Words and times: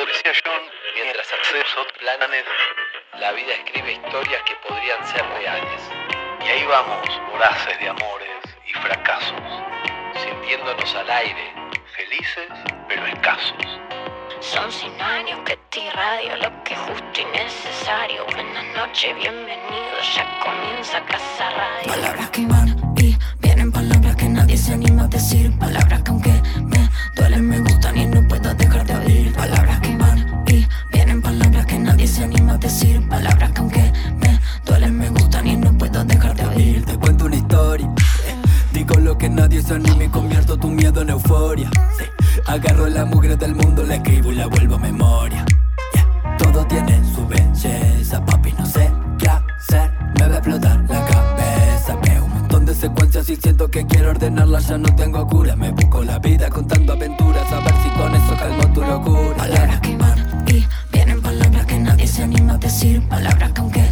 decía 0.00 0.32
John, 0.44 0.62
mientras 0.94 1.26
hacemos 1.32 1.76
otros 1.76 1.98
planes, 1.98 2.44
la 3.18 3.32
vida 3.32 3.54
escribe 3.54 3.92
historias 3.92 4.42
que 4.42 4.56
podrían 4.68 5.06
ser 5.06 5.24
reales. 5.26 5.82
Y 6.44 6.48
ahí 6.48 6.64
vamos, 6.66 7.08
voraces 7.30 7.78
de 7.78 7.88
amores 7.88 8.42
y 8.66 8.72
fracasos, 8.72 9.40
sintiéndonos 10.22 10.94
al 10.94 11.10
aire, 11.10 11.54
felices 11.96 12.48
pero 12.88 13.06
escasos. 13.06 13.80
Son 14.40 14.70
cien 14.70 15.00
años 15.00 15.40
que 15.44 15.56
te 15.70 15.80
irradio 15.80 16.36
lo 16.36 16.64
que 16.64 16.74
es 16.74 16.80
justo 16.80 17.20
y 17.20 17.24
necesario. 17.26 18.26
Buenas 18.26 18.64
noches, 18.76 19.16
bienvenidos, 19.16 20.14
ya 20.14 20.40
comienza 20.40 21.04
Casa 21.06 21.50
Radio. 21.50 21.92
Palabras 21.92 22.30
que 22.30 22.46
van 22.46 22.73
anime 39.70 40.06
y 40.06 40.08
convierto 40.08 40.56
tu 40.56 40.68
miedo 40.68 41.00
en 41.00 41.10
euforia. 41.10 41.70
Sí. 41.96 42.04
Agarro 42.46 42.88
la 42.88 43.04
mugre 43.04 43.36
del 43.36 43.54
mundo, 43.54 43.84
la 43.84 43.96
escribo 43.96 44.32
y 44.32 44.34
la 44.34 44.46
vuelvo 44.46 44.74
a 44.74 44.78
memoria. 44.78 45.44
Todo 46.38 46.66
tiene 46.66 47.00
su 47.14 47.26
belleza, 47.26 48.24
papi, 48.24 48.52
no 48.52 48.66
sé 48.66 48.90
qué 49.18 49.28
hacer. 49.28 49.92
Me 50.18 50.26
va 50.26 50.34
a 50.34 50.38
explotar 50.38 50.84
la 50.88 51.04
cabeza. 51.06 51.96
Veo 52.02 52.24
un 52.24 52.30
montón 52.30 52.66
de 52.66 52.74
secuencias 52.74 53.30
y 53.30 53.36
siento 53.36 53.70
que 53.70 53.86
quiero 53.86 54.10
ordenarlas. 54.10 54.68
Ya 54.68 54.78
no 54.78 54.94
tengo 54.96 55.24
cura, 55.28 55.54
me 55.54 55.70
busco 55.70 56.02
la 56.02 56.18
vida 56.18 56.50
contando 56.50 56.92
aventuras. 56.92 57.52
A 57.52 57.60
ver 57.60 57.74
si 57.82 57.90
con 57.90 58.14
eso 58.14 58.36
calmo 58.36 58.72
tu 58.72 58.80
locura. 58.82 59.36
Palabras 59.36 59.80
que 59.80 59.96
van 59.96 60.44
y 60.48 60.66
vienen, 60.92 61.22
palabras 61.22 61.66
que 61.66 61.78
nadie 61.78 62.06
se 62.08 62.24
anima 62.24 62.54
a 62.54 62.58
decir. 62.58 63.06
Palabras 63.08 63.52
que 63.52 63.60
aunque 63.60 63.84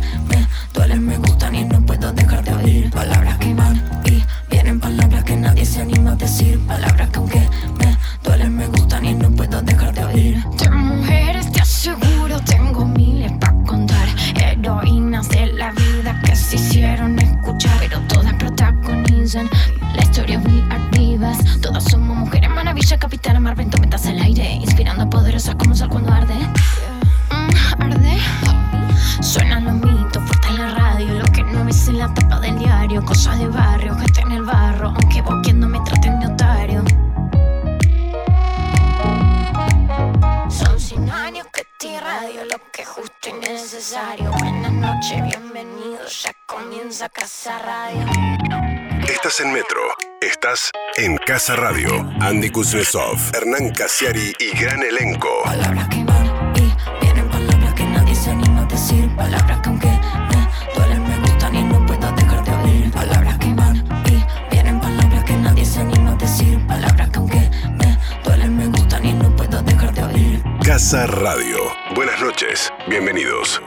Casa 51.42 51.56
Radio. 51.56 52.08
Andy 52.20 52.50
Kuznetsov, 52.50 53.18
Hernán 53.34 53.70
Casiari 53.70 54.32
y 54.38 54.56
gran 54.56 54.80
elenco. 54.80 55.42
Palabras 55.42 55.88
que 55.88 56.04
van 56.04 56.24
y 56.54 56.72
vienen, 57.00 57.28
palabras 57.28 57.74
que 57.74 57.84
nadie 57.84 58.14
se 58.14 58.30
anima 58.30 58.62
a 58.62 58.64
decir. 58.66 59.10
Palabras 59.16 59.58
que 59.60 59.68
aunque 59.68 59.88
me 59.88 60.48
duelen, 60.76 61.02
me 61.02 61.18
gustan 61.18 61.54
y 61.56 61.64
no 61.64 61.84
puedo 61.84 62.12
dejar 62.12 62.44
de 62.44 62.52
oír. 62.52 62.92
Palabras 62.92 63.38
que 63.38 63.54
van 63.54 63.76
y 64.06 64.24
vienen, 64.52 64.80
palabras 64.80 65.24
que 65.24 65.36
nadie 65.36 65.64
se 65.64 65.80
anima 65.80 66.12
a 66.12 66.14
decir. 66.14 66.64
Palabras 66.68 67.10
que 67.10 67.18
aunque 67.18 67.50
me 67.76 67.98
duelen, 68.22 68.56
me 68.56 68.66
gustan 68.66 69.04
y 69.04 69.12
no 69.12 69.34
puedo 69.34 69.60
dejar 69.64 69.92
de 69.94 70.04
oír. 70.04 70.44
Casa 70.64 71.08
Radio. 71.08 71.58
Buenas 71.96 72.20
noches. 72.20 72.72
Bienvenidos. 72.86 73.60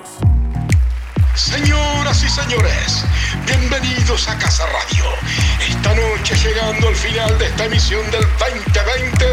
Señoras 1.36 2.24
y 2.24 2.30
señores, 2.30 3.04
bienvenidos 3.46 4.30
a 4.30 4.38
Casa 4.38 4.64
Radio. 4.68 4.85
Llegando 6.46 6.90
al 6.90 6.96
final 6.96 7.40
de 7.40 7.46
esta 7.48 7.66
emisión 7.66 8.04
del 8.12 8.22
2020, 8.38 9.26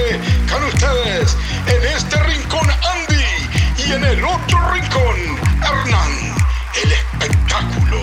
con 0.51 0.65
ustedes 0.65 1.37
en 1.67 1.95
este 1.95 2.17
rincón 2.23 2.67
Andy 2.71 3.87
y 3.87 3.93
en 3.93 4.03
el 4.03 4.25
otro 4.25 4.73
rincón 4.73 5.39
Hernán. 5.63 6.35
El 6.83 6.91
espectáculo, 6.91 7.99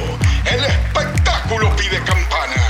el 0.46 0.64
espectáculo 0.64 1.76
pide 1.76 1.98
campana. 2.04 2.64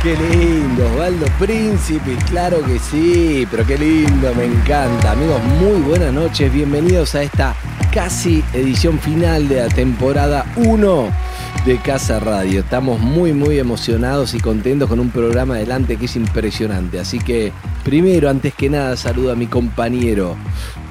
Qué 0.00 0.16
lindo, 0.16 0.86
Osvaldo 0.86 1.26
Príncipe, 1.40 2.16
claro 2.30 2.64
que 2.64 2.78
sí, 2.78 3.44
pero 3.50 3.66
qué 3.66 3.76
lindo, 3.76 4.32
me 4.36 4.44
encanta. 4.44 5.10
Amigos, 5.10 5.42
muy 5.42 5.80
buenas 5.80 6.12
noches, 6.12 6.52
bienvenidos 6.52 7.16
a 7.16 7.24
esta 7.24 7.56
casi 7.92 8.44
edición 8.52 9.00
final 9.00 9.48
de 9.48 9.56
la 9.56 9.68
temporada 9.68 10.46
1 10.54 11.21
de 11.64 11.78
Casa 11.78 12.18
Radio. 12.18 12.60
Estamos 12.60 12.98
muy, 12.98 13.32
muy 13.32 13.58
emocionados 13.58 14.34
y 14.34 14.40
contentos 14.40 14.88
con 14.88 14.98
un 14.98 15.10
programa 15.10 15.54
adelante 15.54 15.96
que 15.96 16.06
es 16.06 16.16
impresionante. 16.16 16.98
Así 16.98 17.20
que, 17.20 17.52
primero, 17.84 18.28
antes 18.28 18.52
que 18.54 18.68
nada, 18.68 18.96
saludo 18.96 19.30
a 19.30 19.36
mi 19.36 19.46
compañero, 19.46 20.36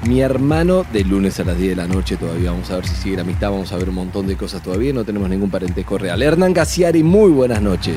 mi 0.08 0.22
hermano, 0.22 0.86
de 0.90 1.04
lunes 1.04 1.38
a 1.40 1.44
las 1.44 1.58
10 1.58 1.70
de 1.70 1.76
la 1.76 1.86
noche 1.86 2.16
todavía. 2.16 2.52
Vamos 2.52 2.70
a 2.70 2.76
ver 2.76 2.86
si 2.86 2.94
sigue 2.94 3.16
la 3.16 3.22
amistad, 3.22 3.50
vamos 3.50 3.70
a 3.72 3.76
ver 3.76 3.90
un 3.90 3.96
montón 3.96 4.26
de 4.26 4.36
cosas 4.36 4.62
todavía. 4.62 4.94
No 4.94 5.04
tenemos 5.04 5.28
ningún 5.28 5.50
parentesco 5.50 5.98
real. 5.98 6.22
Hernán 6.22 6.54
Casiari, 6.54 7.02
muy 7.02 7.30
buenas 7.30 7.60
noches. 7.60 7.96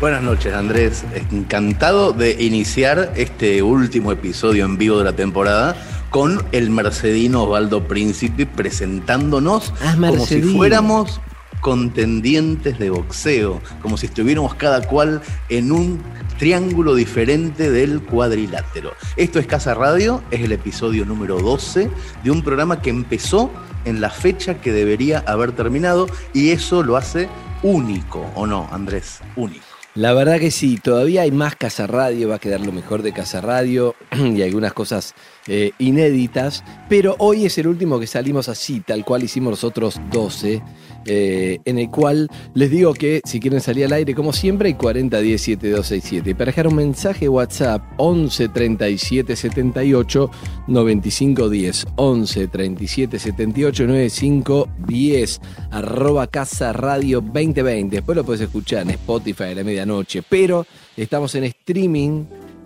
Buenas 0.00 0.22
noches, 0.22 0.54
Andrés. 0.54 1.04
Encantado 1.32 2.12
de 2.12 2.40
iniciar 2.40 3.12
este 3.16 3.62
último 3.62 4.12
episodio 4.12 4.64
en 4.64 4.78
vivo 4.78 4.98
de 4.98 5.04
la 5.04 5.14
temporada 5.14 5.76
con 6.10 6.44
el 6.52 6.70
mercedino 6.70 7.42
Osvaldo 7.42 7.88
Príncipe 7.88 8.46
presentándonos 8.46 9.72
Ah, 9.82 9.96
como 9.98 10.24
si 10.24 10.40
fuéramos 10.40 11.20
contendientes 11.66 12.78
de 12.78 12.90
boxeo, 12.90 13.60
como 13.82 13.96
si 13.96 14.06
estuviéramos 14.06 14.54
cada 14.54 14.86
cual 14.86 15.20
en 15.48 15.72
un 15.72 16.00
triángulo 16.38 16.94
diferente 16.94 17.72
del 17.72 18.02
cuadrilátero. 18.02 18.92
Esto 19.16 19.40
es 19.40 19.48
Casa 19.48 19.74
Radio, 19.74 20.22
es 20.30 20.42
el 20.42 20.52
episodio 20.52 21.04
número 21.04 21.40
12 21.40 21.90
de 22.22 22.30
un 22.30 22.44
programa 22.44 22.80
que 22.80 22.90
empezó 22.90 23.50
en 23.84 24.00
la 24.00 24.10
fecha 24.10 24.60
que 24.60 24.70
debería 24.70 25.24
haber 25.26 25.56
terminado 25.56 26.06
y 26.32 26.50
eso 26.50 26.84
lo 26.84 26.96
hace 26.96 27.28
único, 27.64 28.30
¿o 28.36 28.46
no, 28.46 28.68
Andrés? 28.70 29.18
Único. 29.34 29.64
La 29.96 30.12
verdad 30.12 30.38
que 30.38 30.50
sí, 30.50 30.76
todavía 30.76 31.22
hay 31.22 31.32
más 31.32 31.56
Casa 31.56 31.86
Radio, 31.86 32.28
va 32.28 32.34
a 32.34 32.38
quedar 32.38 32.60
lo 32.60 32.70
mejor 32.70 33.02
de 33.02 33.14
Casa 33.14 33.40
Radio 33.40 33.94
y 34.12 34.42
algunas 34.42 34.74
cosas 34.74 35.14
eh, 35.46 35.72
inéditas, 35.78 36.62
pero 36.88 37.16
hoy 37.18 37.46
es 37.46 37.56
el 37.56 37.66
último 37.66 37.98
que 37.98 38.06
salimos 38.06 38.50
así, 38.50 38.80
tal 38.80 39.06
cual 39.06 39.24
hicimos 39.24 39.50
los 39.50 39.64
otros 39.64 39.98
12, 40.12 40.62
eh, 41.06 41.60
en 41.64 41.78
el 41.78 41.90
cual 41.90 42.28
les 42.54 42.70
digo 42.70 42.94
que 42.94 43.20
si 43.24 43.40
quieren 43.40 43.60
salir 43.60 43.86
al 43.86 43.92
aire, 43.92 44.14
como 44.14 44.32
siempre, 44.32 44.68
hay 44.68 44.74
40 44.74 45.20
10 45.20 45.40
7267. 45.40 46.34
Para 46.34 46.46
dejar 46.46 46.68
un 46.68 46.76
mensaje 46.76 47.28
WhatsApp 47.28 47.82
11 47.96 48.48
37 48.48 49.36
78 49.36 50.30
95 50.68 51.48
10, 51.48 51.86
11 51.96 52.48
37 52.48 53.18
78 53.18 53.86
95 53.86 54.68
10, 54.86 55.40
arroba 55.70 56.26
Casa 56.26 56.72
Radio 56.72 57.20
2020. 57.20 57.96
Después 57.96 58.16
lo 58.16 58.24
puedes 58.24 58.42
escuchar 58.42 58.82
en 58.82 58.90
Spotify 58.90 59.44
a 59.44 59.54
la 59.54 59.64
medianoche, 59.64 60.22
pero 60.28 60.66
estamos 60.96 61.34
en 61.34 61.44
streaming 61.44 62.24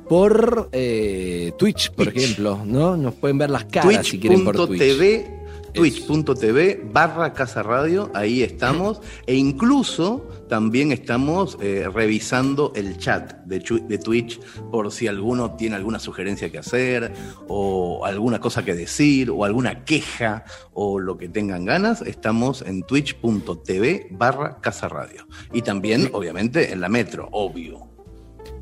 por 0.09 0.69
eh, 0.73 1.53
Twitch, 1.57 1.93
por 1.93 2.07
Twitch. 2.11 2.25
ejemplo, 2.25 2.61
¿no? 2.65 2.97
Nos 2.97 3.15
pueden 3.15 3.39
ver 3.39 3.51
las 3.51 3.67
caras 3.67 4.07
si 4.07 4.19
quieren 4.19 4.45
por 4.45 4.67
Twitch. 4.67 5.40
twitch.tv 5.73 6.83
barra 6.93 7.33
Casa 7.33 7.63
Radio, 7.63 8.11
ahí 8.15 8.43
estamos, 8.43 9.01
e 9.27 9.35
incluso 9.35 10.29
también 10.49 10.93
estamos 10.93 11.57
eh, 11.61 11.89
revisando 11.93 12.73
el 12.75 12.99
chat 12.99 13.35
de, 13.45 13.61
de 13.89 13.99
Twitch 13.99 14.41
por 14.71 14.91
si 14.91 15.07
alguno 15.07 15.55
tiene 15.57 15.77
alguna 15.77 15.99
sugerencia 15.99 16.51
que 16.51 16.59
hacer, 16.59 17.13
o 17.47 18.05
alguna 18.05 18.41
cosa 18.41 18.65
que 18.65 18.75
decir, 18.75 19.31
o 19.31 19.45
alguna 19.45 19.85
queja, 19.85 20.45
o 20.73 20.99
lo 20.99 21.17
que 21.17 21.29
tengan 21.29 21.65
ganas, 21.65 22.03
estamos 22.03 22.63
en 22.63 22.83
twitch.tv 22.83 24.09
barra 24.11 24.61
Casa 24.61 24.89
Radio. 24.89 25.27
Y 25.53 25.63
también, 25.63 26.11
obviamente, 26.13 26.73
en 26.73 26.81
la 26.81 26.89
metro, 26.89 27.29
obvio. 27.33 27.89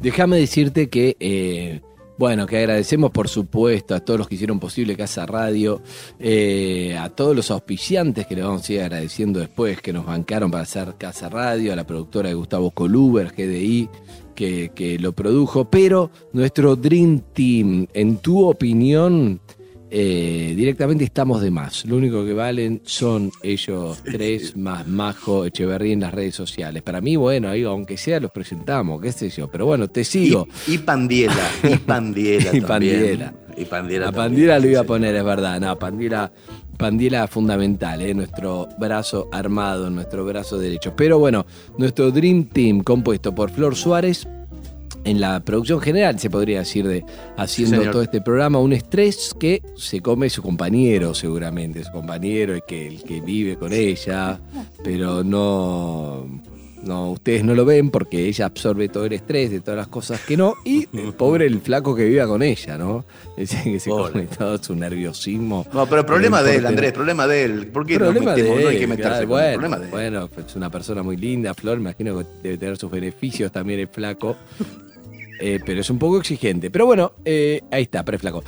Déjame 0.00 0.38
decirte 0.38 0.88
que, 0.88 1.16
eh, 1.18 1.80
bueno, 2.18 2.46
que 2.46 2.58
agradecemos 2.58 3.12
por 3.12 3.28
supuesto 3.28 3.94
a 3.94 4.00
todos 4.00 4.18
los 4.18 4.28
que 4.28 4.34
hicieron 4.34 4.58
posible 4.58 4.96
Casa 4.96 5.24
Radio, 5.24 5.80
eh, 6.18 6.96
a 6.98 7.08
todos 7.10 7.34
los 7.34 7.50
auspiciantes 7.52 8.26
que 8.26 8.34
le 8.34 8.42
vamos 8.42 8.68
a 8.68 8.72
ir 8.72 8.80
agradeciendo 8.82 9.38
después, 9.38 9.80
que 9.80 9.92
nos 9.92 10.04
bancaron 10.04 10.50
para 10.50 10.64
hacer 10.64 10.96
Casa 10.98 11.28
Radio, 11.28 11.72
a 11.72 11.76
la 11.76 11.86
productora 11.86 12.28
de 12.28 12.34
Gustavo 12.34 12.72
Coluber, 12.72 13.32
GDI, 13.36 13.88
que, 14.34 14.72
que 14.74 14.98
lo 14.98 15.12
produjo, 15.12 15.70
pero 15.70 16.10
nuestro 16.32 16.74
Dream 16.74 17.20
Team, 17.32 17.86
en 17.94 18.16
tu 18.18 18.48
opinión, 18.48 19.40
eh, 19.90 20.54
directamente 20.56 21.04
estamos 21.04 21.40
de 21.40 21.50
más. 21.50 21.84
Lo 21.86 21.96
único 21.96 22.24
que 22.24 22.34
valen 22.34 22.82
son 22.84 23.30
ellos 23.42 24.02
tres 24.04 24.56
más 24.56 24.86
Majo 24.86 25.46
Echeverría 25.46 25.92
en 25.92 26.00
las 26.00 26.12
redes 26.12 26.34
sociales. 26.34 26.82
Para 26.82 27.00
mí, 27.00 27.16
bueno, 27.16 27.48
ahí 27.48 27.62
aunque 27.64 27.96
sea 27.96 28.20
los 28.20 28.30
presentamos, 28.30 29.00
qué 29.00 29.12
sé 29.12 29.30
yo. 29.30 29.48
Pero 29.48 29.66
bueno, 29.66 29.88
te 29.88 30.04
sigo. 30.04 30.46
Y, 30.66 30.74
y 30.74 30.78
Pandiela, 30.78 31.50
y 31.62 31.76
Pandiela 31.86 32.50
Y 32.54 32.60
también. 32.60 32.66
Pandiela. 32.66 33.34
Y 33.56 33.64
Pandiela 33.64 34.08
A 34.08 34.12
también, 34.12 34.30
Pandiela 34.30 34.58
lo 34.60 34.68
iba 34.68 34.80
a 34.80 34.84
poner, 34.84 35.16
es 35.16 35.24
verdad. 35.24 35.60
No, 35.60 35.76
Pandiela, 35.78 36.30
Pandiela 36.76 37.26
fundamental, 37.26 38.00
¿eh? 38.02 38.14
nuestro 38.14 38.68
brazo 38.78 39.28
armado, 39.32 39.90
nuestro 39.90 40.24
brazo 40.24 40.58
derecho. 40.58 40.94
Pero 40.94 41.18
bueno, 41.18 41.44
nuestro 41.76 42.10
Dream 42.12 42.44
Team 42.44 42.82
compuesto 42.82 43.34
por 43.34 43.50
Flor 43.50 43.74
Suárez. 43.74 44.28
En 45.08 45.22
la 45.22 45.40
producción 45.40 45.80
general, 45.80 46.18
se 46.18 46.28
podría 46.28 46.58
decir, 46.58 46.86
de 46.86 47.02
haciendo 47.38 47.90
todo 47.90 48.02
este 48.02 48.20
programa, 48.20 48.58
un 48.58 48.74
estrés 48.74 49.34
que 49.40 49.62
se 49.74 50.02
come 50.02 50.28
su 50.28 50.42
compañero, 50.42 51.14
seguramente. 51.14 51.82
Su 51.82 51.92
compañero, 51.92 52.52
el 52.52 52.62
que, 52.68 52.86
el 52.88 53.02
que 53.02 53.22
vive 53.22 53.56
con 53.56 53.72
ella, 53.72 54.38
pero 54.84 55.24
no, 55.24 56.26
no, 56.82 57.12
ustedes 57.12 57.42
no 57.42 57.54
lo 57.54 57.64
ven 57.64 57.88
porque 57.88 58.26
ella 58.26 58.44
absorbe 58.44 58.90
todo 58.90 59.06
el 59.06 59.14
estrés 59.14 59.50
de 59.50 59.62
todas 59.62 59.78
las 59.78 59.88
cosas 59.88 60.20
que 60.20 60.36
no. 60.36 60.56
Y 60.66 60.86
el 60.92 61.14
pobre 61.14 61.46
el 61.46 61.62
flaco 61.62 61.96
que 61.96 62.04
viva 62.04 62.26
con 62.26 62.42
ella, 62.42 62.76
¿no? 62.76 63.06
Ese 63.38 63.62
que 63.62 63.80
se 63.80 63.88
come 63.88 64.26
todo 64.26 64.62
su 64.62 64.74
nerviosismo. 64.74 65.66
No, 65.72 65.86
pero 65.86 66.04
problema 66.04 66.42
de 66.42 66.56
él, 66.56 66.66
Andrés, 66.66 66.92
problema 66.92 67.26
de 67.26 67.44
él. 67.44 67.66
¿Por 67.68 67.86
qué 67.86 67.96
Problema 67.96 68.34
de 68.34 68.42
metemos? 68.42 68.62
no 68.62 68.68
hay 68.68 68.76
que 68.76 68.84
él, 68.84 68.90
meterse 68.90 69.08
claro, 69.08 69.28
con 69.28 69.40
el 69.40 69.44
bueno, 69.46 69.58
problema 69.58 69.78
de 69.78 69.84
él. 69.84 69.90
bueno, 69.90 70.30
es 70.46 70.54
una 70.54 70.68
persona 70.68 71.02
muy 71.02 71.16
linda, 71.16 71.54
Flor, 71.54 71.78
me 71.78 71.84
imagino 71.84 72.18
que 72.18 72.26
debe 72.42 72.58
tener 72.58 72.76
sus 72.76 72.90
beneficios 72.90 73.50
también 73.50 73.80
el 73.80 73.88
flaco. 73.88 74.36
Eh, 75.40 75.60
pero 75.64 75.80
es 75.80 75.90
un 75.90 75.98
poco 75.98 76.18
exigente. 76.18 76.70
Pero 76.70 76.86
bueno, 76.86 77.12
eh, 77.24 77.62
ahí 77.70 77.82
está, 77.82 78.04
preflaco. 78.04 78.42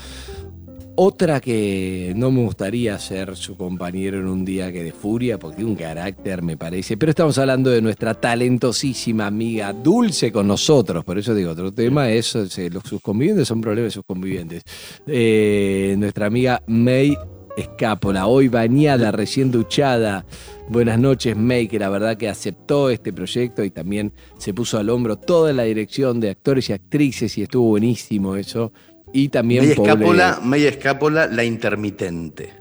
Otra 0.96 1.40
que 1.40 2.12
no 2.14 2.31
me 2.31 2.42
gustaría 2.42 2.98
ser 2.98 3.34
su 3.37 3.56
compañero 3.56 4.19
en 4.19 4.26
un 4.26 4.44
día 4.44 4.70
que 4.70 4.82
de 4.82 4.92
furia, 4.92 5.38
porque 5.38 5.56
tiene 5.56 5.70
un 5.70 5.76
carácter, 5.76 6.42
me 6.42 6.58
parece. 6.58 6.96
Pero 6.98 7.10
estamos 7.10 7.38
hablando 7.38 7.70
de 7.70 7.81
nuestra 7.81 8.14
talentosísima 8.14 9.26
amiga 9.26 9.72
Dulce 9.72 10.31
con 10.31 10.46
nosotros. 10.46 11.04
Por 11.04 11.19
eso 11.19 11.34
digo, 11.34 11.52
otro 11.52 11.72
tema 11.72 12.10
es, 12.10 12.34
eh, 12.34 12.69
los, 12.70 12.82
sus 12.84 13.00
convivientes 13.00 13.48
son 13.48 13.60
problemas 13.60 13.88
de 13.88 13.94
sus 13.94 14.04
convivientes. 14.04 14.62
Nuestra 15.06 16.26
amiga 16.26 16.62
May 16.66 17.16
Escápola, 17.56 18.26
hoy 18.26 18.48
bañada, 18.48 19.10
recién 19.10 19.50
duchada. 19.50 20.25
Buenas 20.70 21.00
noches, 21.00 21.37
May, 21.37 21.67
que 21.67 21.81
la 21.81 21.88
verdad 21.88 22.17
que 22.17 22.28
aceptó 22.28 22.90
este 22.90 23.12
proyecto 23.12 23.64
y 23.64 23.72
también 23.72 24.12
se 24.38 24.55
puso 24.55 24.78
al 24.78 24.88
hombro 24.88 25.17
toda 25.17 25.52
la 25.52 25.64
dirección 25.64 26.20
de 26.20 26.31
actores 26.31 26.70
y 26.70 26.72
actrices 26.72 27.37
y 27.38 27.43
estuvo 27.43 27.70
buenísimo 27.70 28.37
eso. 28.37 28.72
Y 29.12 29.31
también 29.31 29.64
escápula, 29.64 30.38
media 30.44 30.69
escápula, 30.69 31.26
la 31.26 31.43
intermitente. 31.43 32.60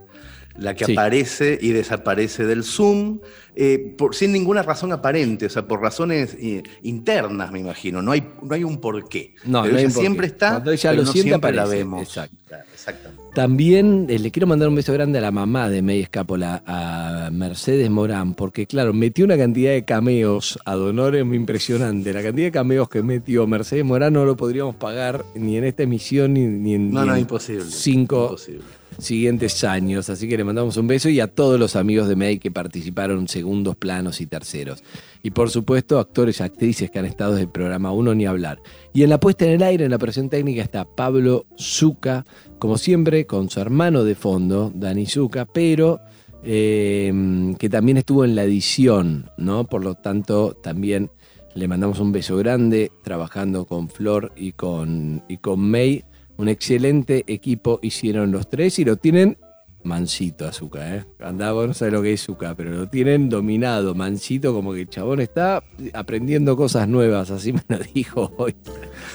La 0.59 0.75
que 0.75 0.85
Sí. 0.85 0.91
aparece 0.93 1.57
y 1.61 1.69
desaparece 1.71 2.45
del 2.45 2.63
Zoom 2.63 3.19
eh, 3.55 3.93
por, 3.97 4.15
sin 4.15 4.31
ninguna 4.31 4.61
razón 4.63 4.91
aparente, 4.93 5.47
o 5.47 5.49
sea, 5.49 5.67
por 5.67 5.81
razones 5.81 6.35
eh, 6.39 6.63
internas, 6.83 7.51
me 7.51 7.59
imagino. 7.59 8.01
No 8.01 8.11
hay, 8.11 8.23
no 8.41 8.55
hay 8.55 8.63
un 8.63 8.77
porqué. 8.79 9.33
No, 9.45 9.63
Pero 9.63 9.73
no 9.73 9.79
hay 9.79 9.85
ella 9.85 9.93
porqué. 9.93 10.01
siempre 10.07 10.27
está, 10.27 10.49
Cuando 10.51 10.71
ella 10.71 10.89
pero 10.91 11.01
lo 11.01 11.05
no 11.07 11.11
siempre 11.11 11.31
la 11.51 11.61
aparece. 11.63 11.75
vemos. 11.77 12.01
Exacto. 12.03 12.35
Exactamente. 12.73 13.23
También 13.35 14.07
eh, 14.09 14.17
le 14.19 14.31
quiero 14.31 14.47
mandar 14.47 14.69
un 14.69 14.75
beso 14.75 14.91
grande 14.93 15.17
a 15.19 15.21
la 15.21 15.31
mamá 15.31 15.69
de 15.69 15.81
May 15.81 15.99
Escápola, 15.99 16.63
a 16.65 17.29
Mercedes 17.31 17.89
Morán, 17.89 18.33
porque 18.33 18.65
claro, 18.65 18.93
metió 18.93 19.25
una 19.25 19.37
cantidad 19.37 19.71
de 19.71 19.83
cameos 19.85 20.57
a 20.65 20.75
Donores 20.75 21.23
impresionante. 21.25 22.13
La 22.13 22.23
cantidad 22.23 22.47
de 22.47 22.51
cameos 22.51 22.87
que 22.89 23.03
metió 23.03 23.45
Mercedes 23.45 23.83
Morán 23.85 24.13
no 24.13 24.25
lo 24.25 24.35
podríamos 24.37 24.75
pagar 24.75 25.25
ni 25.35 25.57
en 25.57 25.65
esta 25.65 25.83
emisión 25.83 26.33
ni, 26.33 26.47
ni 26.47 26.73
en, 26.75 26.91
No, 26.91 27.01
ni 27.01 27.07
no, 27.07 27.13
en 27.15 27.21
imposible. 27.21 27.65
cinco 27.67 28.23
imposible. 28.31 28.61
Siguientes 29.01 29.63
años. 29.63 30.09
Así 30.09 30.27
que 30.27 30.37
le 30.37 30.43
mandamos 30.43 30.77
un 30.77 30.87
beso 30.87 31.09
y 31.09 31.19
a 31.19 31.27
todos 31.27 31.59
los 31.59 31.75
amigos 31.75 32.07
de 32.07 32.15
May 32.15 32.39
que 32.39 32.51
participaron 32.51 33.19
en 33.19 33.27
segundos 33.27 33.75
planos 33.75 34.21
y 34.21 34.27
terceros. 34.27 34.83
Y 35.23 35.31
por 35.31 35.49
supuesto, 35.49 35.99
actores 35.99 36.39
y 36.39 36.43
actrices 36.43 36.91
que 36.91 36.99
han 36.99 37.05
estado 37.05 37.31
desde 37.31 37.43
el 37.43 37.51
programa 37.51 37.91
Uno 37.91 38.13
ni 38.15 38.25
hablar. 38.25 38.59
Y 38.93 39.03
en 39.03 39.09
la 39.09 39.19
puesta 39.19 39.45
en 39.45 39.51
el 39.51 39.63
aire, 39.63 39.85
en 39.85 39.91
la 39.91 39.97
operación 39.97 40.29
técnica, 40.29 40.61
está 40.61 40.85
Pablo 40.85 41.45
Zuca, 41.57 42.25
como 42.57 42.77
siempre, 42.77 43.25
con 43.25 43.49
su 43.49 43.59
hermano 43.59 44.03
de 44.03 44.15
fondo, 44.15 44.71
Dani 44.73 45.05
Zuca, 45.05 45.45
pero 45.45 45.99
eh, 46.43 47.53
que 47.57 47.69
también 47.69 47.97
estuvo 47.97 48.23
en 48.23 48.35
la 48.35 48.43
edición, 48.43 49.29
¿no? 49.37 49.65
Por 49.65 49.83
lo 49.83 49.95
tanto, 49.95 50.53
también 50.53 51.11
le 51.55 51.67
mandamos 51.67 51.99
un 51.99 52.11
beso 52.11 52.37
grande 52.37 52.91
trabajando 53.03 53.65
con 53.65 53.89
Flor 53.89 54.31
y 54.35 54.53
con, 54.53 55.23
y 55.27 55.37
con 55.37 55.59
May. 55.59 56.05
Un 56.39 56.47
excelente 56.47 57.25
equipo 57.27 57.81
hicieron 57.81 58.31
los 58.31 58.49
tres 58.49 58.79
y 58.79 58.85
lo 58.85 58.95
tienen 58.95 59.37
mansito 59.83 60.47
Azúcar, 60.47 60.95
¿eh? 60.95 61.05
Andaba, 61.19 61.67
no 61.67 61.73
sabe 61.73 61.91
lo 61.91 62.01
que 62.01 62.13
es 62.13 62.21
Azúcar, 62.23 62.55
pero 62.55 62.71
lo 62.71 62.87
tienen 62.87 63.27
dominado, 63.27 63.93
mansito, 63.93 64.53
como 64.53 64.71
que 64.71 64.83
el 64.83 64.89
chabón 64.89 65.19
está 65.19 65.61
aprendiendo 65.91 66.55
cosas 66.55 66.87
nuevas, 66.87 67.29
así 67.29 67.51
me 67.51 67.61
lo 67.67 67.77
dijo 67.93 68.31
hoy. 68.37 68.55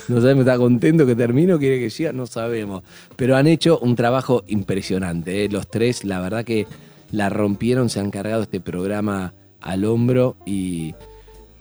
No 0.08 0.20
sabemos, 0.20 0.42
está 0.42 0.58
contento 0.58 1.06
que 1.06 1.16
termino, 1.16 1.58
quiere 1.58 1.78
que 1.78 1.88
siga, 1.88 2.12
no 2.12 2.26
sabemos. 2.26 2.82
Pero 3.16 3.36
han 3.36 3.46
hecho 3.46 3.78
un 3.78 3.96
trabajo 3.96 4.44
impresionante, 4.46 5.46
¿eh? 5.46 5.48
los 5.48 5.70
tres, 5.70 6.04
la 6.04 6.20
verdad 6.20 6.44
que 6.44 6.66
la 7.10 7.30
rompieron, 7.30 7.88
se 7.88 8.00
han 8.00 8.10
cargado 8.10 8.42
este 8.42 8.60
programa 8.60 9.32
al 9.62 9.86
hombro 9.86 10.36
y, 10.44 10.94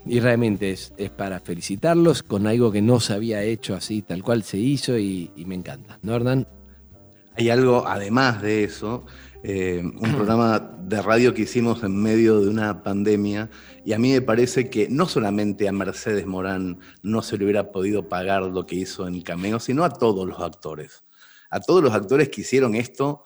y 0.05 0.19
realmente 0.19 0.71
es, 0.71 0.93
es 0.97 1.09
para 1.09 1.39
felicitarlos 1.39 2.23
con 2.23 2.47
algo 2.47 2.71
que 2.71 2.81
no 2.81 2.99
se 2.99 3.13
había 3.13 3.43
hecho 3.43 3.75
así, 3.75 4.01
tal 4.01 4.23
cual 4.23 4.43
se 4.43 4.57
hizo 4.57 4.97
y, 4.97 5.31
y 5.35 5.45
me 5.45 5.55
encanta. 5.55 5.99
¿No, 6.01 6.15
Hernán? 6.15 6.47
Hay 7.35 7.49
algo, 7.49 7.87
además 7.87 8.41
de 8.41 8.63
eso, 8.63 9.05
eh, 9.43 9.81
un 9.83 10.11
programa 10.15 10.59
de 10.83 11.01
radio 11.01 11.33
que 11.33 11.43
hicimos 11.43 11.83
en 11.83 12.01
medio 12.01 12.39
de 12.39 12.49
una 12.49 12.81
pandemia 12.81 13.49
y 13.83 13.93
a 13.93 13.99
mí 13.99 14.11
me 14.13 14.21
parece 14.21 14.69
que 14.69 14.87
no 14.89 15.07
solamente 15.07 15.67
a 15.67 15.71
Mercedes 15.71 16.25
Morán 16.25 16.79
no 17.01 17.21
se 17.21 17.37
le 17.37 17.43
hubiera 17.43 17.71
podido 17.71 18.07
pagar 18.07 18.43
lo 18.43 18.65
que 18.65 18.75
hizo 18.75 19.07
en 19.07 19.21
Cameo, 19.21 19.59
sino 19.59 19.83
a 19.83 19.89
todos 19.89 20.27
los 20.27 20.39
actores. 20.39 21.03
A 21.49 21.59
todos 21.59 21.83
los 21.83 21.93
actores 21.93 22.29
que 22.29 22.41
hicieron 22.41 22.73
esto, 22.75 23.25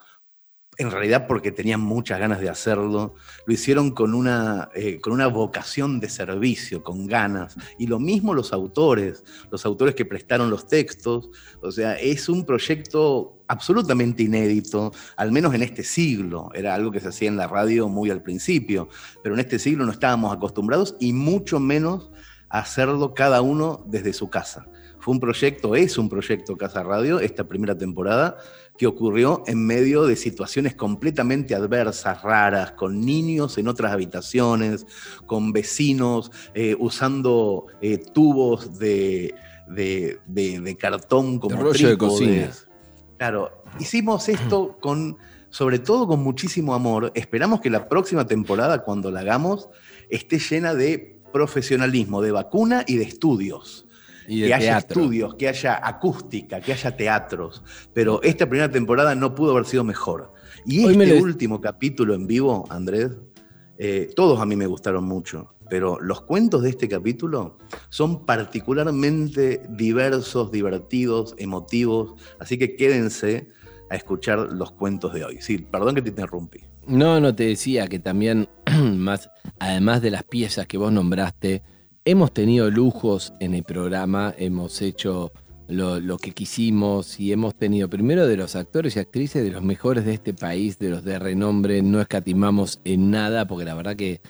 en 0.78 0.92
realidad 0.92 1.26
porque 1.28 1.52
tenían 1.52 1.82
muchas 1.82 2.20
ganas 2.20 2.40
de 2.40 2.50
hacerlo, 2.50 3.16
lo 3.46 3.54
hicieron 3.54 3.92
con 3.92 4.14
una, 4.14 4.70
eh, 4.76 5.00
con 5.02 5.14
una 5.14 5.28
vocación 5.28 6.00
de 6.00 6.08
servicio, 6.08 6.84
con 6.84 7.08
ganas. 7.08 7.56
Y 7.80 7.88
lo 7.88 8.00
mismo 8.00 8.34
los 8.34 8.54
autores, 8.54 9.24
los 9.50 9.66
autores 9.66 9.96
que 9.96 10.06
prestaron 10.06 10.52
los 10.52 10.68
textos. 10.68 11.30
O 11.62 11.72
sea, 11.72 11.94
es 11.96 12.30
un 12.30 12.46
proyecto 12.46 13.40
absolutamente 13.48 14.24
inédito, 14.24 14.92
al 15.16 15.32
menos 15.32 15.56
en 15.56 15.64
este 15.64 15.84
siglo. 15.84 16.52
Era 16.54 16.76
algo 16.76 16.92
que 16.92 17.00
se 17.00 17.08
hacía 17.08 17.30
en 17.30 17.38
la 17.38 17.48
radio 17.48 17.88
muy 17.90 18.12
al 18.12 18.22
principio, 18.22 18.90
pero 19.24 19.34
en 19.34 19.40
este 19.40 19.58
siglo 19.58 19.86
no 19.86 19.92
estábamos 19.92 20.36
acostumbrados 20.36 20.96
y 21.00 21.12
mucho 21.12 21.60
menos 21.60 22.12
a 22.50 22.60
hacerlo 22.60 23.14
cada 23.16 23.42
uno 23.42 23.84
desde 23.88 24.14
su 24.14 24.30
casa. 24.30 24.68
Fue 25.00 25.14
un 25.14 25.20
proyecto, 25.20 25.76
es 25.76 25.98
un 25.98 26.10
proyecto 26.10 26.58
Casa 26.58 26.84
Radio, 26.84 27.20
esta 27.20 27.48
primera 27.48 27.78
temporada, 27.78 28.38
que 28.78 28.86
ocurrió 28.88 29.44
en 29.48 29.66
medio 29.66 30.06
de 30.06 30.16
situaciones 30.16 30.76
completamente 30.76 31.56
adversas, 31.56 32.22
raras, 32.22 32.74
con 32.74 33.02
niños 33.02 33.58
en 33.58 33.68
otras 33.68 33.92
habitaciones, 33.92 34.86
con 35.26 35.52
vecinos 35.52 36.32
eh, 36.54 36.76
usando 36.78 37.66
eh, 37.82 37.98
tubos 37.98 38.78
de, 38.78 39.34
de- 39.68 40.20
de- 40.28 40.60
de 40.62 40.78
cartón 40.78 41.40
como 41.40 41.56
rollo 41.64 41.90
de 41.90 41.98
cocina. 41.98 42.32
Claro, 43.18 43.64
hicimos 43.80 44.30
esto 44.30 44.78
con, 44.80 45.18
sobre 45.50 45.80
todo 45.80 46.06
con 46.06 46.22
muchísimo 46.22 46.76
amor. 46.76 47.12
Esperamos 47.16 47.62
que 47.62 47.72
la 47.72 47.90
próxima 47.90 48.28
temporada, 48.28 48.84
cuando 48.84 49.10
la 49.10 49.22
hagamos, 49.22 49.70
esté 50.12 50.38
llena 50.38 50.76
de 50.76 51.20
profesionalismo, 51.34 52.22
de 52.22 52.32
vacuna 52.32 52.84
y 52.88 52.98
de 52.98 53.04
estudios 53.06 53.87
Y 54.28 54.42
que 54.42 54.54
haya 54.54 54.80
teatro. 54.80 55.02
estudios, 55.02 55.36
que 55.36 55.48
haya 55.48 55.80
acústica, 55.82 56.60
que 56.60 56.74
haya 56.74 56.96
teatros. 56.96 57.64
Pero 57.94 58.22
esta 58.24 58.48
primera 58.48 58.70
temporada 58.70 59.16
no 59.16 59.34
pudo 59.34 59.52
haber 59.52 59.66
sido 59.66 59.84
mejor. 59.84 60.34
Y 60.66 60.86
Hoy 60.86 61.02
este 61.02 61.22
último 61.22 61.62
capítulo 61.62 62.14
en 62.14 62.28
vivo, 62.28 62.66
Andrés, 62.70 63.12
eh, 63.78 64.10
todos 64.16 64.40
a 64.42 64.46
mí 64.46 64.56
me 64.56 64.68
gustaron 64.68 65.06
mucho. 65.06 65.54
Pero 65.70 66.00
los 66.02 66.22
cuentos 66.22 66.64
de 66.64 66.70
este 66.70 66.88
capítulo 66.88 67.58
son 67.90 68.26
particularmente 68.26 69.62
diversos, 69.70 70.52
divertidos, 70.52 71.36
emotivos. 71.38 72.16
Así 72.40 72.58
que 72.58 72.76
quédense 72.76 73.50
a 73.90 73.96
escuchar 73.96 74.40
los 74.52 74.72
cuentos 74.72 75.14
de 75.14 75.26
hoy. 75.26 75.38
Sí, 75.42 75.58
perdón 75.58 75.96
que 75.96 76.02
te 76.02 76.10
interrumpí. 76.10 76.60
No, 76.86 77.20
no 77.20 77.36
te 77.36 77.46
decía 77.46 77.88
que 77.88 78.00
también, 78.00 78.50
más, 78.96 79.30
además 79.60 80.02
de 80.02 80.12
las 80.12 80.24
piezas 80.24 80.68
que 80.68 80.78
vos 80.78 80.92
nombraste, 80.92 81.64
hemos 82.08 82.34
tenido 82.34 82.72
lujos 82.72 83.34
en 83.42 83.54
el 83.54 83.64
programa, 83.64 84.34
hemos 84.38 84.82
hecho 84.82 85.34
lo, 85.68 86.18
que 86.18 86.32
quisimos 86.32 87.20
y 87.20 87.34
hemos 87.34 87.54
tenido 87.54 87.90
primero 87.90 88.26
de 88.26 88.38
los 88.38 88.56
actores 88.56 88.96
y 88.96 89.00
actrices 89.00 89.44
de 89.44 89.52
los 89.52 89.62
mejores 89.62 90.06
de 90.06 90.14
este 90.14 90.34
país, 90.34 90.80
de 90.80 90.90
los 90.90 91.04
de 91.04 91.20
renombre, 91.20 91.82
no 91.82 92.00
escatimamos 92.00 92.80
en 92.86 93.12
nada, 93.12 93.46
porque 93.46 93.66
la 93.66 93.74
verdad 93.74 93.98
que 93.98 94.22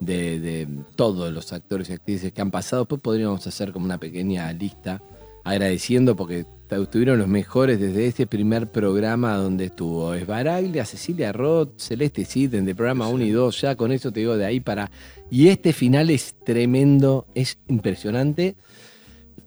de, 0.00 0.40
de 0.40 0.66
todos 0.94 1.30
los 1.30 1.52
actores 1.52 1.90
y 1.90 1.92
actrices 1.92 2.32
que 2.32 2.40
han 2.40 2.50
pasado. 2.50 2.84
Después 2.84 3.02
podríamos 3.02 3.46
hacer 3.46 3.70
como 3.70 3.84
una 3.84 3.98
pequeña 3.98 4.50
lista 4.54 5.02
agradeciendo 5.44 6.16
porque 6.16 6.46
estuvieron 6.70 7.18
los 7.18 7.28
mejores 7.28 7.80
desde 7.80 8.06
este 8.06 8.26
primer 8.26 8.70
programa 8.70 9.36
donde 9.36 9.66
estuvo 9.66 10.14
Esbaraglia, 10.14 10.84
Cecilia 10.84 11.32
Roth, 11.32 11.78
Celeste 11.78 12.24
Cid, 12.24 12.54
en 12.54 12.68
el 12.68 12.74
programa 12.74 13.08
1 13.08 13.24
y 13.24 13.30
2, 13.30 13.60
ya 13.60 13.76
con 13.76 13.92
eso 13.92 14.12
te 14.12 14.20
digo 14.20 14.36
de 14.36 14.46
ahí 14.46 14.60
para... 14.60 14.90
Y 15.30 15.48
este 15.48 15.72
final 15.72 16.10
es 16.10 16.34
tremendo, 16.44 17.26
es 17.34 17.58
impresionante. 17.68 18.56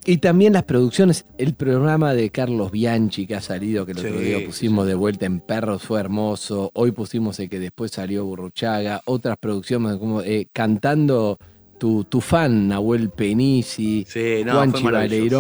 Y 0.05 0.17
también 0.17 0.53
las 0.53 0.63
producciones, 0.63 1.25
el 1.37 1.53
programa 1.53 2.13
de 2.13 2.29
Carlos 2.29 2.71
Bianchi 2.71 3.27
que 3.27 3.35
ha 3.35 3.41
salido, 3.41 3.85
que 3.85 3.91
el 3.91 3.99
otro 3.99 4.17
Sí, 4.17 4.25
día 4.25 4.45
pusimos 4.45 4.87
de 4.87 4.95
vuelta 4.95 5.25
en 5.25 5.39
Perros, 5.41 5.83
fue 5.83 5.99
hermoso. 5.99 6.71
Hoy 6.73 6.91
pusimos 6.91 7.39
el 7.39 7.49
que 7.49 7.59
después 7.59 7.91
salió 7.91 8.25
Burruchaga. 8.25 9.01
Otras 9.05 9.37
producciones 9.37 9.97
como 9.97 10.21
eh, 10.21 10.47
cantando 10.53 11.37
tu, 11.79 12.03
tu 12.03 12.21
fan, 12.21 12.67
Nahuel 12.67 13.09
Penisi, 13.09 14.05
Sí, 14.07 14.43
no, 14.45 14.53
Juanchi 14.53 14.83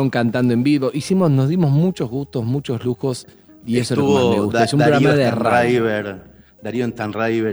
cantando 0.09 0.53
en 0.53 0.63
vivo. 0.63 0.89
Hicimos, 0.93 1.29
nos 1.29 1.49
dimos 1.49 1.69
muchos 1.71 2.09
gustos, 2.09 2.43
muchos 2.43 2.83
lujos. 2.83 3.27
Y 3.65 3.77
eso 3.77 3.93
es 3.93 3.99
lo 3.99 4.07
que 4.07 4.13
más 4.13 4.23
me 4.35 4.39
gusta. 4.41 4.57
Da- 4.59 4.65
es 4.65 4.73
un 4.73 4.79
Darío 4.79 4.93
programa 5.09 5.15
de 5.15 5.31
radio. 5.31 5.83
Darío 6.61 6.85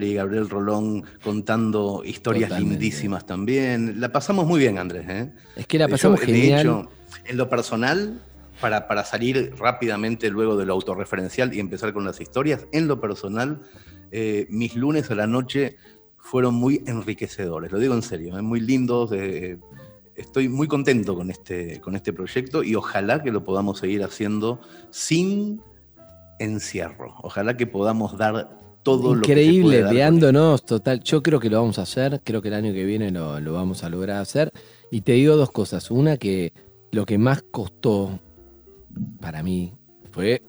y 0.02 0.14
Gabriel 0.14 0.48
Rolón 0.48 1.04
contando 1.22 2.02
historias 2.04 2.48
Totalmente. 2.48 2.74
lindísimas 2.80 3.26
también. 3.26 4.00
La 4.00 4.10
pasamos 4.10 4.46
muy 4.46 4.58
bien, 4.60 4.78
Andrés. 4.78 5.06
¿eh? 5.08 5.30
Es 5.56 5.66
que 5.66 5.78
la 5.78 5.88
pasamos 5.88 6.20
de 6.20 6.26
genial. 6.26 6.60
hecho, 6.60 6.90
en 7.26 7.36
lo 7.36 7.48
personal, 7.48 8.20
para, 8.60 8.88
para 8.88 9.04
salir 9.04 9.52
rápidamente 9.58 10.30
luego 10.30 10.56
de 10.56 10.64
lo 10.66 10.72
autorreferencial 10.72 11.54
y 11.54 11.60
empezar 11.60 11.92
con 11.92 12.04
las 12.04 12.20
historias, 12.20 12.66
en 12.72 12.88
lo 12.88 13.00
personal, 13.00 13.60
eh, 14.10 14.46
mis 14.50 14.74
lunes 14.76 15.10
a 15.10 15.14
la 15.14 15.26
noche 15.26 15.76
fueron 16.26 16.54
muy 16.54 16.82
enriquecedores, 16.86 17.70
lo 17.70 17.78
digo 17.78 17.94
en 17.94 18.02
serio, 18.02 18.36
¿eh? 18.36 18.42
muy 18.42 18.60
lindos. 18.60 19.12
eh, 19.12 19.58
estoy 20.16 20.48
muy 20.48 20.66
contento 20.66 21.14
con 21.14 21.30
este, 21.30 21.80
con 21.80 21.94
este 21.94 22.12
proyecto 22.12 22.64
y 22.64 22.74
ojalá 22.74 23.22
que 23.22 23.30
lo 23.30 23.44
podamos 23.44 23.78
seguir 23.78 24.02
haciendo 24.02 24.60
sin 24.90 25.60
encierro. 26.38 27.14
Ojalá 27.22 27.56
que 27.56 27.66
podamos 27.66 28.16
dar 28.16 28.58
todo 28.82 29.14
lo 29.14 29.22
que 29.22 29.32
Increíble, 29.32 29.84
veándonos, 29.84 30.64
total. 30.64 31.00
Yo 31.02 31.22
creo 31.22 31.38
que 31.38 31.50
lo 31.50 31.60
vamos 31.60 31.78
a 31.78 31.82
hacer, 31.82 32.20
creo 32.24 32.42
que 32.42 32.48
el 32.48 32.54
año 32.54 32.72
que 32.72 32.84
viene 32.84 33.10
lo, 33.10 33.40
lo 33.40 33.52
vamos 33.52 33.84
a 33.84 33.88
lograr 33.88 34.20
hacer. 34.20 34.52
Y 34.90 35.02
te 35.02 35.12
digo 35.12 35.36
dos 35.36 35.50
cosas. 35.50 35.90
Una, 35.90 36.16
que 36.16 36.52
lo 36.92 37.04
que 37.06 37.18
más 37.18 37.42
costó 37.50 38.18
para 39.20 39.42
mí 39.42 39.74
fue. 40.10 40.42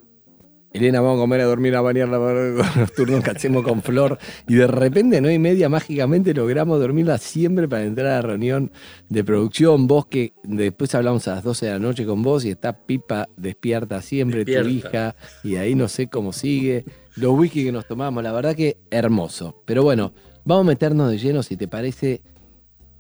Elena, 0.78 1.02
vamos 1.02 1.18
a 1.18 1.22
comer, 1.22 1.42
a 1.42 1.46
dormir, 1.46 1.76
a 1.76 1.82
bañar, 1.82 2.14
a 2.14 2.80
los 2.80 2.94
turnos 2.94 3.24
que 3.24 3.32
hacemos 3.32 3.64
con 3.64 3.82
Flor. 3.82 4.18
Y 4.48 4.56
de 4.56 4.68
repente, 4.68 5.22
no 5.22 5.30
y 5.30 5.40
media, 5.40 5.70
mágicamente 5.70 6.34
logramos 6.34 6.80
dormirla 6.80 7.18
siempre 7.18 7.68
para 7.68 7.84
entrar 7.84 8.08
a 8.08 8.16
la 8.16 8.22
reunión 8.22 8.72
de 9.10 9.24
producción. 9.24 9.88
Vos 9.88 10.06
que 10.06 10.34
después 10.44 10.94
hablamos 10.96 11.28
a 11.28 11.36
las 11.36 11.44
12 11.44 11.66
de 11.66 11.72
la 11.74 11.80
noche 11.80 12.06
con 12.06 12.22
vos 12.22 12.46
y 12.46 12.52
está 12.52 12.74
Pipa 12.74 13.28
despierta 13.36 14.02
siempre, 14.02 14.46
tu 14.46 14.68
hija, 14.68 15.16
y 15.44 15.56
ahí 15.56 15.76
no 15.76 15.88
sé 15.88 16.08
cómo 16.08 16.32
sigue. 16.32 16.86
Los 17.16 17.32
whisky 17.32 17.64
que 17.64 17.72
nos 17.72 17.88
tomamos, 17.88 18.24
la 18.24 18.32
verdad 18.32 18.56
que 18.56 18.78
hermoso. 18.92 19.64
Pero 19.66 19.84
bueno, 19.84 20.14
vamos 20.46 20.66
a 20.66 20.68
meternos 20.68 21.10
de 21.10 21.18
lleno, 21.18 21.42
si 21.42 21.58
te 21.58 21.68
parece, 21.68 22.22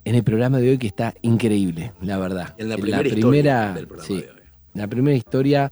en 0.03 0.15
el 0.15 0.23
programa 0.23 0.57
de 0.59 0.71
hoy 0.71 0.77
que 0.77 0.87
está 0.87 1.13
increíble, 1.21 1.93
la 2.01 2.17
verdad. 2.17 2.55
En 2.57 2.69
la 2.69 2.77
primera 2.77 3.07
historia 3.07 3.73
del 3.73 3.87
sí, 4.01 4.21
de 4.21 4.29
hoy. 4.29 4.37
La 4.73 4.87
primera 4.87 5.15
historia 5.15 5.71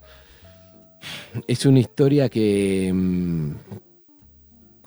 es 1.46 1.66
una 1.66 1.80
historia 1.80 2.28
que, 2.28 2.90
mm, 2.94 3.50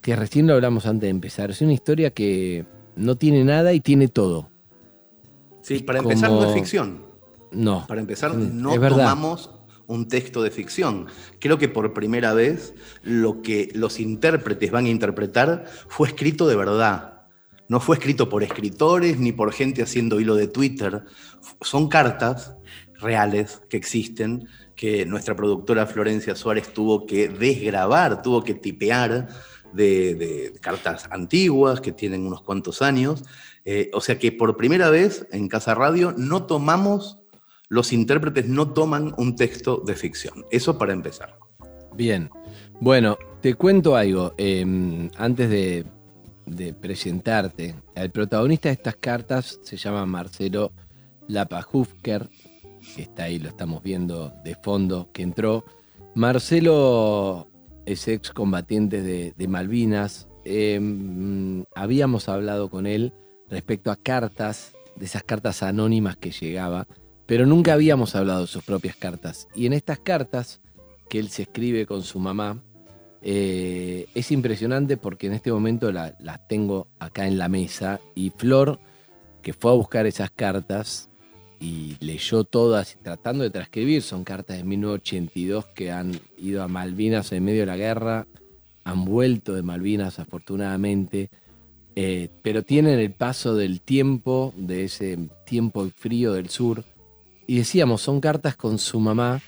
que 0.01 0.15
recién 0.15 0.47
lo 0.47 0.53
hablamos 0.53 0.85
antes 0.85 1.01
de 1.01 1.09
empezar. 1.09 1.51
Es 1.51 1.61
una 1.61 1.73
historia 1.73 2.11
que 2.11 2.65
no 2.95 3.15
tiene 3.15 3.43
nada 3.43 3.73
y 3.73 3.79
tiene 3.79 4.07
todo. 4.07 4.49
Sí, 5.61 5.79
para 5.79 5.99
empezar, 5.99 6.31
no 6.31 6.45
es 6.45 6.53
ficción. 6.53 7.05
No. 7.51 7.85
Para 7.87 8.01
empezar, 8.01 8.35
no 8.35 8.73
tomamos 8.79 9.51
un 9.87 10.07
texto 10.07 10.43
de 10.43 10.51
ficción. 10.51 11.07
Creo 11.39 11.57
que 11.57 11.67
por 11.67 11.93
primera 11.93 12.33
vez 12.33 12.75
lo 13.01 13.41
que 13.41 13.69
los 13.73 13.99
intérpretes 13.99 14.71
van 14.71 14.85
a 14.85 14.89
interpretar 14.89 15.65
fue 15.87 16.07
escrito 16.07 16.47
de 16.47 16.55
verdad. 16.55 17.23
No 17.67 17.79
fue 17.79 17.97
escrito 17.97 18.29
por 18.29 18.43
escritores 18.43 19.19
ni 19.19 19.31
por 19.31 19.51
gente 19.51 19.81
haciendo 19.81 20.19
hilo 20.19 20.35
de 20.35 20.47
Twitter. 20.47 21.05
Son 21.61 21.87
cartas 21.87 22.53
reales 22.99 23.61
que 23.69 23.77
existen 23.77 24.47
que 24.79 25.05
nuestra 25.05 25.35
productora 25.35 25.85
Florencia 25.85 26.35
Suárez 26.35 26.73
tuvo 26.73 27.05
que 27.05 27.27
desgrabar, 27.27 28.21
tuvo 28.21 28.41
que 28.45 28.53
tipear 28.53 29.27
de, 29.73 30.53
cartas 30.61 31.09
antiguas 31.11 31.81
que 31.81 31.91
tienen 31.91 32.25
unos 32.25 32.41
cuantos 32.41 32.81
años. 32.81 33.25
Eh, 33.65 33.91
o 33.93 33.99
sea 33.99 34.17
que 34.17 34.31
por 34.31 34.55
primera 34.55 34.89
vez 34.89 35.27
en 35.33 35.49
Casa 35.49 35.75
Radio 35.75 36.13
no 36.15 36.43
tomamos 36.43 37.17
los 37.67 37.91
intérpretes 37.91 38.47
no 38.47 38.71
toman 38.71 39.13
un 39.17 39.35
texto 39.35 39.83
de 39.85 39.95
ficción. 39.95 40.45
Eso 40.49 40.77
para 40.77 40.93
empezar. 40.93 41.37
Bien. 41.93 42.29
Bueno, 42.79 43.17
te 43.41 43.55
cuento 43.55 43.97
algo. 43.97 44.33
eh, 44.37 45.09
antes 45.17 45.49
de, 45.49 45.85
de 46.45 46.73
presentarte, 46.73 47.75
el 47.95 48.11
protagonista 48.11 48.69
de 48.69 48.75
estas 48.75 48.95
cartas 48.95 49.59
se 49.61 49.75
llama 49.75 50.05
Marcelo 50.05 50.71
Lapajufker, 51.27 52.29
que 52.95 53.01
está 53.03 53.23
ahí, 53.23 53.39
lo 53.39 53.49
estamos 53.49 53.83
viendo 53.83 54.33
de 54.43 54.55
fondo, 54.55 55.09
que 55.13 55.21
entró. 55.23 55.65
Marcelo 56.15 57.47
es 57.85 58.07
excombatiente 58.07 59.01
de, 59.01 59.33
de 59.37 59.47
Malvinas. 59.47 60.27
mm, 60.45 61.61
habíamos 61.75 62.29
hablado 62.29 62.69
con 62.69 62.85
él 62.87 63.13
respecto 63.49 63.91
a 63.91 63.95
cartas, 63.95 64.73
de 64.95 65.05
esas 65.05 65.23
cartas 65.23 65.63
anónimas 65.63 66.15
que 66.17 66.31
llegaba, 66.31 66.87
pero 67.25 67.45
nunca 67.45 67.73
habíamos 67.73 68.15
hablado 68.15 68.41
de 68.41 68.47
sus 68.47 68.63
propias 68.63 68.95
cartas. 68.95 69.47
Y 69.55 69.65
en 69.65 69.73
estas 69.73 69.99
cartas 69.99 70.61
que 71.09 71.19
él 71.19 71.29
se 71.29 71.43
escribe 71.43 71.85
con 71.85 72.03
su 72.03 72.19
mamá, 72.19 72.61
eh, 73.21 74.07
es 74.15 74.31
impresionante 74.31 74.97
porque 74.97 75.27
en 75.27 75.33
este 75.33 75.51
momento 75.51 75.91
la- 75.91 76.15
las 76.19 76.47
tengo 76.47 76.87
acá 76.99 77.27
en 77.27 77.37
la 77.37 77.49
mesa 77.49 77.99
y 78.15 78.29
Flor, 78.31 78.79
que 79.41 79.53
fue 79.53 79.71
a 79.71 79.75
buscar 79.75 80.05
esas 80.05 80.31
cartas 80.31 81.08
y 81.59 81.97
leyó 81.99 82.43
todas 82.43 82.97
tratando 83.01 83.43
de 83.43 83.49
transcribir, 83.49 84.01
son 84.01 84.23
cartas 84.23 84.57
de 84.57 84.63
1982 84.63 85.65
que 85.75 85.91
han 85.91 86.19
ido 86.37 86.63
a 86.63 86.67
Malvinas 86.67 87.31
en 87.31 87.43
medio 87.43 87.61
de 87.61 87.65
la 87.65 87.77
guerra, 87.77 88.27
han 88.83 89.05
vuelto 89.05 89.53
de 89.53 89.61
Malvinas 89.61 90.19
afortunadamente, 90.19 91.29
eh, 91.95 92.29
pero 92.41 92.63
tienen 92.63 92.99
el 92.99 93.11
paso 93.11 93.55
del 93.55 93.81
tiempo, 93.81 94.53
de 94.55 94.85
ese 94.85 95.19
tiempo 95.45 95.89
frío 95.95 96.33
del 96.33 96.49
sur, 96.49 96.85
y 97.45 97.57
decíamos, 97.57 98.01
son 98.01 98.21
cartas 98.21 98.55
con 98.55 98.77
su 98.77 98.99
mamá, 98.99 99.41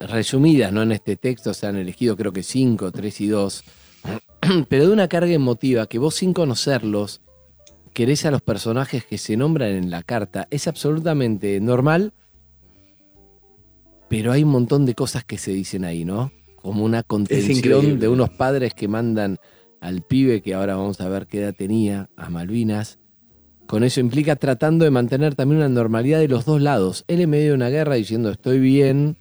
resumidas, 0.00 0.72
¿no? 0.72 0.82
En 0.82 0.92
este 0.92 1.16
texto 1.16 1.52
se 1.52 1.66
han 1.66 1.76
elegido 1.76 2.16
creo 2.16 2.32
que 2.32 2.42
cinco, 2.42 2.90
tres 2.90 3.20
y 3.20 3.28
dos, 3.28 3.62
pero 4.68 4.86
de 4.86 4.92
una 4.92 5.08
carga 5.08 5.32
emotiva 5.32 5.86
que 5.86 5.98
vos 5.98 6.16
sin 6.16 6.32
conocerlos 6.32 7.20
querés 7.92 8.24
a 8.24 8.30
los 8.30 8.42
personajes 8.42 9.04
que 9.04 9.18
se 9.18 9.36
nombran 9.36 9.70
en 9.70 9.90
la 9.90 10.02
carta. 10.02 10.46
Es 10.50 10.68
absolutamente 10.68 11.60
normal, 11.60 12.12
pero 14.08 14.32
hay 14.32 14.42
un 14.42 14.50
montón 14.50 14.86
de 14.86 14.94
cosas 14.94 15.24
que 15.24 15.38
se 15.38 15.52
dicen 15.52 15.84
ahí, 15.84 16.04
¿no? 16.04 16.32
Como 16.62 16.84
una 16.84 17.02
contención 17.02 17.98
de 17.98 18.08
unos 18.08 18.30
padres 18.30 18.74
que 18.74 18.88
mandan 18.88 19.38
al 19.80 20.02
pibe, 20.02 20.42
que 20.42 20.54
ahora 20.54 20.76
vamos 20.76 21.00
a 21.00 21.08
ver 21.08 21.26
qué 21.26 21.40
edad 21.40 21.54
tenía, 21.56 22.10
a 22.16 22.28
Malvinas. 22.28 22.98
Con 23.66 23.84
eso 23.84 24.00
implica 24.00 24.36
tratando 24.36 24.84
de 24.84 24.90
mantener 24.90 25.34
también 25.34 25.58
una 25.58 25.68
normalidad 25.68 26.18
de 26.18 26.28
los 26.28 26.44
dos 26.44 26.60
lados. 26.60 27.04
Él 27.08 27.20
en 27.20 27.30
medio 27.30 27.50
de 27.50 27.54
una 27.54 27.68
guerra 27.68 27.94
diciendo 27.94 28.30
estoy 28.30 28.58
bien, 28.58 29.16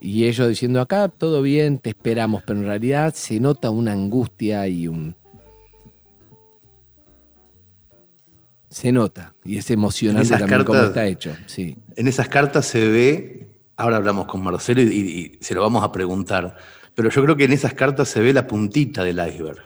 y 0.00 0.24
ellos 0.24 0.48
diciendo 0.48 0.80
acá 0.80 1.08
todo 1.08 1.42
bien, 1.42 1.78
te 1.78 1.90
esperamos, 1.90 2.42
pero 2.44 2.58
en 2.58 2.66
realidad 2.66 3.14
se 3.14 3.38
nota 3.38 3.70
una 3.70 3.92
angustia 3.92 4.66
y 4.66 4.88
un... 4.88 5.14
Se 8.72 8.90
nota, 8.90 9.34
y 9.44 9.58
es 9.58 9.70
emocionante 9.70 10.28
también 10.30 10.64
cómo 10.64 10.80
está 10.80 11.06
hecho. 11.06 11.36
Sí. 11.46 11.76
En 11.94 12.08
esas 12.08 12.28
cartas 12.28 12.64
se 12.66 12.88
ve, 12.88 13.60
ahora 13.76 13.96
hablamos 13.98 14.26
con 14.26 14.42
Marcelo 14.42 14.80
y, 14.82 14.86
y- 14.86 15.38
y 15.40 15.44
se 15.44 15.54
lo 15.54 15.60
vamos 15.60 15.84
a 15.84 15.92
preguntar, 15.92 16.56
pero 16.94 17.10
yo 17.10 17.22
creo 17.22 17.36
que 17.36 17.44
en 17.44 17.52
esas 17.52 17.74
cartas 17.74 18.08
se 18.08 18.20
ve 18.20 18.32
la 18.32 18.46
puntita 18.46 19.04
del 19.04 19.16
iceberg. 19.26 19.62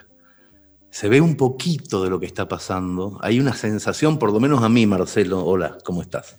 Se 0.91 1.09
ve 1.09 1.21
un 1.21 1.37
poquito 1.37 2.03
de 2.03 2.11
lo 2.11 2.19
que 2.19 2.27
está 2.27 2.49
pasando. 2.49 3.19
Hay 3.23 3.39
una 3.39 3.55
sensación, 3.55 4.19
por 4.19 4.33
lo 4.33 4.41
menos 4.41 4.63
a 4.63 4.69
mí, 4.69 4.87
Marcelo, 4.87 5.45
hola, 5.45 5.77
¿cómo 5.85 6.03
estás? 6.03 6.37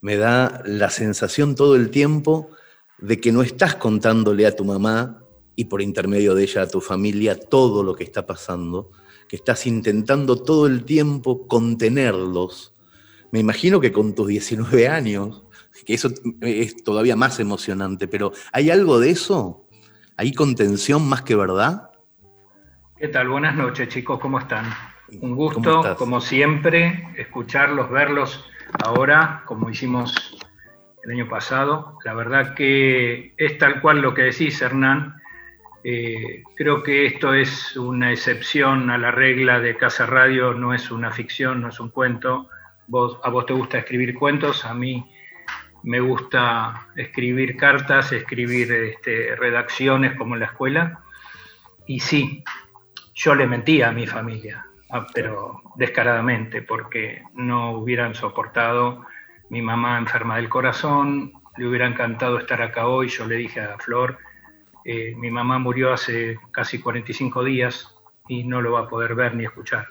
Me 0.00 0.16
da 0.16 0.62
la 0.66 0.90
sensación 0.90 1.54
todo 1.54 1.76
el 1.76 1.90
tiempo 1.90 2.50
de 2.98 3.20
que 3.20 3.32
no 3.32 3.42
estás 3.42 3.76
contándole 3.76 4.46
a 4.46 4.54
tu 4.56 4.64
mamá 4.64 5.22
y 5.56 5.66
por 5.66 5.80
intermedio 5.80 6.34
de 6.34 6.42
ella 6.42 6.62
a 6.62 6.66
tu 6.68 6.80
familia 6.80 7.38
todo 7.38 7.82
lo 7.82 7.94
que 7.94 8.04
está 8.04 8.26
pasando, 8.26 8.90
que 9.34 9.38
estás 9.38 9.66
intentando 9.66 10.40
todo 10.40 10.68
el 10.68 10.84
tiempo 10.84 11.48
contenerlos. 11.48 12.72
Me 13.32 13.40
imagino 13.40 13.80
que 13.80 13.90
con 13.90 14.14
tus 14.14 14.28
19 14.28 14.86
años, 14.86 15.42
que 15.84 15.94
eso 15.94 16.08
es 16.40 16.84
todavía 16.84 17.16
más 17.16 17.40
emocionante, 17.40 18.06
pero 18.06 18.30
¿hay 18.52 18.70
algo 18.70 19.00
de 19.00 19.10
eso? 19.10 19.66
¿Hay 20.16 20.32
contención 20.34 21.08
más 21.08 21.22
que 21.22 21.34
verdad? 21.34 21.90
¿Qué 22.96 23.08
tal? 23.08 23.28
Buenas 23.28 23.56
noches, 23.56 23.88
chicos, 23.88 24.20
¿cómo 24.20 24.38
están? 24.38 24.66
Un 25.10 25.18
¿Cómo 25.18 25.34
gusto, 25.34 25.96
como 25.98 26.20
siempre, 26.20 27.08
escucharlos, 27.16 27.90
verlos 27.90 28.44
ahora, 28.84 29.42
como 29.46 29.68
hicimos 29.68 30.38
el 31.02 31.10
año 31.10 31.28
pasado. 31.28 31.98
La 32.04 32.14
verdad 32.14 32.54
que 32.54 33.34
es 33.36 33.58
tal 33.58 33.80
cual 33.80 34.00
lo 34.00 34.14
que 34.14 34.22
decís, 34.22 34.62
Hernán. 34.62 35.16
Eh, 35.86 36.42
creo 36.56 36.82
que 36.82 37.04
esto 37.04 37.34
es 37.34 37.76
una 37.76 38.10
excepción 38.10 38.88
a 38.88 38.96
la 38.96 39.10
regla 39.10 39.60
de 39.60 39.76
Casa 39.76 40.06
Radio, 40.06 40.54
no 40.54 40.72
es 40.72 40.90
una 40.90 41.10
ficción, 41.10 41.60
no 41.60 41.68
es 41.68 41.78
un 41.78 41.90
cuento. 41.90 42.48
A 43.22 43.28
vos 43.28 43.46
te 43.46 43.52
gusta 43.52 43.78
escribir 43.78 44.14
cuentos, 44.14 44.64
a 44.64 44.72
mí 44.72 45.06
me 45.82 46.00
gusta 46.00 46.88
escribir 46.96 47.58
cartas, 47.58 48.12
escribir 48.12 48.72
este, 48.72 49.36
redacciones 49.36 50.16
como 50.16 50.34
en 50.34 50.40
la 50.40 50.46
escuela. 50.46 51.02
Y 51.86 52.00
sí, 52.00 52.42
yo 53.14 53.34
le 53.34 53.46
mentía 53.46 53.90
a 53.90 53.92
mi 53.92 54.06
familia, 54.06 54.66
ah, 54.88 55.06
pero 55.12 55.60
descaradamente, 55.76 56.62
porque 56.62 57.22
no 57.34 57.72
hubieran 57.72 58.14
soportado 58.14 59.04
mi 59.50 59.60
mamá 59.60 59.98
enferma 59.98 60.36
del 60.36 60.48
corazón, 60.48 61.34
le 61.58 61.68
hubiera 61.68 61.86
encantado 61.86 62.38
estar 62.38 62.62
acá 62.62 62.86
hoy, 62.86 63.08
yo 63.08 63.26
le 63.26 63.36
dije 63.36 63.60
a 63.60 63.76
Flor, 63.78 64.18
eh, 64.84 65.14
mi 65.16 65.30
mamá 65.30 65.58
murió 65.58 65.92
hace 65.92 66.38
casi 66.50 66.78
45 66.80 67.42
días 67.44 67.94
y 68.28 68.44
no 68.44 68.60
lo 68.60 68.72
va 68.72 68.80
a 68.80 68.88
poder 68.88 69.14
ver 69.14 69.34
ni 69.34 69.44
escuchar. 69.44 69.88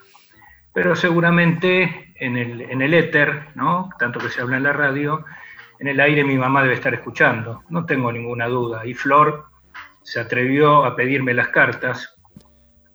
Pero 0.74 0.96
seguramente 0.96 2.14
en 2.16 2.38
el, 2.38 2.62
en 2.62 2.82
el 2.82 2.94
éter, 2.94 3.48
¿no? 3.56 3.90
tanto 4.00 4.20
que 4.20 4.30
se 4.30 4.42
habla 4.42 4.58
en 4.58 4.64
la 4.64 4.74
radio, 4.74 5.24
en 5.80 5.88
el 5.88 6.00
aire 6.00 6.24
mi 6.24 6.38
mamá 6.38 6.64
debe 6.64 6.76
estar 6.76 6.94
escuchando, 6.94 7.64
no 7.70 7.86
tengo 7.86 8.12
ninguna 8.12 8.48
duda. 8.48 8.86
Y 8.86 8.94
Flor 8.94 9.46
se 10.02 10.20
atrevió 10.20 10.86
a 10.86 10.96
pedirme 10.96 11.34
las 11.34 11.50
cartas, 11.50 12.16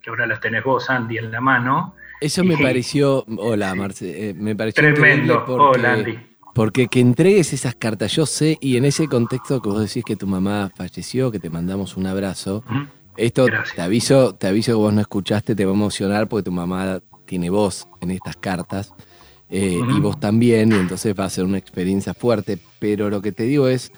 que 0.01 0.11
ahora 0.11 0.27
las 0.27 0.41
tenés 0.41 0.65
vos, 0.65 0.89
Andy, 0.91 1.19
en 1.19 1.31
la 1.31 1.41
mano. 1.41 1.95
Eso 2.21 2.43
me 2.45 2.55
Y- 2.55 2.63
pareció, 2.63 3.25
hola 3.37 3.75
Marce, 3.75 4.31
eh, 4.31 4.35
me 4.35 4.57
pareció 4.57 4.83
Tremendo. 4.83 5.45
Hola, 5.47 5.93
Andy. 5.95 6.19
Porque 6.59 6.89
que 6.89 6.99
entregues 6.99 7.53
esas 7.53 7.77
cartas, 7.77 8.11
yo 8.17 8.27
sé, 8.27 8.59
y 8.61 8.77
en 8.79 8.85
ese 8.85 9.07
contexto 9.07 9.63
que 9.63 9.69
vos 9.69 9.81
decís 9.81 10.03
que 10.05 10.17
tu 10.17 10.27
mamá 10.27 10.73
falleció, 10.75 11.31
que 11.31 11.39
te 11.39 11.51
mandamos 11.51 11.97
un 11.97 12.09
abrazo, 12.09 12.65
esto 13.17 13.45
Gracias. 13.45 13.77
te 13.77 13.83
aviso, 13.83 14.35
te 14.35 14.49
aviso 14.49 14.73
que 14.73 14.77
vos 14.77 14.93
no 14.93 15.01
escuchaste, 15.01 15.55
te 15.55 15.65
va 15.65 15.71
a 15.71 15.75
emocionar 15.75 16.29
porque 16.29 16.43
tu 16.43 16.51
mamá 16.51 16.99
tiene 17.27 17.49
voz 17.49 17.87
en 18.01 18.11
estas 18.11 18.37
cartas, 18.39 18.93
eh, 19.51 19.79
y 19.89 20.01
vos 20.01 20.19
también, 20.19 20.73
y 20.73 20.75
entonces 20.75 21.15
va 21.17 21.27
a 21.27 21.31
ser 21.31 21.45
una 21.45 21.59
experiencia 21.59 22.13
fuerte, 22.13 22.59
pero 22.81 23.09
lo 23.09 23.23
que 23.23 23.31
te 23.31 23.45
digo 23.45 23.69
es, 23.69 23.93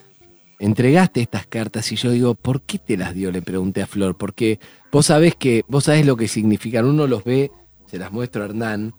entregaste 0.59 1.23
estas 1.23 1.47
cartas 1.47 1.91
y 1.93 1.97
yo 1.97 2.11
digo, 2.11 2.35
¿por 2.35 2.61
qué 2.61 2.79
te 2.79 2.99
las 2.99 3.15
dio? 3.15 3.33
Le 3.33 3.41
pregunté 3.41 3.81
a 3.81 3.87
Flor, 3.87 4.19
porque 4.19 4.61
vos 4.93 5.07
sabés 5.07 5.35
que, 5.35 5.65
vos 5.67 5.85
sabés 5.85 6.05
lo 6.05 6.15
que 6.15 6.29
significan, 6.29 6.85
uno 6.85 7.07
los 7.07 7.25
ve, 7.25 7.51
se 7.87 7.97
las 7.97 8.13
muestro 8.13 8.43
a 8.43 8.45
Hernán, 8.45 8.93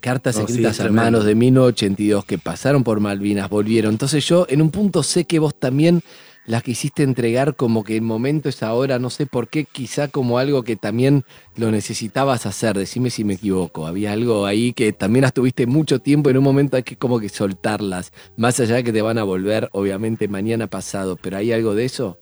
cartas 0.00 0.36
No, 0.36 0.42
escritas 0.42 0.78
es 0.78 0.86
a 0.86 0.90
manos 0.90 1.24
de 1.24 1.34
1982 1.34 2.24
que 2.24 2.38
pasaron 2.38 2.84
por 2.84 3.00
Malvinas, 3.00 3.48
volvieron. 3.48 3.92
Entonces 3.92 4.26
yo 4.26 4.46
en 4.48 4.62
un 4.62 4.70
punto 4.70 5.02
sé 5.02 5.24
que 5.24 5.38
vos 5.38 5.54
también 5.54 6.02
las 6.46 6.62
quisiste 6.62 7.02
entregar 7.02 7.56
como 7.56 7.84
que 7.84 7.96
el 7.96 8.02
momento 8.02 8.48
es 8.48 8.62
ahora, 8.62 8.98
no 8.98 9.10
sé 9.10 9.26
por 9.26 9.48
qué, 9.48 9.64
quizá 9.64 10.08
como 10.08 10.38
algo 10.38 10.62
que 10.62 10.76
también 10.76 11.24
lo 11.56 11.70
necesitabas 11.70 12.46
hacer, 12.46 12.76
decime 12.76 13.10
si 13.10 13.24
me 13.24 13.34
equivoco, 13.34 13.86
había 13.86 14.12
algo 14.12 14.44
ahí 14.44 14.72
que 14.72 14.92
también 14.92 15.22
las 15.22 15.32
tuviste 15.32 15.66
mucho 15.66 16.00
tiempo, 16.00 16.30
en 16.30 16.36
un 16.36 16.44
momento 16.44 16.76
hay 16.76 16.82
que 16.82 16.96
como 16.96 17.18
que 17.18 17.28
soltarlas, 17.28 18.12
más 18.36 18.60
allá 18.60 18.76
de 18.76 18.84
que 18.84 18.92
te 18.92 19.02
van 19.02 19.18
a 19.18 19.24
volver, 19.24 19.70
obviamente 19.72 20.28
mañana 20.28 20.66
pasado, 20.66 21.16
pero 21.16 21.38
hay 21.38 21.52
algo 21.52 21.74
de 21.74 21.86
eso. 21.86 22.18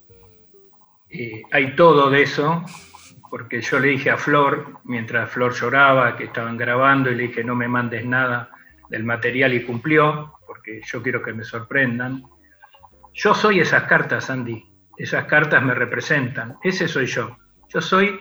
Eh, 1.11 1.43
hay 1.51 1.75
todo 1.75 2.09
de 2.09 2.23
eso, 2.23 2.63
porque 3.33 3.63
yo 3.63 3.81
le 3.81 3.89
dije 3.89 4.11
a 4.11 4.19
Flor, 4.19 4.81
mientras 4.85 5.31
Flor 5.31 5.55
lloraba, 5.55 6.17
que 6.19 6.25
estaban 6.25 6.59
grabando, 6.59 7.11
y 7.11 7.15
le 7.15 7.29
dije, 7.29 7.43
no 7.43 7.55
me 7.55 7.67
mandes 7.67 8.05
nada 8.05 8.51
del 8.91 9.05
material, 9.05 9.55
y 9.55 9.65
cumplió, 9.65 10.35
porque 10.47 10.83
yo 10.85 11.03
quiero 11.03 11.23
que 11.23 11.33
me 11.33 11.43
sorprendan. 11.43 12.25
Yo 13.15 13.33
soy 13.33 13.61
esas 13.61 13.85
cartas, 13.85 14.29
Andy. 14.29 14.63
Esas 14.99 15.25
cartas 15.25 15.63
me 15.63 15.73
representan. 15.73 16.59
Ese 16.63 16.87
soy 16.87 17.07
yo. 17.07 17.39
Yo 17.71 17.81
soy 17.81 18.21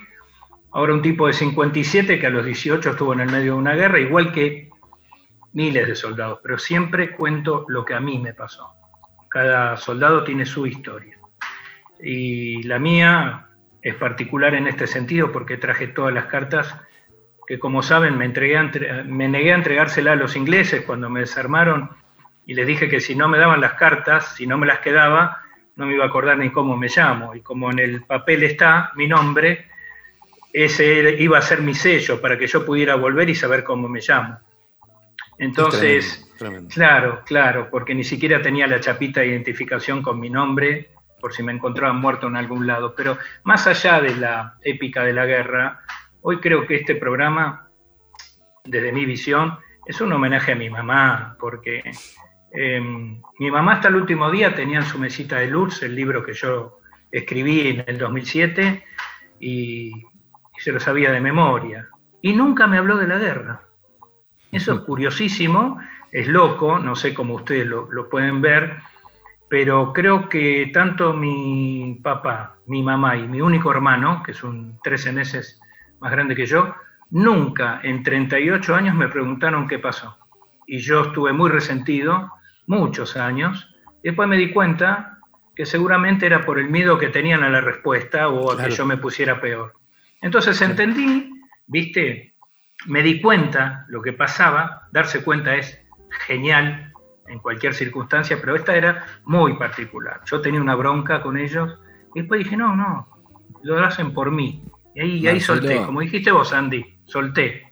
ahora 0.71 0.93
un 0.93 1.01
tipo 1.01 1.27
de 1.27 1.33
57 1.33 2.17
que 2.17 2.27
a 2.27 2.29
los 2.29 2.45
18 2.45 2.91
estuvo 2.91 3.11
en 3.11 3.19
el 3.19 3.29
medio 3.29 3.55
de 3.55 3.59
una 3.59 3.75
guerra, 3.75 3.99
igual 3.99 4.31
que 4.31 4.69
miles 5.51 5.89
de 5.89 5.95
soldados, 5.95 6.39
pero 6.41 6.57
siempre 6.57 7.17
cuento 7.17 7.65
lo 7.67 7.83
que 7.83 7.95
a 7.95 7.99
mí 7.99 8.17
me 8.17 8.33
pasó. 8.33 8.75
Cada 9.29 9.75
soldado 9.75 10.23
tiene 10.23 10.45
su 10.45 10.65
historia. 10.65 11.19
Y 11.99 12.63
la 12.63 12.79
mía 12.79 13.49
es 13.81 13.95
particular 13.95 14.53
en 14.55 14.67
este 14.67 14.87
sentido 14.87 15.31
porque 15.31 15.57
traje 15.57 15.87
todas 15.87 16.13
las 16.13 16.25
cartas 16.25 16.75
que, 17.47 17.59
como 17.59 17.81
saben, 17.81 18.17
me, 18.17 18.25
entregué 18.25 18.57
a 18.57 18.61
entre- 18.61 19.03
me 19.03 19.27
negué 19.27 19.51
a 19.51 19.55
entregárselas 19.55 20.13
a 20.13 20.15
los 20.15 20.35
ingleses 20.35 20.83
cuando 20.85 21.09
me 21.09 21.21
desarmaron 21.21 21.89
y 22.45 22.53
les 22.53 22.67
dije 22.67 22.89
que 22.89 22.99
si 22.99 23.15
no 23.15 23.27
me 23.27 23.37
daban 23.37 23.61
las 23.61 23.73
cartas, 23.73 24.35
si 24.35 24.45
no 24.47 24.57
me 24.57 24.67
las 24.67 24.79
quedaba, 24.79 25.41
no 25.75 25.85
me 25.85 25.93
iba 25.95 26.03
a 26.05 26.07
acordar 26.07 26.37
ni 26.37 26.51
cómo 26.51 26.77
me 26.77 26.87
llamo. 26.87 27.35
Y 27.35 27.41
como 27.41 27.71
en 27.71 27.79
el 27.79 28.03
papel 28.03 28.43
está 28.43 28.91
mi 28.95 29.07
nombre, 29.07 29.67
ese 30.53 31.15
iba 31.21 31.37
a 31.37 31.41
ser 31.41 31.61
mi 31.61 31.73
sello 31.73 32.21
para 32.21 32.37
que 32.37 32.47
yo 32.47 32.65
pudiera 32.65 32.95
volver 32.95 33.29
y 33.29 33.35
saber 33.35 33.63
cómo 33.63 33.87
me 33.87 34.01
llamo. 34.01 34.37
Entonces, 35.37 36.27
Tremendo, 36.37 36.37
tremendo. 36.37 36.69
Claro, 36.73 37.21
claro, 37.25 37.69
porque 37.71 37.95
ni 37.95 38.03
siquiera 38.03 38.41
tenía 38.41 38.67
la 38.67 38.79
chapita 38.79 39.21
de 39.21 39.27
identificación 39.27 40.01
con 40.03 40.19
mi 40.19 40.29
nombre, 40.29 40.89
por 41.21 41.33
si 41.33 41.43
me 41.43 41.51
encontraban 41.51 42.01
muerto 42.01 42.27
en 42.27 42.35
algún 42.35 42.67
lado. 42.67 42.95
Pero 42.95 43.17
más 43.43 43.67
allá 43.67 44.01
de 44.01 44.15
la 44.15 44.55
épica 44.63 45.03
de 45.03 45.13
la 45.13 45.25
guerra, 45.25 45.81
hoy 46.21 46.39
creo 46.39 46.65
que 46.65 46.75
este 46.75 46.95
programa, 46.95 47.69
desde 48.65 48.91
mi 48.91 49.05
visión, 49.05 49.57
es 49.85 50.01
un 50.01 50.11
homenaje 50.11 50.51
a 50.51 50.55
mi 50.55 50.69
mamá, 50.69 51.37
porque 51.39 51.81
eh, 52.53 52.81
mi 52.81 53.51
mamá 53.51 53.73
hasta 53.73 53.87
el 53.87 53.95
último 53.95 54.29
día 54.29 54.53
tenía 54.53 54.79
en 54.79 54.85
su 54.85 54.99
mesita 54.99 55.37
de 55.37 55.47
luz 55.47 55.81
el 55.83 55.95
libro 55.95 56.23
que 56.23 56.33
yo 56.33 56.79
escribí 57.11 57.67
en 57.67 57.83
el 57.87 57.97
2007 57.97 58.83
y, 59.39 59.91
y 59.91 60.59
se 60.59 60.71
lo 60.71 60.79
sabía 60.79 61.11
de 61.11 61.21
memoria. 61.21 61.89
Y 62.21 62.33
nunca 62.33 62.67
me 62.67 62.77
habló 62.77 62.97
de 62.97 63.07
la 63.07 63.17
guerra. 63.17 63.61
Eso 64.51 64.73
es 64.73 64.79
curiosísimo, 64.81 65.79
es 66.11 66.27
loco, 66.27 66.77
no 66.77 66.95
sé 66.95 67.13
cómo 67.13 67.35
ustedes 67.35 67.65
lo, 67.65 67.89
lo 67.91 68.09
pueden 68.09 68.41
ver, 68.41 68.79
pero 69.51 69.91
creo 69.91 70.29
que 70.29 70.71
tanto 70.73 71.11
mi 71.11 71.99
papá, 72.01 72.55
mi 72.67 72.81
mamá 72.81 73.17
y 73.17 73.27
mi 73.27 73.41
único 73.41 73.69
hermano, 73.69 74.23
que 74.23 74.31
es 74.31 74.41
un 74.45 74.79
13 74.81 75.11
meses 75.11 75.59
más 75.99 76.09
grande 76.09 76.37
que 76.37 76.45
yo, 76.45 76.73
nunca 77.09 77.81
en 77.83 78.01
38 78.01 78.73
años 78.73 78.95
me 78.95 79.09
preguntaron 79.09 79.67
qué 79.67 79.77
pasó. 79.77 80.17
Y 80.65 80.77
yo 80.77 81.01
estuve 81.01 81.33
muy 81.33 81.49
resentido, 81.49 82.31
muchos 82.65 83.17
años, 83.17 83.75
después 84.01 84.29
me 84.29 84.37
di 84.37 84.53
cuenta 84.53 85.19
que 85.53 85.65
seguramente 85.65 86.27
era 86.27 86.45
por 86.45 86.57
el 86.57 86.69
miedo 86.69 86.97
que 86.97 87.09
tenían 87.09 87.43
a 87.43 87.49
la 87.49 87.59
respuesta 87.59 88.29
o 88.29 88.53
a 88.53 88.55
Claro. 88.55 88.69
que 88.69 88.75
yo 88.77 88.85
me 88.85 88.95
pusiera 88.95 89.41
peor. 89.41 89.73
Entonces 90.21 90.61
entendí, 90.61 91.29
viste, 91.67 92.35
me 92.85 93.03
di 93.03 93.19
cuenta 93.19 93.83
lo 93.89 94.01
que 94.01 94.13
pasaba, 94.13 94.87
darse 94.93 95.25
cuenta 95.25 95.57
es 95.57 95.77
genial 96.25 96.90
en 97.31 97.39
cualquier 97.39 97.73
circunstancia, 97.73 98.37
pero 98.39 98.55
esta 98.55 98.75
era 98.75 99.05
muy 99.25 99.53
particular. 99.57 100.21
Yo 100.25 100.41
tenía 100.41 100.61
una 100.61 100.75
bronca 100.75 101.21
con 101.21 101.37
ellos 101.37 101.79
y 102.13 102.19
después 102.19 102.43
dije, 102.43 102.57
no, 102.57 102.75
no, 102.75 103.07
lo 103.63 103.79
hacen 103.79 104.13
por 104.13 104.31
mí. 104.31 104.63
Y 104.93 104.99
ahí, 104.99 105.17
y 105.19 105.27
ahí 105.27 105.39
solté, 105.39 105.81
como 105.85 106.01
dijiste 106.01 106.31
vos, 106.31 106.51
Andy, 106.51 106.83
solté. 107.05 107.71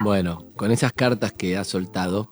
Bueno, 0.00 0.46
con 0.56 0.70
esas 0.70 0.92
cartas 0.92 1.32
que 1.32 1.56
has 1.56 1.68
soltado, 1.68 2.30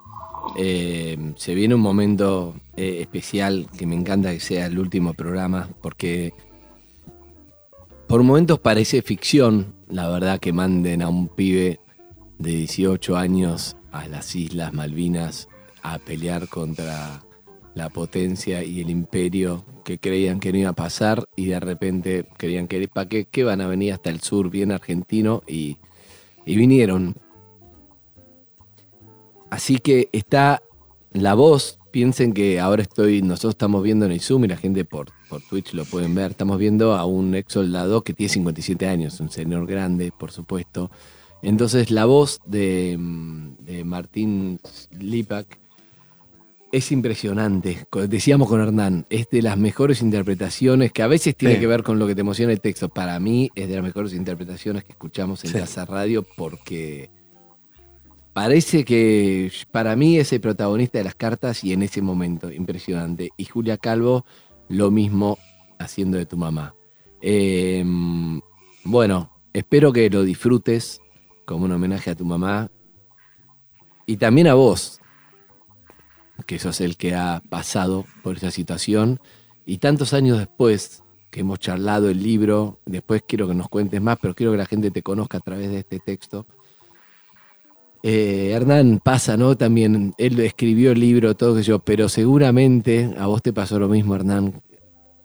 eh, 0.56 1.34
se 1.36 1.54
viene 1.54 1.74
un 1.74 1.82
momento 1.82 2.54
eh, 2.76 2.98
especial 3.00 3.68
que 3.76 3.86
me 3.86 3.94
encanta 3.94 4.32
que 4.32 4.40
sea 4.40 4.66
el 4.66 4.78
último 4.78 5.12
programa, 5.12 5.68
porque 5.82 6.32
por 8.08 8.22
momentos 8.22 8.58
parece 8.60 9.02
ficción, 9.02 9.74
la 9.88 10.08
verdad, 10.08 10.40
que 10.40 10.52
manden 10.52 11.02
a 11.02 11.08
un 11.08 11.28
pibe 11.28 11.80
de 12.38 12.50
18 12.50 13.16
años 13.16 13.76
a 13.92 14.08
las 14.08 14.34
Islas 14.34 14.72
Malvinas 14.72 15.48
a 15.82 15.98
pelear 15.98 16.48
contra 16.48 17.22
la 17.74 17.88
potencia 17.88 18.62
y 18.62 18.80
el 18.80 18.90
imperio 18.90 19.64
que 19.84 19.98
creían 19.98 20.40
que 20.40 20.52
no 20.52 20.58
iba 20.58 20.70
a 20.70 20.74
pasar 20.74 21.24
y 21.36 21.46
de 21.46 21.60
repente 21.60 22.28
creían 22.36 22.68
que, 22.68 22.86
¿para 22.88 23.08
qué, 23.08 23.44
van 23.44 23.60
a 23.60 23.66
venir 23.66 23.92
hasta 23.92 24.10
el 24.10 24.20
sur 24.20 24.50
bien 24.50 24.72
argentino? 24.72 25.42
Y, 25.46 25.78
y 26.44 26.56
vinieron. 26.56 27.14
Así 29.50 29.78
que 29.78 30.08
está 30.12 30.62
la 31.12 31.34
voz, 31.34 31.78
piensen 31.90 32.32
que 32.32 32.60
ahora 32.60 32.82
estoy, 32.82 33.22
nosotros 33.22 33.52
estamos 33.52 33.82
viendo 33.82 34.06
en 34.06 34.12
el 34.12 34.20
Zoom 34.20 34.44
y 34.44 34.48
la 34.48 34.56
gente 34.56 34.84
por, 34.84 35.08
por 35.28 35.42
Twitch 35.42 35.74
lo 35.74 35.84
pueden 35.84 36.14
ver, 36.14 36.32
estamos 36.32 36.58
viendo 36.58 36.94
a 36.94 37.04
un 37.04 37.34
ex 37.34 37.52
soldado 37.52 38.02
que 38.02 38.14
tiene 38.14 38.32
57 38.32 38.86
años, 38.86 39.20
un 39.20 39.30
señor 39.30 39.66
grande, 39.66 40.12
por 40.16 40.30
supuesto. 40.30 40.90
Entonces 41.42 41.90
la 41.90 42.04
voz 42.04 42.40
de, 42.46 42.96
mm, 42.98 43.64
de 43.64 43.84
Martín 43.84 44.60
Lipak 44.92 45.61
es 46.72 46.90
impresionante. 46.90 47.86
Decíamos 48.08 48.48
con 48.48 48.60
Hernán, 48.60 49.06
es 49.10 49.28
de 49.30 49.42
las 49.42 49.58
mejores 49.58 50.00
interpretaciones 50.02 50.90
que 50.90 51.02
a 51.02 51.06
veces 51.06 51.36
tiene 51.36 51.54
Sí. 51.56 51.60
que 51.60 51.66
ver 51.66 51.82
con 51.82 51.98
lo 51.98 52.06
que 52.06 52.14
te 52.14 52.22
emociona 52.22 52.50
el 52.52 52.60
texto. 52.60 52.88
Para 52.88 53.20
mí 53.20 53.50
es 53.54 53.68
de 53.68 53.74
las 53.76 53.84
mejores 53.84 54.14
interpretaciones 54.14 54.82
que 54.82 54.92
escuchamos 54.92 55.44
en 55.44 55.50
Sí. 55.52 55.58
Casa 55.58 55.84
Radio 55.84 56.24
porque 56.36 57.10
parece 58.32 58.84
que 58.84 59.52
para 59.70 59.94
mí 59.96 60.16
es 60.18 60.32
el 60.32 60.40
protagonista 60.40 60.96
de 60.98 61.04
las 61.04 61.14
cartas 61.14 61.62
y 61.62 61.74
en 61.74 61.82
ese 61.82 62.00
momento, 62.00 62.50
impresionante. 62.50 63.28
Y 63.36 63.44
Julia 63.44 63.76
Calvo, 63.76 64.24
lo 64.68 64.90
mismo 64.90 65.38
haciendo 65.78 66.16
de 66.16 66.24
tu 66.24 66.38
mamá. 66.38 66.74
Eh, 67.20 67.84
bueno, 68.84 69.30
espero 69.52 69.92
que 69.92 70.08
lo 70.08 70.22
disfrutes 70.22 71.00
como 71.44 71.66
un 71.66 71.72
homenaje 71.72 72.10
a 72.10 72.14
tu 72.14 72.24
mamá 72.24 72.70
y 74.06 74.16
también 74.16 74.46
a 74.46 74.54
vos, 74.54 75.00
que 76.46 76.58
sos 76.58 76.80
el 76.80 76.96
que 76.96 77.14
ha 77.14 77.42
pasado 77.48 78.04
por 78.22 78.36
esa 78.36 78.50
situación. 78.50 79.20
Y 79.64 79.78
tantos 79.78 80.12
años 80.12 80.38
después 80.38 81.02
que 81.30 81.40
hemos 81.40 81.58
charlado 81.58 82.10
el 82.10 82.22
libro, 82.22 82.80
después 82.84 83.22
quiero 83.26 83.48
que 83.48 83.54
nos 83.54 83.68
cuentes 83.68 84.00
más, 84.00 84.18
pero 84.20 84.34
quiero 84.34 84.52
que 84.52 84.58
la 84.58 84.66
gente 84.66 84.90
te 84.90 85.02
conozca 85.02 85.38
a 85.38 85.40
través 85.40 85.70
de 85.70 85.78
este 85.78 85.98
texto. 85.98 86.46
Eh, 88.02 88.50
Hernán 88.52 89.00
pasa, 89.02 89.36
¿no? 89.36 89.56
También 89.56 90.14
él 90.18 90.40
escribió 90.40 90.92
el 90.92 91.00
libro, 91.00 91.36
todo 91.36 91.56
que 91.56 91.62
yo, 91.62 91.78
pero 91.78 92.08
seguramente 92.08 93.14
a 93.16 93.26
vos 93.26 93.42
te 93.42 93.52
pasó 93.52 93.78
lo 93.78 93.88
mismo, 93.88 94.16
Hernán, 94.16 94.60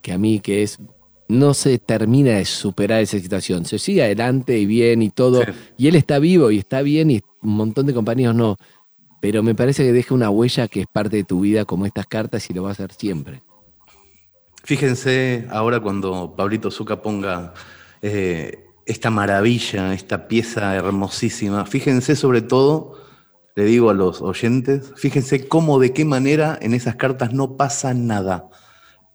que 0.02 0.14
a 0.14 0.18
mí, 0.18 0.40
que 0.40 0.64
es 0.64 0.80
no 1.30 1.54
se 1.54 1.78
termina 1.78 2.32
de 2.38 2.46
superar 2.46 3.02
esa 3.02 3.20
situación. 3.20 3.66
Se 3.66 3.80
sigue 3.80 4.04
adelante 4.04 4.58
y 4.58 4.66
bien 4.66 5.02
y 5.02 5.10
todo. 5.10 5.44
Y 5.78 5.88
él 5.88 5.96
está 5.96 6.20
vivo 6.20 6.52
y 6.52 6.60
está 6.60 6.82
bien 6.82 7.12
y 7.12 7.22
un 7.42 7.56
montón 7.56 7.86
de 7.86 7.94
compañeros 7.94 8.36
no. 8.36 8.58
Pero 9.20 9.44
me 9.44 9.56
parece 9.56 9.84
que 9.84 9.94
deja 9.94 10.14
una 10.14 10.30
huella 10.30 10.68
que 10.68 10.82
es 10.82 10.88
parte 10.88 11.18
de 11.18 11.24
tu 11.24 11.42
vida 11.42 11.66
como 11.66 11.86
estas 11.86 12.06
cartas 12.06 12.50
y 12.50 12.54
lo 12.54 12.64
va 12.64 12.70
a 12.70 12.72
hacer 12.74 12.94
siempre. 12.94 13.42
Fíjense 14.64 15.48
ahora 15.50 15.80
cuando 15.80 16.36
Pablito 16.36 16.70
Zuca 16.70 17.02
ponga 17.02 17.54
eh, 18.02 18.66
esta 18.86 19.10
maravilla, 19.10 19.94
esta 19.94 20.28
pieza 20.28 20.76
hermosísima. 20.76 21.66
Fíjense 21.66 22.16
sobre 22.16 22.42
todo, 22.42 23.02
le 23.56 23.66
digo 23.66 23.90
a 23.90 23.94
los 23.94 24.22
oyentes, 24.22 24.94
fíjense 24.98 25.48
cómo, 25.48 25.80
de 25.80 25.94
qué 25.94 26.06
manera 26.06 26.58
en 26.62 26.74
esas 26.74 26.96
cartas 26.96 27.34
no 27.34 27.58
pasa 27.58 27.94
nada 27.94 28.50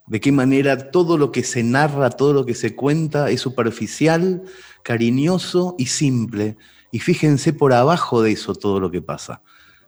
de 0.07 0.21
qué 0.21 0.33
manera 0.33 0.91
todo 0.91 1.17
lo 1.17 1.33
que 1.33 1.43
se 1.43 1.63
narra, 1.63 2.11
todo 2.11 2.33
lo 2.33 2.45
que 2.45 2.55
se 2.55 2.75
cuenta 2.75 3.31
es 3.31 3.41
superficial, 3.41 4.43
cariñoso 4.83 5.75
y 5.79 5.87
simple. 5.87 6.57
Y 6.91 6.99
fíjense 6.99 7.53
por 7.53 7.73
abajo 7.73 8.23
de 8.23 8.33
eso 8.33 8.55
todo 8.55 8.81
lo 8.81 8.91
que 8.91 9.01
pasa. 9.01 9.43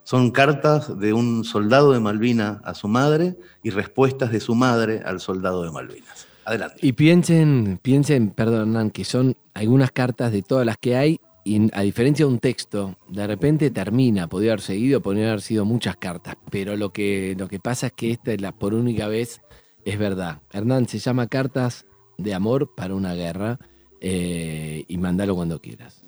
Son 0.05 0.31
cartas 0.31 0.99
de 0.99 1.12
un 1.12 1.45
soldado 1.45 1.93
de 1.93 2.01
Malvinas 2.01 2.59
a 2.64 2.75
su 2.75 2.88
madre 2.88 3.37
y 3.62 3.71
respuestas 3.71 4.31
de 4.31 4.40
su 4.40 4.55
madre 4.55 5.03
al 5.05 5.19
soldado 5.19 5.62
de 5.62 5.71
Malvinas. 5.71 6.27
Adelante. 6.45 6.77
Y 6.83 6.93
piensen, 6.93 7.79
piensen, 7.81 8.31
perdón, 8.31 8.90
que 8.90 9.05
son 9.05 9.35
algunas 9.55 9.90
cartas 9.90 10.31
de 10.31 10.43
todas 10.43 10.67
las 10.67 10.77
que 10.77 10.97
hay 10.97 11.21
y 11.45 11.71
a 11.75 11.83
diferencia 11.83 12.27
de 12.27 12.33
un 12.33 12.38
texto, 12.38 12.97
de 13.09 13.27
repente 13.27 13.71
termina, 13.71 14.29
podría 14.29 14.53
haber 14.53 14.62
seguido, 14.62 15.03
podría 15.03 15.29
haber 15.29 15.43
sido 15.43 15.67
muchas 15.67 15.97
cartas, 15.97 16.37
pero 16.51 16.77
lo 16.77 16.90
que, 16.90 17.35
lo 17.38 17.49
que 17.49 17.61
pasa 17.61 17.88
es 17.88 17.93
que 17.93 18.12
esta 18.12 18.33
es 18.33 18.40
la 18.40 18.53
por 18.53 18.73
única 18.73 19.09
vez 19.09 19.43
es 19.85 19.99
verdad. 19.99 20.40
Hernán, 20.53 20.88
se 20.88 20.99
llama 20.99 21.27
Cartas 21.27 21.85
de 22.17 22.33
Amor 22.33 22.75
para 22.75 22.95
una 22.95 23.14
Guerra 23.14 23.59
eh, 24.01 24.85
y 24.88 24.97
mándalo 24.97 25.35
cuando 25.35 25.61
quieras. 25.61 26.05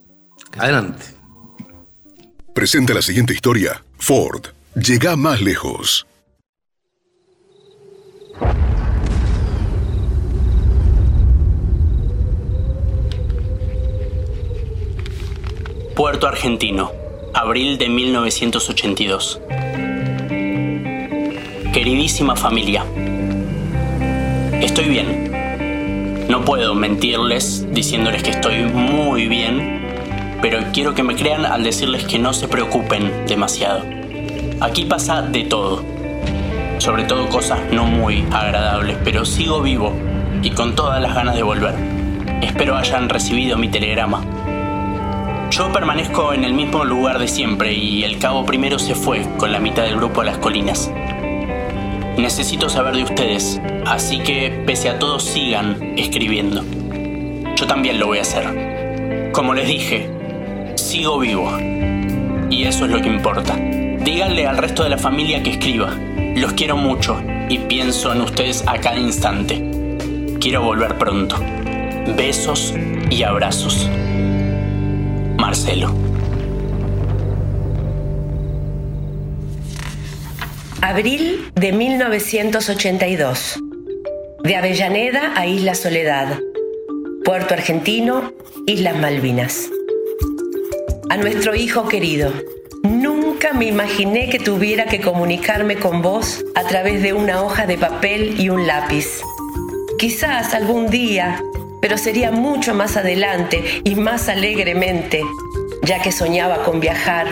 Adelante. 0.57 1.05
Presenta 2.57 2.95
la 2.95 3.03
siguiente 3.03 3.35
historia. 3.35 3.85
Ford 3.99 4.47
llega 4.75 5.15
más 5.15 5.43
lejos. 5.43 6.07
Puerto 15.95 16.27
Argentino, 16.27 16.93
abril 17.35 17.77
de 17.77 17.91
1982. 17.91 19.43
Queridísima 21.75 22.37
familia, 22.37 22.87
Estoy 24.63 24.89
bien. 24.89 26.27
No 26.31 26.43
puedo 26.43 26.75
mentirles 26.75 27.67
diciéndoles 27.75 28.23
que 28.23 28.31
estoy 28.31 28.63
muy 28.63 29.29
bien, 29.29 29.86
pero 30.41 30.61
quiero 30.73 30.95
que 30.95 31.03
me 31.03 31.17
crean 31.17 31.45
al 31.45 31.63
decirles 31.63 32.05
que 32.05 32.19
no 32.19 32.33
se 32.33 32.49
preocupen 32.49 33.27
demasiado. 33.27 33.83
Aquí 34.61 34.85
pasa 34.85 35.23
de 35.23 35.45
todo, 35.45 35.85
sobre 36.79 37.05
todo 37.05 37.29
cosas 37.29 37.61
no 37.73 37.85
muy 37.85 38.25
agradables, 38.33 38.97
pero 39.05 39.25
sigo 39.25 39.61
vivo 39.63 39.93
y 40.43 40.51
con 40.51 40.75
todas 40.75 41.01
las 41.01 41.15
ganas 41.15 41.35
de 41.35 41.43
volver. 41.43 41.75
Espero 42.43 42.77
hayan 42.77 43.09
recibido 43.09 43.57
mi 43.57 43.69
telegrama. 43.69 44.23
Yo 45.51 45.73
permanezco 45.73 46.33
en 46.33 46.45
el 46.45 46.53
mismo 46.53 46.85
lugar 46.85 47.19
de 47.19 47.29
siempre 47.29 47.73
y 47.73 48.05
el 48.05 48.19
cabo 48.19 48.45
primero 48.45 48.79
se 48.79 48.95
fue 48.95 49.23
con 49.39 49.53
la 49.53 49.59
mitad 49.59 49.85
del 49.85 49.97
grupo 49.97 50.21
a 50.21 50.25
las 50.25 50.39
colinas. 50.39 50.91
Necesito 52.19 52.69
saber 52.69 52.97
de 52.97 53.05
ustedes, 53.05 53.61
así 53.87 54.19
que 54.21 54.63
pese 54.67 54.89
a 54.89 54.99
todo 54.99 55.21
sigan 55.21 55.95
escribiendo. 55.97 56.65
Yo 57.57 57.67
también 57.67 57.99
lo 57.99 58.07
voy 58.07 58.19
a 58.19 58.23
hacer. 58.23 59.31
Como 59.33 59.55
les 59.55 59.67
dije, 59.69 60.11
sigo 60.87 61.19
vivo. 61.19 61.51
Y 62.49 62.63
eso 62.65 62.85
es 62.85 62.91
lo 62.93 63.03
que 63.03 63.09
importa. 63.09 63.57
Díganle 63.57 64.47
al 64.47 64.57
resto 64.57 64.85
de 64.85 64.91
la 64.91 64.99
familia 64.99 65.43
que 65.43 65.51
escriba. 65.51 65.93
Los 66.37 66.53
quiero 66.53 66.77
mucho 66.77 67.21
y 67.49 67.59
pienso 67.59 68.13
en 68.13 68.21
ustedes 68.21 68.63
a 68.67 68.79
cada 68.79 68.99
instante. 68.99 70.37
Quiero 70.41 70.63
volver 70.63 70.97
pronto. 70.97 71.37
Besos 72.17 72.73
y 73.11 73.25
abrazos. 73.25 73.91
Marcelo. 75.37 75.93
Abril 80.83 81.51
de 81.57 81.73
1982. 81.73 83.61
De 84.45 84.55
Avellaneda 84.55 85.33
a 85.35 85.47
Isla 85.49 85.75
Soledad. 85.75 86.39
Puerto 87.25 87.55
Argentino, 87.55 88.33
Islas 88.69 88.97
Malvinas. 88.97 89.69
A 91.11 91.17
nuestro 91.17 91.55
hijo 91.55 91.89
querido. 91.89 92.33
Nunca 92.83 93.53
me 93.53 93.67
imaginé 93.67 94.29
que 94.29 94.39
tuviera 94.39 94.87
que 94.87 95.01
comunicarme 95.01 95.77
con 95.77 96.03
vos 96.03 96.45
a 96.55 96.65
través 96.65 97.03
de 97.03 97.13
una 97.13 97.43
hoja 97.43 97.67
de 97.67 97.79
papel 97.79 98.41
y 98.41 98.49
un 98.49 98.67
lápiz. 98.67 99.21
Quizás 99.99 100.55
algún 100.55 100.89
día, 100.89 101.43
pero 101.81 101.99
sería 101.99 102.31
mucho 102.31 102.75
más 102.75 102.97
adelante 102.97 103.83
y 103.85 103.95
más 103.95 104.29
alegremente, 104.29 105.23
ya 105.83 106.03
que 106.03 106.13
soñaba 106.13 106.65
con 106.65 106.81
viajar 106.81 107.29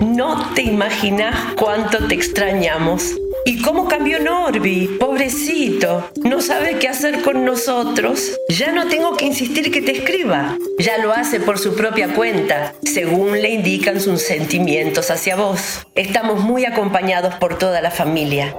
no 0.00 0.54
te 0.54 0.62
imaginas 0.62 1.34
cuánto 1.56 2.06
te 2.06 2.14
extrañamos. 2.14 3.14
¿Y 3.46 3.60
cómo 3.60 3.88
cambió 3.88 4.18
Norby? 4.20 4.96
Pobrecito. 4.98 6.10
No 6.22 6.40
sabe 6.40 6.78
qué 6.78 6.88
hacer 6.88 7.20
con 7.20 7.44
nosotros. 7.44 8.40
Ya 8.48 8.72
no 8.72 8.88
tengo 8.88 9.16
que 9.16 9.26
insistir 9.26 9.70
que 9.70 9.82
te 9.82 9.98
escriba. 9.98 10.56
Ya 10.78 10.96
lo 10.98 11.12
hace 11.12 11.40
por 11.40 11.58
su 11.58 11.74
propia 11.74 12.14
cuenta, 12.14 12.74
según 12.82 13.42
le 13.42 13.50
indican 13.50 14.00
sus 14.00 14.22
sentimientos 14.22 15.10
hacia 15.10 15.36
vos. 15.36 15.86
Estamos 15.94 16.40
muy 16.40 16.64
acompañados 16.64 17.34
por 17.34 17.58
toda 17.58 17.82
la 17.82 17.90
familia. 17.90 18.56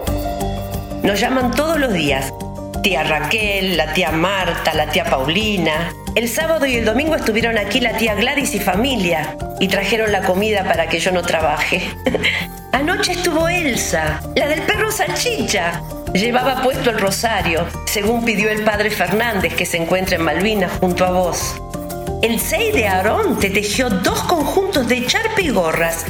Nos 1.02 1.20
llaman 1.20 1.52
todos 1.52 1.80
los 1.80 1.92
días 1.92 2.32
tía 2.86 3.02
Raquel, 3.02 3.78
la 3.78 3.94
tía 3.94 4.12
Marta, 4.12 4.72
la 4.76 4.86
tía 4.86 5.06
Paulina. 5.06 5.92
El 6.14 6.30
sábado 6.30 6.68
y 6.68 6.76
el 6.76 6.86
domingo 6.86 7.16
estuvieron 7.16 7.58
aquí 7.58 7.80
la 7.80 7.98
tía 7.98 8.14
Gladys 8.14 8.54
y 8.54 8.60
familia 8.60 9.36
y 9.60 9.68
trajeron 9.70 10.12
la 10.12 10.22
comida 10.22 10.64
para 10.66 10.88
que 10.88 11.00
yo 11.00 11.12
no 11.12 11.24
trabaje. 11.24 11.82
Anoche 12.74 13.14
estuvo 13.14 13.50
Elsa, 13.50 14.22
la 14.36 14.48
del 14.48 14.62
perro 14.62 14.92
salchicha. 14.92 15.82
Llevaba 16.14 16.62
puesto 16.62 16.92
el 16.92 17.00
rosario, 17.00 17.66
según 17.88 18.24
pidió 18.24 18.52
el 18.52 18.64
padre 18.64 18.92
Fernández 18.92 19.56
que 19.56 19.66
se 19.66 19.78
encuentra 19.78 20.18
en 20.18 20.22
Malvinas 20.22 20.72
junto 20.80 21.06
a 21.06 21.10
vos. 21.10 21.60
El 22.22 22.40
6 22.40 22.72
de 22.72 22.88
Aarón 22.88 23.40
te 23.40 23.50
tejió 23.50 23.90
dos 23.90 24.22
conjuntos 24.26 24.88
de 24.88 25.08
charpe 25.08 25.42
y 25.42 25.50
gorras 25.50 26.06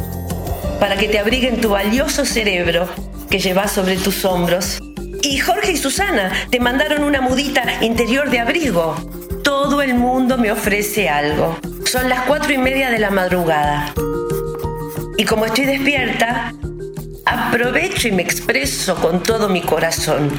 para 0.82 0.98
que 0.98 1.08
te 1.08 1.20
abriguen 1.20 1.62
tu 1.62 1.70
valioso 1.70 2.26
cerebro 2.26 2.90
que 3.30 3.40
llevas 3.40 3.72
sobre 3.72 3.96
tus 3.96 4.26
hombros 4.26 4.82
y 5.26 5.40
Jorge 5.40 5.72
y 5.72 5.78
Susana 5.78 6.32
te 6.52 6.60
mandaron 6.60 7.04
una 7.04 7.20
mudita 7.20 7.64
interior 7.82 8.30
de 8.30 8.40
abrigo. 8.40 8.96
Todo 9.44 9.82
el 9.82 9.96
mundo 9.96 10.38
me 10.38 10.52
ofrece 10.52 11.10
algo. 11.10 11.58
Son 11.84 12.10
las 12.10 12.22
cuatro 12.22 12.54
y 12.54 12.60
media 12.60 12.92
de 12.92 13.00
la 13.00 13.10
madrugada. 13.10 13.92
Y 15.18 15.26
como 15.26 15.48
estoy 15.48 15.66
despierta, 15.66 16.54
aprovecho 17.26 18.08
y 18.08 18.12
me 18.12 18.22
expreso 18.22 18.96
con 18.98 19.24
todo 19.24 19.50
mi 19.50 19.62
corazón. 19.62 20.30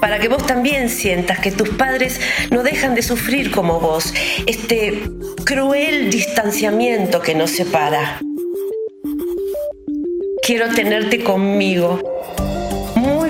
Para 0.00 0.20
que 0.20 0.28
vos 0.28 0.46
también 0.46 0.88
sientas 0.88 1.40
que 1.40 1.50
tus 1.50 1.70
padres 1.70 2.20
no 2.52 2.62
dejan 2.62 2.94
de 2.94 3.02
sufrir 3.02 3.50
como 3.50 3.80
vos 3.80 4.14
este 4.46 5.02
cruel 5.44 6.10
distanciamiento 6.10 7.20
que 7.20 7.34
nos 7.34 7.50
separa. 7.50 8.20
Quiero 10.44 10.68
tenerte 10.68 11.24
conmigo 11.24 12.00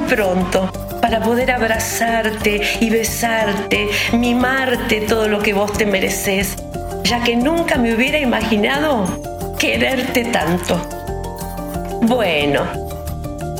pronto 0.06 0.70
para 1.00 1.20
poder 1.20 1.50
abrazarte 1.50 2.60
y 2.80 2.90
besarte, 2.90 3.88
mimarte 4.12 5.02
todo 5.02 5.28
lo 5.28 5.40
que 5.40 5.52
vos 5.52 5.72
te 5.72 5.86
mereces, 5.86 6.56
ya 7.04 7.22
que 7.22 7.36
nunca 7.36 7.76
me 7.76 7.94
hubiera 7.94 8.18
imaginado 8.18 9.06
que 9.58 9.72
quererte 9.72 10.24
tanto. 10.26 10.80
Bueno, 12.02 12.64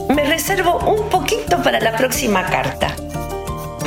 me 0.08 0.24
reservo 0.24 0.78
un 0.78 1.08
poquito 1.08 1.62
para 1.62 1.80
la 1.80 1.96
próxima 1.96 2.44
carta. 2.46 2.94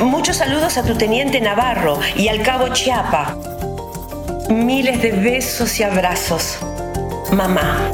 Muchos 0.00 0.36
saludos 0.36 0.78
a 0.78 0.82
tu 0.82 0.94
teniente 0.94 1.40
Navarro 1.40 1.98
y 2.16 2.28
al 2.28 2.42
cabo 2.42 2.68
Chiapa. 2.68 3.36
Miles 4.48 5.02
de 5.02 5.12
besos 5.12 5.78
y 5.78 5.82
abrazos. 5.82 6.58
Mamá. 7.32 7.90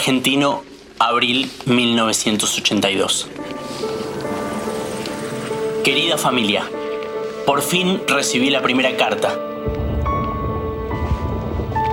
Argentino, 0.00 0.62
abril 0.98 1.50
1982. 1.66 3.28
Querida 5.84 6.16
familia, 6.16 6.64
por 7.44 7.60
fin 7.60 8.00
recibí 8.08 8.48
la 8.48 8.62
primera 8.62 8.96
carta. 8.96 9.38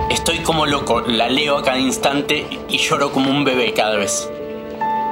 Estoy 0.08 0.38
como 0.38 0.64
loco, 0.64 1.02
la 1.02 1.28
leo 1.28 1.58
a 1.58 1.62
cada 1.62 1.78
instante 1.78 2.46
y 2.70 2.78
lloro 2.78 3.12
como 3.12 3.30
un 3.30 3.44
bebé 3.44 3.74
cada 3.74 3.96
vez. 3.96 4.30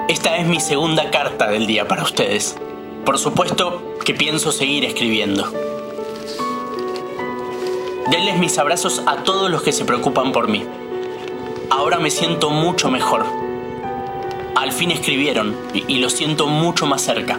Esta 0.08 0.38
es 0.38 0.46
mi 0.46 0.58
segunda 0.58 1.10
carta 1.10 1.48
del 1.48 1.66
día 1.66 1.86
para 1.86 2.02
ustedes. 2.02 2.56
Por 3.04 3.18
supuesto 3.18 3.98
que 4.06 4.14
pienso 4.14 4.52
seguir 4.52 4.86
escribiendo. 4.86 5.52
Denles 8.10 8.38
mis 8.38 8.56
abrazos 8.56 9.02
a 9.04 9.16
todos 9.22 9.50
los 9.50 9.62
que 9.62 9.72
se 9.72 9.84
preocupan 9.84 10.32
por 10.32 10.48
mí. 10.48 10.64
Ahora 11.70 11.98
me 11.98 12.10
siento 12.10 12.50
mucho 12.50 12.90
mejor. 12.90 13.24
Al 14.54 14.72
fin 14.72 14.90
escribieron 14.90 15.56
y 15.74 15.98
lo 15.98 16.10
siento 16.10 16.46
mucho 16.46 16.86
más 16.86 17.02
cerca 17.02 17.38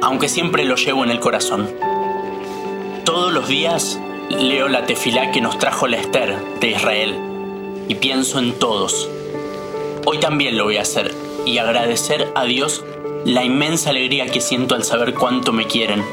aunque 0.00 0.28
siempre 0.28 0.64
lo 0.64 0.76
llevo 0.76 1.04
en 1.04 1.10
el 1.10 1.20
corazón. 1.20 1.68
Todos 3.04 3.32
los 3.32 3.48
días 3.48 3.98
leo 4.28 4.68
la 4.68 4.86
tefilá 4.86 5.30
que 5.30 5.40
nos 5.40 5.58
trajo 5.58 5.86
la 5.86 5.96
Esther 5.96 6.36
de 6.60 6.70
Israel 6.70 7.16
y 7.88 7.94
pienso 7.96 8.38
en 8.38 8.52
todos. 8.52 9.08
Hoy 10.04 10.18
también 10.18 10.56
lo 10.56 10.64
voy 10.64 10.76
a 10.76 10.82
hacer 10.82 11.14
y 11.46 11.58
agradecer 11.58 12.30
a 12.34 12.44
Dios 12.44 12.84
la 13.24 13.44
inmensa 13.44 13.90
alegría 13.90 14.26
que 14.26 14.40
siento 14.40 14.74
al 14.74 14.84
saber 14.84 15.14
cuánto 15.14 15.52
me 15.52 15.66
quieren. 15.66 16.04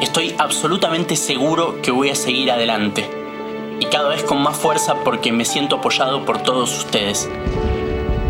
Estoy 0.00 0.34
absolutamente 0.38 1.16
seguro 1.16 1.80
que 1.80 1.92
voy 1.92 2.10
a 2.10 2.14
seguir 2.14 2.50
adelante 2.50 3.21
y 3.82 3.86
cada 3.86 4.10
vez 4.10 4.22
con 4.22 4.40
más 4.40 4.56
fuerza 4.56 4.94
porque 5.02 5.32
me 5.32 5.44
siento 5.44 5.76
apoyado 5.76 6.24
por 6.24 6.40
todos 6.42 6.78
ustedes. 6.78 7.28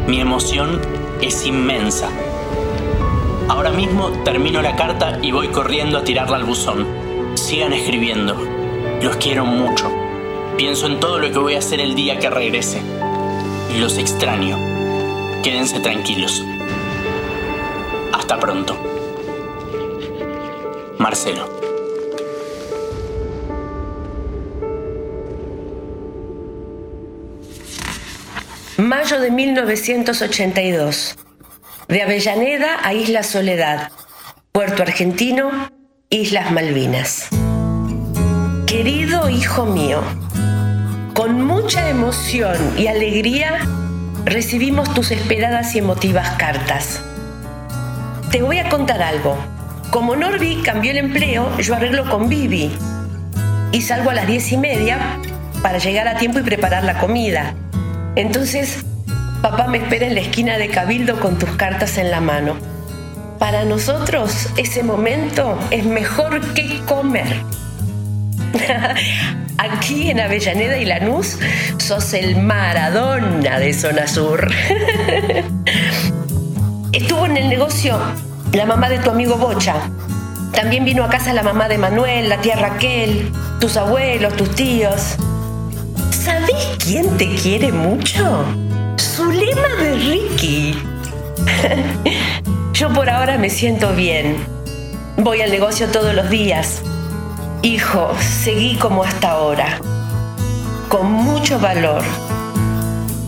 Mi 0.06 0.18
emoción 0.18 0.80
es 1.20 1.44
inmensa 1.44 2.08
Ahora 3.52 3.70
mismo 3.70 4.10
termino 4.24 4.62
la 4.62 4.76
carta 4.76 5.18
y 5.20 5.30
voy 5.30 5.48
corriendo 5.48 5.98
a 5.98 6.04
tirarla 6.04 6.36
al 6.36 6.44
buzón. 6.44 6.86
Sigan 7.34 7.74
escribiendo. 7.74 8.34
Los 9.02 9.16
quiero 9.16 9.44
mucho. 9.44 9.92
Pienso 10.56 10.86
en 10.86 10.98
todo 11.00 11.18
lo 11.18 11.30
que 11.30 11.38
voy 11.38 11.54
a 11.54 11.58
hacer 11.58 11.78
el 11.80 11.94
día 11.94 12.18
que 12.18 12.30
regrese. 12.30 12.80
Los 13.78 13.98
extraño. 13.98 14.56
Quédense 15.42 15.80
tranquilos. 15.80 16.42
Hasta 18.14 18.40
pronto. 18.40 18.74
Marcelo. 20.96 21.61
Mayo 28.78 29.20
de 29.20 29.30
1982 29.30 31.16
de 31.88 32.02
Avellaneda 32.02 32.78
a 32.82 32.94
Isla 32.94 33.22
Soledad, 33.22 33.92
Puerto 34.50 34.82
Argentino, 34.82 35.50
Islas 36.08 36.50
Malvinas. 36.52 37.28
Querido 38.66 39.28
hijo 39.28 39.66
mío, 39.66 40.02
con 41.12 41.44
mucha 41.44 41.90
emoción 41.90 42.56
y 42.78 42.86
alegría 42.86 43.60
recibimos 44.24 44.94
tus 44.94 45.10
esperadas 45.10 45.74
y 45.74 45.78
emotivas 45.78 46.30
cartas. 46.38 47.02
Te 48.30 48.40
voy 48.40 48.58
a 48.58 48.70
contar 48.70 49.02
algo. 49.02 49.36
Como 49.90 50.16
Norby 50.16 50.62
cambió 50.62 50.92
el 50.92 50.96
empleo, 50.96 51.58
yo 51.58 51.74
arreglo 51.74 52.08
con 52.08 52.30
Vivi 52.30 52.72
y 53.70 53.82
salgo 53.82 54.08
a 54.08 54.14
las 54.14 54.26
diez 54.26 54.50
y 54.50 54.56
media 54.56 55.18
para 55.60 55.76
llegar 55.76 56.08
a 56.08 56.16
tiempo 56.16 56.38
y 56.38 56.42
preparar 56.42 56.84
la 56.84 56.98
comida. 56.98 57.54
Entonces 58.16 58.84
Papá 59.42 59.66
me 59.66 59.78
espera 59.78 60.06
en 60.06 60.14
la 60.14 60.20
esquina 60.20 60.56
de 60.56 60.68
Cabildo 60.68 61.18
con 61.18 61.36
tus 61.36 61.50
cartas 61.56 61.98
en 61.98 62.12
la 62.12 62.20
mano. 62.20 62.54
Para 63.40 63.64
nosotros 63.64 64.50
ese 64.56 64.84
momento 64.84 65.58
es 65.72 65.84
mejor 65.84 66.54
que 66.54 66.80
comer. 66.86 67.26
Aquí 69.58 70.10
en 70.10 70.20
Avellaneda 70.20 70.78
y 70.78 70.84
Lanús 70.84 71.38
sos 71.78 72.14
el 72.14 72.36
Maradona 72.36 73.58
de 73.58 73.74
Zona 73.74 74.06
Sur. 74.06 74.48
Estuvo 76.92 77.26
en 77.26 77.36
el 77.36 77.48
negocio 77.48 77.98
la 78.52 78.64
mamá 78.64 78.88
de 78.88 79.00
tu 79.00 79.10
amigo 79.10 79.38
Bocha. 79.38 79.74
También 80.52 80.84
vino 80.84 81.02
a 81.02 81.08
casa 81.08 81.32
la 81.32 81.42
mamá 81.42 81.68
de 81.68 81.78
Manuel, 81.78 82.28
la 82.28 82.40
tía 82.40 82.54
Raquel, 82.54 83.32
tus 83.58 83.76
abuelos, 83.76 84.36
tus 84.36 84.54
tíos. 84.54 85.16
¿Sabés 86.62 86.76
quién 86.84 87.16
te 87.16 87.34
quiere 87.34 87.72
mucho? 87.72 88.44
Zulema 89.00 89.68
de 89.80 89.94
Ricky. 89.94 90.74
Yo 92.72 92.92
por 92.92 93.10
ahora 93.10 93.36
me 93.36 93.50
siento 93.50 93.92
bien. 93.94 94.36
Voy 95.16 95.40
al 95.40 95.50
negocio 95.50 95.88
todos 95.88 96.14
los 96.14 96.30
días. 96.30 96.82
Hijo, 97.62 98.12
seguí 98.20 98.76
como 98.76 99.02
hasta 99.02 99.32
ahora, 99.32 99.80
con 100.88 101.10
mucho 101.10 101.58
valor. 101.58 102.02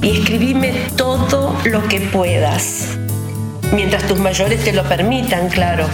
Y 0.01 0.19
escribime 0.19 0.73
todo 0.97 1.57
lo 1.65 1.87
que 1.89 2.01
puedas. 2.01 2.97
Mientras 3.73 4.05
tus 4.05 4.19
mayores 4.19 4.63
te 4.63 4.73
lo 4.73 4.85
permitan, 4.85 5.49
claro. 5.49 5.87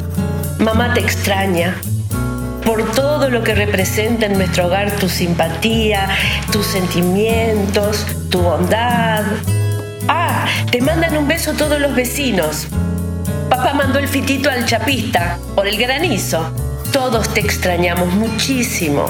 Mamá 0.59 0.93
te 0.93 1.01
extraña. 1.01 1.81
Por 2.65 2.93
todo 2.93 3.29
lo 3.31 3.43
que 3.43 3.55
representa 3.55 4.27
en 4.27 4.35
nuestro 4.35 4.67
hogar 4.67 4.91
tu 4.93 5.09
simpatía, 5.09 6.09
tus 6.53 6.67
sentimientos, 6.67 8.07
tu 8.31 8.41
bondad, 8.41 9.25
Ah, 10.13 10.47
te 10.73 10.81
mandan 10.81 11.17
un 11.17 11.29
beso 11.29 11.53
todos 11.53 11.81
los 11.81 11.95
vecinos. 11.95 12.67
Papá 13.49 13.75
mandó 13.75 14.01
el 14.01 14.09
fitito 14.09 14.51
al 14.51 14.65
chapista 14.65 15.39
por 15.55 15.69
el 15.69 15.77
granizo. 15.77 16.53
Todos 16.93 17.33
te 17.33 17.39
extrañamos 17.39 18.13
muchísimo, 18.15 19.05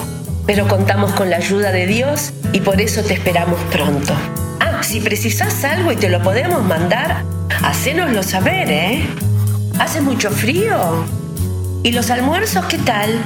pero 0.47 0.69
contamos 0.69 1.13
con 1.13 1.31
la 1.31 1.37
ayuda 1.37 1.73
de 1.73 1.87
Dios 1.87 2.33
y 2.53 2.61
por 2.61 2.83
eso 2.83 3.03
te 3.03 3.15
esperamos 3.15 3.59
pronto. 3.73 4.13
Ah, 4.61 4.83
si 4.83 5.01
precisas 5.01 5.65
algo 5.65 5.91
y 5.91 5.97
te 5.97 6.11
lo 6.11 6.23
podemos 6.23 6.63
mandar, 6.65 7.25
hacénoslo 7.63 8.23
saber, 8.23 8.71
¿eh? 8.71 9.07
¿Hace 9.79 10.03
mucho 10.03 10.31
frío? 10.31 11.07
¿Y 11.83 11.93
los 11.93 12.11
almuerzos 12.11 12.67
qué 12.67 12.77
tal? 12.77 13.25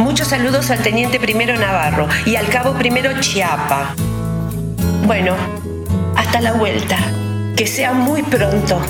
Muchos 0.00 0.28
saludos 0.28 0.70
al 0.70 0.82
teniente 0.82 1.20
primero 1.20 1.54
Navarro 1.58 2.08
y 2.24 2.34
al 2.36 2.48
cabo 2.48 2.72
primero 2.72 3.10
Chiapa. 3.20 3.94
Bueno, 5.04 5.34
hasta 6.16 6.40
la 6.40 6.54
vuelta. 6.54 6.96
Que 7.54 7.66
sea 7.66 7.92
muy 7.92 8.22
pronto. 8.22 8.80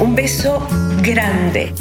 Un 0.00 0.16
beso 0.16 0.66
grande. 1.02 1.72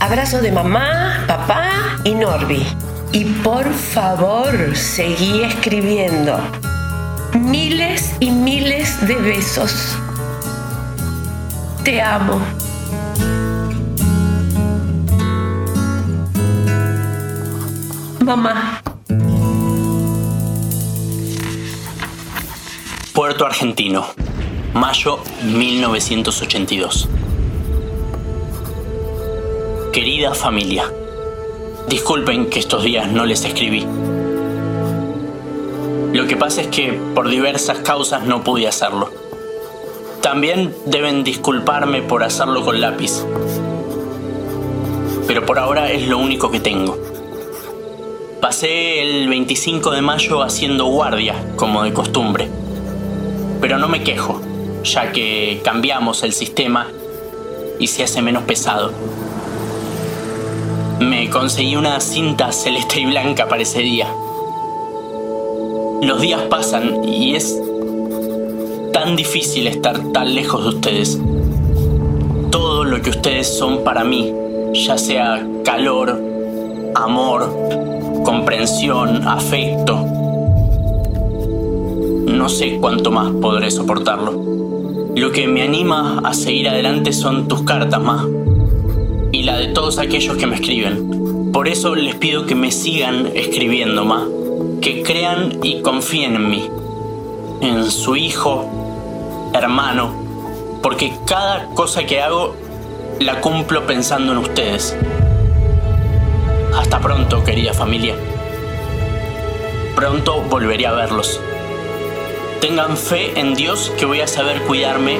Abrazo 0.00 0.42
de 0.42 0.50
mamá, 0.50 1.22
papá 1.28 2.00
y 2.02 2.12
Norby. 2.16 2.66
Y 3.12 3.24
por 3.24 3.72
favor, 3.72 4.76
seguí 4.76 5.44
escribiendo. 5.44 6.40
Miles 7.38 8.16
y 8.18 8.32
miles 8.32 9.06
de 9.06 9.14
besos. 9.14 9.96
Te 11.84 12.02
amo. 12.02 12.40
Mamá. 18.28 18.82
Puerto 23.14 23.46
Argentino, 23.46 24.04
mayo 24.74 25.20
1982. 25.44 27.08
Querida 29.94 30.34
familia, 30.34 30.92
disculpen 31.88 32.50
que 32.50 32.58
estos 32.58 32.84
días 32.84 33.10
no 33.10 33.24
les 33.24 33.46
escribí. 33.46 33.86
Lo 36.12 36.26
que 36.26 36.36
pasa 36.36 36.60
es 36.60 36.66
que 36.66 37.00
por 37.14 37.30
diversas 37.30 37.78
causas 37.78 38.24
no 38.24 38.44
pude 38.44 38.68
hacerlo. 38.68 39.10
También 40.20 40.74
deben 40.84 41.24
disculparme 41.24 42.02
por 42.02 42.22
hacerlo 42.22 42.62
con 42.62 42.78
lápiz. 42.78 43.24
Pero 45.26 45.46
por 45.46 45.58
ahora 45.58 45.90
es 45.90 46.06
lo 46.06 46.18
único 46.18 46.50
que 46.50 46.60
tengo. 46.60 47.17
Pasé 48.40 49.02
el 49.02 49.28
25 49.28 49.90
de 49.90 50.02
mayo 50.02 50.42
haciendo 50.42 50.86
guardia, 50.86 51.34
como 51.56 51.82
de 51.82 51.92
costumbre 51.92 52.48
pero 53.60 53.78
no 53.78 53.88
me 53.88 54.02
quejo, 54.02 54.40
ya 54.84 55.12
que 55.12 55.60
cambiamos 55.64 56.22
el 56.22 56.32
sistema 56.32 56.88
y 57.78 57.86
se 57.88 58.04
hace 58.04 58.22
menos 58.22 58.44
pesado. 58.44 58.92
Me 61.00 61.30
conseguí 61.30 61.76
una 61.76 62.00
cinta 62.00 62.52
celeste 62.52 63.00
y 63.00 63.06
blanca 63.06 63.48
para 63.48 63.62
ese 63.62 63.80
día. 63.80 64.12
Los 66.02 66.20
días 66.20 66.42
pasan 66.42 67.04
y 67.04 67.34
es 67.34 67.60
tan 68.92 69.16
difícil 69.16 69.66
estar 69.66 70.12
tan 70.12 70.34
lejos 70.34 70.62
de 70.62 70.68
ustedes. 70.68 71.20
Todo 72.50 72.84
lo 72.84 73.00
que 73.02 73.10
ustedes 73.10 73.58
son 73.58 73.84
para 73.84 74.04
mí, 74.04 74.32
ya 74.72 74.98
sea 74.98 75.44
calor, 75.64 76.20
amor, 76.94 77.97
comprensión, 78.28 79.26
afecto, 79.26 80.04
no 82.26 82.46
sé 82.50 82.76
cuánto 82.78 83.10
más 83.10 83.32
podré 83.40 83.70
soportarlo. 83.70 84.32
Lo 85.16 85.32
que 85.32 85.48
me 85.48 85.62
anima 85.62 86.20
a 86.22 86.34
seguir 86.34 86.68
adelante 86.68 87.14
son 87.14 87.48
tus 87.48 87.62
cartas, 87.62 88.02
más 88.02 88.26
y 89.32 89.44
la 89.44 89.56
de 89.56 89.68
todos 89.68 89.98
aquellos 89.98 90.36
que 90.36 90.46
me 90.46 90.56
escriben. 90.56 91.50
Por 91.54 91.68
eso 91.68 91.94
les 91.94 92.16
pido 92.16 92.44
que 92.44 92.54
me 92.54 92.70
sigan 92.70 93.30
escribiendo, 93.34 94.04
más 94.04 94.24
que 94.82 95.02
crean 95.02 95.60
y 95.62 95.80
confíen 95.80 96.34
en 96.34 96.50
mí, 96.50 96.68
en 97.62 97.90
su 97.90 98.14
hijo, 98.14 98.66
hermano, 99.54 100.12
porque 100.82 101.14
cada 101.24 101.64
cosa 101.68 102.04
que 102.04 102.20
hago 102.20 102.54
la 103.20 103.40
cumplo 103.40 103.86
pensando 103.86 104.32
en 104.32 104.38
ustedes. 104.38 104.94
Hasta 106.74 107.00
pronto, 107.00 107.44
querida 107.44 107.72
familia. 107.72 108.14
Pronto 109.94 110.42
volveré 110.42 110.86
a 110.86 110.92
verlos. 110.92 111.40
Tengan 112.60 112.96
fe 112.96 113.38
en 113.38 113.54
Dios 113.54 113.92
que 113.98 114.04
voy 114.04 114.20
a 114.20 114.26
saber 114.26 114.62
cuidarme 114.62 115.18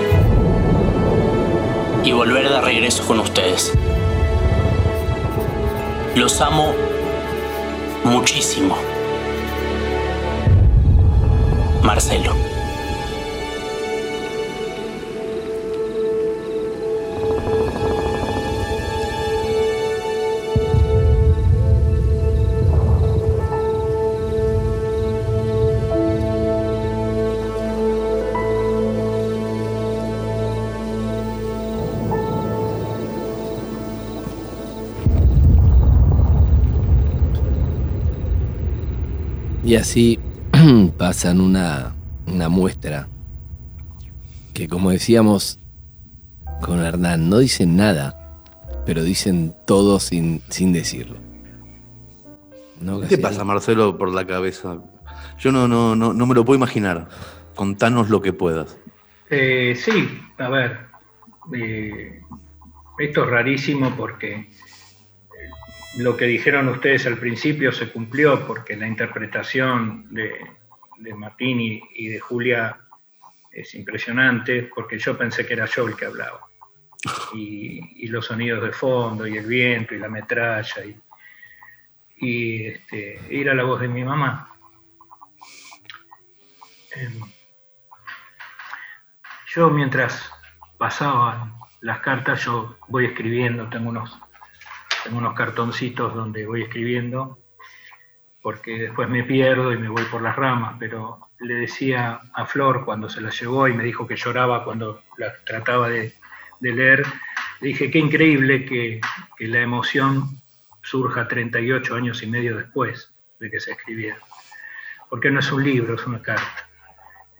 y 2.04 2.12
volver 2.12 2.48
de 2.48 2.61
regreso 2.61 3.06
con 3.06 3.20
ustedes. 3.20 3.72
Los 6.14 6.40
amo 6.40 6.74
muchísimo. 8.04 8.76
Marcelo. 11.82 12.47
Así 39.88 40.18
pasan 40.98 41.40
una, 41.40 41.94
una 42.27 42.51
muestra 42.51 43.09
que 44.53 44.68
como 44.68 44.90
decíamos 44.90 45.61
con 46.61 46.85
Hernán, 46.85 47.31
no 47.31 47.38
dicen 47.38 47.74
nada, 47.74 48.37
pero 48.85 49.03
dicen 49.03 49.55
todo 49.66 49.98
sin, 49.98 50.42
sin 50.51 50.74
decirlo. 50.74 51.16
¿No, 52.83 53.01
¿Qué 53.01 53.07
te 53.07 53.18
pasa, 53.18 53.44
Marcelo, 53.44 53.96
por 53.96 54.12
la 54.12 54.27
cabeza? 54.27 54.79
Yo 55.38 55.53
no, 55.53 55.66
no, 55.66 55.96
no, 55.96 56.12
no 56.12 56.27
me 56.27 56.35
lo 56.35 56.44
puedo 56.44 56.59
imaginar. 56.59 57.09
Contanos 57.55 58.11
lo 58.11 58.20
que 58.20 58.35
puedas. 58.35 58.77
Eh, 59.31 59.74
sí, 59.74 60.20
a 60.37 60.51
ver, 60.51 60.81
eh, 61.55 62.20
esto 62.98 63.24
es 63.24 63.31
rarísimo 63.31 63.96
porque 63.96 64.35
eh, 64.35 64.51
lo 65.96 66.16
que 66.16 66.27
dijeron 66.27 66.68
ustedes 66.68 67.07
al 67.07 67.18
principio 67.18 67.72
se 67.72 67.90
cumplió 67.90 68.46
porque 68.46 68.77
la 68.77 68.87
interpretación 68.87 70.12
de, 70.14 70.38
de 70.98 71.14
Martín 71.14 71.61
y, 71.61 72.09
de 72.09 72.20
Julia 72.20 72.79
es 73.51 73.74
impresionante 73.74 74.64
porque 74.74 74.98
yo 74.98 75.16
pensé 75.16 75.46
que 75.46 75.55
era 75.55 75.66
yo 75.66 75.88
el 75.88 75.96
que 75.96 76.07
hablaba. 76.07 76.40
Y, 77.35 78.05
y 78.05 78.09
los 78.09 78.27
sonidos 78.27 78.62
de 78.62 78.72
fondo 78.72 79.27
y 79.27 79.37
el 79.37 79.46
viento 79.46 79.94
y 79.94 79.98
la 79.98 80.09
metralla 80.09 80.85
y, 80.85 81.01
y 82.20 82.66
este, 82.66 83.20
era 83.31 83.55
la 83.55 83.64
voz 83.64 83.81
de 83.81 83.88
mi 83.88 84.05
mamá. 84.05 84.53
Em, 86.94 87.20
yo 89.55 89.70
mientras 89.70 90.31
pasaban 90.77 91.55
las 91.81 92.01
cartas, 92.01 92.44
yo 92.44 92.77
voy 92.88 93.07
escribiendo, 93.07 93.68
tengo 93.68 93.90
unos, 93.90 94.18
tengo 95.08 95.20
unos 95.20 95.34
cartoncitos 95.34 96.14
donde 96.14 96.44
voy 96.44 96.64
escribiendo, 96.64 97.38
porque 98.42 98.78
después 98.78 99.08
me 99.08 99.24
pierdo 99.24 99.72
y 99.72 99.78
me 99.78 99.88
voy 99.88 100.04
por 100.04 100.20
las 100.20 100.36
ramas, 100.36 100.76
pero 100.78 101.30
le 101.40 101.54
decía 101.54 102.20
a 102.34 102.44
Flor 102.44 102.84
cuando 102.84 103.08
se 103.08 103.22
la 103.22 103.30
llevó 103.30 103.68
y 103.68 103.72
me 103.72 103.84
dijo 103.84 104.06
que 104.06 104.16
lloraba 104.16 104.64
cuando 104.64 105.00
la 105.16 105.32
trataba 105.46 105.88
de, 105.88 106.12
leer, 106.60 107.06
le 107.60 107.68
dije, 107.68 107.90
qué 107.90 107.98
increíble 107.98 108.66
que, 108.66 109.00
la 109.38 109.60
emoción 109.60 110.24
surja 110.82 111.26
38 111.26 111.94
años 111.94 112.22
y 112.22 112.26
medio 112.26 112.58
después 112.58 113.10
de 113.40 113.50
que 113.50 113.60
se 113.60 113.72
escribiera, 113.72 114.18
porque 115.08 115.30
no 115.30 115.40
es 115.40 115.50
un 115.50 115.64
libro, 115.64 115.94
es 115.94 116.06
una 116.06 116.20
carta. 116.20 116.68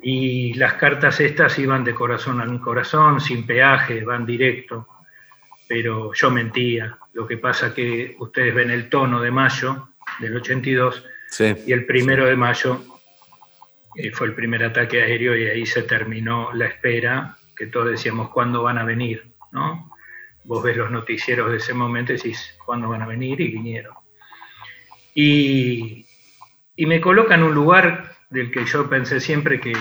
Y 0.03 0.55
las 0.55 0.75
cartas 0.75 1.21
estas 1.21 1.59
iban 1.59 1.85
de 1.85 1.95
corazón 1.95 2.41
a 2.41 2.61
corazón, 2.63 3.21
sin 3.21 3.45
peaje, 3.45 4.05
van 4.05 4.25
directo, 4.25 4.89
pero 5.69 6.15
yo 6.15 6.31
mentía. 6.31 6.97
Lo 7.19 7.27
que 7.27 7.37
pasa 7.37 7.75
que 7.75 8.15
ustedes 8.21 8.55
ven 8.55 8.71
el 8.71 8.89
tono 8.89 9.21
de 9.21 9.33
mayo 9.33 9.89
del 10.21 10.37
82 10.37 11.05
Sí. 11.31 11.53
y 11.67 11.73
el 11.73 11.85
primero 11.85 12.25
de 12.27 12.37
mayo 12.37 12.81
eh, 13.97 14.13
fue 14.13 14.29
el 14.29 14.35
primer 14.35 14.63
ataque 14.63 15.03
aéreo 15.03 15.37
y 15.37 15.49
ahí 15.49 15.67
se 15.67 15.83
terminó 15.83 16.53
la 16.55 16.67
espera, 16.67 17.37
que 17.57 17.67
todos 17.67 17.91
decíamos, 17.91 18.31
¿cuándo 18.31 18.63
van 18.63 18.79
a 18.79 18.85
venir? 18.85 19.35
¿no? 19.51 19.91
Vos 20.45 20.63
ves 20.63 20.77
los 20.77 20.93
noticieros 20.93 21.51
de 21.51 21.57
ese 21.57 21.75
momento 21.75 22.13
y 22.13 22.19
decís, 22.19 22.57
¿cuándo 22.65 22.89
van 22.89 23.03
a 23.03 23.07
venir? 23.09 23.41
Y 23.41 23.49
vinieron. 23.49 23.95
Y, 25.13 26.07
y 26.77 26.87
me 26.87 27.01
coloca 27.01 27.35
en 27.35 27.43
un 27.43 27.53
lugar 27.53 28.13
del 28.31 28.53
que 28.53 28.65
yo 28.65 28.89
pensé 28.89 29.19
siempre 29.19 29.59
que, 29.61 29.73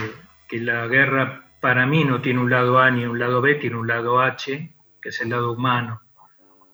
que 0.50 0.58
la 0.60 0.88
guerra 0.88 1.52
para 1.62 1.86
mí 1.86 2.04
no 2.04 2.20
tiene 2.20 2.40
un 2.40 2.50
lado 2.50 2.80
A 2.80 2.90
ni 2.90 3.06
un 3.06 3.20
lado 3.20 3.42
B, 3.42 3.54
tiene 3.56 3.76
un 3.78 3.86
lado 3.88 4.22
H, 4.22 4.74
que 5.00 5.10
es 5.10 5.22
el 5.22 5.30
lado 5.30 5.52
humano. 5.52 6.02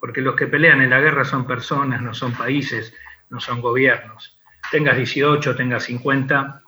Porque 0.03 0.19
los 0.19 0.35
que 0.35 0.47
pelean 0.47 0.81
en 0.81 0.89
la 0.89 0.99
guerra 0.99 1.23
son 1.23 1.47
personas, 1.47 2.01
no 2.01 2.13
son 2.13 2.33
países, 2.33 2.93
no 3.29 3.39
son 3.39 3.61
gobiernos. 3.61 4.37
Tengas 4.69 4.97
18, 4.97 5.55
tengas 5.55 5.83
50, 5.83 6.61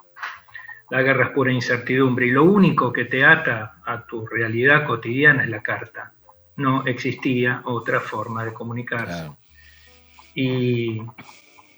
la 0.89 1.01
guerra 1.01 1.25
es 1.25 1.31
pura 1.31 1.51
incertidumbre 1.51 2.27
y 2.27 2.31
lo 2.31 2.45
único 2.45 2.93
que 2.93 3.03
te 3.03 3.25
ata 3.25 3.81
a 3.85 4.05
tu 4.05 4.25
realidad 4.25 4.87
cotidiana 4.87 5.43
es 5.43 5.49
la 5.49 5.61
carta. 5.61 6.13
No 6.55 6.85
existía 6.85 7.61
otra 7.65 7.99
forma 7.99 8.45
de 8.45 8.53
comunicarse. 8.53 9.05
Claro. 9.05 9.37
Y, 10.33 11.01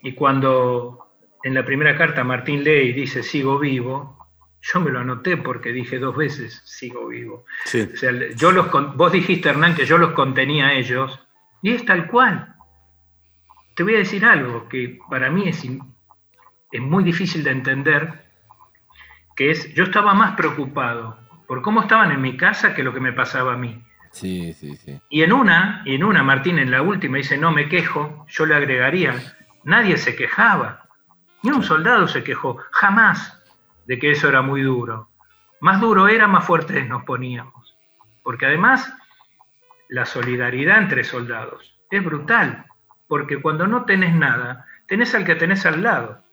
y 0.03 0.11
cuando 0.13 1.07
en 1.41 1.55
la 1.55 1.65
primera 1.65 1.97
carta 1.97 2.23
Martín 2.23 2.63
lee 2.63 2.89
y 2.89 2.93
dice 2.93 3.23
sigo 3.23 3.57
vivo, 3.57 4.29
yo 4.61 4.79
me 4.79 4.91
lo 4.91 4.99
anoté 4.99 5.37
porque 5.37 5.71
dije 5.71 5.97
dos 5.97 6.15
veces 6.15 6.61
sigo 6.65 7.07
vivo. 7.07 7.45
Sí. 7.65 7.89
O 7.91 7.97
sea, 7.97 8.11
yo 8.35 8.51
los, 8.51 8.69
vos 8.95 9.11
dijiste, 9.11 9.49
Hernán, 9.49 9.73
que 9.73 9.87
yo 9.87 9.97
los 9.97 10.11
contenía 10.11 10.67
a 10.67 10.73
ellos, 10.75 11.19
y 11.61 11.73
es 11.73 11.85
tal 11.85 12.07
cual. 12.07 12.55
Te 13.75 13.83
voy 13.83 13.95
a 13.95 13.99
decir 13.99 14.25
algo 14.25 14.67
que 14.67 14.99
para 15.09 15.29
mí 15.29 15.47
es, 15.47 15.65
muy 16.79 17.03
difícil 17.03 17.43
de 17.43 17.51
entender, 17.51 18.25
que 19.35 19.51
es, 19.51 19.73
yo 19.73 19.83
estaba 19.83 20.13
más 20.13 20.35
preocupado 20.35 21.17
por 21.47 21.61
cómo 21.61 21.81
estaban 21.81 22.11
en 22.11 22.21
mi 22.21 22.35
casa 22.35 22.73
que 22.73 22.83
lo 22.83 22.93
que 22.93 22.99
me 22.99 23.13
pasaba 23.13 23.53
a 23.53 23.57
mí. 23.57 23.83
Sí, 24.11 24.53
sí, 24.53 24.75
sí. 24.77 24.99
Y 25.09 25.21
en 25.21 25.31
una, 25.31 25.83
y 25.85 25.95
en 25.95 26.03
una, 26.03 26.23
Martín 26.23 26.59
en 26.59 26.71
la 26.71 26.81
última 26.81 27.17
dice, 27.17 27.37
no 27.37 27.51
me 27.51 27.69
quejo, 27.69 28.25
yo 28.27 28.45
le 28.45 28.55
agregaría, 28.55 29.13
nadie 29.63 29.97
se 29.97 30.15
quejaba, 30.15 30.87
ni 31.43 31.51
un 31.51 31.63
soldado 31.63 32.07
se 32.07 32.23
quejó, 32.23 32.57
jamás, 32.71 33.37
de 33.85 33.99
que 33.99 34.11
eso 34.11 34.27
era 34.27 34.41
muy 34.41 34.61
duro. 34.61 35.09
Más 35.59 35.79
duro 35.79 36.07
era, 36.07 36.27
más 36.27 36.45
fuertes 36.45 36.87
nos 36.87 37.03
poníamos. 37.03 37.75
Porque 38.23 38.45
además, 38.45 38.93
la 39.89 40.05
solidaridad 40.05 40.79
entre 40.79 41.03
soldados 41.03 41.77
es 41.89 42.03
brutal, 42.03 42.65
porque 43.07 43.41
cuando 43.41 43.67
no 43.67 43.85
tenés 43.85 44.13
nada, 44.15 44.65
tenés 44.87 45.13
al 45.15 45.23
que 45.25 45.35
tenés 45.35 45.65
al 45.65 45.81
lado. 45.83 46.23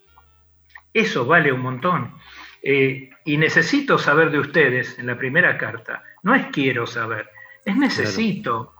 Eso 0.93 1.27
vale 1.27 1.53
un 1.53 1.61
montón. 1.61 2.15
Eh, 2.63 3.11
y 3.25 3.37
necesito 3.37 3.99
saber 3.99 4.31
de 4.31 4.39
ustedes 4.39 4.99
en 4.99 5.07
la 5.07 5.19
primera 5.19 5.59
carta. 5.59 6.03
No 6.23 6.35
es 6.35 6.47
quiero 6.47 6.87
saber, 6.87 7.29
es 7.65 7.77
necesito. 7.77 8.71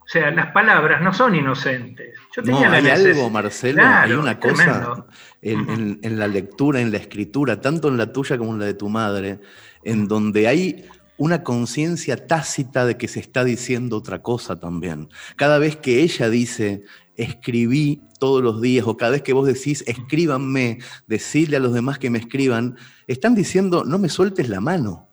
O 0.00 0.10
sea, 0.10 0.30
las 0.30 0.52
palabras 0.52 1.02
no 1.02 1.12
son 1.12 1.34
inocentes. 1.34 2.14
Yo 2.34 2.42
tenía 2.42 2.72
hay 2.72 2.88
algo, 2.88 3.28
Marcelo, 3.28 3.74
Claro, 3.82 4.06
hay 4.06 4.18
una 4.18 4.40
cosa 4.40 4.64
tremendo. 4.64 5.08
en, 5.42 5.70
en- 5.70 5.98
en 6.02 6.18
la 6.18 6.26
lectura, 6.26 6.80
en 6.80 6.90
la 6.90 6.96
escritura, 6.96 7.60
tanto 7.60 7.88
en 7.88 7.98
la 7.98 8.10
tuya 8.10 8.38
como 8.38 8.52
en 8.54 8.60
la 8.60 8.64
de 8.66 8.74
tu 8.74 8.88
madre, 8.88 9.38
en 9.82 10.08
donde 10.08 10.48
hay 10.48 10.86
una 11.18 11.42
conciencia 11.42 12.26
tácita 12.26 12.86
de 12.86 12.96
que 12.96 13.08
se 13.08 13.20
está 13.20 13.44
diciendo 13.44 13.96
otra 13.96 14.22
cosa 14.22 14.58
también. 14.58 15.08
Cada 15.36 15.58
vez 15.58 15.76
que 15.76 16.00
ella 16.02 16.30
dice, 16.30 16.84
escribí 17.16 18.00
todos 18.20 18.42
los 18.42 18.62
días, 18.62 18.86
o 18.86 18.96
cada 18.96 19.12
vez 19.12 19.22
que 19.22 19.32
vos 19.32 19.46
decís, 19.46 19.84
escríbanme, 19.86 20.78
decirle 21.06 21.56
a 21.56 21.60
los 21.60 21.74
demás 21.74 21.98
que 21.98 22.08
me 22.08 22.18
escriban, 22.18 22.76
están 23.06 23.34
diciendo, 23.34 23.84
no 23.84 23.98
me 23.98 24.08
sueltes 24.08 24.48
la 24.48 24.60
mano. 24.60 25.08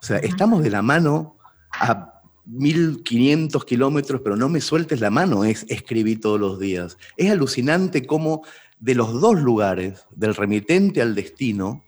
O 0.00 0.04
sea, 0.04 0.18
estamos 0.18 0.62
de 0.62 0.70
la 0.70 0.82
mano 0.82 1.38
a 1.72 2.20
1500 2.44 3.64
kilómetros, 3.64 4.20
pero 4.22 4.36
no 4.36 4.48
me 4.48 4.60
sueltes 4.60 5.00
la 5.00 5.10
mano, 5.10 5.44
es 5.44 5.64
escribí 5.68 6.16
todos 6.16 6.38
los 6.38 6.58
días. 6.58 6.98
Es 7.16 7.30
alucinante 7.30 8.06
cómo 8.06 8.42
de 8.78 8.94
los 8.94 9.20
dos 9.20 9.40
lugares, 9.40 10.04
del 10.10 10.34
remitente 10.34 11.00
al 11.00 11.14
destino, 11.14 11.84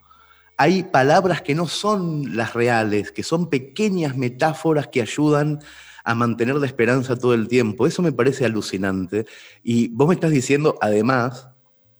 hay 0.57 0.85
palabras 0.85 1.43
que 1.43 1.55
no 1.55 1.67
son 1.67 2.37
las 2.37 2.55
reales, 2.55 3.13
que 3.13 3.23
son 3.23 3.51
pequeñas 3.51 4.17
metáforas 4.17 4.89
que 4.89 5.03
ayudan 5.03 5.61
a 6.05 6.15
mantener 6.15 6.57
la 6.57 6.67
esperanza 6.67 7.17
todo 7.17 7.35
el 7.35 7.49
tiempo. 7.49 7.87
Eso 7.87 8.03
me 8.03 8.13
parece 8.13 8.45
alucinante. 8.45 9.27
Y 9.63 9.89
vos 9.89 10.07
me 10.07 10.15
estás 10.15 10.31
diciendo, 10.31 10.79
además, 10.81 11.49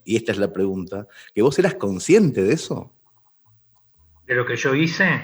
y 0.05 0.17
esta 0.17 0.33
es 0.33 0.39
la 0.39 0.53
pregunta, 0.53 1.09
que 1.35 1.43
vos 1.43 1.59
eras 1.59 1.75
consciente 1.75 2.43
de 2.43 2.53
eso. 2.53 2.93
¿De 4.27 4.35
lo 4.35 4.47
que 4.47 4.57
yo 4.57 4.75
hice? 4.75 5.21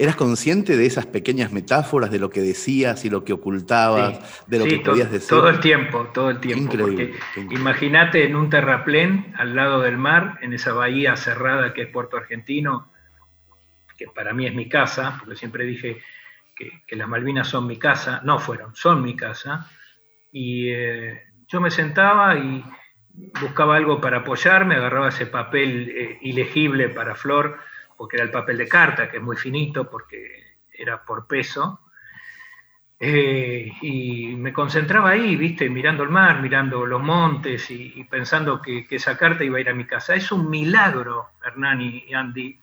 ¿Eras 0.00 0.14
consciente 0.14 0.76
de 0.76 0.86
esas 0.86 1.06
pequeñas 1.06 1.50
metáforas, 1.50 2.12
de 2.12 2.20
lo 2.20 2.30
que 2.30 2.40
decías 2.40 3.04
y 3.04 3.10
lo 3.10 3.24
que 3.24 3.32
ocultabas, 3.32 4.46
de 4.46 4.60
lo 4.60 4.64
que 4.64 4.78
podías 4.78 5.10
decir? 5.10 5.28
Todo 5.28 5.48
el 5.48 5.58
tiempo, 5.58 6.08
todo 6.14 6.30
el 6.30 6.38
tiempo. 6.38 6.72
Increíble. 6.72 7.14
Imagínate 7.50 8.24
en 8.24 8.36
un 8.36 8.48
terraplén 8.48 9.34
al 9.36 9.56
lado 9.56 9.80
del 9.80 9.98
mar, 9.98 10.38
en 10.40 10.52
esa 10.52 10.72
bahía 10.72 11.16
cerrada 11.16 11.74
que 11.74 11.82
es 11.82 11.88
Puerto 11.88 12.16
Argentino, 12.16 12.92
que 13.96 14.06
para 14.06 14.32
mí 14.32 14.46
es 14.46 14.54
mi 14.54 14.68
casa, 14.68 15.16
porque 15.18 15.34
siempre 15.34 15.64
dije 15.64 16.00
que, 16.54 16.94
las 16.94 17.08
Malvinas 17.08 17.48
son 17.48 17.66
mi 17.66 17.76
casa, 17.76 18.20
no 18.22 18.38
fueron, 18.38 18.76
son 18.76 19.02
mi 19.02 19.16
casa. 19.16 19.68
Y 20.30 20.68
eh, 20.68 21.24
yo 21.48 21.60
me 21.60 21.72
sentaba 21.72 22.36
y 22.36 22.62
buscaba 23.40 23.74
algo 23.74 24.00
para 24.00 24.18
apoyarme, 24.18 24.76
agarraba 24.76 25.08
ese 25.08 25.26
papel 25.26 25.88
eh, 25.90 26.18
ilegible 26.22 26.88
para 26.88 27.16
Flor 27.16 27.58
porque 27.98 28.16
era 28.16 28.24
el 28.24 28.30
papel 28.30 28.56
de 28.56 28.68
carta, 28.68 29.10
que 29.10 29.18
es 29.18 29.22
muy 29.22 29.36
finito, 29.36 29.90
porque 29.90 30.56
era 30.72 31.04
por 31.04 31.26
peso. 31.26 31.80
Eh, 33.00 33.70
y 33.82 34.34
me 34.36 34.52
concentraba 34.52 35.10
ahí, 35.10 35.36
viste, 35.36 35.68
mirando 35.68 36.04
el 36.04 36.08
mar, 36.08 36.40
mirando 36.40 36.86
los 36.86 37.02
montes 37.02 37.70
y, 37.70 38.02
pensando 38.04 38.62
que, 38.62 38.86
esa 38.88 39.18
carta 39.18 39.44
iba 39.44 39.58
a 39.58 39.60
ir 39.60 39.68
a 39.68 39.74
mi 39.74 39.84
casa. 39.84 40.14
Es 40.14 40.32
un 40.32 40.48
milagro, 40.48 41.28
Hernán 41.44 41.82
y 41.82 42.14
Andy, 42.14 42.58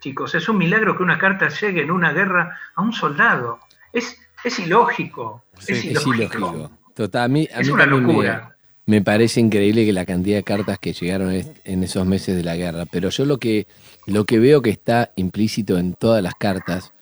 chicos, 0.00 0.34
es 0.34 0.48
un 0.48 0.58
milagro 0.58 0.96
que 0.96 1.02
una 1.02 1.18
carta 1.18 1.48
llegue 1.48 1.82
en 1.82 1.90
una 1.90 2.12
guerra 2.12 2.58
a 2.74 2.82
un 2.82 2.92
soldado. 2.92 3.60
Es, 3.92 4.20
es 4.42 4.58
ilógico. 4.58 5.44
es, 5.66 5.84
ilógico. 5.84 6.70
Total, 6.94 7.24
a 7.24 7.28
mí, 7.28 7.48
es 7.50 7.68
una 7.68 7.86
locura. 7.86 8.56
Me, 8.86 9.02
parece 9.02 9.40
increíble 9.40 9.84
que 9.84 9.92
la 9.92 10.04
cantidad 10.04 10.36
de 10.36 10.42
cartas 10.42 10.78
que 10.78 10.92
llegaron 10.92 11.32
en 11.64 11.82
esos 11.84 12.06
meses 12.06 12.36
de 12.36 12.42
la 12.42 12.56
guerra, 12.56 12.86
pero 12.86 13.10
yo 13.10 13.24
lo 13.24 13.38
que 13.38 13.66
lo 14.06 14.24
que 14.24 14.38
veo 14.38 14.62
que 14.62 14.70
está 14.70 15.12
implícito 15.16 15.78
en 15.78 15.94
todas 15.94 16.22
las 16.22 16.34
cartas 16.34 16.92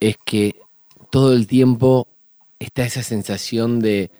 es 0.00 0.16
que 0.24 0.56
todo 1.10 1.32
el 1.32 1.46
tiempo 1.46 2.08
está 2.58 2.84
esa 2.84 3.02
sensación 3.02 3.80
de 3.80 4.10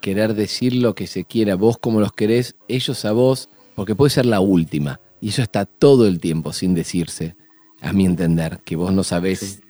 querer 0.00 0.34
decir 0.34 0.74
lo 0.74 0.94
que 0.94 1.06
se 1.06 1.24
quiera, 1.24 1.54
vos 1.54 1.78
como 1.78 2.00
los 2.00 2.12
querés, 2.12 2.56
ellos 2.68 3.04
a 3.04 3.12
vos, 3.12 3.48
porque 3.74 3.94
puede 3.94 4.10
ser 4.10 4.26
la 4.26 4.40
última. 4.40 5.00
Y 5.20 5.30
eso 5.30 5.42
está 5.42 5.64
todo 5.64 6.06
el 6.06 6.20
tiempo 6.20 6.52
sin 6.52 6.74
decirse, 6.74 7.36
a 7.80 7.92
mi 7.92 8.04
entender, 8.04 8.60
que 8.64 8.76
vos 8.76 8.92
no 8.92 9.02
sabés 9.02 9.60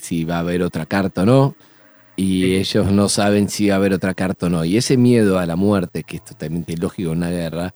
si 0.00 0.24
va 0.24 0.36
a 0.36 0.40
haber 0.40 0.62
otra 0.62 0.86
carta 0.86 1.22
o 1.22 1.26
no, 1.26 1.54
y 2.16 2.56
ellos 2.56 2.90
no 2.92 3.08
saben 3.08 3.48
si 3.48 3.68
va 3.68 3.74
a 3.74 3.76
haber 3.78 3.94
otra 3.94 4.14
carta 4.14 4.46
o 4.46 4.48
no. 4.50 4.64
Y 4.64 4.76
ese 4.76 4.96
miedo 4.96 5.38
a 5.38 5.46
la 5.46 5.56
muerte, 5.56 6.04
que 6.04 6.16
es 6.16 6.24
totalmente 6.24 6.76
lógico 6.76 7.12
en 7.12 7.18
una 7.18 7.30
guerra, 7.30 7.74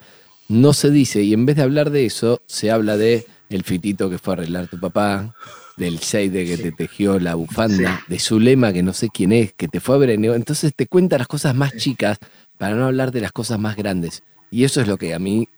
no 0.48 0.72
se 0.72 0.90
dice, 0.90 1.22
y 1.22 1.32
en 1.32 1.46
vez 1.46 1.56
de 1.56 1.62
hablar 1.62 1.90
de 1.90 2.06
eso, 2.06 2.40
se 2.46 2.70
habla 2.70 2.96
de 2.96 3.26
el 3.48 3.64
fitito 3.64 4.10
que 4.10 4.18
fue 4.18 4.34
a 4.34 4.36
arreglar 4.36 4.68
tu 4.68 4.78
papá, 4.78 5.34
del 5.76 5.98
Seide 5.98 6.46
que 6.46 6.56
te 6.56 6.72
tejió 6.72 7.18
la 7.18 7.34
bufanda, 7.34 8.02
de 8.08 8.18
Zulema 8.18 8.72
que 8.72 8.82
no 8.82 8.92
sé 8.92 9.08
quién 9.12 9.32
es, 9.32 9.52
que 9.52 9.68
te 9.68 9.80
fue 9.80 9.96
a 9.96 9.98
ver 9.98 10.10
en... 10.10 10.24
Entonces 10.24 10.74
te 10.74 10.86
cuenta 10.86 11.18
las 11.18 11.28
cosas 11.28 11.54
más 11.54 11.76
chicas 11.76 12.18
para 12.58 12.74
no 12.74 12.86
hablar 12.86 13.12
de 13.12 13.20
las 13.20 13.32
cosas 13.32 13.58
más 13.58 13.76
grandes. 13.76 14.22
Y 14.50 14.64
eso 14.64 14.80
es 14.80 14.88
lo 14.88 14.96
que 14.96 15.14
a 15.14 15.18
mí... 15.18 15.48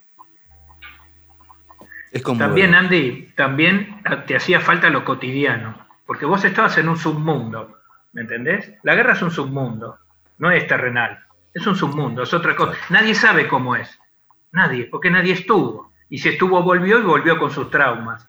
Es 2.10 2.22
como... 2.22 2.40
También, 2.40 2.74
Andy, 2.74 3.32
también 3.36 4.00
te 4.26 4.34
hacía 4.34 4.60
falta 4.60 4.90
lo 4.90 5.04
cotidiano, 5.04 5.86
porque 6.06 6.24
vos 6.24 6.44
estabas 6.44 6.76
en 6.78 6.88
un 6.88 6.98
submundo, 6.98 7.77
¿me 8.18 8.22
entendés? 8.22 8.72
La 8.82 8.96
guerra 8.96 9.12
es 9.12 9.22
un 9.22 9.30
submundo, 9.30 9.96
no 10.38 10.50
es 10.50 10.66
terrenal, 10.66 11.20
es 11.54 11.64
un 11.68 11.76
submundo, 11.76 12.24
es 12.24 12.34
otra 12.34 12.56
cosa. 12.56 12.72
Nadie 12.88 13.14
sabe 13.14 13.46
cómo 13.46 13.76
es, 13.76 13.96
nadie, 14.50 14.86
porque 14.86 15.08
nadie 15.08 15.34
estuvo. 15.34 15.92
Y 16.08 16.18
si 16.18 16.30
estuvo, 16.30 16.60
volvió 16.60 16.98
y 16.98 17.02
volvió 17.02 17.38
con 17.38 17.52
sus 17.52 17.70
traumas. 17.70 18.28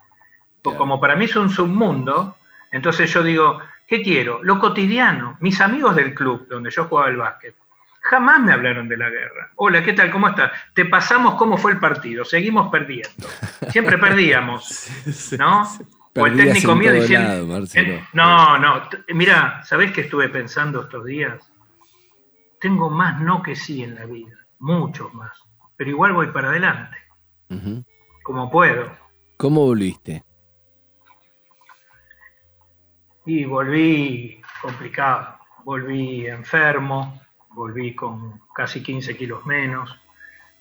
Pues 0.61 0.75
como 0.75 1.01
para 1.01 1.15
mí 1.15 1.25
es 1.25 1.35
un 1.35 1.49
submundo, 1.49 2.37
entonces 2.71 3.11
yo 3.11 3.23
digo, 3.23 3.61
¿qué 3.87 4.03
quiero? 4.03 4.43
Lo 4.43 4.59
cotidiano. 4.59 5.37
Mis 5.39 5.59
amigos 5.59 5.95
del 5.95 6.13
club 6.13 6.47
donde 6.47 6.69
yo 6.69 6.83
jugaba 6.83 7.09
el 7.09 7.17
básquet, 7.17 7.55
jamás 8.01 8.41
me 8.41 8.53
hablaron 8.53 8.87
de 8.87 8.97
la 8.97 9.09
guerra. 9.09 9.49
Hola, 9.55 9.83
¿qué 9.83 9.93
tal? 9.93 10.11
¿Cómo 10.11 10.27
estás? 10.27 10.51
Te 10.75 10.85
pasamos 10.85 11.33
cómo 11.33 11.57
fue 11.57 11.71
el 11.71 11.79
partido. 11.79 12.23
Seguimos 12.23 12.69
perdiendo. 12.69 13.27
Siempre 13.69 13.97
perdíamos. 13.97 14.87
¿No? 15.39 15.67
O 16.19 16.27
el 16.27 16.37
técnico 16.37 16.75
mío 16.75 16.93
diciendo. 16.93 17.45
no, 18.13 18.57
no. 18.57 18.81
Mira, 19.13 19.63
¿sabés 19.63 19.91
qué 19.91 20.01
estuve 20.01 20.29
pensando 20.29 20.81
estos 20.81 21.05
días? 21.05 21.51
Tengo 22.59 22.89
más 22.89 23.21
no 23.21 23.41
que 23.41 23.55
sí 23.55 23.83
en 23.83 23.95
la 23.95 24.05
vida. 24.05 24.35
Muchos 24.59 25.13
más. 25.13 25.31
Pero 25.77 25.89
igual 25.89 26.13
voy 26.13 26.27
para 26.27 26.49
adelante 26.49 26.97
como 28.23 28.49
puedo. 28.51 28.91
¿Cómo 29.37 29.65
volviste? 29.65 30.23
Y 33.25 33.45
volví 33.45 34.41
complicado, 34.61 35.39
volví 35.63 36.27
enfermo, 36.27 37.21
volví 37.49 37.95
con 37.95 38.41
casi 38.53 38.83
15 38.83 39.17
kilos 39.17 39.45
menos, 39.45 39.99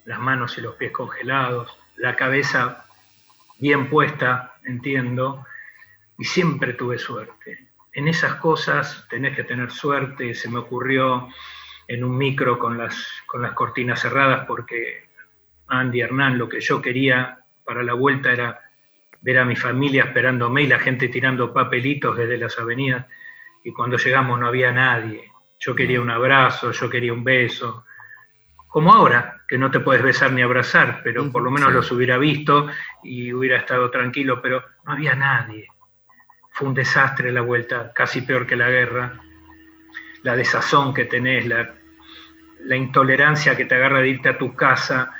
las 0.05 0.19
manos 0.19 0.57
y 0.59 0.61
los 0.61 0.77
pies 0.77 0.93
congelados, 0.93 1.77
la 1.97 2.15
cabeza 2.17 2.87
bien 3.59 3.91
puesta, 3.91 4.55
entiendo, 4.65 5.45
y 6.19 6.25
siempre 6.25 6.75
tuve 6.75 6.99
suerte. 6.99 7.69
En 7.93 8.09
esas 8.09 8.35
cosas 8.35 9.07
tenés 9.09 9.35
que 9.37 9.45
tener 9.45 9.71
suerte, 9.71 10.35
se 10.35 10.51
me 10.51 10.59
ocurrió 10.59 11.29
en 11.87 12.05
un 12.05 12.19
micro 12.19 12.59
con 12.59 12.77
las, 12.77 13.07
con 13.27 13.41
las 13.41 13.53
cortinas 13.53 14.01
cerradas 14.01 14.45
porque 14.47 15.09
Andy, 15.69 16.01
Hernán, 16.01 16.37
lo 16.37 16.49
que 16.49 16.61
yo 16.61 16.83
quería 16.83 17.45
para 17.65 17.83
la 17.83 17.95
vuelta 17.95 18.33
era 18.33 18.61
ver 19.21 19.39
a 19.39 19.45
mi 19.45 19.57
familia 19.57 20.05
esperándome 20.05 20.63
y 20.63 20.67
la 20.67 20.79
gente 20.79 21.09
tirando 21.09 21.53
papelitos 21.53 22.17
desde 22.17 22.37
las 22.37 22.59
avenidas. 22.59 23.07
Y 23.65 23.73
cuando 23.73 23.97
llegamos 23.97 24.39
no 24.39 24.49
había 24.49 24.73
nadie. 24.73 25.31
Yo 25.59 25.75
quería 25.75 26.01
un 26.01 26.11
abrazo, 26.11 26.73
yo 26.73 26.89
quería 26.89 27.13
un 27.13 27.25
beso. 27.25 27.85
Como 28.69 28.93
ahora, 28.93 29.43
que 29.49 29.59
no 29.59 29.71
te 29.71 29.81
puedes 29.81 30.03
besar 30.03 30.33
ni 30.33 30.43
abrazar, 30.43 31.01
pero 31.03 31.31
por 31.33 31.43
lo 31.43 31.51
menos 31.51 31.73
los 31.73 31.91
hubiera 31.91 32.19
visto 32.19 32.69
y 33.03 33.33
hubiera 33.33 33.59
estado 33.59 33.91
tranquilo, 33.91 34.41
pero 34.41 34.63
no 34.85 34.93
había 34.93 35.15
nadie. 35.15 35.69
Fue 36.59 36.67
un 36.67 36.75
desastre 36.75 37.31
la 37.31 37.43
vuelta, 37.43 37.93
casi 37.95 38.23
peor 38.23 38.45
que 38.45 38.57
la 38.57 38.69
guerra. 38.69 39.21
La 40.25 40.35
desazón 40.35 40.93
que 40.93 41.05
tenés, 41.05 41.47
la, 41.47 41.73
la 42.65 42.75
intolerancia 42.75 43.57
que 43.57 43.65
te 43.65 43.77
agarra 43.77 44.01
de 44.01 44.09
irte 44.09 44.29
a 44.29 44.37
tu 44.37 44.57
casa, 44.57 45.15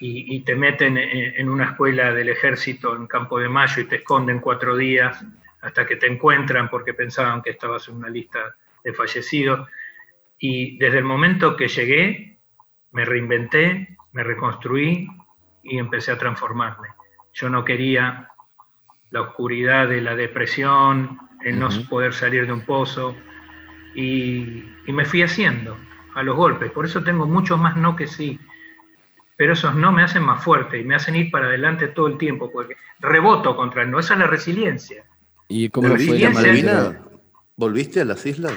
y, 0.00 0.40
te 0.40 0.54
meten 0.54 0.96
en, 0.96 1.48
una 1.50 1.64
escuela 1.72 2.14
del 2.14 2.28
ejército 2.28 2.94
en 2.94 3.06
Campo 3.06 3.38
de 3.38 3.50
Mayo 3.50 3.82
y 3.82 3.86
te 3.86 3.96
esconden 3.96 4.40
cuatro 4.40 4.76
días 4.76 5.22
hasta 5.60 5.86
que 5.86 5.96
te 5.96 6.06
encuentran 6.06 6.70
porque 6.70 6.94
pensaban 6.94 7.42
que 7.42 7.50
estabas 7.50 7.88
en 7.88 7.96
una 7.96 8.08
lista 8.08 8.56
de 8.82 8.94
fallecidos. 8.94 9.68
Y 10.38 10.78
desde 10.78 10.98
el 10.98 11.04
momento 11.04 11.54
que 11.54 11.68
llegué, 11.68 12.38
me 12.92 13.04
reinventé, 13.04 13.98
me 14.12 14.22
reconstruí 14.22 15.08
y 15.64 15.78
empecé 15.78 16.12
a 16.12 16.18
transformarme. 16.18 16.88
Yo 17.34 17.50
no 17.50 17.62
quería 17.62 18.30
la 19.10 19.22
oscuridad 19.22 19.88
de 19.88 20.00
la 20.00 20.14
depresión, 20.14 21.18
el 21.44 21.58
no 21.58 21.68
poder 21.88 22.12
salir 22.12 22.46
de 22.46 22.52
un 22.52 22.62
pozo, 22.62 23.16
y, 23.94 24.64
y 24.86 24.92
me 24.92 25.04
fui 25.04 25.22
haciendo 25.22 25.76
a 26.14 26.22
los 26.22 26.36
golpes. 26.36 26.70
Por 26.70 26.84
eso 26.84 27.02
tengo 27.02 27.26
mucho 27.26 27.56
más 27.56 27.76
no 27.76 27.96
que 27.96 28.06
sí 28.06 28.38
pero 29.38 29.52
esos 29.52 29.72
no 29.76 29.92
me 29.92 30.02
hacen 30.02 30.24
más 30.24 30.42
fuerte 30.42 30.80
y 30.80 30.84
me 30.84 30.96
hacen 30.96 31.14
ir 31.14 31.30
para 31.30 31.46
adelante 31.46 31.86
todo 31.86 32.08
el 32.08 32.18
tiempo, 32.18 32.50
porque 32.50 32.74
reboto 32.98 33.54
contra 33.54 33.84
el 33.84 33.90
no. 33.92 34.00
Esa 34.00 34.14
es 34.14 34.18
la 34.18 34.26
resiliencia. 34.26 35.04
¿Y 35.46 35.68
cómo 35.68 35.94
fue 35.94 36.18
la 36.18 36.30
Malvina? 36.30 36.98
¿Volviste 37.54 38.00
a 38.00 38.04
las 38.04 38.26
islas? 38.26 38.52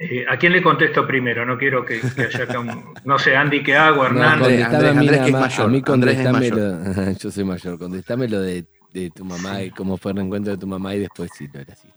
Eh, 0.00 0.26
¿A 0.28 0.36
quién 0.36 0.52
le 0.52 0.62
contesto 0.62 1.06
primero? 1.06 1.46
No 1.46 1.56
quiero 1.56 1.84
que, 1.84 2.00
haya 2.18 2.58
un, 2.58 2.92
No 3.04 3.20
sé, 3.20 3.36
Andy, 3.36 3.62
¿qué 3.62 3.76
hago? 3.76 4.04
Hernán. 4.04 4.42
Andrés, 4.42 4.64
Andrés, 4.64 4.96
Andrés, 4.96 5.20
que 5.20 5.26
es 5.26 5.32
mayor. 5.32 5.66
A 5.66 5.68
mí 5.68 5.82
contestame 5.82 6.50
lo, 6.50 7.12
yo 7.20 7.30
soy 7.30 7.44
mayor. 7.44 7.78
Contestame 7.78 8.26
lo 8.26 8.40
de, 8.40 8.66
tu 9.14 9.24
mamá 9.24 9.62
y 9.62 9.70
cómo 9.70 9.96
fue 9.96 10.12
el 10.12 10.18
reencuentro 10.18 10.52
de 10.52 10.58
tu 10.58 10.66
mamá 10.66 10.94
y 10.94 11.00
después 11.00 11.30
sí 11.34 11.48
lo 11.52 11.60
era 11.60 11.72
así. 11.72 11.88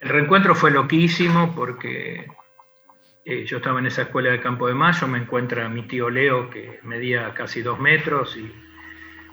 el 0.00 0.08
reencuentro 0.08 0.54
fue 0.54 0.70
loquísimo 0.70 1.54
porque 1.54 2.26
eh, 3.24 3.44
yo 3.44 3.58
estaba 3.58 3.78
en 3.78 3.86
esa 3.86 4.02
escuela 4.02 4.30
de 4.30 4.40
Campo 4.40 4.66
de 4.66 4.74
Mayo, 4.74 5.06
me 5.06 5.18
encuentra 5.18 5.68
mi 5.68 5.82
tío 5.82 6.08
Leo 6.08 6.48
que 6.48 6.80
medía 6.82 7.34
casi 7.34 7.60
dos 7.60 7.78
metros 7.78 8.36
y, 8.36 8.50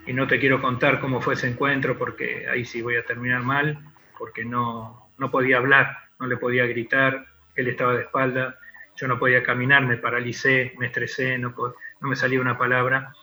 y 0.06 0.14
no 0.14 0.28
te 0.28 0.40
quiero 0.40 0.62
contar 0.62 1.00
cómo 1.00 1.22
fue 1.22 1.36
ese 1.36 1.48
encuentro 1.48 1.98
porque 1.98 2.48
ahí 2.50 2.66
sí 2.66 2.82
voy 2.82 2.98
a 2.98 3.06
terminar 3.06 3.44
mal, 3.44 3.80
porque 4.18 4.44
no, 4.44 5.10
no 5.18 5.32
podía 5.32 5.58
hablar, 5.58 5.98
no 6.20 6.28
le 6.28 6.38
podía 6.38 6.66
gritar, 6.66 7.26
él 7.56 7.68
estaba 7.68 7.94
de 7.94 8.02
espalda, 8.02 8.60
yo 8.96 9.08
no 9.08 9.20
podía 9.20 9.44
caminar, 9.44 9.86
me 9.86 9.98
paralicé, 9.98 10.74
me 10.78 10.88
estresé, 10.88 11.38
no, 11.38 11.54
no 12.02 12.08
me 12.08 12.16
salía 12.16 12.42
una 12.42 12.58
palabra. 12.58 13.14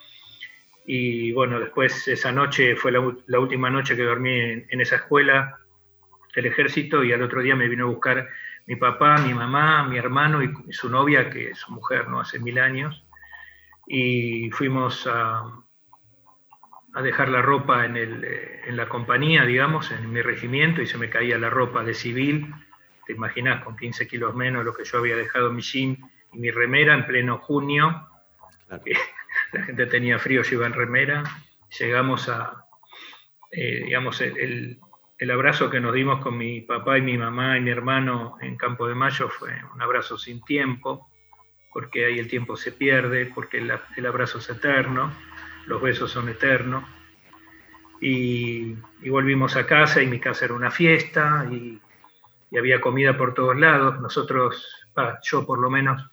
Y 0.84 1.32
bueno, 1.32 1.60
después 1.60 2.08
esa 2.08 2.32
noche 2.32 2.76
fue 2.76 2.92
la, 2.92 3.00
la 3.26 3.38
última 3.38 3.70
noche 3.70 3.96
que 3.96 4.02
dormí 4.02 4.40
en, 4.40 4.66
en, 4.68 4.80
esa 4.80 4.96
escuela 4.96 5.58
del 6.34 6.46
ejército 6.46 7.04
y 7.04 7.12
al 7.12 7.22
otro 7.22 7.40
día 7.40 7.54
me 7.54 7.68
vino 7.68 7.84
a 7.84 7.90
buscar 7.90 8.28
mi 8.66 8.76
papá, 8.76 9.18
mi 9.18 9.34
mamá, 9.34 9.84
mi 9.88 9.98
hermano 9.98 10.42
y 10.42 10.72
su 10.72 10.88
novia, 10.88 11.30
que 11.30 11.50
es 11.50 11.58
su 11.58 11.72
mujer, 11.72 12.08
¿no? 12.08 12.20
Hace 12.20 12.38
mil 12.38 12.58
años. 12.58 13.04
Y 13.86 14.50
fuimos 14.50 15.06
a, 15.06 15.42
a 16.94 17.02
dejar 17.02 17.28
la 17.28 17.42
ropa 17.42 17.84
en, 17.84 17.96
el, 17.96 18.24
en, 18.24 18.76
la 18.76 18.88
compañía, 18.88 19.44
digamos, 19.44 19.90
en 19.90 20.12
mi 20.12 20.22
regimiento, 20.22 20.82
y 20.82 20.86
se 20.86 20.98
me 20.98 21.10
caía 21.10 21.38
la 21.38 21.50
ropa 21.50 21.82
de 21.82 21.94
civil. 21.94 22.54
Te 23.06 23.12
imaginas, 23.12 23.64
con 23.64 23.76
15 23.76 24.06
kilos 24.06 24.34
menos 24.34 24.64
lo 24.64 24.74
que 24.74 24.84
yo 24.84 24.98
había 24.98 25.16
dejado 25.16 25.52
mi 25.52 25.62
jean 25.62 25.98
y 26.32 26.38
mi 26.38 26.50
remera 26.50 26.94
en 26.94 27.06
pleno 27.06 27.38
junio. 27.38 28.08
Claro. 28.68 28.82
La 29.52 29.62
gente 29.64 29.86
tenía 29.86 30.18
frío, 30.18 30.42
yo 30.42 30.56
iba 30.56 30.66
en 30.66 30.72
remera. 30.72 31.22
Llegamos 31.78 32.28
a, 32.28 32.66
eh, 33.50 33.84
digamos, 33.84 34.20
el, 34.20 34.80
el 35.22 35.30
abrazo 35.30 35.70
que 35.70 35.78
nos 35.78 35.94
dimos 35.94 36.20
con 36.20 36.36
mi 36.36 36.62
papá 36.62 36.98
y 36.98 37.00
mi 37.00 37.16
mamá 37.16 37.56
y 37.56 37.60
mi 37.60 37.70
hermano 37.70 38.38
en 38.40 38.56
Campo 38.56 38.88
de 38.88 38.96
Mayo 38.96 39.28
fue 39.28 39.52
un 39.72 39.80
abrazo 39.80 40.18
sin 40.18 40.42
tiempo, 40.42 41.08
porque 41.72 42.06
ahí 42.06 42.18
el 42.18 42.26
tiempo 42.26 42.56
se 42.56 42.72
pierde, 42.72 43.26
porque 43.26 43.58
el, 43.58 43.72
el 43.96 44.06
abrazo 44.06 44.38
es 44.38 44.50
eterno, 44.50 45.12
los 45.66 45.80
besos 45.80 46.10
son 46.10 46.28
eternos. 46.28 46.82
Y, 48.00 48.76
y, 49.00 49.10
volvimos 49.10 49.54
a 49.54 49.64
casa 49.64 50.02
y 50.02 50.08
mi 50.08 50.18
casa 50.18 50.46
era 50.46 50.54
una 50.54 50.72
fiesta 50.72 51.46
y, 51.48 51.80
y 52.50 52.58
había 52.58 52.80
comida 52.80 53.16
por 53.16 53.32
todos 53.32 53.56
lados. 53.56 54.00
Nosotros, 54.00 54.88
bah, 54.92 55.20
yo 55.22 55.46
por 55.46 55.60
lo 55.60 55.70
menos, 55.70 56.04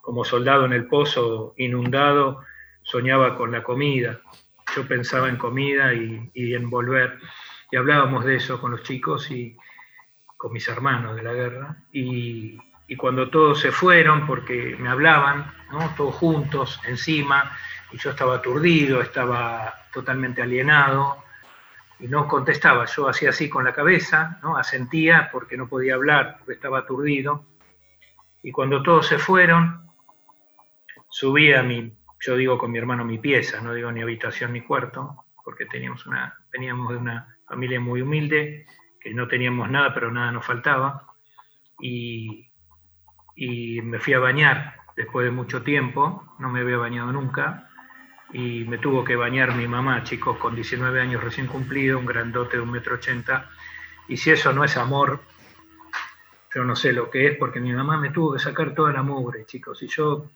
como 0.00 0.24
soldado 0.24 0.64
en 0.64 0.74
el 0.74 0.86
pozo 0.86 1.54
inundado, 1.56 2.44
soñaba 2.88 3.36
con 3.36 3.52
la 3.52 3.62
comida. 3.62 4.20
Yo 4.74 4.88
pensaba 4.88 5.28
en 5.28 5.36
comida 5.36 5.92
y, 5.92 6.30
en 6.34 6.70
volver 6.70 7.18
y 7.70 7.76
hablábamos 7.76 8.24
de 8.24 8.36
eso 8.36 8.60
con 8.60 8.70
los 8.70 8.82
chicos 8.82 9.30
y 9.30 9.56
con 10.36 10.52
mis 10.52 10.66
hermanos 10.68 11.14
de 11.14 11.22
la 11.22 11.34
guerra. 11.34 11.76
Y, 11.92 12.58
y 12.86 12.96
cuando 12.96 13.28
todos 13.28 13.60
se 13.60 13.72
fueron, 13.72 14.26
porque 14.26 14.76
me 14.78 14.88
hablaban, 14.88 15.52
¿no? 15.70 15.94
todos 15.96 16.14
juntos, 16.14 16.80
encima, 16.86 17.52
y 17.92 17.98
yo 17.98 18.10
estaba 18.10 18.36
aturdido, 18.36 19.02
estaba 19.02 19.74
totalmente 19.92 20.40
alienado, 20.40 21.22
y 22.00 22.06
no 22.06 22.26
contestaba, 22.26 22.86
yo 22.86 23.08
hacía 23.08 23.30
así 23.30 23.50
con 23.50 23.64
la 23.64 23.74
cabeza, 23.74 24.38
¿no? 24.42 24.56
asentía 24.56 25.28
porque 25.32 25.56
no 25.56 25.68
podía 25.68 25.94
hablar, 25.94 26.36
porque 26.38 26.54
estaba 26.54 26.78
aturdido. 26.78 27.44
Y 28.42 28.52
cuando 28.52 28.82
todos 28.82 29.08
se 29.08 29.18
fueron, 29.18 29.90
subí 31.10 31.52
a 31.52 31.62
mi, 31.62 31.97
yo 32.20 32.36
digo 32.36 32.58
con 32.58 32.70
mi 32.70 32.78
hermano 32.78 33.04
mi 33.04 33.18
pieza, 33.18 33.60
no 33.60 33.74
digo 33.74 33.92
ni 33.92 34.02
habitación 34.02 34.52
ni 34.52 34.62
cuarto, 34.62 35.24
porque 35.44 35.66
teníamos 35.66 36.06
una, 36.06 36.36
veníamos 36.52 36.90
de 36.90 36.96
una 36.96 37.38
familia 37.46 37.80
muy 37.80 38.02
humilde, 38.02 38.66
que 39.00 39.14
no 39.14 39.28
teníamos 39.28 39.70
nada, 39.70 39.94
pero 39.94 40.10
nada 40.10 40.32
nos 40.32 40.44
faltaba. 40.44 41.06
Y, 41.80 42.50
y, 43.36 43.80
me 43.82 44.00
fui 44.00 44.14
a 44.14 44.18
bañar 44.18 44.80
después 44.96 45.24
de 45.24 45.30
mucho 45.30 45.62
tiempo, 45.62 46.34
no 46.38 46.50
me 46.50 46.60
había 46.60 46.76
bañado 46.76 47.12
nunca, 47.12 47.70
y 48.32 48.64
me 48.64 48.78
tuvo 48.78 49.04
que 49.04 49.16
bañar 49.16 49.54
mi 49.54 49.68
mamá, 49.68 50.02
chicos, 50.02 50.36
con 50.38 50.54
19 50.54 51.00
años 51.00 51.22
recién 51.22 51.46
cumplido, 51.46 51.98
un 51.98 52.06
grandote 52.06 52.56
de 52.56 52.62
un 52.62 52.70
metro 52.72 52.96
ochenta. 52.96 53.48
Y 54.08 54.16
si 54.16 54.30
eso 54.30 54.52
no 54.52 54.64
es 54.64 54.76
amor, 54.76 55.20
yo 56.54 56.64
no 56.64 56.74
sé 56.74 56.92
lo 56.92 57.10
que 57.10 57.28
es, 57.28 57.38
porque 57.38 57.60
mi 57.60 57.72
mamá 57.72 57.96
me 57.96 58.10
tuvo 58.10 58.34
que 58.34 58.40
sacar 58.40 58.74
toda 58.74 58.92
la 58.92 59.02
mugre, 59.02 59.46
chicos. 59.46 59.82
Y 59.82 59.88
yo 59.88 60.28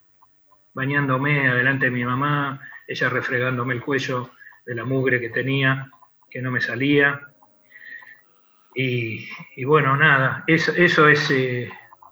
bañándome 0.75 1.49
adelante 1.49 1.87
de 1.87 1.91
mi 1.91 2.05
mamá, 2.05 2.61
ella 2.87 3.09
refregándome 3.09 3.75
el 3.75 3.83
cuello 3.83 4.31
de 4.64 4.75
la 4.75 4.85
mugre 4.85 5.20
que 5.20 5.31
tenía, 5.31 5.91
que 6.31 6.41
no 6.41 6.51
me 6.51 6.61
salía. 6.61 7.29
Y, 8.75 9.29
bueno, 9.64 9.97
nada, 9.97 10.45
eso, 10.47 10.73
eso, 10.73 11.07
es, 11.09 11.31
eh, 11.31 11.70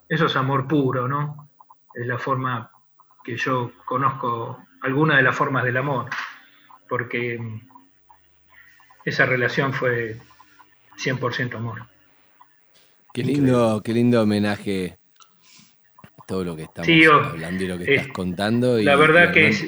eso 0.08 0.26
es 0.26 0.36
amor 0.36 0.68
puro, 0.68 1.08
¿no? 1.08 1.50
Es 1.94 2.06
la 2.06 2.18
forma 2.18 2.70
que 3.24 3.36
yo 3.36 3.72
conozco, 3.84 4.64
alguna 4.82 5.16
de 5.16 5.22
las 5.22 5.34
formas 5.34 5.64
del 5.64 5.78
amor, 5.78 6.10
porque 6.88 7.40
esa 9.04 9.24
relación 9.24 9.72
fue 9.72 10.16
100% 10.98 11.54
amor. 11.54 11.86
Qué 13.12 13.24
lindo, 13.24 13.82
qué 13.82 13.92
lindo 13.92 14.22
homenaje 14.22 14.99
todo 16.30 16.44
lo 16.44 16.54
que 16.54 16.62
estamos 16.62 16.86
sí, 16.86 17.02
yo, 17.02 17.14
hablando 17.14 17.64
y 17.64 17.66
lo 17.66 17.76
que 17.76 17.84
eh, 17.84 17.94
estás 17.96 18.12
contando. 18.12 18.78
Y 18.78 18.84
la 18.84 18.94
verdad 18.94 19.32
que 19.32 19.48
es, 19.48 19.66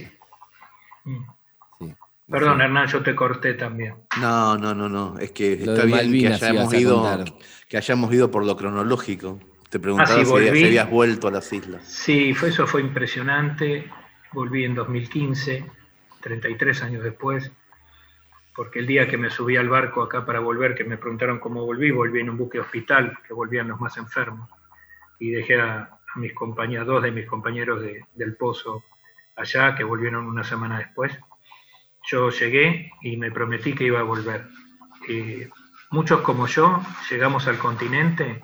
Perdón, 2.31 2.59
sí. 2.59 2.63
Hernán, 2.63 2.87
yo 2.87 3.03
te 3.03 3.17
corté 3.17 3.55
también. 3.55 3.97
No, 4.21 4.57
no, 4.57 4.73
no, 4.73 4.89
no. 4.89 5.19
Es 5.19 5.33
que 5.33 5.57
lo 5.57 5.73
está 5.73 5.85
bien 5.85 5.99
Malvinas 5.99 6.39
que 6.39 6.47
hayamos, 6.47 6.75
ido, 6.75 7.25
que 7.69 7.77
hayamos 7.77 8.15
ido 8.15 8.31
por 8.31 8.47
lo 8.47 8.57
cronológico. 8.57 9.41
Te 9.71 9.81
preguntaba 9.81 10.21
ah, 10.21 10.25
sí, 10.25 10.31
si, 10.31 10.57
si, 10.57 10.65
habías 10.67 10.89
vuelto 10.89 11.27
a 11.27 11.33
las 11.33 11.53
islas. 11.53 11.83
Sí, 11.85 12.33
fue, 12.33 12.51
eso 12.51 12.65
fue 12.69 12.81
impresionante. 12.81 13.91
Volví 14.33 14.65
en 14.65 14.77
2015, 14.77 15.69
33 16.21 16.83
años 16.85 17.03
después, 17.03 17.51
porque 18.55 18.79
el 18.79 18.87
día 18.87 19.09
que 19.09 19.19
me 19.19 19.31
subí 19.31 19.57
al 19.57 19.69
barco 19.69 20.03
acá 20.03 20.25
para 20.25 20.39
volver, 20.39 20.77
que 20.77 20.85
me 20.85 20.97
preguntaron 20.97 21.41
cómo 21.41 21.65
volví, 21.65 21.91
volví 21.91 22.21
en 22.21 22.31
un 22.31 22.39
buque 22.39 22.61
hospital, 22.61 23.19
que 23.27 23.35
volvían 23.35 23.67
los 23.67 23.81
más 23.81 23.97
enfermos. 23.97 24.49
Y 25.19 25.31
dejé 25.31 25.61
a, 25.61 25.99
mis 26.17 26.35
compañeros, 26.35 26.87
dos 26.87 27.03
de 27.03 27.11
mis 27.11 27.27
compañeros 27.27 27.83
de, 27.83 28.05
del 28.15 28.37
pozo 28.37 28.85
allá, 29.37 29.75
que 29.75 29.85
volvieron 29.85 30.27
una 30.27 30.45
semana 30.45 30.79
después 30.79 31.19
yo 32.05 32.31
llegué 32.31 32.93
y 33.01 33.17
me 33.17 33.31
prometí 33.31 33.75
que 33.75 33.85
iba 33.85 34.01
a 34.01 34.05
volver. 34.05 34.47
Eh, 35.09 35.49
muchos 35.91 36.21
como 36.23 36.47
yo 36.47 36.81
llegamos 37.11 37.47
al 37.47 37.59
continente 37.59 38.43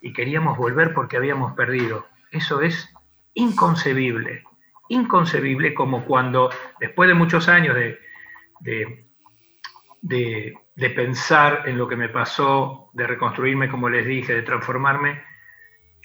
y 0.00 0.12
queríamos 0.12 0.58
volver 0.58 0.92
porque 0.94 1.16
habíamos 1.16 1.54
perdido. 1.54 2.06
Eso 2.30 2.60
es 2.60 2.92
inconcebible, 3.34 4.44
inconcebible 4.88 5.74
como 5.74 6.04
cuando 6.04 6.50
después 6.80 7.08
de 7.08 7.14
muchos 7.14 7.48
años 7.48 7.74
de, 7.74 7.98
de, 8.60 10.58
de 10.74 10.90
pensar 10.90 11.62
en 11.66 11.78
lo 11.78 11.88
que 11.88 11.96
me 11.96 12.08
pasó, 12.08 12.90
de 12.92 13.06
reconstruirme, 13.06 13.70
como 13.70 13.88
les 13.88 14.06
dije, 14.06 14.34
de 14.34 14.42
transformarme, 14.42 15.22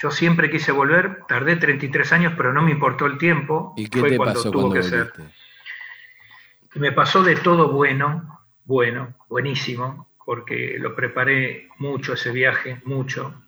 yo 0.01 0.11
siempre 0.11 0.49
quise 0.49 0.71
volver, 0.71 1.19
tardé 1.27 1.57
33 1.57 2.13
años, 2.13 2.33
pero 2.35 2.53
no 2.53 2.61
me 2.61 2.71
importó 2.71 3.05
el 3.05 3.17
tiempo. 3.17 3.73
¿Y 3.77 3.87
qué 3.87 3.99
Fue 3.99 4.09
te 4.09 4.17
cuando 4.17 4.35
pasó 4.35 4.51
tuvo 4.51 4.69
cuando 4.69 4.75
que 4.75 4.83
ser 4.83 5.11
me 6.75 6.91
pasó 6.91 7.23
de 7.23 7.35
todo 7.35 7.71
bueno, 7.71 8.39
bueno, 8.65 9.13
buenísimo, 9.27 10.07
porque 10.25 10.77
lo 10.79 10.95
preparé 10.95 11.67
mucho 11.77 12.13
ese 12.13 12.31
viaje, 12.31 12.81
mucho, 12.85 13.43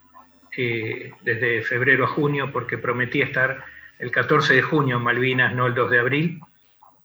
eh, 0.57 1.13
desde 1.21 1.61
febrero 1.61 2.05
a 2.05 2.07
junio, 2.07 2.51
porque 2.51 2.77
prometí 2.77 3.21
estar 3.21 3.63
el 3.99 4.11
14 4.11 4.55
de 4.55 4.61
junio 4.61 4.97
en 4.97 5.03
Malvinas, 5.03 5.55
no 5.55 5.67
el 5.67 5.73
2 5.73 5.91
de 5.91 5.99
abril, 5.99 6.41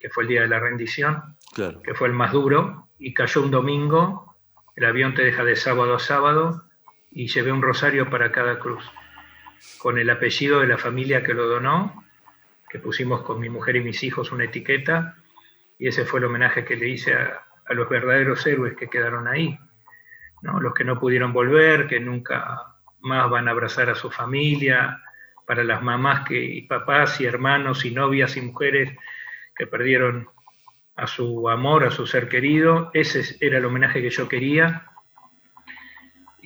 que 0.01 0.11
fue 0.11 0.25
el 0.25 0.29
día 0.29 0.43
de 0.43 0.49
la 0.49 0.59
rendición, 0.59 1.37
claro. 1.55 1.81
que 1.83 1.95
fue 1.95 2.09
el 2.09 2.15
más 2.15 2.33
duro, 2.33 2.89
y 2.99 3.15
cayó 3.15 3.43
un 3.43 3.51
domingo, 3.51 4.37
el 4.75 4.85
avión 4.85 5.15
te 5.15 5.23
deja 5.23 5.45
de 5.45 5.55
sábado 5.55 5.95
a 5.95 5.99
sábado, 6.01 6.65
y 7.11 7.29
llevé 7.29 7.53
un 7.53 7.63
rosario 7.63 8.11
para 8.11 8.33
cada 8.33 8.59
cruz, 8.59 8.85
con 9.79 9.99
el 9.99 10.11
apellido 10.11 10.61
de 10.61 10.67
la 10.67 10.79
familia 10.79 11.23
que 11.23 11.35
lo 11.35 11.47
donó, 11.47 12.05
que 12.69 12.79
pusimos 12.79 13.23
con 13.23 13.41
mi 13.41 13.49
mujer 13.49 13.77
y 13.77 13.81
mis 13.81 14.03
hijos 14.03 14.33
una 14.33 14.45
etiqueta, 14.45 15.17
y 15.79 15.89
ese 15.89 16.05
fue 16.05 16.21
el 16.21 16.27
homenaje 16.27 16.65
que 16.65 16.77
le 16.77 16.89
hice 16.89 17.15
a, 17.15 17.45
los 17.71 17.89
verdaderos 17.89 18.47
héroes 18.47 18.77
que 18.77 18.89
quedaron 18.89 19.29
ahí, 19.29 19.59
¿no? 20.41 20.59
los 20.59 20.73
que 20.73 20.85
no 20.85 20.99
pudieron 20.99 21.35
volver, 21.35 21.87
que 21.87 22.01
nunca 22.01 22.63
más 23.01 23.29
van 23.29 23.47
a 23.47 23.51
abrazar 23.51 23.91
a 23.91 23.95
su 23.95 24.11
familia, 24.11 25.03
para 25.49 25.65
las 25.65 25.83
mamás 25.83 26.29
que, 26.29 26.39
y 26.39 26.63
papás 26.63 27.23
y 27.23 27.25
hermanos 27.25 27.87
y 27.87 27.91
novias 27.91 28.37
y 28.37 28.43
mujeres 28.43 28.95
que 29.57 29.67
perdieron 29.67 30.29
a 30.95 31.07
su 31.07 31.49
amor, 31.49 31.87
a 31.87 31.91
su 31.91 32.07
ser 32.07 32.29
querido. 32.29 32.91
Ese 32.93 33.37
era 33.41 33.57
el 33.57 33.65
homenaje 33.65 34.03
que 34.03 34.11
yo 34.11 34.29
quería. 34.29 34.88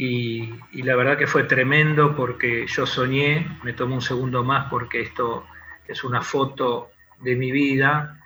Y, 0.04 0.52
y, 0.72 0.82
la 0.82 0.96
verdad 0.96 1.16
que 1.16 1.28
fue 1.28 1.44
tremendo 1.44 2.16
porque 2.16 2.66
yo 2.66 2.86
soñé, 2.86 3.46
me 3.62 3.72
tomo 3.72 3.94
un 3.94 4.02
segundo 4.02 4.42
más 4.42 4.68
porque 4.68 5.00
esto 5.00 5.46
es 5.86 6.02
una 6.02 6.22
foto 6.22 6.90
de 7.20 7.36
mi 7.36 7.52
vida, 7.52 8.20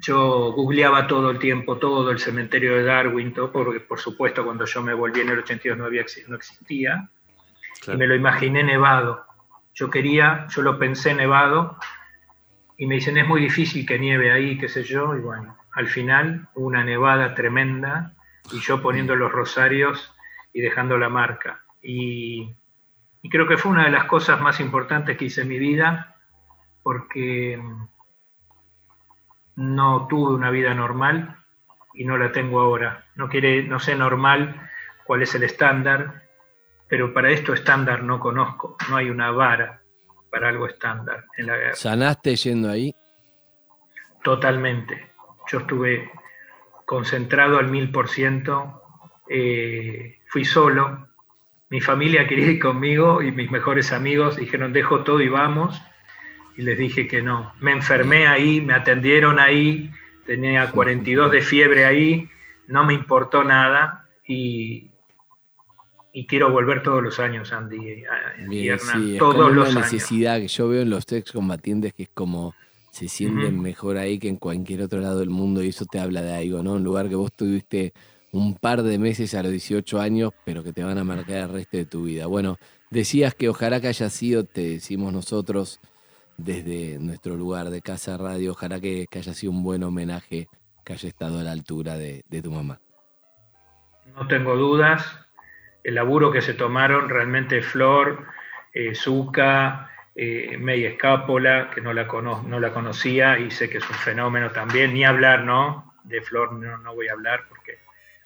yo 0.00 0.52
googleaba 0.52 1.06
todo 1.06 1.30
el 1.30 1.38
tiempo, 1.38 1.76
todo 1.78 2.10
el 2.10 2.18
cementerio 2.18 2.74
de 2.74 2.82
Darwin, 2.82 3.32
todo, 3.32 3.52
porque 3.52 3.78
por 3.80 4.00
supuesto 4.00 4.44
cuando 4.44 4.64
yo 4.64 4.82
me 4.82 4.94
volví 4.94 5.20
en 5.20 5.28
el 5.28 5.38
82 5.38 5.78
no, 5.78 5.84
había, 5.84 6.04
no 6.26 6.36
existía, 6.36 7.08
y 7.86 7.96
me 7.96 8.06
lo 8.08 8.16
imaginé 8.16 8.64
nevado. 8.64 9.24
Yo 9.74 9.90
quería, 9.90 10.46
yo 10.48 10.62
lo 10.62 10.78
pensé 10.78 11.14
nevado, 11.14 11.78
y 12.76 12.86
me 12.86 12.96
dicen, 12.96 13.16
es 13.18 13.28
muy 13.28 13.42
difícil 13.42 13.86
que 13.86 13.98
nieve 13.98 14.32
ahí, 14.32 14.58
qué 14.58 14.68
sé 14.68 14.82
yo, 14.82 15.14
y 15.14 15.20
bueno, 15.20 15.56
al 15.72 15.86
final 15.86 16.48
una 16.54 16.82
nevada 16.82 17.34
tremenda, 17.34 18.14
y 18.52 18.58
yo 18.58 18.82
poniendo 18.82 19.14
los 19.14 19.30
rosarios 19.30 20.14
y 20.52 20.60
dejando 20.60 20.98
la 20.98 21.08
marca. 21.08 21.64
Y, 21.82 22.54
y 23.22 23.28
creo 23.28 23.46
que 23.46 23.56
fue 23.56 23.72
una 23.72 23.84
de 23.84 23.90
las 23.90 24.04
cosas 24.04 24.40
más 24.40 24.60
importantes 24.60 25.16
que 25.16 25.26
hice 25.26 25.42
en 25.42 25.48
mi 25.48 25.58
vida, 25.58 26.16
porque 26.82 27.62
no 29.56 30.06
tuve 30.08 30.34
una 30.34 30.50
vida 30.50 30.74
normal 30.74 31.36
y 31.94 32.04
no 32.04 32.16
la 32.16 32.32
tengo 32.32 32.60
ahora. 32.60 33.04
No, 33.14 33.28
quiere, 33.28 33.62
no 33.62 33.78
sé 33.78 33.94
normal 33.94 34.70
cuál 35.04 35.22
es 35.22 35.34
el 35.34 35.42
estándar, 35.42 36.22
pero 36.88 37.12
para 37.12 37.30
esto 37.30 37.52
estándar 37.52 38.02
no 38.02 38.18
conozco, 38.20 38.76
no 38.88 38.96
hay 38.96 39.10
una 39.10 39.30
vara 39.30 39.82
para 40.30 40.48
algo 40.48 40.66
estándar 40.66 41.24
en 41.36 41.46
la 41.46 41.56
guerra. 41.56 41.74
¿Sanaste 41.74 42.36
yendo 42.36 42.70
ahí? 42.70 42.94
Totalmente. 44.22 45.10
Yo 45.48 45.58
estuve 45.58 46.10
concentrado 46.86 47.58
al 47.58 47.68
mil 47.68 47.90
por 47.90 48.08
ciento, 48.08 48.82
eh, 49.28 50.19
fui 50.30 50.44
solo, 50.44 51.08
mi 51.70 51.80
familia 51.80 52.26
quería 52.28 52.52
ir 52.52 52.60
conmigo 52.60 53.20
y 53.20 53.32
mis 53.32 53.50
mejores 53.50 53.90
amigos 53.90 54.36
dijeron 54.36 54.72
dejo 54.72 55.02
todo 55.02 55.20
y 55.20 55.28
vamos, 55.28 55.82
y 56.56 56.62
les 56.62 56.78
dije 56.78 57.08
que 57.08 57.20
no. 57.20 57.52
Me 57.58 57.72
enfermé 57.72 58.28
ahí, 58.28 58.60
me 58.60 58.74
atendieron 58.74 59.40
ahí, 59.40 59.90
tenía 60.26 60.70
42 60.70 61.32
de 61.32 61.42
fiebre 61.42 61.84
ahí, 61.84 62.28
no 62.68 62.84
me 62.84 62.94
importó 62.94 63.42
nada 63.42 64.08
y, 64.24 64.92
y 66.12 66.26
quiero 66.26 66.52
volver 66.52 66.84
todos 66.84 67.02
los 67.02 67.18
años, 67.18 67.52
Andy. 67.52 68.04
Y 68.50 68.68
Hernán, 68.68 69.18
todos 69.18 69.52
los 69.52 69.70
una 69.70 69.80
necesidad 69.80 70.38
que 70.38 70.46
yo 70.46 70.68
veo 70.68 70.82
en 70.82 70.90
los 70.90 71.10
excombatientes 71.10 71.92
que 71.92 72.04
es 72.04 72.10
como 72.14 72.54
se 72.92 73.08
sienten 73.08 73.60
mejor 73.60 73.96
ahí 73.96 74.20
que 74.20 74.28
en 74.28 74.36
cualquier 74.36 74.82
otro 74.82 75.00
lado 75.00 75.18
del 75.18 75.30
mundo 75.30 75.62
y 75.62 75.68
eso 75.68 75.86
te 75.86 75.98
habla 75.98 76.22
de 76.22 76.34
algo, 76.34 76.62
¿no? 76.62 76.74
Un 76.74 76.84
lugar 76.84 77.08
que 77.08 77.16
vos 77.16 77.32
tuviste 77.32 77.92
un 78.32 78.56
par 78.56 78.82
de 78.82 78.98
meses 78.98 79.34
a 79.34 79.42
los 79.42 79.52
18 79.52 80.00
años, 80.00 80.32
pero 80.44 80.62
que 80.62 80.72
te 80.72 80.84
van 80.84 80.98
a 80.98 81.04
marcar 81.04 81.36
el 81.36 81.48
resto 81.48 81.76
de 81.76 81.86
tu 81.86 82.04
vida. 82.04 82.26
Bueno, 82.26 82.58
decías 82.90 83.34
que 83.34 83.48
ojalá 83.48 83.80
que 83.80 83.88
haya 83.88 84.08
sido, 84.08 84.44
te 84.44 84.62
decimos 84.62 85.12
nosotros, 85.12 85.80
desde 86.44 86.98
nuestro 86.98 87.36
lugar 87.36 87.70
de 87.70 87.82
Casa 87.82 88.16
Radio. 88.16 88.52
Ojalá 88.52 88.80
que, 88.80 89.06
haya 89.12 89.34
sido 89.34 89.52
un 89.52 89.62
buen 89.62 89.82
homenaje, 89.82 90.48
que 90.84 90.92
haya 90.92 91.08
estado 91.08 91.38
a 91.40 91.42
la 91.42 91.52
altura 91.52 91.96
de, 91.96 92.24
tu 92.42 92.50
mamá. 92.50 92.80
No 94.14 94.26
tengo 94.26 94.56
dudas. 94.56 95.04
El 95.82 95.94
laburo 95.94 96.30
que 96.30 96.42
se 96.42 96.54
tomaron 96.54 97.08
realmente 97.08 97.62
Flor, 97.62 98.26
eh, 98.74 98.94
Zucca, 98.94 99.90
eh, 100.14 100.58
May 100.58 100.84
Escápola, 100.84 101.70
que 101.70 101.80
no 101.80 101.92
la, 101.92 102.04
no 102.04 102.60
la 102.60 102.72
conocía 102.72 103.38
y 103.38 103.50
sé 103.50 103.70
que 103.70 103.78
es 103.78 103.88
un 103.88 103.96
fenómeno 103.96 104.50
también. 104.50 104.92
Ni 104.92 105.04
hablar, 105.04 105.44
¿no? 105.44 105.94
De 106.04 106.20
Flor 106.20 106.52
no, 106.52 106.76
no 106.78 106.94
voy 106.94 107.08
a 107.08 107.12
hablar 107.12 107.46
porque 107.48 107.78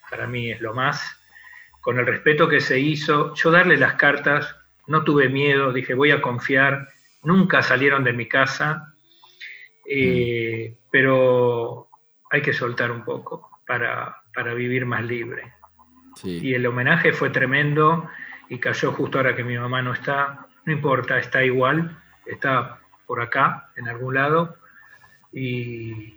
para 0.09 0.27
mí 0.27 0.51
es 0.51 0.61
lo 0.61 0.73
más. 0.73 1.19
Con 1.81 1.99
el 1.99 2.05
respeto 2.05 2.47
que 2.47 2.61
se 2.61 2.79
hizo, 2.79 3.33
yo 3.35 3.51
darle 3.51 3.77
las 3.77 3.93
cartas, 3.93 4.55
no 4.87 5.03
tuve 5.03 5.29
miedo, 5.29 5.71
dije 5.71 5.93
voy 5.93 6.11
a 6.11 6.21
confiar 6.21 6.87
nunca 7.25 7.61
salieron 7.61 8.03
de 8.03 8.13
mi 8.13 8.27
casa, 8.27 8.93
eh, 9.89 10.77
pero 10.89 11.89
hay 12.31 12.41
que 12.41 12.53
soltar 12.53 12.91
un 12.91 13.03
poco 13.03 13.49
para, 13.67 14.21
vivir 14.55 14.85
más 14.85 15.03
libre. 15.03 15.53
Y 16.23 16.53
el 16.53 16.65
homenaje 16.65 17.11
fue 17.11 17.29
tremendo 17.29 18.09
y 18.47 18.59
cayó 18.59 18.93
justo 18.93 19.17
ahora 19.17 19.35
que 19.35 19.43
mi 19.43 19.57
mamá 19.57 19.81
no 19.81 19.93
está, 19.93 20.47
no 20.65 20.71
importa, 20.71 21.17
está 21.17 21.43
igual, 21.43 22.01
está 22.25 22.79
por 23.05 23.21
acá, 23.21 23.69
en 23.75 23.87
algún 23.89 24.15
lado. 24.15 24.55
Y 25.33 26.15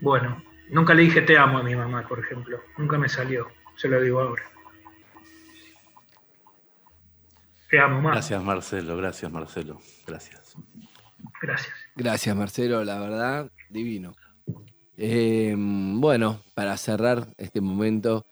bueno, 0.00 0.42
nunca 0.70 0.94
le 0.94 1.02
dije 1.02 1.22
te 1.22 1.36
amo 1.36 1.58
a 1.58 1.62
mi 1.62 1.74
mamá, 1.74 2.06
por 2.06 2.18
ejemplo, 2.18 2.60
nunca 2.76 2.98
me 2.98 3.08
salió, 3.08 3.48
se 3.76 3.88
lo 3.88 4.00
digo 4.00 4.20
ahora. 4.20 4.42
Te 7.70 7.78
amo 7.78 8.00
más. 8.00 8.12
Gracias, 8.12 8.42
Marcelo. 8.42 8.96
Gracias, 8.96 9.30
Marcelo. 9.30 9.78
Gracias. 10.06 10.56
Gracias. 11.42 11.74
Gracias, 11.94 12.34
Marcelo. 12.34 12.82
La 12.82 12.98
verdad, 12.98 13.50
divino. 13.68 14.14
Eh, 14.96 15.54
bueno, 15.56 16.40
para 16.54 16.76
cerrar 16.76 17.28
este 17.36 17.60
momento, 17.60 18.24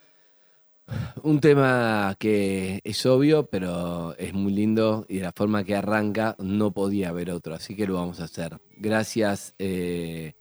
un 1.23 1.41
tema 1.41 2.17
que 2.19 2.81
es 2.83 3.07
obvio, 3.07 3.47
pero 3.47 4.17
es 4.19 4.33
muy 4.33 4.53
lindo 4.53 5.05
y 5.09 5.19
de 5.19 5.23
la 5.23 5.33
forma 5.33 5.65
que 5.65 5.77
arranca 5.77 6.35
no 6.39 6.73
podía 6.73 7.11
haber 7.11 7.31
otro, 7.31 7.55
así 7.55 7.77
que 7.77 7.87
lo 7.87 7.95
vamos 7.95 8.21
a 8.21 8.25
hacer. 8.25 8.59
Gracias, 8.77 9.55
eh, 9.59 10.35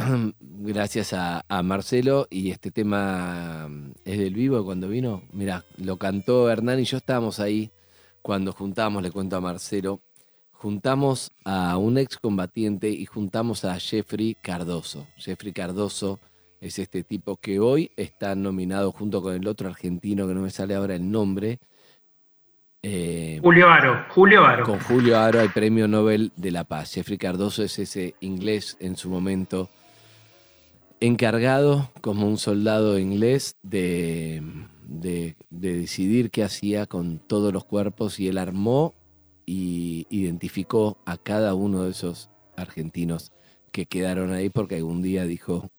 gracias 0.40 1.12
a, 1.12 1.44
a, 1.48 1.62
Marcelo 1.62 2.26
y 2.30 2.50
este 2.50 2.70
tema 2.70 3.68
es 4.04 4.18
del 4.18 4.34
vivo 4.34 4.64
cuando 4.64 4.88
vino. 4.88 5.22
Mira, 5.32 5.64
lo 5.78 5.96
cantó 5.96 6.50
Hernán 6.50 6.80
y 6.80 6.84
yo 6.84 6.98
estábamos 6.98 7.40
ahí 7.40 7.70
cuando 8.22 8.52
juntamos, 8.52 9.02
le 9.02 9.10
cuento 9.10 9.36
a 9.36 9.40
Marcelo, 9.40 10.00
juntamos 10.52 11.32
a 11.44 11.76
un 11.78 11.98
excombatiente 11.98 12.88
y 12.88 13.06
juntamos 13.06 13.64
a 13.64 13.78
Jeffrey 13.78 14.36
Cardoso. 14.40 15.06
Jeffrey 15.16 15.52
Cardoso 15.52 16.20
es 16.60 16.78
este 16.78 17.02
tipo 17.02 17.36
que 17.36 17.58
hoy 17.58 17.90
está 17.96 18.34
nominado 18.34 18.92
junto 18.92 19.22
con 19.22 19.34
el 19.34 19.46
otro 19.48 19.68
argentino 19.68 20.26
que 20.28 20.34
no 20.34 20.42
me 20.42 20.50
sale 20.50 20.74
ahora 20.74 20.94
el 20.94 21.10
nombre. 21.10 21.58
Eh, 22.82 23.38
Julio 23.42 23.68
Aro, 23.68 24.06
Julio 24.10 24.44
Aro. 24.44 24.64
Con 24.64 24.78
Julio 24.80 25.18
Aro 25.18 25.40
al 25.40 25.52
Premio 25.52 25.88
Nobel 25.88 26.32
de 26.36 26.50
la 26.50 26.64
Paz. 26.64 26.94
Jeffrey 26.94 27.18
Cardoso 27.18 27.62
es 27.62 27.78
ese 27.78 28.14
inglés 28.20 28.76
en 28.80 28.96
su 28.96 29.08
momento 29.08 29.70
encargado 31.00 31.90
como 32.00 32.26
un 32.28 32.38
soldado 32.38 32.98
inglés 32.98 33.56
de 33.62 34.42
de, 34.90 35.36
decidir 35.50 36.30
qué 36.30 36.42
hacía 36.42 36.86
con 36.86 37.20
todos 37.20 37.52
los 37.52 37.64
cuerpos 37.64 38.18
y 38.18 38.28
él 38.28 38.38
armó 38.38 38.94
y 39.46 40.06
identificó 40.10 40.98
a 41.06 41.16
cada 41.16 41.54
uno 41.54 41.84
de 41.84 41.90
esos 41.90 42.30
argentinos 42.56 43.32
que 43.72 43.86
quedaron 43.86 44.32
ahí 44.32 44.50
porque 44.50 44.76
algún 44.76 45.00
día 45.00 45.24
dijo, 45.24 45.70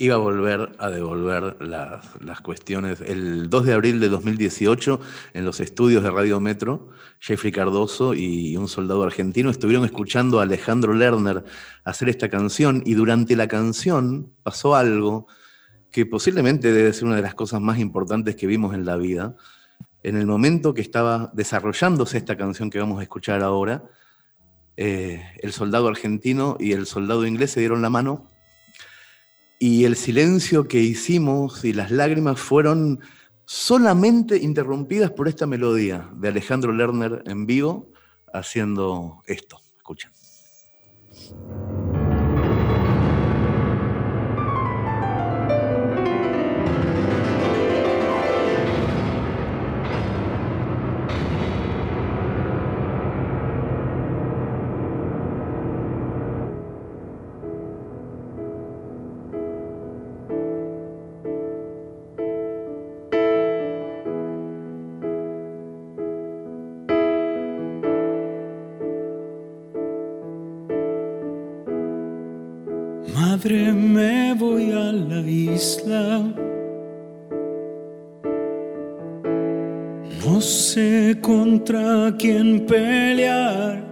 iba 0.00 0.14
a 0.14 0.18
volver 0.18 0.76
a 0.78 0.90
devolver 0.90 1.56
las, 1.60 2.40
cuestiones. 2.40 3.00
El 3.00 3.50
2 3.50 3.66
de 3.66 3.74
abril 3.74 3.98
de 3.98 4.08
2018, 4.08 5.00
en 5.34 5.44
los 5.44 5.58
estudios 5.58 6.04
de 6.04 6.10
Radio 6.10 6.38
Metro, 6.38 6.90
Jeffrey 7.18 7.50
Cardoso 7.50 8.14
y 8.14 8.56
un 8.56 8.68
soldado 8.68 9.02
argentino 9.02 9.50
estuvieron 9.50 9.84
escuchando 9.84 10.38
a 10.38 10.44
Alejandro 10.44 10.94
Lerner 10.94 11.44
hacer 11.84 12.08
esta 12.08 12.28
canción 12.28 12.82
y 12.86 12.94
durante 12.94 13.34
la 13.34 13.48
canción 13.48 14.32
pasó 14.44 14.76
algo 14.76 15.26
que 15.90 16.06
posiblemente 16.06 16.72
debe 16.72 16.92
ser 16.92 17.06
una 17.06 17.16
de 17.16 17.22
las 17.22 17.34
cosas 17.34 17.60
más 17.60 17.80
importantes 17.80 18.36
que 18.36 18.46
vimos 18.46 18.74
en 18.74 18.84
la 18.84 18.96
vida. 18.96 19.34
En 20.04 20.16
el 20.16 20.26
momento 20.26 20.74
que 20.74 20.80
estaba 20.80 21.32
desarrollándose 21.34 22.18
esta 22.18 22.36
canción 22.36 22.70
que 22.70 22.78
vamos 22.78 23.00
a 23.00 23.02
escuchar 23.02 23.42
ahora, 23.42 23.82
eh, 24.76 25.24
el 25.40 25.52
soldado 25.52 25.88
argentino 25.88 26.56
y 26.60 26.70
el 26.70 26.86
soldado 26.86 27.26
inglés 27.26 27.50
se 27.50 27.58
dieron 27.58 27.82
la 27.82 27.90
mano 27.90 28.28
y 29.58 29.84
el 29.84 29.96
silencio 29.96 30.68
que 30.68 30.80
hicimos 30.80 31.64
y 31.64 31.72
las 31.72 31.90
lágrimas 31.90 32.38
fueron 32.38 33.00
solamente 33.44 34.36
interrumpidas 34.36 35.10
por 35.10 35.26
esta 35.26 35.46
melodía 35.46 36.08
de 36.14 36.28
Alejandro 36.28 36.72
Lerner 36.72 37.22
en 37.26 37.46
vivo 37.46 37.90
haciendo 38.32 39.22
esto. 39.26 39.58
Escuchen. 39.76 40.10
contra 81.68 82.16
quien 82.16 82.60
pelear. 82.66 83.82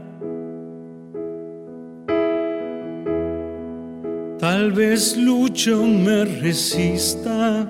Tal 4.39 4.72
vez 4.72 5.16
lucho, 5.16 5.85
me 5.85 6.24
resista. 6.24 7.68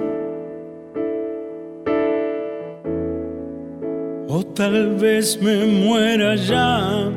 O 4.28 4.42
tal 4.54 4.96
vez 4.96 5.40
me 5.40 5.64
muera 5.66 6.36
ya. 6.36 7.10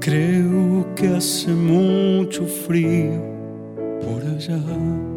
Creo 0.00 0.86
que 0.94 1.08
hace 1.08 1.50
mucho 1.50 2.44
frío 2.44 3.20
por 4.00 4.22
allá. 4.22 5.11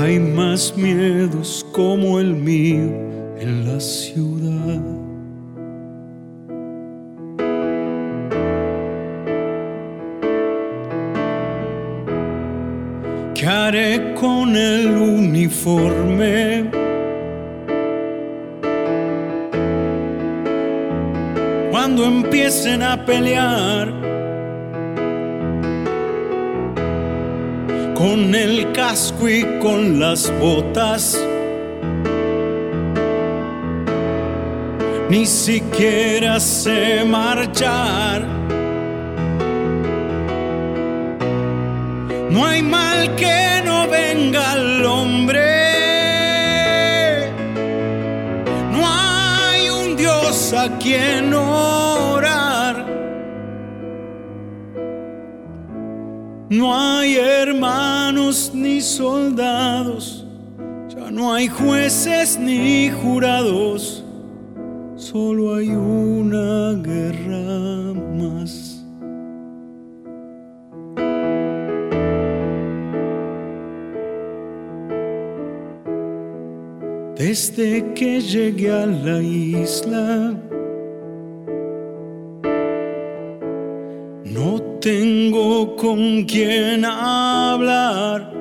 Hay 0.00 0.18
más 0.18 0.74
miedos 0.78 1.66
como 1.72 2.18
el 2.20 2.34
mío 2.34 2.90
en 3.38 3.66
la 3.66 3.78
ciudad. 3.78 4.80
¿Qué 13.34 13.46
haré 13.46 14.14
con 14.14 14.56
el 14.56 14.88
uniforme? 14.96 16.70
Cuando 21.70 22.06
empiecen 22.06 22.82
a 22.82 23.04
pelear 23.04 23.92
con 28.00 28.34
el 28.34 28.72
casco 28.72 29.28
y 29.28 29.42
con 29.60 30.00
las 30.00 30.32
botas. 30.40 31.22
Ni 35.10 35.26
siquiera 35.26 36.40
sé 36.40 37.04
marchar. 37.04 38.22
No 42.30 42.46
hay 42.46 42.62
mal 42.62 43.14
que 43.16 43.60
no 43.66 43.86
venga 43.86 44.52
al 44.52 44.86
hombre. 44.86 45.42
No 48.72 48.80
hay 48.82 49.68
un 49.68 49.94
Dios 49.94 50.54
a 50.54 50.70
quien 50.78 51.34
orar. 51.34 51.99
No 56.60 56.78
hay 56.78 57.16
hermanos 57.16 58.52
ni 58.52 58.82
soldados. 58.82 60.26
Ya 60.94 61.10
no 61.10 61.32
hay 61.32 61.48
jueces 61.48 62.38
ni 62.38 62.90
jurados. 62.90 64.04
Solo 64.94 65.54
hay 65.54 65.70
una 65.70 66.74
guerra 66.82 67.94
más. 68.14 68.84
Desde 77.16 77.94
que 77.94 78.20
llegué 78.20 78.70
a 78.70 78.84
la 78.84 79.22
isla, 79.22 80.34
tengo 84.80 85.76
con 85.76 86.24
quién 86.24 86.84
hablar. 86.84 88.32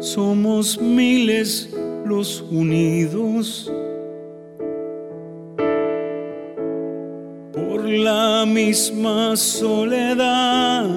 Somos 0.00 0.80
miles 0.80 1.72
los 2.04 2.42
unidos 2.50 3.70
por 7.52 7.84
la 7.84 8.44
misma 8.46 9.36
soledad. 9.36 10.88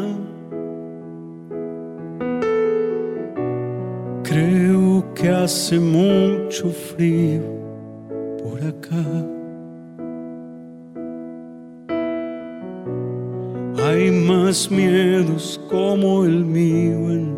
Creo 4.24 5.14
que 5.14 5.30
hace 5.30 5.80
mucho 5.80 6.70
frío 6.70 7.44
por 8.42 8.60
acá. 8.64 9.43
Hay 13.86 14.12
más 14.12 14.72
miedos 14.72 15.60
como 15.70 16.24
el 16.24 16.46
mío 16.46 17.12
en 17.12 17.38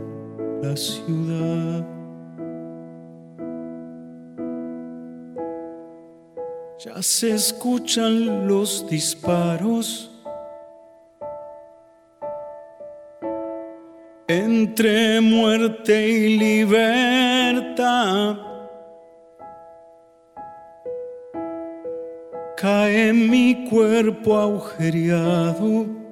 la 0.61 0.77
ciudad. 0.77 1.83
Ya 6.77 7.01
se 7.01 7.31
escuchan 7.31 8.47
los 8.47 8.87
disparos. 8.87 10.11
entre 14.27 15.21
muerte 15.21 16.07
y 16.07 16.37
libertad. 16.37 18.37
Cae 22.57 23.13
mi 23.13 23.67
cuerpo 23.69 24.35
agujereado. 24.35 26.04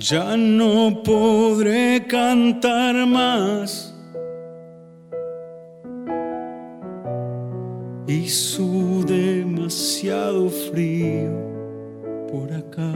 Ya 0.00 0.34
no 0.34 1.02
podré 1.02 2.06
cantar 2.06 2.94
más. 3.06 3.94
Hizo 8.06 9.04
demasiado 9.06 10.48
frío 10.48 11.30
por 12.32 12.50
acá. 12.50 12.94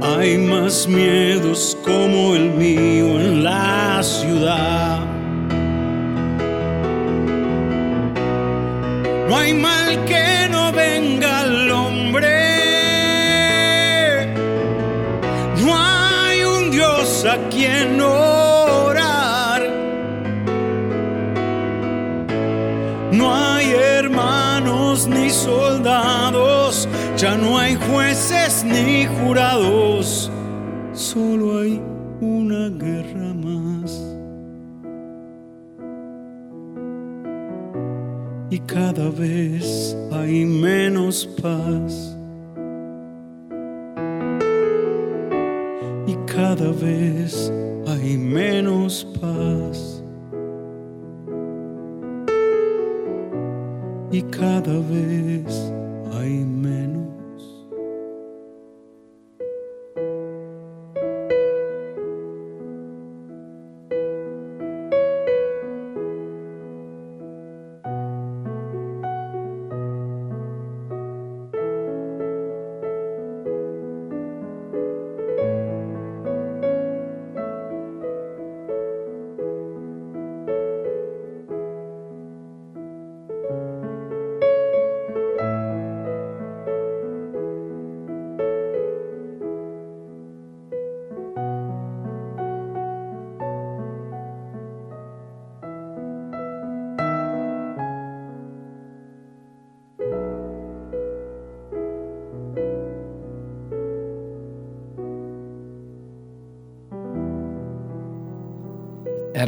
Hay 0.00 0.38
más 0.38 0.88
miedos 0.88 1.76
como 1.84 2.34
el 2.34 2.50
mío 2.52 3.20
en 3.20 3.44
la 3.44 4.02
ciudad. 4.02 5.00
No 9.28 9.36
hay 9.36 9.52
mal 9.52 10.02
que 10.06 10.48
no 10.50 10.72
venga 10.72 11.27
orar. 18.00 19.62
No 23.12 23.34
hay 23.34 23.72
hermanos 23.72 25.06
ni 25.08 25.30
soldados. 25.30 26.88
Ya 27.18 27.36
no 27.36 27.58
hay 27.58 27.74
jueces 27.74 28.62
ni 28.64 29.04
jurados, 29.06 30.30
solo 30.92 31.58
hay 31.58 31.82
una 32.20 32.68
guerra 32.68 33.34
más. 33.34 34.16
Y 38.50 38.60
cada 38.60 39.10
vez 39.10 39.96
hay 40.12 40.44
menos 40.44 41.28
paz. 41.42 42.17
Y 46.08 46.16
cada 46.24 46.72
vez 46.72 47.52
hay 47.86 48.16
menos 48.16 49.06
paz. 49.20 50.02
Y 54.10 54.22
cada 54.22 54.78
vez 54.90 55.70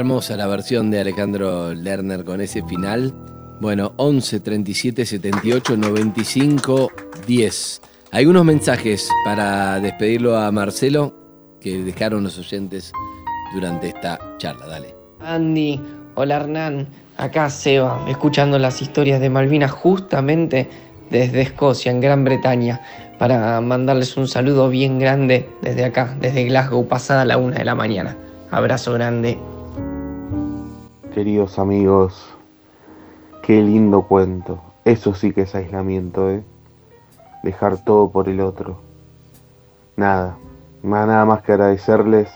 Hermosa 0.01 0.35
la 0.35 0.47
versión 0.47 0.91
de 0.91 0.99
Alejandro 0.99 1.75
Lerner 1.75 2.25
con 2.25 2.41
ese 2.41 2.63
final. 2.63 3.13
Bueno, 3.61 3.93
11 3.97 4.41
37 4.41 5.05
78 5.05 5.77
95 5.77 6.91
10. 7.27 7.83
Algunos 8.13 8.47
mensajes 8.47 9.11
para 9.27 9.79
despedirlo 9.79 10.39
a 10.39 10.51
Marcelo 10.53 11.13
que 11.61 11.83
dejaron 11.83 12.25
los 12.25 12.39
oyentes 12.39 12.93
durante 13.53 13.89
esta 13.89 14.19
charla. 14.39 14.69
Dale. 14.69 14.95
Andy, 15.21 15.79
hola 16.15 16.37
Hernán, 16.37 16.89
acá 17.19 17.51
Seba, 17.51 18.03
escuchando 18.09 18.59
las 18.59 18.81
historias 18.81 19.21
de 19.21 19.29
Malvinas 19.29 19.71
justamente 19.71 20.67
desde 21.11 21.43
Escocia, 21.43 21.93
en 21.93 22.01
Gran 22.01 22.25
Bretaña, 22.25 22.81
para 23.19 23.61
mandarles 23.61 24.17
un 24.17 24.29
saludo 24.29 24.71
bien 24.71 24.99
grande 24.99 25.47
desde 25.61 25.85
acá, 25.85 26.17
desde 26.19 26.45
Glasgow, 26.45 26.89
pasada 26.89 27.27
la 27.27 27.37
una 27.37 27.59
de 27.59 27.67
la 27.67 27.75
mañana. 27.75 28.17
Abrazo 28.51 28.95
grande. 28.95 29.39
Queridos 31.21 31.59
amigos, 31.59 32.35
qué 33.43 33.61
lindo 33.61 34.09
cuento. 34.09 34.59
Eso 34.87 35.12
sí 35.12 35.35
que 35.35 35.43
es 35.43 35.55
aislamiento, 35.55 36.31
¿eh? 36.31 36.43
Dejar 37.43 37.85
todo 37.85 38.09
por 38.09 38.31
el 38.31 38.41
otro. 38.41 38.79
Nada, 39.97 40.39
nada 40.83 41.27
más 41.27 41.43
que 41.43 41.53
agradecerles 41.53 42.31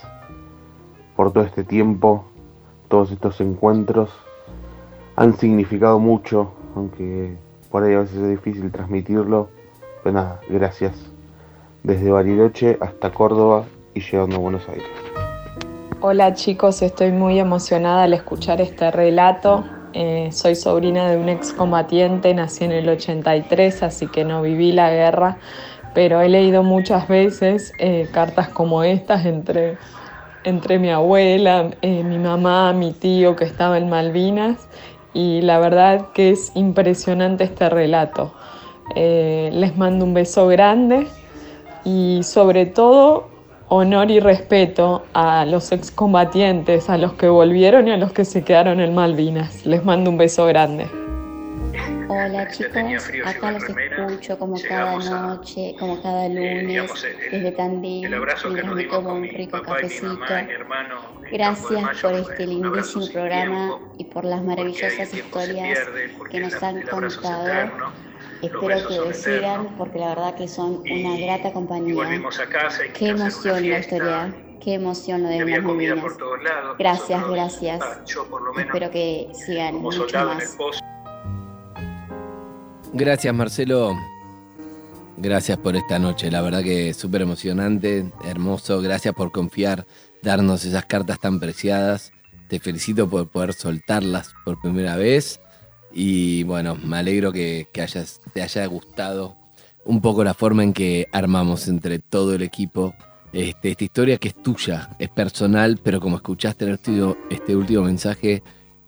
por 1.16 1.32
todo 1.32 1.45
este 1.45 1.64
tiempo, 1.64 2.26
todos 2.89 3.11
estos 3.11 3.41
encuentros. 3.41 4.11
Han 5.16 5.35
significado 5.39 5.99
mucho, 5.99 6.53
aunque 6.76 7.39
por 7.70 7.85
ahí 7.85 7.95
a 7.95 8.01
veces 8.01 8.18
es 8.18 8.28
difícil 8.28 8.70
transmitirlo. 8.70 9.49
Pero 10.03 10.14
nada, 10.14 10.41
gracias. 10.47 10.93
Desde 11.82 12.11
Bariloche 12.11 12.76
hasta 12.82 13.11
Córdoba 13.11 13.64
y 13.95 14.01
llegando 14.01 14.37
a 14.37 14.41
Buenos 14.41 14.68
Aires. 14.68 15.03
Hola 16.07 16.34
chicos, 16.34 16.82
estoy 16.82 17.12
muy 17.12 17.38
emocionada 17.38 18.02
al 18.02 18.12
escuchar 18.12 18.61
este 18.61 18.90
relato. 18.90 19.64
Eh, 19.94 20.28
soy 20.32 20.55
sobrina 20.55 21.09
de 21.09 21.16
un 21.16 21.30
excombatiente, 21.30 22.34
nací 22.34 22.64
en 22.64 22.72
el 22.72 22.86
83, 22.90 23.82
así 23.82 24.07
que 24.09 24.22
no 24.22 24.42
viví 24.42 24.72
la 24.72 24.90
guerra, 24.90 25.38
pero 25.94 26.20
he 26.20 26.28
leído 26.28 26.62
muchas 26.62 27.09
veces 27.09 27.72
eh, 27.78 28.07
cartas 28.12 28.50
como 28.50 28.82
estas 28.84 29.24
entre, 29.24 29.78
entre 30.44 30.78
mi 30.78 30.90
abuela, 30.90 31.70
eh, 31.80 32.05
mi 32.05 32.18
mamá, 32.18 32.74
mi 32.74 32.92
tío 32.92 33.34
que 33.34 33.46
estaba 33.46 33.78
en 33.78 33.88
Malvinas, 33.88 34.68
y 35.14 35.40
la 35.40 35.59
verdad 35.59 36.09
que 36.12 36.32
es 36.32 36.52
impresionante 36.55 37.44
este 37.44 37.70
relato. 37.70 38.34
les 38.94 39.74
mando 39.78 40.05
un 40.05 40.12
beso 40.12 40.48
grande 40.48 41.07
y 41.82 42.20
sobre 42.24 42.66
todo 42.66 43.34
honor 43.69 44.11
y 44.11 44.21
respeto 44.21 45.05
a 45.15 45.45
los 45.45 45.73
excombatientes, 45.73 46.91
a 46.91 46.99
los 46.99 47.15
que 47.15 47.29
volvieron 47.29 47.89
y 47.89 47.93
a 47.93 47.97
los 47.97 48.12
que 48.12 48.25
se 48.25 48.45
quedaron 48.45 48.81
en 48.81 48.95
Malvinas. 48.95 49.65
Les 49.67 49.85
mando 49.85 50.11
un 50.11 50.19
beso 50.19 50.47
grande. 50.47 50.87
Hola 52.07 52.49
chicos, 52.51 53.11
acá 53.25 53.53
los 53.53 53.65
escucho 53.65 54.39
como 54.39 54.57
cada 54.69 54.99
noche, 54.99 55.75
como 55.79 56.01
cada 56.03 56.29
lunes, 56.29 56.93
desde 57.31 57.53
Tandil, 57.53 58.11
mientras 58.11 58.45
me 58.45 58.85
tomo 58.85 59.15
un 59.15 59.23
rico 59.25 59.62
cafecito. 59.62 60.21
Gracias 61.33 62.03
por 62.03 62.12
este 62.12 62.47
lindísimo 62.47 63.07
programa 63.11 63.79
y 63.99 64.05
por 64.05 64.25
las 64.25 64.43
maravillosas 64.45 65.15
historias 65.15 65.79
que 66.31 66.41
nos 66.41 66.62
han 66.62 66.83
contado 66.83 67.71
Espero 68.43 68.89
que 68.89 68.97
lo 68.97 69.12
sigan 69.12 69.76
porque 69.76 69.99
la 69.99 70.09
verdad 70.09 70.35
que 70.35 70.49
son 70.49 70.82
una 70.91 71.18
grata 71.18 71.53
compañía. 71.53 71.95
Qué 72.95 73.09
emoción 73.09 73.70
la 73.70 73.78
historia, 73.78 74.35
qué 74.61 74.74
emoción 74.74 75.22
lo 75.22 75.28
de 75.28 75.45
las. 75.45 76.78
Gracias, 76.78 77.28
gracias. 77.28 77.85
Espero 78.59 78.91
que 78.91 79.28
sigan 79.32 79.76
mucho 79.76 80.07
más. 80.12 80.57
Gracias 82.93 83.35
Marcelo. 83.35 83.95
Gracias 85.16 85.57
por 85.59 85.76
esta 85.76 85.99
noche, 85.99 86.30
la 86.30 86.43
verdad 86.43 86.62
que 86.62 86.91
es 86.91 86.97
súper 86.97 87.22
emocionante, 87.22 88.12
hermoso. 88.24 88.82
Gracias 88.82 89.14
por 89.14 89.30
confiar, 89.30 89.87
darnos 90.22 90.64
esas 90.64 90.87
cartas 90.87 91.20
tan 91.20 91.39
preciadas. 91.39 92.12
Te 92.49 92.59
felicito 92.59 93.09
por 93.09 93.28
poder 93.28 93.53
soltarlas 93.53 94.35
por 94.45 94.61
primera 94.61 94.97
vez 94.97 95.41
y 95.95 96.42
bueno, 96.42 96.74
me 96.74 96.97
alegro 96.97 97.32
que, 97.32 97.68
hayas, 97.80 98.20
te 98.32 98.42
haya 98.42 98.66
gustado 98.66 99.36
un 99.84 100.01
poco 100.01 100.24
la 100.24 100.34
forma 100.34 100.64
en 100.64 100.72
que 100.72 101.07
armamos 101.12 101.68
entre 101.68 102.01
todo 102.01 102.34
el 102.34 102.42
equipo 102.42 102.95
este, 103.32 103.70
esta 103.70 103.84
historia 103.84 104.18
que 104.18 104.28
es 104.28 104.42
tuya, 104.42 104.90
es 104.99 105.09
personal, 105.09 105.78
pero 105.82 106.01
como 106.01 106.16
escuchaste 106.16 106.64
en 106.64 106.70
el 106.72 107.16
este 107.30 107.57
último 107.57 107.82
mensaje 107.82 108.42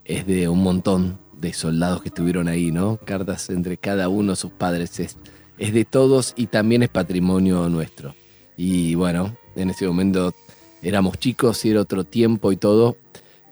es 0.04 0.26
de 0.26 0.48
un 0.48 0.62
montón 0.62 1.18
de 1.32 1.52
soldados 1.52 2.02
que 2.02 2.08
estuvieron 2.08 2.48
ahí, 2.48 2.70
¿no? 2.70 2.98
Cartas 3.04 3.50
entre 3.50 3.76
cada 3.76 4.08
uno, 4.08 4.34
sus 4.34 4.52
padres, 4.52 4.98
es, 4.98 5.16
es 5.58 5.72
de 5.72 5.84
todos 5.84 6.32
y 6.36 6.46
también 6.46 6.82
es 6.82 6.88
patrimonio 6.88 7.68
nuestro. 7.68 8.14
Y 8.56 8.94
bueno, 8.94 9.36
en 9.54 9.70
ese 9.70 9.86
momento 9.86 10.34
éramos 10.82 11.18
chicos 11.18 11.64
y 11.64 11.70
era 11.70 11.80
otro 11.80 12.04
tiempo 12.04 12.52
y 12.52 12.56
todo, 12.56 12.96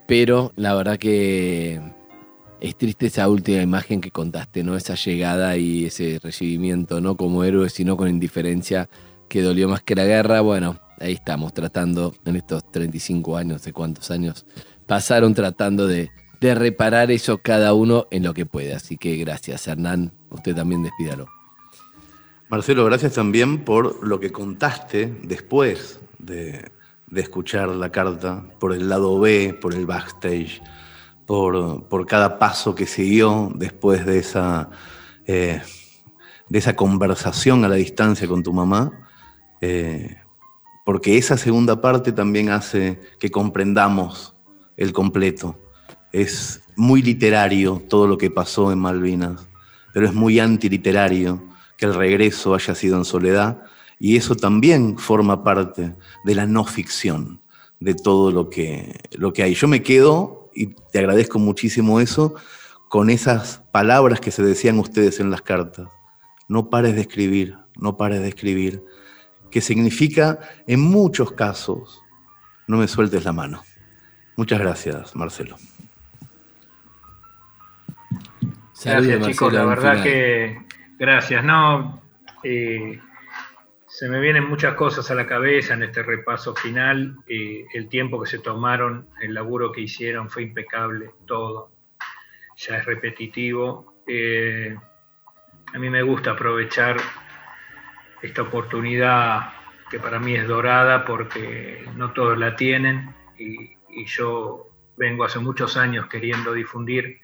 pero 0.06 0.52
la 0.56 0.74
verdad 0.74 0.98
que 0.98 1.80
es 2.64 2.76
triste 2.76 3.06
esa 3.06 3.28
última 3.28 3.60
imagen 3.60 4.00
que 4.00 4.10
contaste, 4.10 4.64
¿no? 4.64 4.74
Esa 4.74 4.94
llegada 4.94 5.58
y 5.58 5.84
ese 5.84 6.18
recibimiento, 6.22 6.98
no 6.98 7.14
como 7.14 7.44
héroe, 7.44 7.68
sino 7.68 7.94
con 7.98 8.08
indiferencia, 8.08 8.88
que 9.28 9.42
dolió 9.42 9.68
más 9.68 9.82
que 9.82 9.94
la 9.94 10.06
guerra. 10.06 10.40
Bueno, 10.40 10.80
ahí 10.98 11.12
estamos 11.12 11.52
tratando 11.52 12.14
en 12.24 12.36
estos 12.36 12.70
35 12.72 13.36
años, 13.36 13.64
de 13.64 13.74
cuántos 13.74 14.10
años 14.10 14.46
pasaron 14.86 15.34
tratando 15.34 15.86
de, 15.86 16.10
reparar 16.40 17.10
eso 17.10 17.38
cada 17.38 17.72
uno 17.72 18.06
en 18.10 18.22
lo 18.22 18.34
que 18.34 18.44
puede. 18.44 18.74
Así 18.74 18.98
que 18.98 19.16
gracias, 19.16 19.66
Hernán. 19.66 20.12
Usted 20.28 20.54
también 20.54 20.82
despídalo. 20.82 21.26
Marcelo, 22.50 22.84
gracias 22.84 23.14
también 23.14 23.64
por 23.64 24.06
lo 24.06 24.20
que 24.20 24.30
contaste 24.30 25.14
después 25.22 26.00
de, 26.18 26.70
de 27.06 27.20
escuchar 27.20 27.70
la 27.70 27.90
carta, 27.90 28.44
por 28.60 28.74
el 28.74 28.90
lado 28.90 29.18
B, 29.18 29.56
por 29.58 29.72
el 29.72 29.86
backstage 29.86 30.60
por, 31.26 32.06
cada 32.06 32.38
paso 32.38 32.74
que 32.74 32.86
siguió 32.86 33.50
después 33.54 34.04
de 34.04 34.18
esa, 34.18 34.70
eh, 35.26 35.62
de 36.48 36.58
esa 36.58 36.76
conversación 36.76 37.64
a 37.64 37.68
la 37.68 37.76
distancia 37.76 38.28
con 38.28 38.42
tu 38.42 38.52
mamá, 38.52 38.92
eh, 39.60 40.16
porque 40.84 41.16
esa 41.16 41.36
segunda 41.36 41.80
parte 41.80 42.12
también 42.12 42.50
hace 42.50 43.00
que 43.18 43.30
comprendamos 43.30 44.34
el 44.76 44.92
completo. 44.92 45.58
Es 46.12 46.62
muy 46.76 47.02
literario 47.02 47.82
todo 47.88 48.06
lo 48.06 48.18
que 48.18 48.30
pasó 48.30 48.70
en 48.70 48.78
Malvinas, 48.78 49.48
pero 49.92 50.06
es 50.06 50.12
muy 50.12 50.38
antiliterario 50.38 51.42
que 51.76 51.86
el 51.86 51.94
regreso 51.94 52.54
haya 52.54 52.74
sido 52.74 52.98
en 52.98 53.04
soledad 53.04 53.62
y 53.98 54.16
eso 54.16 54.34
también 54.34 54.98
forma 54.98 55.42
parte 55.42 55.94
de 56.24 56.34
la 56.34 56.46
no 56.46 56.64
ficción 56.64 57.40
de 57.80 57.94
todo 57.94 58.30
lo 58.30 58.50
que, 58.50 59.00
lo 59.12 59.32
que 59.32 59.42
hay. 59.42 59.54
Yo 59.54 59.68
me 59.68 59.82
quedo 59.82 60.43
y 60.54 60.74
te 60.92 60.98
agradezco 60.98 61.38
muchísimo 61.38 62.00
eso, 62.00 62.34
con 62.88 63.10
esas 63.10 63.58
palabras 63.72 64.20
que 64.20 64.30
se 64.30 64.42
decían 64.42 64.78
ustedes 64.78 65.20
en 65.20 65.30
las 65.30 65.42
cartas. 65.42 65.88
No 66.48 66.70
pares 66.70 66.94
de 66.94 67.00
escribir, 67.00 67.56
no 67.76 67.96
pares 67.96 68.20
de 68.20 68.28
escribir, 68.28 68.84
que 69.50 69.60
significa 69.60 70.38
en 70.66 70.80
muchos 70.80 71.32
casos, 71.32 72.00
no 72.66 72.76
me 72.78 72.88
sueltes 72.88 73.24
la 73.24 73.32
mano. 73.32 73.62
Muchas 74.36 74.58
gracias, 74.58 75.14
Marcelo. 75.14 75.56
Gracias, 78.84 79.26
chicos, 79.26 79.52
la 79.52 79.64
verdad 79.64 80.02
que 80.02 80.58
gracias. 80.98 81.44
No, 81.44 82.02
eh, 82.42 83.00
se 83.94 84.08
me 84.08 84.18
vienen 84.18 84.48
muchas 84.48 84.74
cosas 84.74 85.08
a 85.12 85.14
la 85.14 85.24
cabeza 85.24 85.74
en 85.74 85.84
este 85.84 86.02
repaso 86.02 86.52
final. 86.56 87.16
Eh, 87.28 87.64
el 87.74 87.88
tiempo 87.88 88.20
que 88.20 88.28
se 88.28 88.40
tomaron, 88.40 89.08
el 89.20 89.34
laburo 89.34 89.70
que 89.70 89.82
hicieron 89.82 90.28
fue 90.28 90.42
impecable, 90.42 91.12
todo. 91.26 91.70
Ya 92.56 92.78
es 92.78 92.86
repetitivo. 92.86 94.02
Eh, 94.04 94.76
a 95.72 95.78
mí 95.78 95.90
me 95.90 96.02
gusta 96.02 96.32
aprovechar 96.32 96.96
esta 98.20 98.42
oportunidad 98.42 99.52
que 99.88 100.00
para 100.00 100.18
mí 100.18 100.34
es 100.34 100.48
dorada 100.48 101.04
porque 101.04 101.86
no 101.94 102.12
todos 102.12 102.36
la 102.36 102.56
tienen 102.56 103.14
y, 103.38 103.76
y 103.90 104.06
yo 104.06 104.70
vengo 104.96 105.22
hace 105.22 105.38
muchos 105.38 105.76
años 105.76 106.08
queriendo 106.08 106.52
difundir 106.52 107.20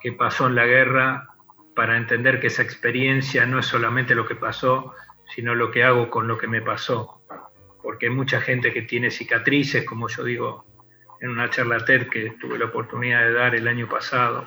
qué 0.00 0.10
pasó 0.10 0.48
en 0.48 0.56
la 0.56 0.66
guerra 0.66 1.28
para 1.76 1.96
entender 1.96 2.40
que 2.40 2.48
esa 2.48 2.62
experiencia 2.62 3.46
no 3.46 3.60
es 3.60 3.66
solamente 3.66 4.16
lo 4.16 4.26
que 4.26 4.34
pasó, 4.34 4.94
sino 5.34 5.54
lo 5.54 5.70
que 5.70 5.84
hago 5.84 6.10
con 6.10 6.28
lo 6.28 6.38
que 6.38 6.46
me 6.46 6.62
pasó. 6.62 7.20
Porque 7.82 8.06
hay 8.06 8.12
mucha 8.12 8.40
gente 8.40 8.72
que 8.72 8.82
tiene 8.82 9.10
cicatrices, 9.10 9.84
como 9.84 10.08
yo 10.08 10.24
digo 10.24 10.66
en 11.20 11.30
una 11.30 11.48
charla 11.50 11.84
TED 11.84 12.08
que 12.08 12.36
tuve 12.40 12.58
la 12.58 12.66
oportunidad 12.66 13.20
de 13.20 13.32
dar 13.32 13.54
el 13.54 13.66
año 13.68 13.88
pasado, 13.88 14.46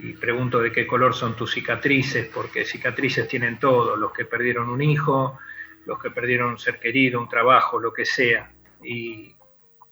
y 0.00 0.12
pregunto 0.12 0.60
de 0.60 0.70
qué 0.70 0.86
color 0.86 1.14
son 1.14 1.34
tus 1.34 1.52
cicatrices, 1.52 2.28
porque 2.28 2.64
cicatrices 2.64 3.26
tienen 3.28 3.58
todo, 3.58 3.96
los 3.96 4.12
que 4.12 4.24
perdieron 4.24 4.68
un 4.68 4.80
hijo, 4.80 5.38
los 5.86 5.98
que 6.00 6.10
perdieron 6.10 6.50
un 6.50 6.58
ser 6.58 6.78
querido, 6.78 7.20
un 7.20 7.28
trabajo, 7.28 7.80
lo 7.80 7.92
que 7.92 8.04
sea. 8.04 8.52
Y, 8.82 9.34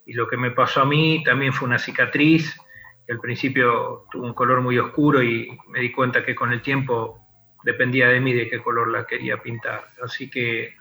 y 0.04 0.12
lo 0.12 0.28
que 0.28 0.36
me 0.36 0.52
pasó 0.52 0.82
a 0.82 0.84
mí 0.84 1.22
también 1.24 1.52
fue 1.52 1.66
una 1.66 1.78
cicatriz, 1.78 2.56
que 3.04 3.12
al 3.12 3.20
principio 3.20 4.04
tuvo 4.10 4.26
un 4.26 4.34
color 4.34 4.60
muy 4.60 4.78
oscuro 4.78 5.22
y 5.22 5.58
me 5.68 5.80
di 5.80 5.90
cuenta 5.90 6.24
que 6.24 6.34
con 6.34 6.52
el 6.52 6.62
tiempo 6.62 7.25
dependía 7.66 8.06
de 8.08 8.20
mí 8.20 8.32
de 8.32 8.48
qué 8.48 8.62
color 8.62 8.92
la 8.92 9.04
quería 9.06 9.42
pintar. 9.42 9.90
Así 10.00 10.30
que 10.30 10.76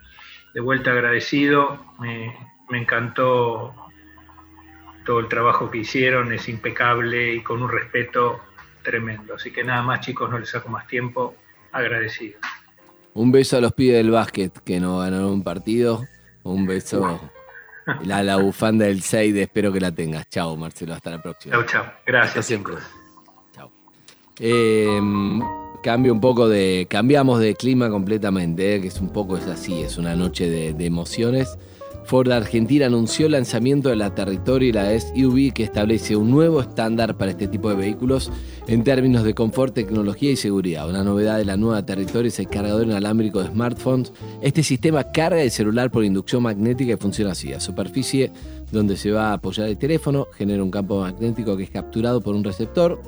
de 0.53 0.61
vuelta 0.61 0.91
agradecido, 0.91 1.83
me, 1.99 2.31
me 2.69 2.77
encantó 2.77 3.73
todo 5.03 5.19
el 5.19 5.27
trabajo 5.27 5.71
que 5.71 5.79
hicieron, 5.79 6.31
es 6.31 6.47
impecable 6.47 7.33
y 7.33 7.41
con 7.41 7.63
un 7.63 7.71
respeto 7.71 8.39
tremendo. 8.83 9.33
Así 9.33 9.51
que 9.51 9.63
nada 9.63 9.81
más 9.81 10.01
chicos, 10.01 10.29
no 10.29 10.37
les 10.37 10.47
saco 10.47 10.69
más 10.69 10.85
tiempo, 10.85 11.35
agradecido. 11.71 12.39
Un 13.15 13.31
beso 13.31 13.57
a 13.57 13.61
los 13.61 13.73
pibes 13.73 13.95
del 13.95 14.11
básquet 14.11 14.53
que 14.63 14.79
no 14.79 14.99
ganaron 14.99 15.31
un 15.31 15.43
partido. 15.43 16.05
Un 16.43 16.67
beso 16.67 17.19
la, 18.03 18.21
la 18.23 18.35
bufanda 18.37 18.85
del 18.85 19.01
6, 19.01 19.35
espero 19.37 19.73
que 19.73 19.79
la 19.79 19.91
tengas. 19.91 20.29
Chao, 20.29 20.55
Marcelo, 20.55 20.93
hasta 20.93 21.09
la 21.09 21.21
próxima. 21.21 21.55
Chao, 21.55 21.65
chao. 21.65 21.93
Gracias. 22.05 22.45
siempre. 22.45 22.75
Chao. 23.55 23.71
Em, 24.39 25.41
cambio 25.85 26.11
un 26.11 26.19
poco 26.19 26.49
de. 26.49 26.87
Cambiamos 26.89 27.39
de 27.39 27.53
clima 27.53 27.91
completamente, 27.91 28.75
eh, 28.75 28.81
que 28.81 28.87
es 28.87 28.99
un 28.99 29.09
poco 29.09 29.37
es 29.37 29.45
así, 29.45 29.81
es 29.81 29.99
una 29.99 30.15
noche 30.15 30.49
de, 30.49 30.83
emociones. 30.83 31.59
Ford 32.05 32.31
Argentina 32.31 32.87
anunció 32.87 33.27
el 33.27 33.33
lanzamiento 33.33 33.89
de 33.89 33.95
la 33.95 34.13
Territory 34.13 34.71
la 34.71 34.99
SUV 34.99 35.53
que 35.53 35.63
establece 35.63 36.15
un 36.15 36.31
nuevo 36.31 36.59
estándar 36.59 37.17
para 37.17 37.31
este 37.31 37.47
tipo 37.47 37.69
de 37.69 37.75
vehículos 37.75 38.31
en 38.67 38.83
términos 38.83 39.23
de 39.23 39.35
confort, 39.35 39.75
tecnología 39.75 40.31
y 40.31 40.35
seguridad. 40.35 40.89
Una 40.89 41.03
novedad 41.03 41.37
de 41.37 41.45
la 41.45 41.55
nueva 41.55 41.85
Territory 41.85 42.29
es 42.29 42.39
el 42.39 42.47
cargador 42.47 42.85
inalámbrico 42.85 43.43
de 43.43 43.49
smartphones. 43.49 44.11
Este 44.41 44.63
sistema 44.63 45.11
carga 45.11 45.41
el 45.41 45.51
celular 45.51 45.91
por 45.91 46.03
inducción 46.03 46.41
magnética 46.41 46.93
y 46.93 46.97
funciona 46.97 47.33
así. 47.33 47.53
A 47.53 47.59
superficie 47.59 48.31
donde 48.71 48.97
se 48.97 49.11
va 49.11 49.29
a 49.29 49.33
apoyar 49.33 49.67
el 49.69 49.77
teléfono 49.77 50.27
genera 50.35 50.63
un 50.63 50.71
campo 50.71 51.01
magnético 51.01 51.55
que 51.55 51.63
es 51.63 51.69
capturado 51.69 52.21
por 52.21 52.33
un 52.33 52.43
receptor 52.43 52.99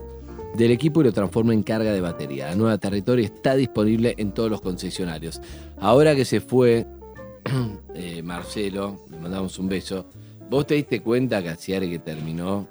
del 0.58 0.72
equipo 0.72 1.02
y 1.02 1.06
lo 1.06 1.14
transforma 1.14 1.54
en 1.54 1.64
carga 1.64 1.94
de 1.94 2.02
batería. 2.02 2.48
La 2.48 2.56
nueva 2.56 2.78
Territory 2.78 3.26
está 3.26 3.56
disponible 3.56 4.16
en 4.18 4.34
todos 4.34 4.50
los 4.50 4.62
concesionarios. 4.62 5.40
Ahora 5.80 6.16
que 6.16 6.26
se 6.26 6.42
fue 6.42 6.88
Eh, 7.96 8.22
Marcelo, 8.22 9.06
le 9.10 9.18
mandamos 9.18 9.58
un 9.60 9.68
beso. 9.68 10.06
¿Vos 10.50 10.68
te 10.68 10.76
diste 10.76 11.02
cuenta, 11.02 11.44
Casiare, 11.44 11.90
que 11.90 12.00
terminó 12.00 12.68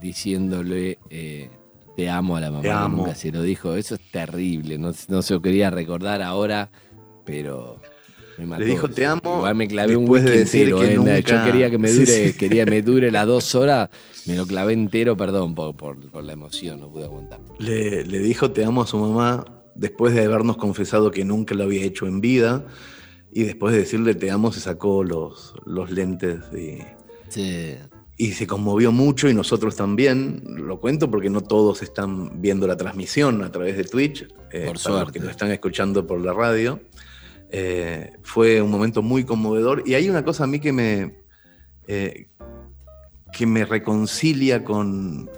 diciéndole 0.00 0.98
eh, 1.10 1.50
te 1.96 2.08
amo 2.08 2.36
a 2.36 2.40
la 2.40 2.50
mamá? 2.50 2.62
Te 2.62 2.70
amo. 2.70 2.98
Nunca 2.98 3.14
se 3.14 3.32
lo 3.32 3.42
dijo. 3.42 3.74
Eso 3.74 3.96
es 3.96 4.10
terrible. 4.10 4.78
No, 4.78 4.92
no 5.08 5.22
se 5.22 5.34
lo 5.34 5.42
quería 5.42 5.70
recordar 5.70 6.22
ahora, 6.22 6.70
pero. 7.24 7.80
Me 8.42 8.46
mató. 8.46 8.60
Le 8.62 8.66
dijo 8.68 8.88
te 8.88 9.06
amo. 9.06 9.20
Igual 9.38 9.54
me 9.54 9.68
clavé 9.68 9.96
un 9.96 10.04
después 10.04 10.24
de 10.24 10.30
whisky 10.30 10.38
decir 10.44 10.60
entero, 10.68 10.78
que 10.80 10.92
eh. 10.92 10.96
nunca- 10.96 11.18
Yo 11.20 11.44
quería 11.44 11.70
que 11.70 11.78
me 11.78 11.88
Sí, 11.88 11.98
dure, 12.00 12.28
sí. 12.28 12.36
quería 12.38 12.66
me 12.66 12.82
dure 12.82 13.10
las 13.10 13.26
dos 13.26 13.54
horas. 13.54 13.88
Me 14.26 14.36
lo 14.36 14.46
clavé 14.46 14.72
entero, 14.72 15.16
perdón, 15.16 15.54
por, 15.54 15.76
por- 15.76 16.10
por 16.10 16.22
la 16.24 16.32
emoción, 16.32 16.80
no 16.80 16.90
pude 16.90 17.04
aguantar. 17.04 17.40
Le, 17.58 18.04
le 18.04 18.18
dijo 18.20 18.50
te 18.52 18.64
amo 18.64 18.82
a 18.82 18.86
su 18.86 18.96
mamá 18.98 19.44
después 19.74 20.14
de 20.14 20.24
habernos 20.24 20.56
confesado 20.56 21.10
que 21.10 21.24
nunca 21.24 21.54
lo 21.54 21.64
había 21.64 21.82
hecho 21.84 22.06
en 22.06 22.20
vida. 22.20 22.66
Y 23.32 23.44
después 23.44 23.72
de 23.72 23.80
decirle 23.80 24.14
te 24.14 24.30
amo, 24.30 24.52
se 24.52 24.60
sacó 24.60 25.02
los, 25.04 25.54
los 25.64 25.90
lentes 25.90 26.40
y, 26.54 26.78
Sí. 27.28 27.76
y 28.18 28.32
se 28.32 28.46
conmovió 28.46 28.92
mucho 28.92 29.28
y 29.28 29.34
nosotros 29.34 29.74
también. 29.74 30.42
Lo 30.46 30.78
cuento 30.80 31.10
porque 31.10 31.30
no 31.30 31.40
todos 31.40 31.82
están 31.82 32.42
viendo 32.42 32.66
la 32.66 32.76
transmisión 32.76 33.42
a 33.42 33.50
través 33.50 33.76
de 33.78 33.84
Twitch. 33.84 34.24
eh, 34.52 34.66
Por 34.66 34.74
para 34.74 34.78
suerte. 34.78 35.00
los 35.04 35.12
que 35.12 35.20
lo 35.20 35.30
están 35.30 35.50
escuchando 35.50 36.06
por 36.06 36.20
la 36.20 36.34
radio. 36.34 36.78
Eh, 37.54 38.14
fue 38.22 38.62
un 38.62 38.70
momento 38.70 39.02
muy 39.02 39.24
conmovedor. 39.24 39.82
Y 39.86 39.94
hay 39.94 40.08
una 40.08 40.24
cosa 40.24 40.44
a 40.44 40.46
mí 40.46 40.58
que 40.58 40.72
me, 40.72 41.14
eh, 41.86 42.28
que 43.32 43.46
me 43.46 43.66
reconcilia 43.66 44.64
con, 44.64 45.30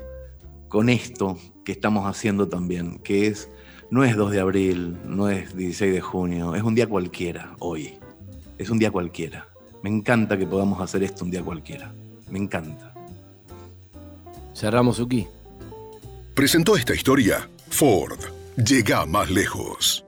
con 0.69 0.89
esto 0.89 1.39
que 1.65 1.73
estamos 1.73 2.07
haciendo 2.07 2.49
también, 2.49 3.01
que 3.01 3.27
es, 3.27 3.49
no 3.91 4.05
es 4.05 4.17
2 4.17 4.31
de 4.31 4.41
abril, 4.41 4.97
no 5.05 5.29
es 5.29 5.57
16 5.57 5.93
de 5.93 6.01
junio, 6.01 6.55
es 6.55 6.63
un 6.63 6.75
día 6.75 6.87
cualquiera 6.87 7.57
hoy. 7.59 7.95
Es 8.59 8.71
un 8.71 8.79
día 8.79 8.93
cualquiera. 8.93 9.49
Me 9.83 9.91
encanta 9.91 10.39
que 10.39 10.47
podamos 10.47 10.81
hacer 10.81 11.03
esto 11.03 11.25
un 11.25 11.33
día 11.33 11.43
cualquiera. 11.43 11.93
Me 12.31 12.39
encanta. 12.39 12.95
Cerramos 14.55 15.01
Uki. 15.01 15.27
Presentó 16.35 16.77
esta 16.77 16.95
historia 16.95 17.49
Ford. 17.71 18.21
Llega 18.57 19.05
más 19.05 19.31
lejos. 19.31 20.04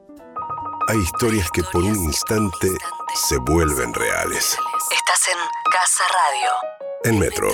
Hay 0.88 0.98
historias 0.98 1.50
que 1.50 1.64
por 1.64 1.82
un 1.82 1.96
instante 1.96 2.68
se 3.14 3.38
vuelven 3.38 3.92
reales. 3.92 4.56
Estás 4.92 5.28
en 5.28 5.38
Casa 5.72 6.04
Radio. 6.12 7.12
En 7.12 7.18
Metro. 7.18 7.48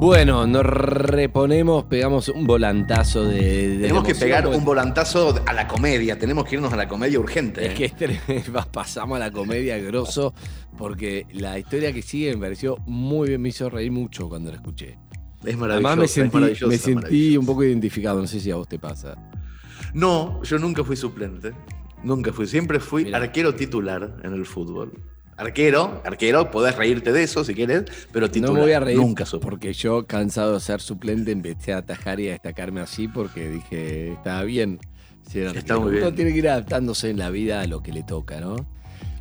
Bueno, 0.00 0.44
nos 0.48 0.66
reponemos, 0.66 1.84
pegamos 1.84 2.28
un 2.28 2.48
volantazo 2.48 3.24
de. 3.24 3.68
de 3.68 3.78
Tenemos 3.82 4.02
que 4.02 4.16
pegar 4.16 4.42
porque 4.42 4.58
un 4.58 4.64
volantazo 4.64 5.40
a 5.46 5.52
la 5.52 5.68
comedia. 5.68 6.18
Tenemos 6.18 6.46
que 6.46 6.56
irnos 6.56 6.72
a 6.72 6.76
la 6.76 6.88
comedia 6.88 7.20
urgente. 7.20 7.64
Es 7.64 7.70
¿eh? 7.70 7.74
que 7.74 7.84
este- 7.84 8.20
pasamos 8.72 9.16
a 9.16 9.20
la 9.20 9.30
comedia 9.30 9.78
grosso, 9.78 10.34
porque 10.76 11.26
la 11.30 11.60
historia 11.60 11.92
que 11.92 12.02
sigue 12.02 12.34
me 12.34 12.40
pareció 12.42 12.76
muy 12.86 13.28
bien, 13.28 13.40
me 13.40 13.50
hizo 13.50 13.70
reír 13.70 13.92
mucho 13.92 14.28
cuando 14.28 14.50
la 14.50 14.56
escuché. 14.56 14.98
Es 15.44 15.56
maravilloso. 15.56 15.88
Además 15.88 15.96
me 15.96 16.08
sentí, 16.08 16.66
me 16.66 16.76
sentí 16.78 17.36
un 17.36 17.46
poco 17.46 17.62
identificado, 17.62 18.20
no 18.20 18.26
sé 18.26 18.40
si 18.40 18.50
a 18.50 18.56
vos 18.56 18.66
te 18.66 18.80
pasa. 18.80 19.16
No, 19.96 20.42
yo 20.42 20.58
nunca 20.58 20.84
fui 20.84 20.94
suplente. 20.94 21.52
Nunca 22.04 22.30
fui. 22.30 22.46
Siempre 22.46 22.80
fui 22.80 23.12
arquero 23.14 23.54
titular 23.54 24.16
en 24.22 24.34
el 24.34 24.44
fútbol. 24.44 24.92
Arquero, 25.38 26.02
arquero, 26.04 26.50
podés 26.50 26.76
reírte 26.76 27.12
de 27.12 27.22
eso 27.22 27.44
si 27.44 27.54
quieres, 27.54 27.84
pero 28.12 28.30
titular. 28.30 28.52
No 28.52 28.58
me 28.58 28.60
voy 28.64 28.72
a 28.72 28.80
reír 28.80 28.98
Nunca 28.98 29.24
suplente. 29.24 29.50
porque 29.50 29.72
yo, 29.72 30.06
cansado 30.06 30.52
de 30.54 30.60
ser 30.60 30.82
suplente, 30.82 31.30
empecé 31.32 31.72
a 31.72 31.78
atajar 31.78 32.20
y 32.20 32.28
a 32.28 32.32
destacarme 32.32 32.80
así 32.82 33.08
porque 33.08 33.48
dije, 33.48 34.12
estaba 34.12 34.42
bien. 34.44 34.78
ser 35.30 35.56
Está 35.56 35.78
muy 35.78 35.92
bien. 35.92 36.04
Uno 36.04 36.14
tiene 36.14 36.32
que 36.32 36.38
ir 36.38 36.48
adaptándose 36.50 37.08
en 37.08 37.18
la 37.18 37.30
vida 37.30 37.62
a 37.62 37.66
lo 37.66 37.82
que 37.82 37.92
le 37.92 38.02
toca, 38.02 38.38
¿no? 38.38 38.56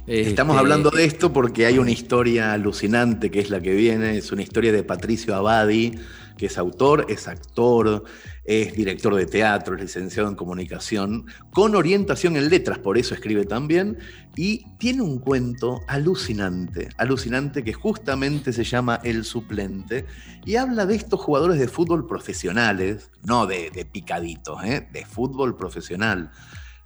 Estamos 0.07 0.55
Este, 0.55 0.59
hablando 0.59 0.91
de 0.91 1.05
esto 1.05 1.31
porque 1.33 1.65
hay 1.65 1.79
una 1.79 1.91
historia 1.91 2.51
alucinante 2.53 3.31
que 3.31 3.39
es 3.39 3.49
la 3.49 3.61
que 3.61 3.73
viene. 3.73 4.17
Es 4.17 4.31
una 4.33 4.41
historia 4.43 4.71
de 4.73 4.83
Patricio 4.83 5.35
Abadi, 5.35 5.97
que 6.37 6.45
es 6.45 6.57
autor, 6.57 7.07
es 7.09 7.27
actor, 7.27 8.03
es 8.45 8.75
director 8.75 9.15
de 9.15 9.25
teatro, 9.25 9.75
es 9.75 9.81
licenciado 9.81 10.29
en 10.29 10.35
comunicación, 10.35 11.25
con 11.51 11.75
orientación 11.75 12.35
en 12.35 12.49
letras, 12.49 12.77
por 12.77 12.97
eso 12.97 13.15
escribe 13.15 13.45
también, 13.45 13.97
y 14.35 14.65
tiene 14.77 15.01
un 15.01 15.19
cuento 15.19 15.81
alucinante, 15.87 16.89
alucinante 16.97 17.63
que 17.63 17.73
justamente 17.73 18.53
se 18.53 18.63
llama 18.63 18.99
El 19.03 19.25
suplente, 19.25 20.05
y 20.45 20.57
habla 20.57 20.85
de 20.85 20.95
estos 20.95 21.19
jugadores 21.19 21.59
de 21.59 21.67
fútbol 21.67 22.05
profesionales, 22.05 23.09
no 23.23 23.47
de, 23.47 23.71
de 23.71 23.85
picaditos, 23.85 24.63
¿eh? 24.63 24.87
de 24.91 25.05
fútbol 25.05 25.57
profesional 25.57 26.31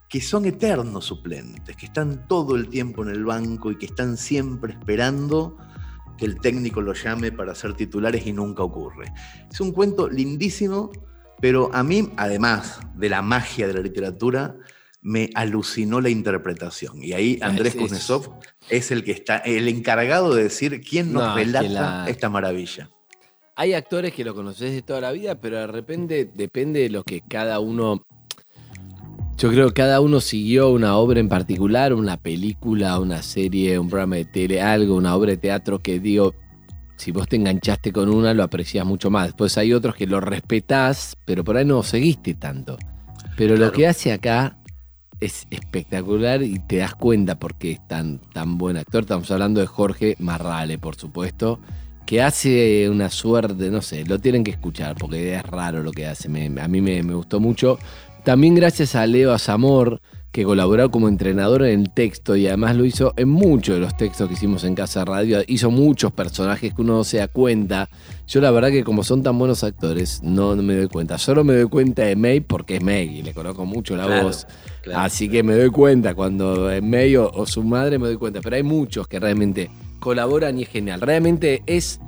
que 0.07 0.21
son 0.21 0.45
eternos 0.45 1.05
suplentes, 1.05 1.75
que 1.75 1.85
están 1.85 2.27
todo 2.27 2.55
el 2.55 2.67
tiempo 2.67 3.03
en 3.03 3.09
el 3.09 3.25
banco 3.25 3.69
y 3.69 3.77
que 3.77 3.85
están 3.85 4.17
siempre 4.17 4.73
esperando 4.73 5.55
que 6.17 6.25
el 6.25 6.41
técnico 6.41 6.81
lo 6.81 6.93
llame 6.93 7.31
para 7.31 7.53
ser 7.53 7.75
titulares 7.75 8.25
y 8.25 8.33
nunca 8.33 8.63
ocurre. 8.63 9.13
Es 9.49 9.61
un 9.61 9.71
cuento 9.71 10.09
lindísimo, 10.09 10.91
pero 11.41 11.69
a 11.73 11.83
mí, 11.83 12.09
además 12.17 12.79
de 12.95 13.09
la 13.09 13.21
magia 13.21 13.67
de 13.67 13.73
la 13.73 13.79
literatura, 13.81 14.55
me 15.01 15.29
alucinó 15.35 16.01
la 16.01 16.09
interpretación. 16.09 17.01
Y 17.01 17.13
ahí 17.13 17.39
Andrés 17.41 17.73
es- 17.75 17.81
Kuznetsov 17.81 18.33
es 18.69 18.91
el 18.91 19.03
que 19.03 19.11
está, 19.11 19.37
el 19.37 19.67
encargado 19.67 20.35
de 20.35 20.43
decir 20.43 20.81
quién 20.81 21.13
nos 21.13 21.23
No, 21.23 21.37
es 21.37 21.45
que 21.47 21.51
relata 21.53 21.69
la- 22.03 22.09
esta 22.09 22.29
maravilla. 22.29 22.89
Hay 23.55 23.73
actores 23.73 24.13
que 24.13 24.23
lo 24.23 24.33
conoces 24.35 24.71
de 24.73 24.81
toda 24.81 25.01
la 25.01 25.11
vida, 25.11 25.35
pero 25.39 25.57
de 25.57 25.67
repente 25.67 26.29
depende 26.33 26.79
de 26.81 26.89
lo 26.89 27.03
que 27.03 27.21
cada 27.21 27.59
uno. 27.59 28.05
Yo 29.37 29.49
creo 29.51 29.67
que 29.69 29.73
cada 29.75 30.01
uno 30.01 30.19
siguió 30.19 30.69
una 30.69 30.97
obra 30.97 31.19
en 31.21 31.29
particular, 31.29 31.93
una 31.93 32.17
película, 32.17 32.99
una 32.99 33.21
serie, 33.21 33.79
un 33.79 33.89
programa 33.89 34.17
de 34.17 34.25
tele, 34.25 34.61
algo, 34.61 34.95
una 34.95 35.15
obra 35.15 35.31
de 35.31 35.37
teatro 35.37 35.79
que 35.79 35.99
digo, 36.01 36.33
si 36.99 37.11
vos 37.11 37.27
te 37.27 37.37
enganchaste 37.37 37.91
con 37.93 38.09
una, 38.09 38.33
lo 38.33 38.43
aprecias 38.43 38.85
mucho 38.85 39.09
más. 39.09 39.27
Después 39.27 39.57
hay 39.57 39.73
otros 39.73 39.95
que 39.95 40.05
lo 40.05 40.19
respetás, 40.19 41.15
pero 41.25 41.43
por 41.43 41.55
ahí 41.57 41.65
no 41.65 41.81
seguiste 41.81 42.33
tanto. 42.35 42.77
Pero 43.37 43.55
lo 43.55 43.71
que 43.71 43.87
hace 43.87 44.11
acá 44.11 44.57
es 45.21 45.47
espectacular 45.49 46.43
y 46.43 46.59
te 46.59 46.77
das 46.77 46.95
cuenta 46.95 47.39
por 47.39 47.55
qué 47.55 47.71
es 47.71 47.87
tan, 47.87 48.19
tan 48.33 48.57
buen 48.57 48.75
actor. 48.77 49.01
Estamos 49.03 49.31
hablando 49.31 49.61
de 49.61 49.67
Jorge 49.67 50.15
Marrale, 50.19 50.77
por 50.77 50.95
supuesto, 50.95 51.59
que 52.05 52.21
hace 52.21 52.89
una 52.89 53.09
suerte, 53.09 53.69
no 53.69 53.81
sé, 53.81 54.03
lo 54.05 54.19
tienen 54.19 54.43
que 54.43 54.51
escuchar 54.51 54.95
porque 54.97 55.35
es 55.35 55.43
raro 55.43 55.81
lo 55.83 55.91
que 55.91 56.05
hace. 56.07 56.27
me- 56.27 56.47
a 56.61 56.67
mí 56.67 56.81
me, 56.81 57.01
me 57.03 57.13
gustó 57.13 57.39
mucho. 57.39 57.79
También 58.25 58.55
gracias 58.55 58.95
a 58.95 59.07
Leo 59.07 59.37
Zamor, 59.39 60.01
que 60.31 60.43
colaboró 60.43 60.91
como 60.91 61.07
entrenador 61.07 61.63
en 61.63 61.81
el 61.81 61.89
texto 61.89 62.35
y 62.35 62.45
además 62.45 62.75
lo 62.75 62.85
hizo 62.85 63.13
en 63.17 63.29
muchos 63.29 63.75
de 63.75 63.81
los 63.81 63.97
textos 63.97 64.27
que 64.27 64.35
hicimos 64.35 64.63
en 64.63 64.75
Casa 64.75 65.03
Radio. 65.03 65.39
Hizo 65.47 65.71
muchos 65.71 66.11
personajes 66.11 66.73
que 66.73 66.81
uno 66.81 66.97
no 66.97 67.03
se 67.03 67.17
da 67.17 67.27
cuenta. 67.27 67.89
Yo 68.27 68.39
la 68.39 68.51
verdad 68.51 68.69
que 68.69 68.83
como 68.83 69.03
son 69.03 69.23
tan 69.23 69.39
buenos 69.39 69.63
actores, 69.63 70.21
no, 70.21 70.55
me 70.55 70.75
doy 70.75 70.87
cuenta. 70.87 71.17
Solo 71.17 71.43
me 71.43 71.55
doy 71.55 71.67
cuenta 71.67 72.03
de 72.03 72.15
May 72.15 72.41
porque 72.41 72.75
es 72.77 72.83
May 72.83 73.19
y 73.19 73.23
le 73.23 73.33
conozco 73.33 73.65
mucho 73.65 73.95
la 73.95 74.21
voz. 74.21 74.45
Así 74.93 75.29
que 75.29 75.41
me 75.41 75.55
doy 75.55 75.71
cuenta 75.71 76.13
cuando 76.13 76.69
es 76.69 76.83
May 76.83 77.15
o, 77.15 77.45
su 77.47 77.63
madre 77.63 77.97
me 77.97 78.07
doy 78.07 78.17
cuenta. 78.17 78.39
Pero 78.41 78.55
hay 78.55 78.63
muchos 78.63 79.07
que 79.07 79.19
realmente 79.19 79.71
colaboran 79.99 80.59
y 80.59 80.63
es 80.63 80.69
genial. 80.69 81.01
Realmente 81.01 81.63
es, 81.65 81.99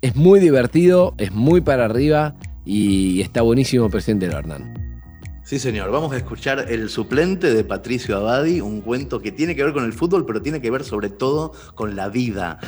es 0.00 0.14
muy 0.14 0.38
divertido, 0.38 1.14
es 1.18 1.32
muy 1.32 1.60
para 1.60 1.86
arriba 1.86 2.36
y 2.64 3.20
está 3.20 3.42
buenísimo 3.42 3.90
Presidente 3.90 4.26
Hernán. 4.26 4.93
Sí, 5.44 5.58
señor. 5.58 5.90
Vamos 5.90 6.10
a 6.12 6.16
escuchar 6.16 6.72
El 6.72 6.88
suplente 6.88 7.52
de 7.52 7.64
Patricio 7.64 8.16
Abadi, 8.16 8.62
un 8.62 8.80
cuento 8.80 9.20
que 9.20 9.30
tiene 9.30 9.54
que 9.54 9.62
ver 9.62 9.74
con 9.74 9.84
el 9.84 9.92
fútbol, 9.92 10.24
pero 10.24 10.40
tiene 10.40 10.58
que 10.58 10.70
ver 10.70 10.84
sobre 10.84 11.10
todo 11.10 11.52
con 11.74 11.96
la 11.96 12.08
vida. 12.08 12.58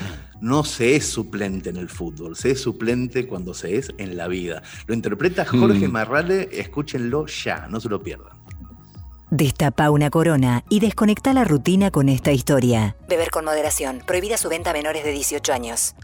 No 0.42 0.62
se 0.62 0.94
es 0.94 1.06
suplente 1.06 1.70
en 1.70 1.78
el 1.78 1.88
fútbol, 1.88 2.36
se 2.36 2.50
es 2.50 2.60
suplente 2.60 3.26
cuando 3.26 3.54
se 3.54 3.78
es 3.78 3.90
en 3.96 4.18
la 4.18 4.28
vida. 4.28 4.62
Lo 4.86 4.94
interpreta 4.94 5.46
Jorge 5.46 5.88
mm. 5.88 5.90
Marrale, 5.90 6.50
escúchenlo 6.52 7.24
ya, 7.26 7.66
no 7.70 7.80
se 7.80 7.88
lo 7.88 8.02
pierdan. 8.02 8.36
Destapa 9.30 9.90
una 9.90 10.10
corona 10.10 10.62
y 10.68 10.80
desconecta 10.80 11.32
la 11.32 11.44
rutina 11.44 11.90
con 11.90 12.10
esta 12.10 12.30
historia. 12.30 12.94
Beber 13.08 13.30
con 13.30 13.46
moderación. 13.46 14.02
Prohibida 14.06 14.36
su 14.36 14.50
venta 14.50 14.70
a 14.70 14.72
menores 14.74 15.02
de 15.02 15.12
18 15.12 15.52
años. 15.52 15.94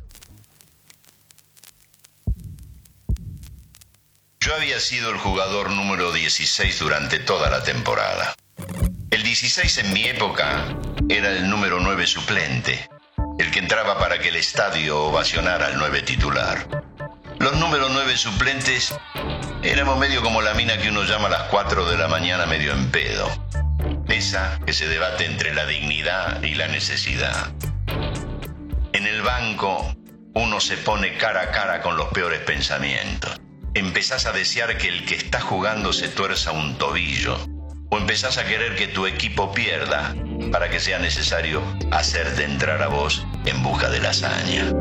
Yo 4.43 4.57
había 4.57 4.81
sido 4.81 5.11
el 5.11 5.19
jugador 5.19 5.71
número 5.71 6.11
16 6.11 6.81
durante 6.81 7.21
toda 7.21 7.49
la 7.49 7.63
temporada. 7.63 8.35
El 9.13 9.23
16 9.23 9.79
en 9.79 9.93
mi 9.93 10.07
época 10.07 10.67
era 11.09 11.31
el 11.31 11.49
número 11.49 11.79
9 11.79 12.09
suplente, 12.09 12.91
el 13.39 13.53
que 13.53 13.61
entraba 13.61 14.01
para 14.01 14.19
que 14.19 14.31
el 14.31 14.35
estadio 14.35 14.99
ovacionara 14.99 15.67
al 15.67 15.79
9 15.79 16.03
titular. 16.03 16.67
Los 17.39 17.55
números 17.55 17.93
9 17.93 18.17
suplentes 18.17 18.93
éramos 19.63 19.97
medio 19.99 20.23
como 20.23 20.43
la 20.43 20.55
mina 20.55 20.77
que 20.77 20.89
uno 20.89 21.05
llama 21.05 21.29
a 21.29 21.31
las 21.31 21.43
4 21.45 21.89
de 21.89 21.99
la 21.99 22.09
mañana 22.09 22.45
medio 22.45 22.73
en 22.73 22.91
pedo. 22.91 23.31
Esa 24.09 24.59
que 24.67 24.73
se 24.73 24.89
debate 24.89 25.25
entre 25.25 25.55
la 25.55 25.67
dignidad 25.67 26.43
y 26.43 26.57
la 26.57 26.67
necesidad. 26.67 27.53
En 28.93 29.07
el 29.07 29.23
banco 29.23 29.95
uno 30.35 30.59
se 30.59 30.79
pone 30.79 31.17
cara 31.17 31.43
a 31.43 31.51
cara 31.53 31.81
con 31.81 31.97
los 31.97 32.09
peores 32.09 32.41
pensamientos 32.41 33.39
empezás 33.75 34.27
a 34.27 34.33
desear 34.33 34.77
que 34.79 34.89
el 34.89 35.05
que 35.05 35.15
está 35.15 35.41
jugando 35.41 35.93
se 35.93 36.09
tuerza 36.09 36.53
un 36.53 36.77
tobillo. 36.77 37.39
O 37.91 37.99
empezás 37.99 38.39
a 38.39 38.45
querer 38.45 38.77
que 38.77 38.89
tu 38.89 39.07
equipo 39.07 39.53
pierda 39.53 40.15
para 40.51 40.71
que 40.71 40.81
sea 40.81 40.99
necesario 40.99 41.63
hacerte 41.91 42.45
entrar 42.45 42.83
a 42.83 42.89
vos 42.89 43.27
en 43.45 43.63
busca 43.63 43.91
de 43.91 44.01
la 44.01 44.11
hazaña. 44.11 44.73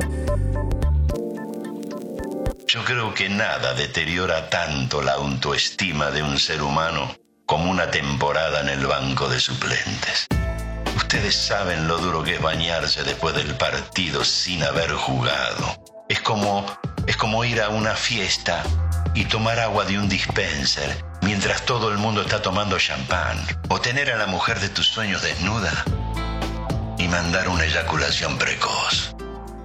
Yo 2.67 2.85
creo 2.85 3.13
que 3.13 3.27
nada 3.27 3.73
deteriora 3.73 4.49
tanto 4.49 5.01
la 5.01 5.13
autoestima 5.13 6.09
de 6.11 6.23
un 6.23 6.39
ser 6.39 6.61
humano 6.61 7.13
como 7.45 7.69
una 7.69 7.91
temporada 7.91 8.61
en 8.61 8.69
el 8.69 8.87
banco 8.87 9.27
de 9.27 9.41
suplentes. 9.41 10.27
Ustedes 10.95 11.35
saben 11.35 11.89
lo 11.89 11.97
duro 11.97 12.23
que 12.23 12.35
es 12.35 12.41
bañarse 12.41 13.03
después 13.03 13.35
del 13.35 13.55
partido 13.55 14.23
sin 14.23 14.63
haber 14.63 14.91
jugado. 14.93 15.83
Es 16.11 16.19
como 16.19 16.65
es 17.07 17.15
como 17.15 17.45
ir 17.45 17.61
a 17.61 17.69
una 17.69 17.95
fiesta 17.95 18.63
y 19.13 19.23
tomar 19.23 19.61
agua 19.61 19.85
de 19.85 19.97
un 19.97 20.09
dispenser 20.09 21.05
mientras 21.21 21.65
todo 21.65 21.89
el 21.89 21.97
mundo 21.99 22.21
está 22.21 22.41
tomando 22.41 22.77
champán. 22.77 23.37
O 23.69 23.79
tener 23.79 24.11
a 24.11 24.17
la 24.17 24.25
mujer 24.25 24.59
de 24.59 24.67
tus 24.67 24.87
sueños 24.87 25.21
desnuda 25.21 25.71
y 26.97 27.07
mandar 27.07 27.47
una 27.47 27.63
eyaculación 27.63 28.37
precoz. 28.37 29.15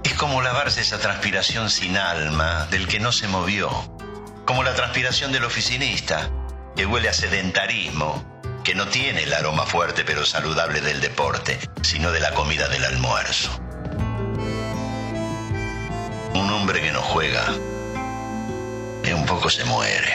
Es 0.05 0.15
como 0.15 0.41
lavarse 0.41 0.83
esa 0.83 1.01
transpiración 1.01 1.69
sin 1.69 1.97
alma 1.97 2.69
del 2.71 2.87
que 2.87 3.01
no 3.01 3.11
se 3.11 3.27
movió. 3.27 3.69
Como 4.47 4.63
la 4.63 4.75
transpiración 4.75 5.33
del 5.33 5.43
oficinista, 5.43 6.31
que 6.77 6.87
huele 6.87 7.09
a 7.09 7.13
sedentarismo, 7.13 8.25
que 8.63 8.77
no 8.77 8.87
tiene 8.87 9.25
el 9.25 9.35
aroma 9.35 9.67
fuerte 9.67 10.05
pero 10.05 10.25
saludable 10.25 10.81
del 10.81 11.01
deporte, 11.01 11.59
sino 11.83 12.13
de 12.13 12.21
la 12.21 12.31
comida 12.35 12.69
del 12.69 12.85
almuerzo. 12.85 13.66
Un 16.37 16.51
hombre 16.51 16.83
que 16.83 16.93
no 16.93 17.01
juega, 17.01 17.47
y 19.03 19.11
un 19.11 19.25
poco 19.25 19.49
se 19.49 19.65
muere. 19.65 20.13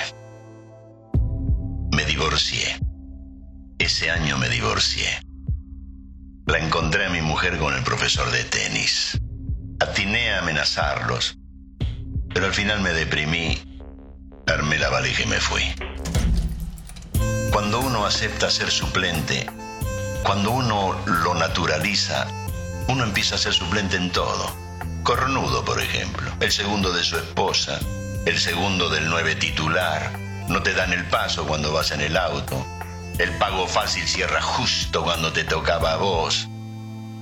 Me 1.96 2.06
divorcié. 2.06 2.80
Ese 3.80 4.12
año 4.12 4.38
me 4.38 4.48
divorcié. 4.48 5.20
La 6.46 6.60
encontré 6.60 7.08
a 7.08 7.10
mi 7.10 7.22
mujer 7.22 7.58
con 7.58 7.74
el 7.74 7.84
profesor 7.84 8.30
de 8.30 8.44
tenis. 8.44 9.20
Atiné 9.80 10.34
a 10.34 10.42
amenazarlos, 10.42 11.40
pero 12.32 12.46
al 12.46 12.54
final 12.54 12.82
me 12.82 12.94
deprimí, 12.94 13.58
armé 14.46 14.78
la 14.78 14.90
valija 14.90 15.24
y 15.24 15.26
me 15.26 15.40
fui. 15.40 15.64
Cuando 17.52 17.80
uno 17.80 18.06
acepta 18.06 18.52
ser 18.52 18.70
suplente, 18.70 19.48
cuando 20.24 20.52
uno 20.52 21.04
lo 21.24 21.34
naturaliza, 21.34 22.28
uno 22.90 23.06
empieza 23.06 23.34
a 23.34 23.40
ser 23.40 23.54
suplente 23.54 23.98
en 23.98 24.12
todo. 24.12 24.71
Cornudo, 25.04 25.66
por 25.66 25.82
ejemplo, 25.82 26.32
el 26.40 26.52
segundo 26.52 26.94
de 26.94 27.04
su 27.04 27.18
esposa, 27.18 27.80
el 28.26 28.38
segundo 28.40 28.90
del 28.90 29.10
nueve 29.10 29.36
titular. 29.36 30.12
No 30.48 30.62
te 30.62 30.74
dan 30.74 30.94
el 30.94 31.06
paso 31.06 31.46
cuando 31.48 31.74
vas 31.74 31.92
en 31.92 32.02
el 32.02 32.16
auto. 32.18 32.66
El 33.18 33.32
pago 33.38 33.68
fácil 33.68 34.08
cierra 34.08 34.42
justo 34.42 35.04
cuando 35.04 35.34
te 35.34 35.44
tocaba 35.44 35.94
a 35.94 35.98
vos. 35.98 36.48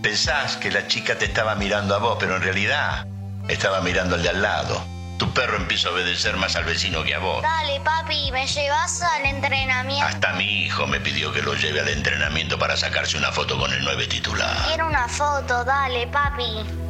Pensás 0.02 0.58
que 0.58 0.72
la 0.72 0.88
chica 0.88 1.18
te 1.18 1.26
estaba 1.26 1.56
mirando 1.56 1.96
a 1.96 2.00
vos, 2.00 2.18
pero 2.20 2.36
en 2.36 2.42
realidad 2.42 3.08
estaba 3.48 3.82
mirando 3.82 4.16
al 4.16 4.24
de 4.24 4.30
al 4.30 4.42
lado. 4.42 4.84
Tu 5.18 5.32
perro 5.34 5.58
empieza 5.58 5.90
a 5.90 5.92
obedecer 5.92 6.36
más 6.38 6.56
al 6.56 6.66
vecino 6.66 7.04
que 7.04 7.16
a 7.16 7.20
vos. 7.20 7.42
Dale, 7.42 7.80
papi, 7.82 8.32
¿me 8.32 8.46
llevas 8.46 9.02
al 9.02 9.26
entrenamiento? 9.26 10.06
Hasta 10.06 10.34
mi 10.34 10.64
hijo 10.64 10.86
me 10.88 11.00
pidió 11.00 11.32
que 11.32 11.42
lo 11.42 11.54
lleve 11.54 11.80
al 11.80 11.90
entrenamiento 11.90 12.60
para 12.60 12.76
sacarse 12.76 13.18
una 13.18 13.32
foto 13.32 13.58
con 13.58 13.72
el 13.72 13.84
nueve 13.84 14.08
titular. 14.08 14.66
Quiero 14.68 14.88
una 14.88 15.08
foto, 15.08 15.64
dale, 15.64 16.08
papi. 16.08 16.89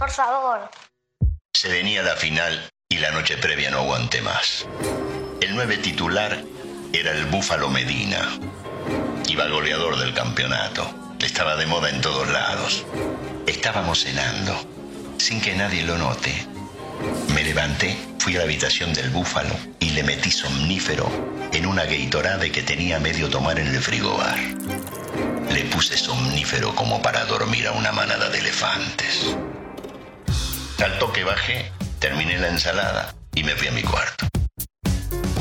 Por 0.00 0.10
favor. 0.10 0.70
Se 1.54 1.68
venía 1.68 2.02
la 2.02 2.16
final 2.16 2.70
y 2.88 2.96
la 2.96 3.10
noche 3.10 3.36
previa 3.36 3.70
no 3.70 3.80
aguanté 3.80 4.22
más. 4.22 4.66
El 5.42 5.54
nueve 5.54 5.76
titular 5.76 6.42
era 6.94 7.12
el 7.12 7.26
Búfalo 7.26 7.68
Medina. 7.68 8.26
Iba 9.28 9.46
goleador 9.48 9.98
del 9.98 10.14
campeonato. 10.14 10.90
Estaba 11.20 11.54
de 11.56 11.66
moda 11.66 11.90
en 11.90 12.00
todos 12.00 12.26
lados. 12.30 12.86
Estábamos 13.46 14.04
cenando. 14.04 14.56
Sin 15.18 15.38
que 15.42 15.54
nadie 15.54 15.82
lo 15.82 15.98
note. 15.98 16.46
Me 17.34 17.44
levanté, 17.44 17.98
fui 18.20 18.36
a 18.36 18.38
la 18.38 18.44
habitación 18.44 18.94
del 18.94 19.10
búfalo 19.10 19.54
y 19.80 19.90
le 19.90 20.02
metí 20.02 20.30
somnífero 20.30 21.10
en 21.52 21.66
una 21.66 21.84
Gatorade 21.84 22.50
que 22.50 22.62
tenía 22.62 22.98
medio 23.00 23.28
tomar 23.28 23.58
en 23.58 23.66
el 23.66 23.82
frigobar. 23.82 24.38
Le 25.52 25.64
puse 25.64 25.98
somnífero 25.98 26.74
como 26.74 27.02
para 27.02 27.26
dormir 27.26 27.66
a 27.66 27.72
una 27.72 27.92
manada 27.92 28.30
de 28.30 28.38
elefantes. 28.38 29.36
Al 30.82 30.98
toque 30.98 31.24
bajé, 31.24 31.70
terminé 31.98 32.38
la 32.38 32.48
ensalada 32.48 33.14
y 33.34 33.42
me 33.44 33.54
fui 33.54 33.68
a 33.68 33.72
mi 33.72 33.82
cuarto. 33.82 34.26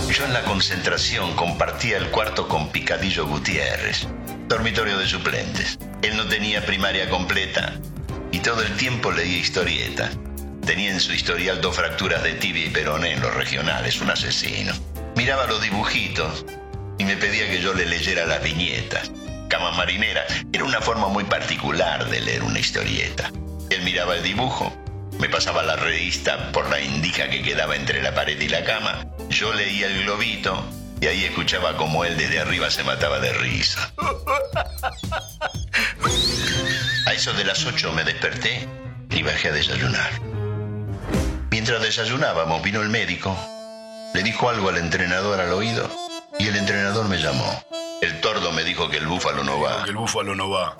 Yo 0.10 0.26
en 0.26 0.34
la 0.34 0.44
concentración 0.44 1.34
compartía 1.38 1.96
el 1.96 2.10
cuarto 2.10 2.50
con 2.50 2.70
Picadillo 2.74 3.26
Gutiérrez, 3.26 4.06
dormitorio 4.50 4.98
de 4.98 5.08
suplentes. 5.08 5.80
Él 6.02 6.18
no 6.18 6.28
tenía 6.28 6.66
primaria 6.66 7.10
completa 7.10 7.74
y 8.34 8.40
todo 8.40 8.62
el 8.64 8.76
tiempo 8.76 9.14
leía 9.14 9.38
historieta. 9.38 10.10
Tenía 10.66 10.92
en 10.92 11.00
su 11.00 11.14
historial 11.14 11.62
dos 11.62 11.78
fracturas 11.78 12.22
de 12.22 12.34
tibia 12.34 12.66
y 12.66 12.70
peroné 12.70 13.14
en 13.14 13.22
los 13.22 13.34
regionales, 13.34 14.02
un 14.02 14.10
asesino. 14.10 14.74
Miraba 15.16 15.48
los 15.48 15.62
dibujitos 15.62 16.46
y 16.98 17.06
me 17.06 17.16
pedía 17.16 17.50
que 17.50 17.62
yo 17.62 17.74
le 17.74 17.86
leyera 17.86 18.26
las 18.26 18.44
viñetas. 18.44 19.10
Cama 19.48 19.72
marinera 19.72 20.26
era 20.52 20.66
una 20.66 20.82
forma 20.82 21.08
muy 21.08 21.24
particular 21.24 22.10
de 22.10 22.20
leer 22.20 22.44
una 22.44 22.60
historieta. 22.60 23.32
Él 23.70 23.84
miraba 23.84 24.18
el 24.18 24.24
dibujo 24.24 24.76
me 25.20 25.28
pasaba 25.28 25.64
la 25.64 25.76
revista 25.76 26.52
por 26.54 26.70
la 26.70 26.80
indica 26.80 27.30
que 27.30 27.42
quedaba 27.42 27.76
entre 27.76 28.02
la 28.02 28.16
pared 28.16 28.40
y 28.40 28.48
la 28.48 28.64
cama. 28.64 29.06
Yo 29.30 29.54
leía 29.54 29.88
el 29.88 30.04
globito 30.04 30.64
y 31.02 31.08
ahí 31.08 31.26
escuchaba 31.26 31.76
como 31.76 32.06
él 32.06 32.18
desde 32.18 32.40
arriba 32.40 32.72
se 32.72 32.84
mataba 32.84 33.20
de 33.20 33.34
risa. 33.34 33.92
A 37.06 37.14
eso 37.14 37.34
de 37.34 37.44
las 37.44 37.66
ocho 37.66 37.92
me 37.92 38.04
desperté 38.06 38.68
y 39.10 39.22
bajé 39.22 39.50
a 39.50 39.52
desayunar. 39.52 40.10
Mientras 41.52 41.82
desayunábamos 41.82 42.62
vino 42.64 42.82
el 42.82 42.90
médico, 42.90 43.38
le 44.14 44.24
dijo 44.24 44.50
algo 44.50 44.70
al 44.70 44.78
entrenador 44.78 45.42
al 45.42 45.52
oído 45.52 45.90
y 46.40 46.48
el 46.48 46.56
entrenador 46.56 47.10
me 47.10 47.18
llamó. 47.18 47.64
El 48.02 48.22
tordo 48.22 48.54
me 48.54 48.64
dijo 48.64 48.90
que 48.90 48.98
el 48.98 49.08
búfalo 49.08 49.44
no 49.44 49.60
va. 49.60 49.84
El 49.86 49.98
búfalo 49.98 50.34
no 50.34 50.50
va. 50.50 50.78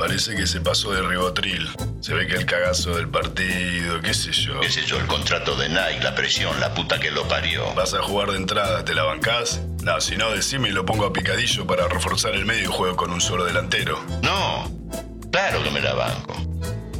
Parece 0.00 0.34
que 0.34 0.46
se 0.46 0.62
pasó 0.62 0.92
de 0.92 1.02
ribotril. 1.02 1.68
Se 2.00 2.14
ve 2.14 2.26
que 2.26 2.34
el 2.34 2.46
cagazo 2.46 2.96
del 2.96 3.10
partido, 3.10 4.00
qué 4.00 4.14
sé 4.14 4.32
yo. 4.32 4.58
Qué 4.60 4.70
sé 4.70 4.82
yo, 4.86 4.96
el 4.96 5.06
contrato 5.06 5.54
de 5.56 5.68
Nike, 5.68 6.02
la 6.02 6.14
presión, 6.14 6.58
la 6.58 6.72
puta 6.72 6.98
que 6.98 7.10
lo 7.10 7.28
parió. 7.28 7.74
Vas 7.74 7.92
a 7.92 8.00
jugar 8.00 8.30
de 8.30 8.38
entrada, 8.38 8.82
¿te 8.82 8.94
la 8.94 9.02
bancás? 9.02 9.60
No, 9.82 10.00
si 10.00 10.16
no, 10.16 10.30
decime 10.30 10.70
y 10.70 10.72
lo 10.72 10.86
pongo 10.86 11.04
a 11.04 11.12
picadillo 11.12 11.66
para 11.66 11.86
reforzar 11.86 12.34
el 12.34 12.46
medio 12.46 12.62
y 12.62 12.72
juego 12.72 12.96
con 12.96 13.10
un 13.10 13.20
solo 13.20 13.44
delantero. 13.44 14.02
No, 14.22 14.72
claro 15.30 15.62
que 15.62 15.70
me 15.70 15.82
la 15.82 15.92
banco. 15.92 16.49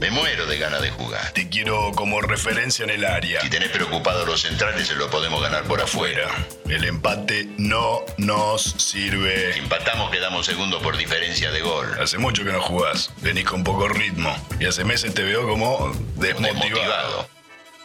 Me 0.00 0.10
muero 0.10 0.46
de 0.46 0.56
ganas 0.56 0.80
de 0.80 0.90
jugar. 0.90 1.30
Te 1.32 1.50
quiero 1.50 1.92
como 1.92 2.22
referencia 2.22 2.84
en 2.84 2.90
el 2.90 3.04
área. 3.04 3.42
Si 3.42 3.50
tenés 3.50 3.68
preocupado 3.68 4.24
los 4.24 4.40
centrales, 4.40 4.86
se 4.86 4.94
lo 4.94 5.10
podemos 5.10 5.42
ganar 5.42 5.64
por 5.64 5.82
afuera. 5.82 6.26
El 6.70 6.84
empate 6.84 7.46
no 7.58 8.00
nos 8.16 8.62
sirve. 8.62 9.52
Si 9.52 9.58
empatamos, 9.58 10.10
quedamos 10.10 10.46
segundo 10.46 10.80
por 10.80 10.96
diferencia 10.96 11.50
de 11.50 11.60
gol. 11.60 11.86
Hace 12.00 12.16
mucho 12.16 12.44
que 12.44 12.52
no 12.52 12.62
jugás. 12.62 13.12
Venís 13.20 13.44
con 13.44 13.62
poco 13.62 13.88
ritmo. 13.88 14.34
Y 14.58 14.64
hace 14.64 14.84
meses 14.84 15.12
te 15.12 15.22
veo 15.22 15.46
como 15.46 15.92
desmotivado. 16.16 16.54
Desmotivado. 16.54 17.28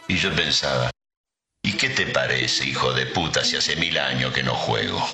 Y 0.08 0.16
yo 0.16 0.34
pensaba, 0.34 0.90
¿y 1.62 1.72
qué 1.72 1.90
te 1.90 2.06
parece, 2.06 2.64
hijo 2.64 2.94
de 2.94 3.04
puta, 3.04 3.44
si 3.44 3.56
hace 3.56 3.76
mil 3.76 3.98
años 3.98 4.32
que 4.32 4.42
no 4.42 4.54
juego? 4.54 5.06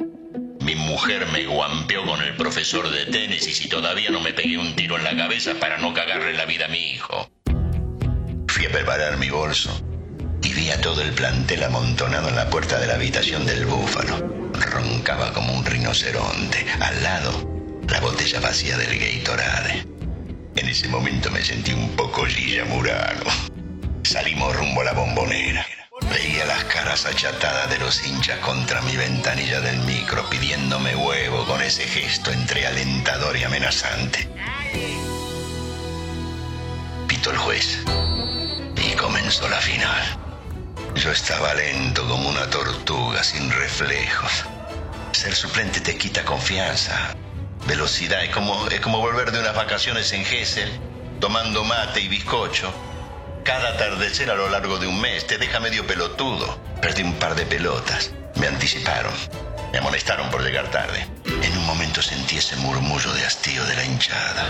Mi 0.65 0.77
mujer 0.77 1.27
me 1.33 1.45
guampeó 1.47 2.07
con 2.07 2.23
el 2.23 2.37
profesor 2.37 2.89
de 2.89 3.07
tenis 3.07 3.49
y 3.49 3.53
si 3.53 3.69
todavía 3.69 4.11
no 4.11 4.21
me 4.21 4.33
pegué 4.33 4.59
un 4.59 4.77
tiro 4.77 4.97
en 4.97 5.05
la 5.05 5.17
cabeza 5.17 5.55
para 5.59 5.79
no 5.79 5.93
cagarle 5.93 6.35
la 6.35 6.45
vida 6.45 6.67
a 6.67 6.69
mi 6.69 6.93
hijo. 6.93 7.29
Fui 8.47 8.67
a 8.67 8.71
preparar 8.71 9.19
mi 9.19 9.29
bolso 9.29 9.71
y 10.43 10.53
vi 10.53 10.71
a 10.71 10.81
todo 10.81 11.03
el 11.03 11.13
plantel 11.13 11.65
amontonado 11.65 12.29
en 12.29 12.37
la 12.37 12.49
puerta 12.49 12.79
de 12.79 12.87
la 12.87 12.95
habitación 12.95 13.45
del 13.45 13.67
búfalo. 13.67 14.19
Roncaba 14.53 15.33
como 15.33 15.53
un 15.53 15.65
rinoceronte. 15.65 16.65
Al 16.81 17.03
lado, 17.03 17.49
la 17.89 18.01
botella 18.01 18.39
vacía 18.39 18.77
del 18.77 18.99
Gatorade. 18.99 19.85
En 20.55 20.69
ese 20.69 20.87
momento 20.87 21.31
me 21.31 21.43
sentí 21.43 21.73
un 21.73 21.97
poco 21.97 22.25
Gilla 22.25 22.65
Murano. 22.67 23.25
Salimos 24.05 24.55
rumbo 24.55 24.83
a 24.83 24.85
la 24.85 24.93
bombonera. 24.93 25.67
Veía 26.13 26.45
las 26.45 26.65
caras 26.65 27.07
achatadas 27.07 27.71
de 27.71 27.79
los 27.79 28.07
hinchas 28.07 28.39
contra 28.41 28.83
mi 28.83 28.95
ventanilla 28.99 29.63
del 29.63 29.79
micro 29.79 30.29
pidiéndome 30.29 30.95
huevo 30.95 31.47
con 31.47 31.63
ese 31.63 31.85
gesto 31.85 32.31
entre 32.31 32.67
alentador 32.67 33.35
y 33.35 33.45
amenazante. 33.45 34.29
Pito 37.09 37.31
el 37.31 37.39
juez 37.39 37.79
y 38.77 38.95
comenzó 38.95 39.49
la 39.49 39.57
final. 39.57 40.03
Yo 40.97 41.11
estaba 41.11 41.55
lento 41.55 42.07
como 42.07 42.29
una 42.29 42.47
tortuga 42.51 43.25
sin 43.25 43.51
reflejos. 43.51 44.45
Ser 45.13 45.35
suplente 45.35 45.81
te 45.81 45.97
quita 45.97 46.27
confianza, 46.27 47.17
velocidad. 47.67 48.23
Es 48.23 48.35
como, 48.35 48.69
es 48.69 48.81
como 48.81 48.99
volver 48.99 49.33
de 49.33 49.41
unas 49.41 49.57
vacaciones 49.57 50.13
en 50.13 50.27
Gessel, 50.27 50.71
tomando 51.21 51.65
mate 51.65 52.03
y 52.03 52.09
bizcocho 52.09 52.71
cada 53.45 53.71
atardecer 53.71 54.31
a 54.31 54.35
lo 54.35 54.49
largo 54.49 54.79
de 54.79 54.87
un 54.87 55.01
mes 55.01 55.27
te 55.27 55.39
deja 55.39 55.61
medio 55.61 55.87
pelotudo. 55.87 56.59
Perdí 56.81 57.03
un 57.03 57.15
par 57.15 57.35
de 57.35 57.47
pelotas. 57.47 58.13
Me 58.37 58.47
anticiparon. 58.47 59.13
Me 59.73 59.79
amonestaron 59.79 60.31
por 60.31 60.43
llegar 60.43 60.71
tarde. 60.71 61.07
En 61.25 61.57
un 61.57 61.67
momento 61.67 62.03
sentí 62.03 62.39
ese 62.39 62.57
murmullo 62.57 63.13
de 63.15 63.25
hastío 63.25 63.65
de 63.65 63.77
la 63.77 63.85
hinchada. 63.85 64.47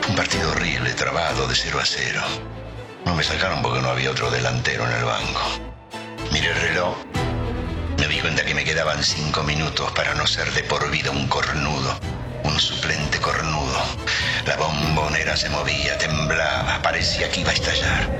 Fue 0.00 0.10
un 0.10 0.16
partido 0.16 0.50
horrible, 0.50 0.92
trabado, 0.94 1.46
de 1.46 1.54
0 1.54 1.78
a 1.80 1.86
0. 1.86 2.22
No 3.06 3.14
me 3.14 3.22
sacaron 3.22 3.62
porque 3.62 3.80
no 3.80 3.88
había 3.88 4.10
otro 4.10 4.30
delantero 4.30 4.84
en 4.84 4.92
el 4.92 5.04
banco. 5.04 5.42
Miré 6.32 6.50
el 6.50 6.60
reloj. 6.60 6.96
Me 7.98 8.08
di 8.08 8.20
cuenta 8.20 8.44
que 8.44 8.54
me 8.54 8.64
quedaban 8.64 9.02
cinco 9.02 9.42
minutos 9.42 9.90
para 9.92 10.14
no 10.14 10.26
ser 10.26 10.50
de 10.52 10.62
por 10.64 10.90
vida 10.90 11.10
un 11.10 11.28
cornudo. 11.28 11.98
Un 12.44 12.58
suplente 12.58 13.20
cornudo. 13.20 13.82
La 14.46 14.56
bombonera 14.56 15.36
se 15.36 15.48
movía, 15.48 15.96
temblaba, 15.98 16.80
parecía 16.82 17.30
que 17.30 17.40
iba 17.40 17.50
a 17.50 17.54
estallar. 17.54 18.10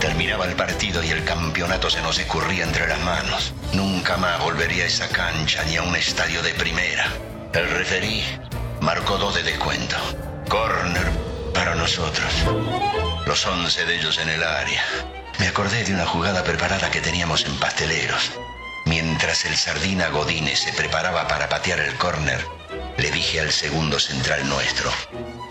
Terminaba 0.00 0.46
el 0.46 0.54
partido 0.56 1.02
y 1.02 1.10
el 1.10 1.24
campeonato 1.24 1.90
se 1.90 2.00
nos 2.02 2.18
escurría 2.18 2.64
entre 2.64 2.86
las 2.86 3.00
manos. 3.00 3.52
Nunca 3.72 4.16
más 4.16 4.40
volvería 4.40 4.84
a 4.84 4.86
esa 4.86 5.08
cancha 5.08 5.62
ni 5.64 5.76
a 5.76 5.82
un 5.82 5.96
estadio 5.96 6.42
de 6.42 6.54
primera. 6.54 7.06
El 7.52 7.68
referí 7.70 8.24
marcó 8.80 9.18
dos 9.18 9.34
de 9.34 9.42
descuento. 9.42 9.96
Corner 10.48 11.10
para 11.52 11.74
nosotros. 11.74 12.32
Los 13.26 13.46
once 13.46 13.84
de 13.84 13.96
ellos 13.96 14.18
en 14.18 14.28
el 14.28 14.42
área. 14.42 14.82
Me 15.38 15.48
acordé 15.48 15.84
de 15.84 15.92
una 15.92 16.06
jugada 16.06 16.42
preparada 16.44 16.90
que 16.90 17.00
teníamos 17.00 17.44
en 17.44 17.58
Pasteleros. 17.58 18.32
Mientras 18.86 19.44
el 19.44 19.56
sardina 19.56 20.08
Godínez 20.08 20.60
se 20.60 20.72
preparaba 20.72 21.26
para 21.26 21.48
patear 21.48 21.80
el 21.80 21.96
córner, 21.96 22.46
le 22.98 23.10
dije 23.10 23.40
al 23.40 23.52
segundo 23.52 23.98
central 23.98 24.48
nuestro, 24.48 24.90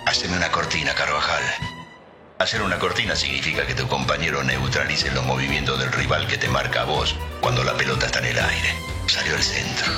haceme 0.05 0.37
una 0.37 0.51
cortina, 0.51 0.93
Carvajal. 0.93 1.43
Hacer 2.39 2.61
una 2.61 2.79
cortina 2.79 3.15
significa 3.15 3.65
que 3.65 3.75
tu 3.75 3.87
compañero 3.87 4.43
neutralice 4.43 5.11
los 5.11 5.23
movimientos 5.25 5.79
del 5.79 5.91
rival 5.91 6.27
que 6.27 6.37
te 6.37 6.49
marca 6.49 6.81
a 6.81 6.85
vos 6.85 7.15
cuando 7.39 7.63
la 7.63 7.73
pelota 7.77 8.07
está 8.07 8.19
en 8.19 8.25
el 8.25 8.39
aire. 8.39 8.75
Salió 9.07 9.35
al 9.35 9.43
centro. 9.43 9.91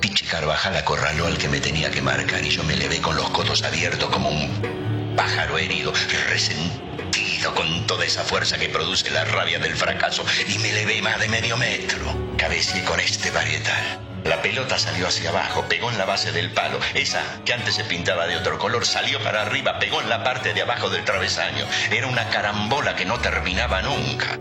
Pichi 0.00 0.24
Carvajal 0.24 0.76
acorraló 0.76 1.26
al 1.26 1.38
que 1.38 1.48
me 1.48 1.60
tenía 1.60 1.90
que 1.90 2.02
marcar 2.02 2.44
y 2.44 2.50
yo 2.50 2.64
me 2.64 2.74
levé 2.74 3.00
con 3.00 3.16
los 3.16 3.30
cotos 3.30 3.62
abiertos 3.62 4.10
como 4.10 4.30
un 4.30 5.14
pájaro 5.16 5.58
herido, 5.58 5.92
resentido 6.30 7.54
con 7.54 7.86
toda 7.86 8.04
esa 8.06 8.24
fuerza 8.24 8.58
que 8.58 8.68
produce 8.68 9.10
la 9.10 9.24
rabia 9.24 9.58
del 9.58 9.76
fracaso 9.76 10.24
y 10.48 10.58
me 10.58 10.72
levé 10.72 11.02
más 11.02 11.20
de 11.20 11.28
medio 11.28 11.56
metro. 11.56 12.34
Cabeceé 12.38 12.82
con 12.84 12.98
este 12.98 13.30
varietal. 13.30 14.11
La 14.24 14.40
pelota 14.40 14.78
salió 14.78 15.08
hacia 15.08 15.30
abajo, 15.30 15.64
pegó 15.68 15.90
en 15.90 15.98
la 15.98 16.04
base 16.04 16.30
del 16.30 16.52
palo. 16.52 16.78
Esa, 16.94 17.22
que 17.44 17.52
antes 17.52 17.74
se 17.74 17.84
pintaba 17.84 18.26
de 18.26 18.36
otro 18.36 18.58
color, 18.58 18.86
salió 18.86 19.20
para 19.22 19.42
arriba, 19.42 19.78
pegó 19.78 20.00
en 20.00 20.08
la 20.08 20.22
parte 20.22 20.54
de 20.54 20.62
abajo 20.62 20.90
del 20.90 21.04
travesaño. 21.04 21.66
Era 21.90 22.06
una 22.06 22.28
carambola 22.28 22.94
que 22.94 23.04
no 23.04 23.18
terminaba 23.18 23.82
nunca. 23.82 24.38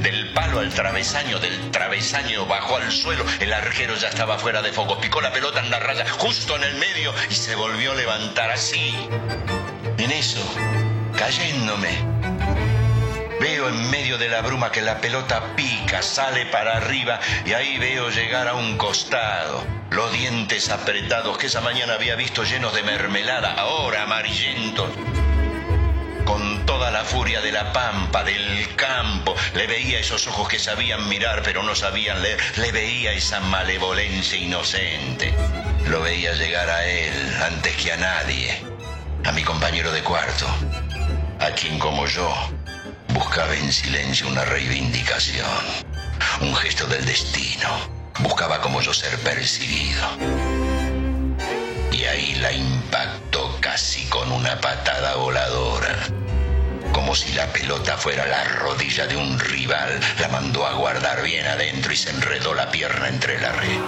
Del 0.00 0.32
palo 0.34 0.60
al 0.60 0.70
travesaño, 0.70 1.38
del 1.38 1.70
travesaño 1.70 2.46
bajó 2.46 2.76
al 2.76 2.92
suelo. 2.92 3.24
El 3.38 3.52
arquero 3.52 3.94
ya 3.96 4.08
estaba 4.08 4.38
fuera 4.38 4.60
de 4.60 4.72
foco. 4.72 5.00
Picó 5.00 5.20
la 5.20 5.32
pelota 5.32 5.60
en 5.60 5.70
la 5.70 5.78
raya, 5.78 6.06
justo 6.08 6.56
en 6.56 6.64
el 6.64 6.74
medio, 6.74 7.14
y 7.30 7.34
se 7.34 7.54
volvió 7.54 7.92
a 7.92 7.94
levantar 7.94 8.50
así. 8.50 8.94
En 9.96 10.10
eso, 10.10 10.40
cayéndome, 11.16 12.19
Veo 13.40 13.70
en 13.70 13.90
medio 13.90 14.18
de 14.18 14.28
la 14.28 14.42
bruma 14.42 14.70
que 14.70 14.82
la 14.82 15.00
pelota 15.00 15.56
pica, 15.56 16.02
sale 16.02 16.44
para 16.44 16.76
arriba 16.76 17.18
y 17.46 17.54
ahí 17.54 17.78
veo 17.78 18.10
llegar 18.10 18.46
a 18.46 18.52
un 18.52 18.76
costado. 18.76 19.64
Los 19.88 20.12
dientes 20.12 20.68
apretados 20.68 21.38
que 21.38 21.46
esa 21.46 21.62
mañana 21.62 21.94
había 21.94 22.16
visto 22.16 22.44
llenos 22.44 22.74
de 22.74 22.82
mermelada, 22.82 23.54
ahora 23.54 24.02
amarillentos. 24.02 24.90
Con 26.26 26.66
toda 26.66 26.90
la 26.90 27.02
furia 27.02 27.40
de 27.40 27.50
la 27.50 27.72
pampa, 27.72 28.24
del 28.24 28.76
campo, 28.76 29.34
le 29.54 29.66
veía 29.66 30.00
esos 30.00 30.26
ojos 30.26 30.46
que 30.46 30.58
sabían 30.58 31.08
mirar 31.08 31.40
pero 31.42 31.62
no 31.62 31.74
sabían 31.74 32.20
leer, 32.20 32.38
le 32.58 32.72
veía 32.72 33.12
esa 33.12 33.40
malevolencia 33.40 34.38
inocente. 34.38 35.32
Lo 35.86 36.02
veía 36.02 36.34
llegar 36.34 36.68
a 36.68 36.84
él 36.84 37.42
antes 37.42 37.74
que 37.76 37.90
a 37.90 37.96
nadie, 37.96 38.62
a 39.24 39.32
mi 39.32 39.42
compañero 39.42 39.90
de 39.92 40.02
cuarto, 40.02 40.46
a 41.40 41.50
quien 41.52 41.78
como 41.78 42.04
yo 42.04 42.59
Buscaba 43.20 43.54
en 43.54 43.70
silencio 43.70 44.26
una 44.28 44.46
reivindicación, 44.46 45.46
un 46.40 46.56
gesto 46.56 46.86
del 46.86 47.04
destino. 47.04 47.68
Buscaba 48.20 48.62
como 48.62 48.80
yo 48.80 48.94
ser 48.94 49.14
percibido. 49.18 50.02
Y 51.92 52.04
ahí 52.06 52.34
la 52.36 52.50
impactó 52.50 53.58
casi 53.60 54.06
con 54.06 54.32
una 54.32 54.58
patada 54.62 55.16
voladora. 55.16 55.94
Como 56.92 57.14
si 57.14 57.34
la 57.34 57.46
pelota 57.52 57.98
fuera 57.98 58.26
la 58.26 58.42
rodilla 58.42 59.06
de 59.06 59.16
un 59.18 59.38
rival, 59.38 60.00
la 60.18 60.28
mandó 60.28 60.66
a 60.66 60.72
guardar 60.72 61.22
bien 61.22 61.46
adentro 61.46 61.92
y 61.92 61.96
se 61.96 62.08
enredó 62.08 62.54
la 62.54 62.70
pierna 62.70 63.08
entre 63.08 63.38
la 63.38 63.52
red. 63.52 63.80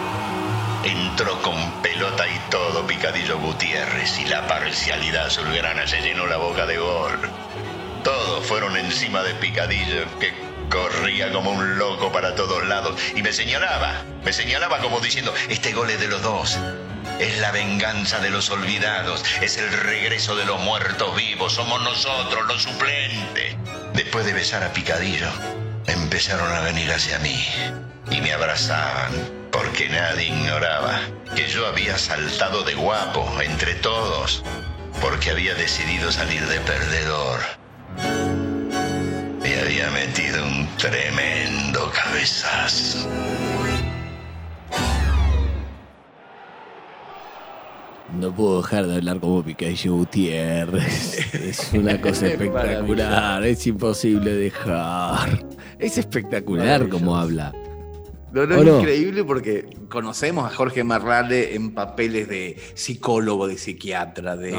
Entró 0.85 1.41
con 1.41 1.81
pelota 1.81 2.29
y 2.29 2.39
todo 2.51 2.87
Picadillo 2.87 3.39
Gutiérrez 3.39 4.19
y 4.19 4.27
la 4.27 4.47
parcialidad 4.47 5.29
azulgrana 5.29 5.87
se 5.87 6.03
llenó 6.03 6.27
la 6.27 6.37
boca 6.37 6.67
de 6.67 6.77
gol. 6.77 7.33
Todos 8.05 8.45
fueron 8.45 8.77
encima 8.77 9.23
de 9.23 9.35
Picadillo, 9.35 10.19
que 10.19 10.33
corría 10.69 11.33
como 11.33 11.53
un 11.53 11.79
loco 11.79 12.11
para 12.11 12.35
todos 12.35 12.67
lados 12.67 13.01
y 13.15 13.23
me 13.23 13.33
señalaba, 13.33 14.03
me 14.25 14.33
señalaba 14.33 14.79
como 14.79 14.99
diciendo, 14.99 15.33
este 15.49 15.73
gol 15.73 15.89
es 15.89 16.01
de 16.01 16.09
los 16.09 16.21
dos. 16.23 16.59
Es 17.21 17.39
la 17.39 17.53
venganza 17.53 18.19
de 18.19 18.31
los 18.31 18.51
olvidados, 18.51 19.25
es 19.41 19.57
el 19.57 19.71
regreso 19.71 20.35
de 20.35 20.45
los 20.47 20.59
muertos 20.61 21.15
vivos, 21.15 21.53
somos 21.53 21.81
nosotros 21.83 22.45
los 22.47 22.63
suplentes. 22.63 23.55
Después 23.95 24.27
de 24.27 24.33
besar 24.33 24.65
a 24.65 24.73
Picadillo, 24.73 25.29
empezaron 25.87 26.51
a 26.53 26.61
venir 26.61 26.91
hacia 26.91 27.21
mí 27.21 27.47
y 28.11 28.21
me 28.21 28.33
abrazaban, 28.33 29.13
porque 29.53 29.89
nadie 29.89 30.27
ignoraba 30.27 31.03
que 31.37 31.47
yo 31.47 31.69
había 31.69 31.97
saltado 31.99 32.65
de 32.65 32.75
guapo 32.75 33.31
entre 33.43 33.75
todos, 33.75 34.43
porque 35.01 35.31
había 35.31 35.55
decidido 35.55 36.11
salir 36.11 36.45
de 36.49 36.59
perdedor 36.61 37.62
me 39.53 39.61
había 39.61 39.91
metido 39.91 40.43
un 40.45 40.67
tremendo 40.79 41.91
cabezazo. 41.93 43.09
No 48.19 48.35
puedo 48.35 48.63
dejar 48.63 48.87
de 48.87 48.97
hablar 48.97 49.21
como 49.21 49.43
Picadillo 49.43 49.95
Gutiérrez. 49.95 51.35
Es 51.43 51.73
una 51.73 52.01
cosa 52.01 52.29
espectacular. 52.29 53.45
Es 53.45 53.67
imposible 53.67 54.33
dejar. 54.33 55.45
Es 55.79 55.99
espectacular 55.99 56.89
como 56.89 57.17
habla. 57.17 57.53
No, 58.33 58.47
no, 58.47 58.63
es 58.63 58.81
increíble 58.81 59.25
porque 59.25 59.67
conocemos 59.91 60.51
a 60.51 60.55
Jorge 60.55 60.85
Marrale 60.85 61.55
en 61.55 61.75
papeles 61.75 62.29
de 62.29 62.57
psicólogo, 62.75 63.47
de 63.47 63.59
psiquiatra, 63.59 64.37
de, 64.37 64.57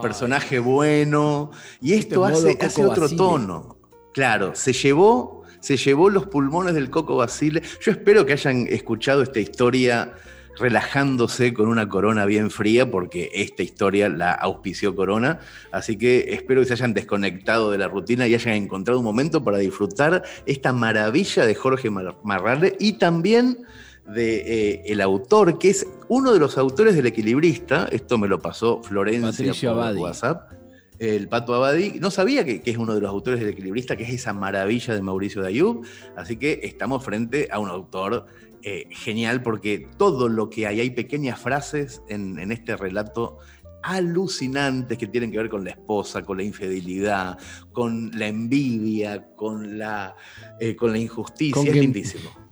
personaje 0.00 0.60
bueno. 0.60 1.50
Y 1.80 1.94
esto 1.94 2.24
hace, 2.24 2.56
hace 2.60 2.84
otro 2.84 3.08
tono. 3.08 3.77
Claro, 4.12 4.54
se 4.54 4.72
llevó, 4.72 5.42
se 5.60 5.76
llevó 5.76 6.10
los 6.10 6.26
pulmones 6.26 6.74
del 6.74 6.90
Coco 6.90 7.16
Basile. 7.16 7.62
Yo 7.80 7.92
espero 7.92 8.26
que 8.26 8.32
hayan 8.32 8.66
escuchado 8.68 9.22
esta 9.22 9.40
historia 9.40 10.14
relajándose 10.58 11.54
con 11.54 11.68
una 11.68 11.88
corona 11.88 12.26
bien 12.26 12.50
fría, 12.50 12.90
porque 12.90 13.30
esta 13.32 13.62
historia 13.62 14.08
la 14.08 14.32
auspició 14.32 14.94
Corona. 14.94 15.40
Así 15.72 15.96
que 15.96 16.34
espero 16.34 16.60
que 16.60 16.66
se 16.66 16.72
hayan 16.74 16.94
desconectado 16.94 17.70
de 17.70 17.78
la 17.78 17.88
rutina 17.88 18.26
y 18.26 18.34
hayan 18.34 18.54
encontrado 18.54 18.98
un 18.98 19.04
momento 19.04 19.44
para 19.44 19.58
disfrutar 19.58 20.24
esta 20.46 20.72
maravilla 20.72 21.46
de 21.46 21.54
Jorge 21.54 21.90
Marrale 21.90 22.76
y 22.80 22.94
también 22.94 23.58
de 24.06 24.36
eh, 24.36 24.82
el 24.86 25.00
autor, 25.00 25.58
que 25.58 25.70
es 25.70 25.86
uno 26.08 26.32
de 26.32 26.40
los 26.40 26.58
autores 26.58 26.96
del 26.96 27.06
equilibrista. 27.06 27.88
Esto 27.92 28.18
me 28.18 28.26
lo 28.26 28.40
pasó 28.40 28.82
Florencia 28.82 29.74
por 29.74 29.96
WhatsApp 29.96 30.57
el 30.98 31.28
Pato 31.28 31.54
Abadi. 31.54 31.98
No 32.00 32.10
sabía 32.10 32.44
que, 32.44 32.62
es 32.64 32.76
uno 32.76 32.94
de 32.94 33.00
los 33.00 33.10
autores 33.10 33.40
del 33.40 33.50
equilibrista, 33.50 33.96
que 33.96 34.04
es 34.04 34.10
esa 34.10 34.32
maravilla 34.32 34.94
de 34.94 35.02
Mauricio 35.02 35.42
Dayub. 35.42 35.86
Así 36.16 36.36
que 36.36 36.60
estamos 36.62 37.04
frente 37.04 37.48
a 37.50 37.58
un 37.58 37.68
autor 37.68 38.26
eh, 38.62 38.86
genial 38.90 39.42
porque 39.42 39.88
todo 39.96 40.28
lo 40.28 40.50
que 40.50 40.66
hay, 40.66 40.80
hay 40.80 40.90
pequeñas 40.90 41.38
frases 41.40 42.02
en, 42.08 42.50
este 42.50 42.76
relato 42.76 43.38
alucinantes 43.82 44.98
que 44.98 45.06
tienen 45.06 45.30
que 45.30 45.38
ver 45.38 45.48
con 45.48 45.64
la 45.64 45.70
esposa, 45.70 46.22
con 46.22 46.38
la 46.38 46.42
infidelidad, 46.42 47.38
con 47.72 48.10
la 48.18 48.26
envidia, 48.26 49.28
con 49.36 49.78
la, 49.78 50.16
eh, 50.58 50.74
con 50.74 50.90
la 50.92 50.98
injusticia. 50.98 51.62
es 51.62 51.76
lindísimo. 51.76 52.47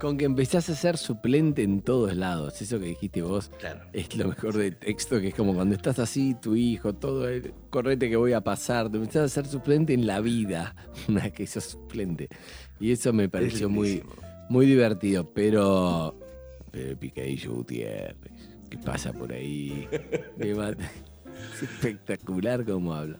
Con 0.00 0.16
que 0.16 0.26
empezás 0.26 0.68
a 0.70 0.76
ser 0.76 0.96
suplente 0.96 1.62
en 1.62 1.80
todos 1.80 2.14
lados. 2.14 2.62
Eso 2.62 2.78
que 2.78 2.86
dijiste 2.86 3.22
vos 3.22 3.50
es 3.92 4.16
lo 4.16 4.28
mejor 4.28 4.56
del 4.56 4.76
texto, 4.76 5.20
que 5.20 5.28
es 5.28 5.34
como 5.34 5.54
cuando 5.54 5.74
estás 5.74 5.98
así, 5.98 6.34
tu 6.40 6.54
hijo, 6.54 6.94
todo, 6.94 7.28
el 7.28 7.52
correte 7.70 8.08
que 8.08 8.16
voy 8.16 8.32
a 8.32 8.40
pasar, 8.40 8.90
te 8.90 8.98
empezás 8.98 9.24
a 9.24 9.28
ser 9.28 9.46
suplente 9.46 9.94
en 9.94 10.06
la 10.06 10.20
vida, 10.20 10.76
una 11.08 11.22
vez 11.22 11.32
que 11.32 11.46
sos 11.46 11.64
suplente. 11.64 12.28
Y 12.78 12.92
eso 12.92 13.12
me 13.12 13.28
pareció 13.28 13.68
muy, 13.68 14.04
muy 14.48 14.66
divertido, 14.66 15.32
pero. 15.32 16.14
Pero 16.70 16.98
Picadillo 16.98 17.54
Gutiérrez, 17.54 18.50
¿qué 18.70 18.78
pasa 18.78 19.12
por 19.12 19.32
ahí? 19.32 19.88
es 20.38 20.58
espectacular 21.62 22.64
cómo 22.64 22.94
habla. 22.94 23.18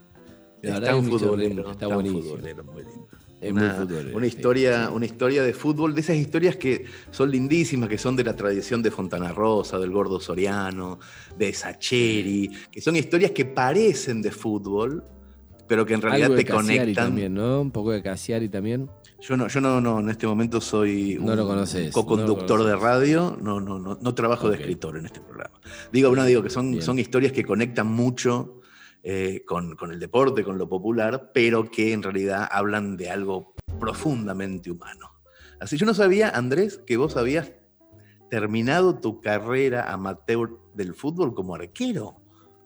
está 0.63 0.95
un 0.95 1.05
futbolero, 1.07 1.71
está, 1.71 1.87
buenísimo. 1.89 2.37
Es 3.41 3.53
una, 3.53 3.69
muy 3.69 3.87
futbolero, 3.87 4.17
una 4.17 4.27
historia, 4.27 4.91
una 4.91 5.07
historia 5.07 5.43
de 5.43 5.53
fútbol, 5.53 5.95
de 5.95 6.01
esas 6.01 6.17
historias 6.17 6.57
que 6.57 6.85
son 7.11 7.31
lindísimas, 7.31 7.89
que 7.89 7.99
son 7.99 8.17
de 8.17 8.25
la 8.25 8.35
tradición 8.35 8.83
de 8.83 8.91
Fontana 8.91 9.33
Rosa, 9.33 9.79
del 9.79 9.91
Gordo 9.91 10.19
Soriano, 10.19 10.99
de 11.37 11.53
Sacheri, 11.53 12.51
que 12.71 12.81
son 12.81 12.97
historias 12.97 13.31
que 13.31 13.45
parecen 13.45 14.23
de 14.23 14.33
fútbol, 14.33 15.05
pero 15.69 15.87
que 15.87 15.95
en 15.95 16.03
realidad 16.03 16.35
te 16.35 16.45
conectan. 16.45 16.95
También, 16.95 17.35
¿no? 17.35 17.61
Un 17.61 17.71
poco 17.71 17.93
de 17.93 18.03
Cassiari 18.03 18.49
también. 18.49 18.91
Yo 19.21 19.37
no, 19.37 19.49
yo 19.49 19.61
no, 19.61 19.81
no, 19.81 20.01
en 20.01 20.11
este 20.11 20.27
momento 20.27 20.61
soy 20.61 21.17
un 21.17 21.91
co-conductor 21.93 22.65
de 22.65 22.77
radio, 22.77 23.37
no, 23.41 23.61
no, 23.61 23.79
no, 23.79 23.99
no 24.01 24.15
trabajo 24.15 24.49
de 24.49 24.57
escritor 24.57 24.97
en 24.97 25.07
este 25.07 25.21
programa. 25.21 25.61
Digo, 25.93 26.15
no, 26.15 26.25
digo 26.25 26.43
que 26.43 26.51
son, 26.51 26.81
son 26.83 26.99
historias 26.99 27.33
que 27.33 27.45
conectan 27.45 27.89
mucho 27.89 28.58
eh, 29.03 29.43
con, 29.47 29.77
con, 29.77 29.93
el 29.93 30.01
deporte, 30.01 30.45
con 30.45 30.59
lo 30.59 30.69
popular, 30.69 31.31
pero 31.33 31.71
que 31.71 31.93
en 31.93 32.03
realidad 32.03 32.49
hablan 32.51 32.97
de 32.97 33.11
algo 33.11 33.55
profundamente 33.79 34.71
humano. 34.71 35.11
Así 35.61 35.77
yo 35.77 35.87
no 35.87 35.95
sabía, 35.95 36.31
Andrés, 36.31 36.83
que 36.87 36.97
vos 36.97 37.17
habías 37.17 37.53
terminado 38.31 38.99
tu 38.99 39.21
carrera 39.21 39.93
amateur 39.93 40.59
del 40.75 40.95
fútbol 40.95 41.35
como 41.35 41.55
arquero. 41.55 42.21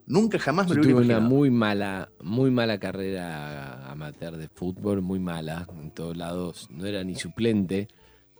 Nunca 0.06 0.38
jamás 0.38 0.68
me 0.68 0.74
lo 0.76 0.82
tuve 0.82 0.94
una 0.94 1.20
muy 1.20 1.50
mala, 1.50 2.10
muy 2.20 2.50
mala 2.50 2.78
carrera 2.78 3.90
amateur 3.90 4.36
de 4.36 4.48
fútbol, 4.48 5.00
muy 5.00 5.20
mala, 5.20 5.66
en 5.80 5.92
todos 5.92 6.16
lados, 6.16 6.68
no 6.70 6.86
era 6.86 7.04
ni 7.04 7.14
suplente, 7.14 7.88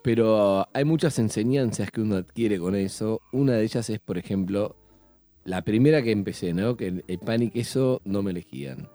pero 0.02 0.66
hay 0.74 0.84
muchas 0.84 1.18
enseñanzas 1.20 1.90
que 1.90 2.00
uno 2.00 2.16
adquiere 2.16 2.58
con 2.58 2.74
eso. 2.74 3.20
Una 3.32 3.54
de 3.54 3.62
ellas 3.62 3.88
es, 3.90 4.00
por 4.00 4.18
ejemplo, 4.18 4.76
la 5.44 5.62
primera 5.62 6.02
que 6.02 6.12
empecé, 6.12 6.52
¿no? 6.52 6.76
Que 6.76 7.02
el 7.06 7.18
pan 7.18 7.42
y 7.42 7.50
queso 7.50 8.00
no 8.04 8.22
me 8.22 8.30
elegían. 8.30 8.88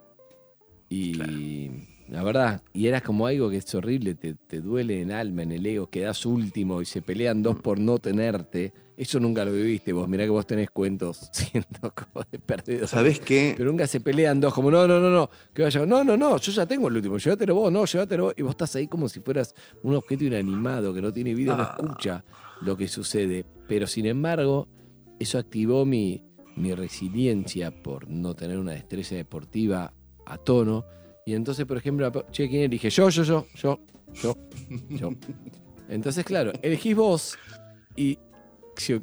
Y 0.90 1.70
la 2.10 2.24
verdad, 2.24 2.62
y 2.74 2.88
era 2.88 3.02
como 3.02 3.28
algo 3.28 3.50
que 3.50 3.58
es 3.58 3.76
horrible, 3.76 4.16
te, 4.16 4.34
te 4.34 4.62
duele 4.62 5.02
en 5.02 5.12
alma, 5.12 5.44
en 5.44 5.52
el 5.52 5.66
ego, 5.66 5.90
quedas 5.90 6.26
último 6.26 6.82
y 6.82 6.86
se 6.86 7.02
pelean 7.02 7.44
dos 7.44 7.58
mm. 7.58 7.62
por 7.62 7.80
no 7.80 8.00
tenerte 8.00 8.74
eso 8.98 9.20
nunca 9.20 9.46
lo 9.46 9.52
viviste 9.52 9.94
vos. 9.94 10.10
Mirá 10.10 10.24
que 10.24 10.32
vos 10.32 10.48
tenés 10.48 10.72
cuentos 10.72 11.30
siendo 11.32 11.94
como 11.94 12.26
de 12.32 12.40
perdido. 12.40 12.88
¿Sabés 12.88 13.20
qué? 13.20 13.54
Pero 13.56 13.70
nunca 13.70 13.86
se 13.86 14.02
pelean 14.02 14.42
dos, 14.42 14.54
como 14.54 14.72
no, 14.72 14.88
no, 14.88 15.00
no, 15.00 15.12
no. 15.12 15.30
Que 15.54 15.62
vaya, 15.62 15.86
no, 15.86 16.04
no, 16.04 16.18
no, 16.18 16.38
yo 16.38 16.52
ya 16.52 16.66
tengo 16.66 16.88
el 16.88 16.96
último. 16.96 17.20
Llévatelo 17.20 17.54
vos, 17.54 17.72
no, 17.72 17.86
llévatelo 17.86 18.24
vos. 18.24 18.34
Y 18.36 18.42
vos 18.42 18.52
estás 18.52 18.76
ahí 18.76 18.88
como 18.88 19.08
si 19.08 19.20
fueras 19.20 19.54
un 19.84 19.94
objeto 19.94 20.26
inanimado 20.26 20.96
que 20.96 21.02
no 21.02 21.14
tiene 21.14 21.36
vida, 21.36 21.56
no 21.56 21.64
ah. 21.64 21.76
escucha 21.78 22.26
lo 22.62 22.76
que 22.76 22.88
sucede. 22.88 23.46
Pero 23.68 23.86
sin 23.86 24.08
embargo, 24.08 24.68
eso 25.20 25.38
activó 25.38 25.86
mi, 25.86 26.24
mi 26.58 26.74
resiliencia 26.74 27.72
por 27.72 28.10
no 28.10 28.36
tener 28.36 28.58
una 28.58 28.74
destreza 28.74 29.16
deportiva 29.16 29.94
a 30.26 30.38
tono. 30.38 30.86
Y 31.26 31.34
entonces, 31.34 31.66
por 31.66 31.78
ejemplo, 31.78 32.12
che, 32.32 32.50
¿quién 32.50 32.64
elige? 32.64 32.90
Yo, 32.90 33.10
yo, 33.10 33.24
yo, 33.24 33.48
yo, 33.56 33.80
yo, 34.14 34.38
yo. 34.90 35.10
Entonces, 35.90 36.26
claro, 36.26 36.52
elegís 36.62 36.96
vos 36.96 37.38
y 37.96 38.20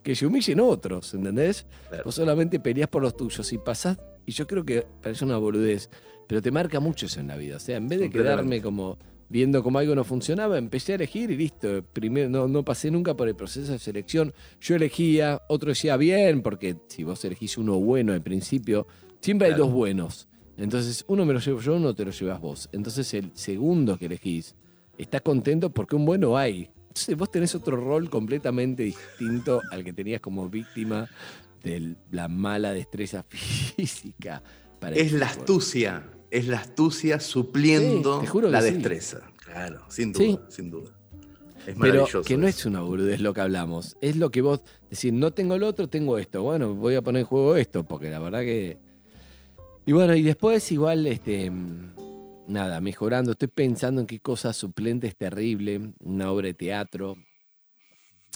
que 0.03 0.15
se 0.15 0.27
humillen 0.27 0.61
otros, 0.61 1.15
¿entendés? 1.15 1.67
Vos 2.05 2.15
solamente 2.15 2.61
peleás 2.61 2.89
por 2.89 3.03
los 3.03 3.17
tuyos 3.17 3.53
y 3.53 3.59
pasás, 3.59 3.99
y 4.27 4.33
yo 4.33 4.47
creo 4.47 4.65
que 4.65 4.87
parece 5.03 5.25
una 5.25 5.37
boludez, 5.37 5.91
pero 6.29 6.41
te 6.41 6.51
marca 6.51 6.81
mucho 6.81 7.07
eso 7.07 7.21
en 7.21 7.29
la 7.29 7.37
vida. 7.37 7.57
O 7.57 7.61
sea, 7.61 7.77
en 7.77 7.89
vez 7.89 8.01
de 8.01 8.11
quedarme 8.11 8.63
como 8.63 8.99
viendo 9.29 9.63
cómo 9.63 9.79
algo 9.79 9.95
no 9.95 10.05
funcionaba, 10.05 10.59
empecé 10.59 10.93
a 10.93 10.95
elegir 10.97 11.31
y 11.31 11.37
listo. 11.37 11.83
Primero, 11.93 12.29
no, 12.29 12.49
no 12.49 12.65
pasé 12.65 12.91
nunca 12.91 13.15
por 13.15 13.29
el 13.29 13.35
proceso 13.35 13.73
de 13.73 13.79
selección. 13.79 14.33
Yo 14.61 14.77
elegía, 14.77 15.43
otro 15.49 15.71
decía 15.71 15.97
bien, 15.97 16.43
porque 16.43 16.77
si 16.89 17.05
vos 17.05 17.25
elegís 17.25 17.59
uno 17.59 17.79
bueno 17.79 18.13
al 18.13 18.23
principio, 18.23 18.87
siempre 19.21 19.49
hay 19.49 19.55
dos 19.55 19.73
buenos. 19.73 20.29
Entonces, 20.57 21.05
uno 21.09 21.25
me 21.25 21.33
lo 21.33 21.41
llevo 21.41 21.61
yo, 21.61 21.77
uno 21.77 21.95
te 21.95 22.05
lo 22.05 22.13
llevas 22.13 22.41
vos. 22.41 22.69
Entonces, 22.73 23.13
el 23.15 23.33
segundo 23.35 23.99
que 23.99 24.07
elegís 24.07 24.55
está 24.99 25.21
contento 25.21 25.71
porque 25.71 25.97
un 25.97 26.05
bueno 26.05 26.37
hay. 26.37 26.71
Entonces 26.89 27.17
vos 27.17 27.29
tenés 27.29 27.55
otro 27.57 27.77
rol 27.77 28.09
completamente 28.09 28.85
distinto 28.85 29.61
al 29.73 29.83
que 29.83 29.93
tenías 29.93 30.21
como 30.21 30.49
víctima 30.49 31.09
de 31.65 31.97
la 32.13 32.29
mala 32.29 32.73
destreza 32.73 33.25
física. 33.29 34.43
es 34.95 35.13
la 35.13 35.27
astucia, 35.27 36.05
es 36.35 36.48
la 36.48 36.59
astucia 36.59 37.20
supliendo 37.20 38.24
la 38.51 38.61
destreza. 38.61 39.20
Claro, 39.36 39.85
sin 39.89 40.12
duda, 40.12 40.40
sin 40.48 40.69
duda. 40.69 40.90
Es 41.65 41.77
maravilloso. 41.77 42.11
Pero 42.11 42.24
que 42.24 42.36
no 42.36 42.48
es 42.48 42.66
una 42.66 42.81
burudez 42.81 43.20
lo 43.20 43.32
que 43.32 43.40
hablamos. 43.40 43.97
Es 44.01 44.16
lo 44.16 44.31
que 44.31 44.43
vos 44.43 44.61
decís, 44.90 45.12
no 45.12 45.32
tengo 45.32 45.55
el 45.55 45.62
otro, 45.62 45.89
tengo 45.89 46.19
esto. 46.19 46.43
Bueno, 46.43 46.74
voy 46.74 46.97
a 46.97 47.02
poner 47.02 47.20
en 47.20 47.27
juego 47.27 47.55
esto, 47.55 47.85
porque 47.85 48.11
la 48.11 48.19
verdad 48.19 48.40
que. 48.40 48.78
Y 49.86 49.93
bueno, 49.93 50.16
y 50.16 50.23
después 50.23 50.73
igual, 50.73 51.06
este 51.06 51.52
nada, 52.48 52.81
mejorando. 52.81 53.31
Estoy 53.31 53.48
pensando 53.48 54.01
en 54.01 54.09
qué 54.09 54.19
cosa 54.19 54.52
suplente 54.52 55.06
es 55.06 55.16
terrible, 55.16 55.93
una 56.01 56.32
obra 56.32 56.48
de 56.48 56.55
teatro. 56.55 57.16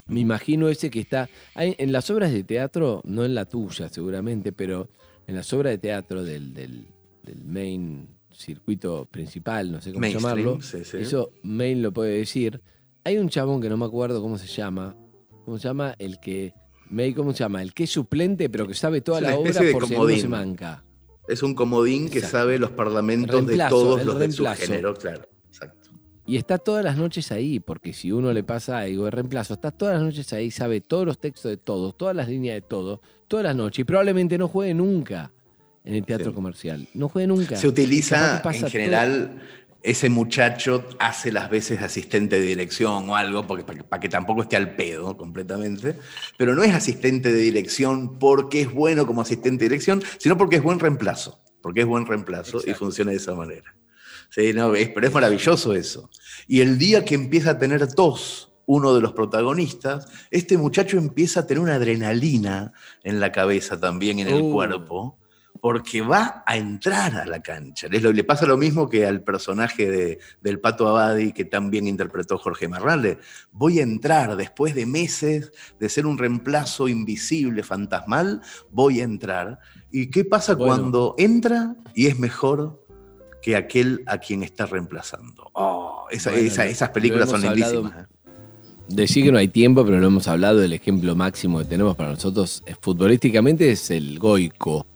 Me 0.07 0.21
imagino 0.21 0.69
ese 0.69 0.89
que 0.89 1.01
está. 1.01 1.29
en 1.57 1.91
las 1.91 2.09
obras 2.11 2.31
de 2.31 2.45
teatro, 2.45 3.03
no 3.05 3.25
en 3.25 3.35
la 3.35 3.45
tuya 3.45 3.89
seguramente, 3.89 4.53
pero 4.53 4.89
en 5.27 5.35
las 5.35 5.53
obras 5.53 5.73
de 5.73 5.79
teatro 5.79 6.23
del, 6.23 6.55
del, 6.55 6.87
main 7.37 8.09
circuito 8.33 9.07
principal, 9.07 9.73
no 9.73 9.81
sé 9.81 9.93
cómo 9.93 10.07
llamarlo. 10.07 10.59
Eso 10.61 11.33
main 11.43 11.83
lo 11.83 11.93
puede 11.93 12.19
decir. 12.19 12.61
Hay 13.05 13.19
un 13.19 13.29
chabón 13.29 13.61
que 13.61 13.69
no 13.69 13.77
me 13.77 13.85
acuerdo 13.85 14.23
cómo 14.23 14.39
se 14.39 14.47
llama. 14.47 14.97
¿Cómo 15.45 15.59
se 15.59 15.69
llama? 15.69 15.95
El 15.99 16.21
que. 16.21 16.55
¿Cómo 17.15 17.33
se 17.33 17.41
llama? 17.41 17.63
El 17.63 17.75
que 17.75 17.85
es 17.85 17.91
suplente, 17.91 18.49
pero 18.49 18.67
que 18.67 18.75
sabe 18.75 19.01
toda 19.01 19.21
la 19.21 19.37
obra 19.37 19.61
por 19.73 19.87
si 19.87 19.95
no 19.95 20.09
se 20.09 20.29
manca. 20.29 20.85
Es 21.27 21.43
un 21.43 21.55
comodín 21.55 22.09
que 22.09 22.21
sabe 22.21 22.59
los 22.59 22.71
parlamentos 22.71 23.47
de 23.47 23.59
todos 23.69 24.05
los 24.05 24.19
de 24.19 24.33
su 24.33 24.47
género, 24.47 24.95
claro. 24.95 25.29
Exacto. 25.49 25.91
Y 26.27 26.37
está 26.37 26.59
todas 26.59 26.85
las 26.85 26.97
noches 26.97 27.33
ahí, 27.33 27.61
porque 27.61 27.93
si 27.93 28.13
uno 28.13 28.33
le 28.33 28.43
pasa 28.43 28.79
algo 28.79 29.05
de 29.05 29.11
reemplazo, 29.11 29.55
está 29.55 29.71
todas 29.71 29.95
las 29.95 30.03
noches 30.03 30.33
ahí, 30.33 30.51
sabe 30.51 30.81
todos 30.81 31.05
los 31.05 31.19
textos 31.19 31.51
de 31.51 31.57
todos, 31.59 31.97
todas 31.97 32.17
las 32.17 32.29
líneas 32.29 32.55
de 32.55 32.63
todos, 32.63 33.01
todas 33.29 33.45
las 33.45 33.57
noches, 33.57 33.81
y 33.81 33.85
probablemente 33.85 34.39
no 34.39 34.49
juegue 34.49 34.73
nunca 34.75 35.33
en 35.89 35.95
el 35.95 36.05
teatro 36.05 36.35
comercial. 36.35 36.87
No 36.93 37.09
juegue 37.09 37.27
nunca. 37.27 37.57
Se 37.57 37.67
utiliza 37.67 38.43
en 38.45 38.71
general 38.71 39.41
ese 39.83 40.11
muchacho 40.11 40.85
hace 40.99 41.33
las 41.33 41.49
veces 41.49 41.81
asistente 41.81 42.39
de 42.39 42.47
dirección 42.47 43.09
o 43.09 43.17
algo, 43.17 43.47
porque, 43.47 43.65
para, 43.65 43.99
que 43.99 44.09
tampoco 44.11 44.43
esté 44.43 44.57
al 44.57 44.77
pedo 44.77 45.17
completamente, 45.17 45.97
pero 46.37 46.55
no 46.55 46.63
es 46.63 46.75
asistente 46.75 47.33
de 47.33 47.39
dirección 47.41 48.19
porque 48.19 48.61
es 48.63 48.73
bueno 48.73 49.07
como 49.07 49.23
asistente 49.23 49.65
de 49.65 49.71
dirección, 49.71 50.03
sino 50.19 50.37
porque 50.37 50.57
es 50.57 50.63
buen 50.63 50.79
reemplazo, 50.79 51.41
porque 51.63 51.81
es 51.81 51.87
buen 51.87 52.05
reemplazo 52.05 52.61
y 52.67 52.75
funciona 52.75 53.13
de 53.13 53.17
esa 53.17 53.35
manera. 53.35 53.75
Sí, 54.29 54.53
no, 54.53 54.73
pero 54.73 55.07
es 55.07 55.15
maravilloso 55.15 55.75
eso. 55.75 56.11
Y 56.47 56.61
el 56.61 56.77
día 56.77 57.03
que 57.03 57.15
empieza 57.15 57.53
a 57.53 57.59
tener 57.59 57.87
tos 57.95 58.53
uno 58.67 58.95
de 58.95 59.01
los 59.01 59.15
protagonistas, 59.15 60.07
este 60.31 60.59
muchacho 60.59 60.99
empieza 60.99 61.41
a 61.41 61.47
tener 61.47 61.63
una 61.63 61.77
adrenalina 61.77 62.75
en 63.05 63.21
la 63.21 63.33
cabeza 63.33 63.81
también, 63.81 64.19
en 64.19 64.29
el 64.29 64.43
Uh. 64.43 64.53
cuerpo, 64.53 65.19
porque 65.61 66.01
va 66.03 66.43
a 66.47 66.57
entrar 66.57 67.15
a 67.17 67.27
la 67.27 67.41
cancha. 67.41 67.89
Le, 67.89 68.01
le 68.01 68.25
pasa 68.25 68.47
lo 68.47 68.57
mismo 68.57 68.89
que 68.89 69.07
al 69.07 69.23
personaje 69.23 69.91
de- 69.91 70.19
del 70.41 70.61
Pato 70.61 70.89
Abadi, 70.89 71.33
que 71.33 71.45
también 71.45 71.87
interpretó 71.87 72.39
Jorge 72.39 72.69
Marrale. 72.69 73.19
Voy 73.53 73.81
a 73.81 73.83
entrar 73.83 74.37
después 74.37 74.75
de 74.75 74.87
meses 74.87 75.53
de 75.79 75.89
ser 75.89 76.07
un 76.07 76.19
reemplazo 76.19 76.89
invisible, 76.89 77.63
fantasmal, 77.63 78.41
voy 78.71 79.01
a 79.01 79.05
entrar. 79.05 79.59
¿Y 79.91 80.11
qué 80.11 80.25
pasa 80.25 80.55
Bueno. 80.55 80.75
cuando 80.77 81.15
entra 81.19 81.75
y 81.95 82.07
es 82.07 82.19
mejor 82.19 82.85
que 83.43 83.57
aquel 83.57 84.03
a 84.07 84.19
quien 84.19 84.43
está 84.43 84.67
reemplazando? 84.67 85.51
Oh, 85.55 86.07
esa- 86.11 86.31
Bueno, 86.31 86.47
esa- 86.47 86.65
lo- 86.65 86.71
esas 86.71 86.89
lo 86.89 86.93
películas 86.93 87.31
son 87.31 87.45
hablado- 87.45 87.73
lindísimas. 87.83 88.05
¿eh? 88.05 88.09
Decir 88.91 89.25
que 89.25 89.33
no 89.33 89.37
hay 89.37 89.49
tiempo, 89.49 89.85
pero 89.85 90.01
no 90.01 90.07
hemos 90.07 90.29
hablado 90.29 90.59
del 90.61 90.73
ejemplo 90.73 91.15
máximo 91.15 91.59
que 91.59 91.67
tenemos 91.67 91.95
para 91.95 92.09
nosotros 92.11 92.63
eh, 92.65 92.75
futbolísticamente 92.81 93.71
es 93.71 93.91
el 93.91 94.19
Goico. 94.19 94.87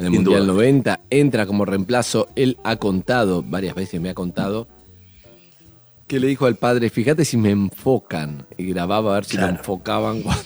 En 0.00 0.06
el 0.06 0.12
Sin 0.12 0.22
Mundial 0.22 0.42
duda. 0.46 0.54
90 0.54 1.00
entra 1.10 1.46
como 1.46 1.64
reemplazo. 1.64 2.28
Él 2.36 2.56
ha 2.64 2.76
contado, 2.76 3.42
varias 3.42 3.74
veces 3.74 4.00
me 4.00 4.08
ha 4.10 4.14
contado, 4.14 4.66
que 6.06 6.18
le 6.18 6.26
dijo 6.26 6.46
al 6.46 6.56
padre, 6.56 6.90
fíjate 6.90 7.24
si 7.24 7.36
me 7.36 7.50
enfocan. 7.50 8.46
Y 8.58 8.66
grababa 8.66 9.12
a 9.12 9.14
ver 9.16 9.24
si 9.24 9.36
lo 9.36 9.42
Claro. 9.44 9.58
enfocaban 9.58 10.22
cuando- 10.22 10.42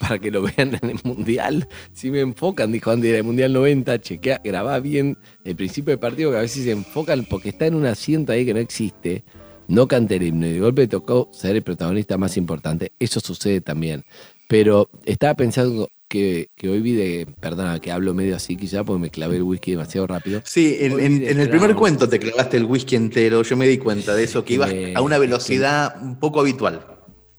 para 0.00 0.18
que 0.18 0.30
lo 0.30 0.42
vean 0.42 0.76
en 0.82 0.90
el 0.90 0.98
Mundial. 1.04 1.68
Si 1.92 2.10
me 2.10 2.20
enfocan, 2.20 2.72
dijo 2.72 2.90
Andy, 2.90 3.08
en 3.10 3.14
el 3.16 3.24
Mundial 3.24 3.52
90, 3.52 4.00
chequea, 4.00 4.40
grabá 4.44 4.80
bien 4.80 5.16
el 5.44 5.54
principio 5.56 5.92
del 5.92 5.98
partido, 6.00 6.30
que 6.32 6.38
a 6.38 6.40
veces 6.40 6.64
se 6.64 6.72
enfocan 6.72 7.24
porque 7.28 7.50
está 7.50 7.66
en 7.66 7.74
un 7.74 7.86
asiento 7.86 8.32
ahí 8.32 8.44
que 8.44 8.54
no 8.54 8.60
existe. 8.60 9.24
No 9.68 9.86
canta 9.86 10.14
el 10.14 10.22
himno 10.24 10.46
y 10.46 10.52
de 10.54 10.60
golpe 10.60 10.88
tocó 10.88 11.28
ser 11.32 11.54
el 11.56 11.62
protagonista 11.62 12.16
más 12.18 12.36
importante. 12.38 12.92
Eso 12.98 13.20
sucede 13.20 13.60
también. 13.60 14.04
Pero 14.48 14.88
estaba 15.04 15.34
pensando 15.34 15.88
que, 16.08 16.48
que 16.56 16.68
hoy 16.68 16.80
vi 16.80 16.92
de. 16.92 17.26
Perdona, 17.40 17.78
que 17.80 17.92
hablo 17.92 18.14
medio 18.14 18.34
así 18.36 18.56
quizá 18.56 18.82
porque 18.84 19.00
me 19.00 19.10
clavé 19.10 19.36
el 19.36 19.42
whisky 19.42 19.72
demasiado 19.72 20.06
rápido. 20.06 20.40
Sí, 20.44 20.76
en, 20.80 20.98
en- 20.98 21.18
de 21.20 21.30
el 21.42 21.50
primer 21.50 21.74
cuento 21.74 22.08
te 22.08 22.18
clavaste 22.18 22.56
el 22.56 22.64
whisky 22.64 22.96
entero, 22.96 23.42
yo 23.42 23.56
me 23.56 23.68
di 23.68 23.78
cuenta 23.78 24.14
de 24.14 24.24
eso, 24.24 24.44
que 24.44 24.54
ibas 24.54 24.72
a 24.94 25.02
una 25.02 25.18
velocidad 25.18 26.02
un 26.02 26.18
poco 26.18 26.40
habitual. 26.40 26.84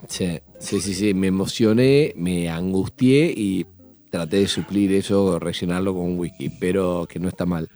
Sí, 0.08 0.40
sí, 0.60 0.80
sí, 0.80 0.94
sí. 0.94 1.14
Me 1.14 1.28
emocioné, 1.28 2.14
me 2.16 2.50
angustié 2.50 3.34
y 3.36 3.66
traté 4.10 4.38
de 4.38 4.48
suplir 4.48 4.94
eso, 4.94 5.40
rellenarlo 5.40 5.94
con 5.94 6.04
un 6.04 6.20
whisky, 6.20 6.50
pero 6.50 7.06
que 7.10 7.20
no 7.20 7.28
está 7.28 7.46
mal. 7.46 7.68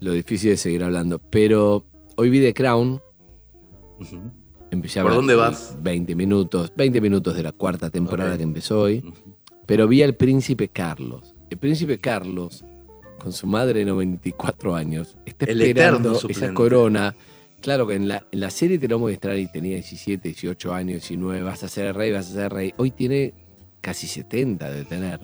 Lo 0.00 0.12
difícil 0.12 0.52
es 0.52 0.60
seguir 0.60 0.82
hablando. 0.84 1.18
Pero 1.18 1.84
hoy 2.16 2.30
vi 2.30 2.40
The 2.40 2.54
Crown. 2.54 3.00
Empecé 4.70 5.00
a 5.00 5.02
¿Por 5.04 5.14
dónde 5.14 5.34
vas? 5.34 5.76
20 5.82 6.14
minutos, 6.14 6.72
20 6.76 7.00
minutos 7.00 7.34
de 7.36 7.42
la 7.42 7.52
cuarta 7.52 7.88
temporada 7.90 8.36
que 8.36 8.42
empezó 8.42 8.80
hoy. 8.82 9.02
Pero 9.66 9.88
vi 9.88 10.02
al 10.02 10.14
príncipe 10.14 10.68
Carlos. 10.68 11.34
El 11.50 11.58
príncipe 11.58 11.98
Carlos, 11.98 12.64
con 13.18 13.32
su 13.32 13.46
madre 13.46 13.80
de 13.80 13.84
94 13.86 14.74
años, 14.74 15.16
está 15.26 15.46
El 15.46 15.60
esperando 15.62 16.12
esa 16.12 16.20
suplente. 16.20 16.54
corona. 16.54 17.14
Claro 17.60 17.86
que 17.86 17.94
en 17.94 18.06
la, 18.08 18.24
en 18.30 18.40
la 18.40 18.50
serie 18.50 18.78
te 18.78 18.86
lo 18.86 18.98
mostrar 18.98 19.36
y 19.38 19.50
tenía 19.50 19.74
17, 19.74 20.28
18 20.28 20.72
años, 20.74 20.92
19, 21.08 21.42
vas 21.42 21.64
a 21.64 21.68
ser 21.68 21.96
rey, 21.96 22.12
vas 22.12 22.30
a 22.30 22.34
ser 22.34 22.52
rey. 22.52 22.72
Hoy 22.76 22.90
tiene 22.92 23.34
casi 23.80 24.06
70 24.06 24.70
de 24.70 24.84
tener. 24.84 25.20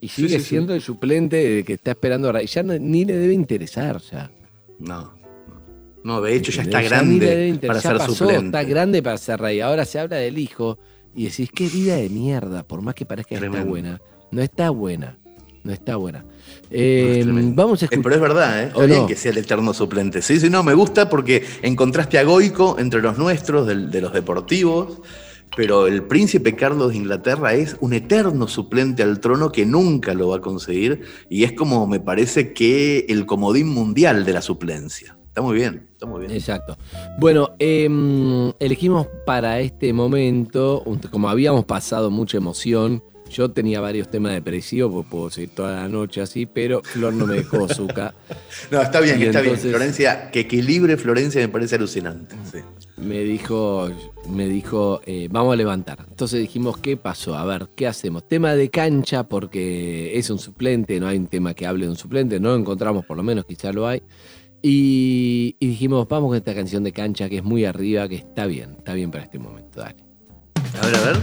Y 0.00 0.08
sigue 0.08 0.28
sí, 0.30 0.38
sí. 0.38 0.44
siendo 0.50 0.74
el 0.74 0.80
suplente 0.80 1.36
de 1.36 1.62
que 1.64 1.74
está 1.74 1.90
esperando 1.92 2.30
a 2.30 2.32
rey. 2.32 2.46
Ya 2.46 2.62
no- 2.62 2.76
ni 2.78 3.04
le 3.04 3.16
debe 3.16 3.34
interesar 3.34 4.00
ya. 4.00 4.30
No. 4.78 5.12
No, 6.02 6.22
de 6.22 6.34
hecho 6.34 6.50
ya 6.50 6.62
está 6.62 6.80
Ya 6.80 6.88
grande 6.88 7.48
interesar, 7.48 7.68
para 7.68 7.80
ya 7.80 7.88
ser 7.90 7.98
pasó, 7.98 8.14
suplente. 8.14 8.46
Está 8.46 8.64
grande 8.64 9.02
para 9.02 9.18
ser 9.18 9.38
rey. 9.40 9.60
Ahora 9.60 9.84
se 9.84 9.98
habla 9.98 10.16
del 10.16 10.38
hijo 10.38 10.78
y 11.14 11.24
decís, 11.24 11.50
qué 11.54 11.68
vida 11.68 11.96
de 11.96 12.08
mierda, 12.08 12.62
por 12.62 12.82
más 12.82 12.94
que 12.94 13.04
parezca 13.06 13.38
que 13.38 13.46
está 13.46 13.64
buena. 13.64 14.00
No 14.30 14.42
está 14.42 14.70
buena. 14.70 15.18
No 15.62 15.72
está 15.72 15.96
buena. 15.96 16.24
Eh, 16.70 17.22
vamos 17.54 17.82
a 17.82 17.84
Eh, 17.84 17.88
escuchar. 17.90 18.02
Pero 18.02 18.14
es 18.14 18.20
verdad, 18.20 18.62
¿eh? 18.62 18.66
está 18.68 18.78
¿O 18.78 18.86
bien 18.86 19.00
no? 19.00 19.06
que 19.06 19.14
sea 19.16 19.30
el 19.32 19.38
eterno 19.38 19.74
suplente. 19.74 20.22
Sí, 20.22 20.40
sí, 20.40 20.48
no, 20.48 20.62
me 20.62 20.72
gusta 20.72 21.10
porque 21.10 21.44
encontraste 21.62 22.18
a 22.18 22.24
Goico 22.24 22.78
entre 22.78 23.02
los 23.02 23.18
nuestros, 23.18 23.66
de 23.66 24.00
los 24.00 24.12
deportivos, 24.14 25.02
pero 25.54 25.86
el 25.86 26.04
príncipe 26.04 26.56
Carlos 26.56 26.92
de 26.92 26.96
Inglaterra 26.96 27.52
es 27.54 27.76
un 27.80 27.92
eterno 27.92 28.48
suplente 28.48 29.02
al 29.02 29.20
trono 29.20 29.52
que 29.52 29.66
nunca 29.66 30.14
lo 30.14 30.28
va 30.28 30.36
a 30.36 30.40
conseguir 30.40 31.02
y 31.28 31.44
es 31.44 31.52
como 31.52 31.86
me 31.86 32.00
parece 32.00 32.54
que 32.54 33.04
el 33.10 33.26
comodín 33.26 33.68
mundial 33.68 34.24
de 34.24 34.32
la 34.32 34.40
suplencia. 34.42 35.18
Está 35.40 35.48
muy 35.48 35.56
bien, 35.56 35.88
está 35.92 36.04
muy 36.04 36.20
bien. 36.20 36.32
Exacto. 36.32 36.76
Bueno, 37.18 37.54
em, 37.58 38.52
elegimos 38.60 39.06
para 39.24 39.60
este 39.60 39.90
momento, 39.94 40.84
como 41.10 41.30
habíamos 41.30 41.64
pasado 41.64 42.10
mucha 42.10 42.36
emoción, 42.36 43.02
yo 43.30 43.50
tenía 43.50 43.80
varios 43.80 44.08
temas 44.08 44.32
depresivos, 44.32 44.92
pues 44.92 45.06
puedo 45.06 45.30
seguir 45.30 45.54
toda 45.54 45.76
la 45.76 45.88
noche 45.88 46.20
así, 46.20 46.44
pero 46.44 46.82
Flor 46.82 47.14
no 47.14 47.26
me 47.26 47.36
dejó 47.36 47.64
azúcar. 47.70 48.12
No, 48.70 48.82
está 48.82 49.00
bien, 49.00 49.18
Y 49.18 49.24
está 49.24 49.40
bien. 49.40 49.56
Florencia, 49.56 50.30
que 50.30 50.40
equilibre 50.40 50.98
Florencia 50.98 51.40
me 51.40 51.48
parece 51.48 51.76
alucinante. 51.76 52.36
sí. 52.52 52.58
me 52.98 53.20
dijo, 53.20 53.88
me 54.28 54.46
dijo, 54.46 55.00
eh, 55.06 55.28
vamos 55.30 55.54
a 55.54 55.56
levantar. 55.56 56.04
Entonces 56.06 56.38
dijimos, 56.38 56.76
¿qué 56.76 56.98
pasó? 56.98 57.34
A 57.34 57.46
ver, 57.46 57.68
¿qué 57.74 57.86
hacemos? 57.86 58.28
Tema 58.28 58.54
de 58.54 58.68
cancha, 58.68 59.22
porque 59.22 60.18
es 60.18 60.28
un 60.28 60.38
suplente, 60.38 61.00
no 61.00 61.06
hay 61.08 61.16
un 61.16 61.28
tema 61.28 61.54
que 61.54 61.66
hable 61.66 61.86
de 61.86 61.92
un 61.92 61.96
suplente, 61.96 62.38
no 62.40 62.50
lo 62.50 62.56
encontramos, 62.56 63.06
por 63.06 63.16
lo 63.16 63.22
menos 63.22 63.46
quizá 63.46 63.72
lo 63.72 63.86
hay. 63.86 64.02
Y, 64.62 65.56
dijimos, 65.60 66.06
vamos 66.08 66.30
con 66.30 66.36
esta 66.36 66.54
canción 66.54 66.84
de 66.84 66.92
cancha 66.92 67.28
que 67.28 67.38
es 67.38 67.44
muy 67.44 67.64
arriba, 67.64 68.08
que 68.08 68.16
está 68.16 68.46
bien, 68.46 68.74
está 68.78 68.94
bien 68.94 69.10
para 69.10 69.24
este 69.24 69.38
momento, 69.38 69.80
dale. 69.80 69.96
A 70.80 70.86
ver, 70.86 70.96
a 70.96 71.00
ver. 71.00 71.16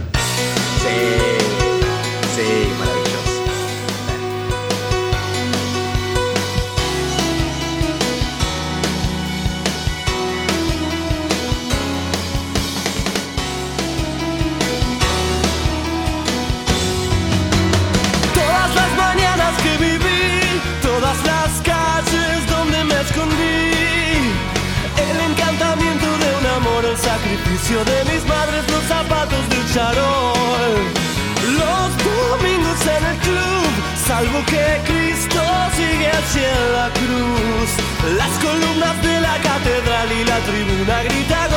Sí, 0.82 0.88
sí, 2.34 2.78
maravilloso. 2.78 3.07
De 27.66 28.04
mis 28.04 28.24
madres, 28.24 28.64
los 28.70 28.84
zapatos 28.84 29.48
del 29.50 29.74
charol, 29.74 30.74
los 31.58 31.88
domingos 32.06 32.80
en 32.86 33.04
el 33.04 33.16
club, 33.18 33.70
salvo 34.06 34.38
que 34.46 34.80
Cristo 34.86 35.42
sigue 35.76 36.08
hacia 36.08 36.54
la 36.76 36.88
cruz, 36.94 37.68
las 38.16 38.30
columnas 38.38 39.02
de 39.02 39.20
la 39.20 39.36
catedral 39.42 40.12
y 40.12 40.24
la 40.24 40.38
tribuna 40.38 41.02
grita 41.02 41.47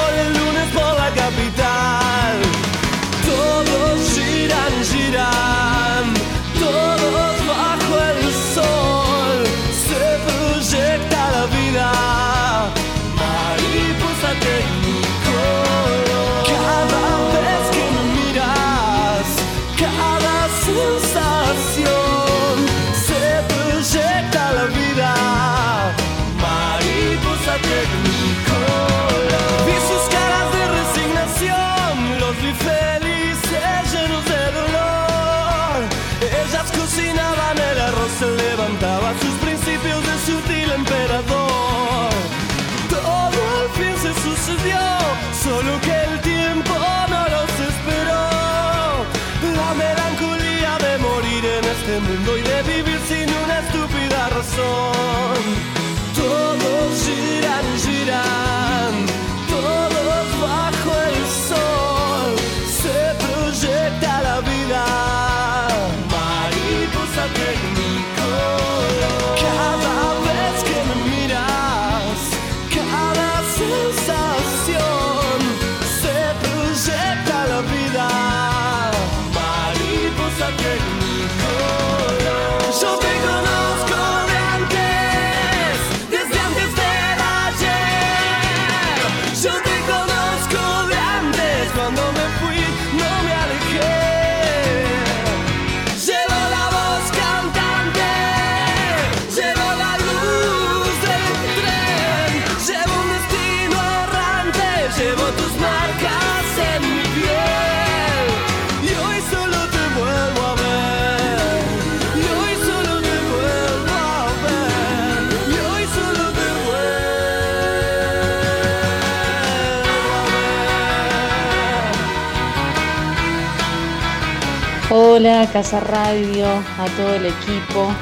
Hola 125.21 125.47
Casa 125.53 125.79
Radio, 125.81 126.47
a 126.47 126.85
todo 126.97 127.13
el 127.13 127.27
equipo. 127.27 127.93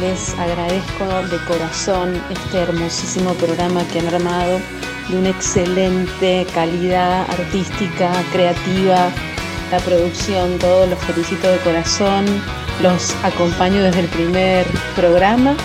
Les 0.00 0.38
agradezco 0.38 1.04
de 1.28 1.44
corazón 1.46 2.22
este 2.30 2.58
hermosísimo 2.58 3.34
programa 3.34 3.82
que 3.88 3.98
han 3.98 4.06
armado 4.06 4.60
de 5.08 5.16
una 5.18 5.30
excelente 5.30 6.46
calidad 6.54 7.28
artística, 7.28 8.12
creativa, 8.30 9.10
la 9.72 9.78
producción, 9.80 10.56
todo 10.60 10.86
los 10.86 10.98
felicito 11.00 11.48
de 11.48 11.58
corazón. 11.58 12.24
Los 12.80 13.16
acompaño 13.24 13.82
desde 13.82 14.02
el 14.02 14.08
primer 14.10 14.64
programa 14.94 15.56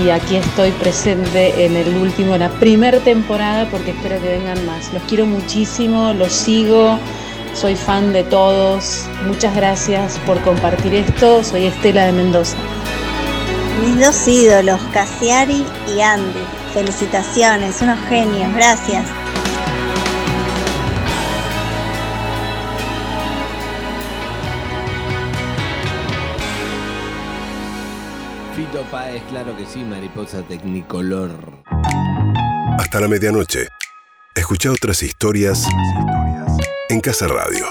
y 0.00 0.10
aquí 0.10 0.36
estoy 0.36 0.70
presente 0.70 1.66
en 1.66 1.74
el 1.74 1.92
último, 1.96 2.34
en 2.34 2.42
la 2.42 2.50
primera 2.50 3.00
temporada 3.00 3.68
porque 3.68 3.90
espero 3.90 4.22
que 4.22 4.28
vengan 4.28 4.64
más. 4.64 4.92
Los 4.92 5.02
quiero 5.08 5.26
muchísimo, 5.26 6.12
los 6.12 6.32
sigo. 6.32 7.00
Soy 7.54 7.76
fan 7.76 8.12
de 8.12 8.24
todos. 8.24 9.06
Muchas 9.26 9.54
gracias 9.54 10.18
por 10.26 10.40
compartir 10.42 10.92
esto. 10.92 11.44
Soy 11.44 11.66
Estela 11.66 12.06
de 12.06 12.12
Mendoza. 12.12 12.56
Mis 13.80 14.00
dos 14.00 14.26
ídolos, 14.26 14.80
Cassiari 14.92 15.64
y 15.96 16.00
Andy. 16.00 16.40
Felicitaciones, 16.72 17.80
unos 17.80 17.98
genios, 18.08 18.52
gracias. 18.54 19.06
Fito 28.56 28.82
Páez, 28.90 29.22
claro 29.30 29.56
que 29.56 29.64
sí, 29.64 29.84
mariposa 29.84 30.42
tecnicolor. 30.42 31.62
Hasta 32.78 33.00
la 33.00 33.06
medianoche. 33.06 33.68
Escucha 34.34 34.72
otras 34.72 35.00
historias 35.04 35.68
en 36.94 37.00
Casa 37.00 37.26
Radio. 37.26 37.66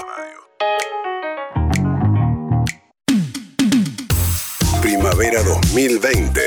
Primavera 4.82 5.42
2020. 5.42 6.40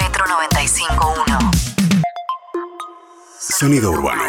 Metro 0.00 0.24
95.1. 0.24 1.50
Sonido 3.38 3.90
urbano. 3.90 4.22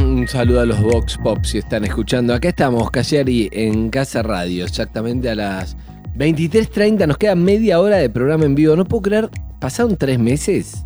Un 0.00 0.26
saludo 0.26 0.60
a 0.60 0.64
los 0.64 0.80
Vox 0.80 1.18
Pop 1.22 1.44
si 1.44 1.58
están 1.58 1.84
escuchando. 1.84 2.32
Acá 2.32 2.48
estamos, 2.48 2.90
Casiari, 2.90 3.50
en 3.52 3.90
Casa 3.90 4.22
Radio, 4.22 4.64
exactamente 4.64 5.28
a 5.28 5.34
las 5.34 5.76
23.30. 6.16 7.06
Nos 7.06 7.18
queda 7.18 7.34
media 7.34 7.80
hora 7.80 7.96
de 7.96 8.10
programa 8.10 8.44
en 8.44 8.54
vivo. 8.54 8.76
No 8.76 8.84
puedo 8.84 9.02
creer, 9.02 9.30
pasaron 9.60 9.96
tres 9.96 10.18
meses. 10.18 10.84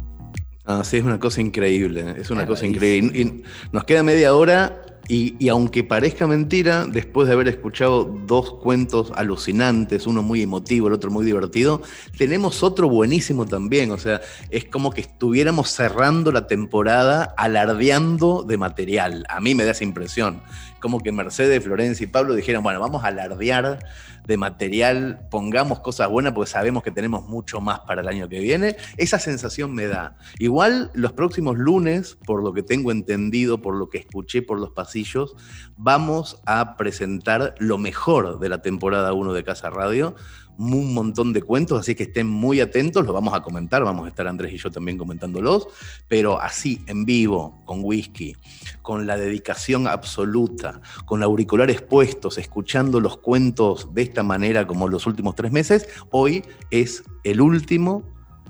Ah, 0.64 0.82
sí, 0.84 0.96
es 0.96 1.04
una 1.04 1.20
cosa 1.20 1.40
increíble, 1.40 2.14
es 2.18 2.30
una 2.30 2.44
cosa 2.44 2.66
increíble. 2.66 3.18
Y 3.18 3.42
nos 3.72 3.84
queda 3.84 4.02
media 4.02 4.34
hora 4.34 4.82
y, 5.08 5.36
y 5.38 5.48
aunque 5.48 5.84
parezca 5.84 6.26
mentira, 6.26 6.86
después 6.86 7.28
de 7.28 7.34
haber 7.34 7.46
escuchado 7.46 8.04
dos 8.26 8.54
cuentos 8.54 9.12
alucinantes, 9.14 10.08
uno 10.08 10.22
muy 10.22 10.42
emotivo, 10.42 10.88
el 10.88 10.94
otro 10.94 11.12
muy 11.12 11.24
divertido, 11.24 11.82
tenemos 12.18 12.64
otro 12.64 12.88
buenísimo 12.88 13.46
también. 13.46 13.92
O 13.92 13.98
sea, 13.98 14.20
es 14.50 14.64
como 14.64 14.90
que 14.90 15.02
estuviéramos 15.02 15.70
cerrando 15.70 16.32
la 16.32 16.48
temporada 16.48 17.32
alardeando 17.36 18.42
de 18.42 18.58
material. 18.58 19.24
A 19.28 19.40
mí 19.40 19.54
me 19.54 19.64
da 19.64 19.70
esa 19.70 19.84
impresión. 19.84 20.42
Como 20.80 21.00
que 21.00 21.12
Mercedes, 21.12 21.64
Florencia 21.64 22.04
y 22.04 22.06
Pablo 22.06 22.34
dijeron, 22.34 22.62
bueno, 22.62 22.80
vamos 22.80 23.04
a 23.04 23.08
alardear 23.08 23.78
de 24.26 24.36
material, 24.36 25.26
pongamos 25.30 25.80
cosas 25.80 26.08
buenas 26.08 26.32
porque 26.32 26.50
sabemos 26.50 26.82
que 26.82 26.90
tenemos 26.90 27.26
mucho 27.28 27.60
más 27.60 27.80
para 27.80 28.02
el 28.02 28.08
año 28.08 28.28
que 28.28 28.40
viene. 28.40 28.76
Esa 28.96 29.18
sensación 29.18 29.72
me 29.74 29.86
da. 29.86 30.16
Igual 30.38 30.90
los 30.94 31.12
próximos 31.12 31.56
lunes, 31.56 32.18
por 32.26 32.42
lo 32.42 32.52
que 32.52 32.62
tengo 32.62 32.90
entendido, 32.90 33.62
por 33.62 33.76
lo 33.76 33.88
que 33.88 33.98
escuché 33.98 34.42
por 34.42 34.58
los 34.58 34.70
pasillos, 34.70 35.34
vamos 35.76 36.40
a 36.46 36.76
presentar 36.76 37.54
lo 37.58 37.78
mejor 37.78 38.38
de 38.38 38.48
la 38.48 38.62
temporada 38.62 39.12
1 39.12 39.32
de 39.32 39.44
Casa 39.44 39.70
Radio 39.70 40.14
un 40.58 40.94
montón 40.94 41.32
de 41.32 41.42
cuentos, 41.42 41.80
así 41.80 41.94
que 41.94 42.04
estén 42.04 42.28
muy 42.28 42.60
atentos, 42.60 43.04
los 43.04 43.14
vamos 43.14 43.34
a 43.34 43.42
comentar, 43.42 43.84
vamos 43.84 44.06
a 44.06 44.08
estar 44.08 44.26
Andrés 44.26 44.52
y 44.52 44.58
yo 44.58 44.70
también 44.70 44.98
comentándolos, 44.98 45.68
pero 46.08 46.40
así, 46.40 46.80
en 46.86 47.04
vivo, 47.04 47.60
con 47.64 47.80
whisky, 47.82 48.36
con 48.82 49.06
la 49.06 49.16
dedicación 49.16 49.86
absoluta, 49.86 50.80
con 51.04 51.22
auriculares 51.22 51.82
puestos, 51.82 52.38
escuchando 52.38 53.00
los 53.00 53.18
cuentos 53.18 53.92
de 53.94 54.02
esta 54.02 54.22
manera 54.22 54.66
como 54.66 54.88
los 54.88 55.06
últimos 55.06 55.34
tres 55.34 55.52
meses, 55.52 55.88
hoy 56.10 56.44
es 56.70 57.04
el 57.24 57.40
último 57.40 58.02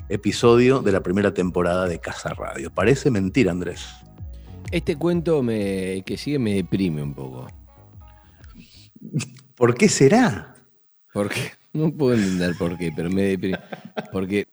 episodio 0.08 0.80
de 0.80 0.92
la 0.92 1.02
primera 1.02 1.34
temporada 1.34 1.86
de 1.86 1.98
Casa 1.98 2.32
Radio. 2.34 2.70
Parece 2.72 3.10
mentira, 3.10 3.50
Andrés. 3.50 3.86
Este 4.70 4.96
cuento 4.96 5.42
me, 5.42 6.02
que 6.04 6.16
sigue 6.16 6.38
me 6.38 6.54
deprime 6.54 7.02
un 7.02 7.14
poco. 7.14 7.46
¿Por 9.54 9.74
qué 9.74 9.88
será? 9.88 10.54
Porque 11.12 11.52
no 11.76 11.92
puedo 11.96 12.14
entender 12.14 12.56
por 12.56 12.76
qué, 12.78 12.92
pero 12.92 13.10
me 13.10 13.22
deprime. 13.22 13.60
Porque, 14.10 14.46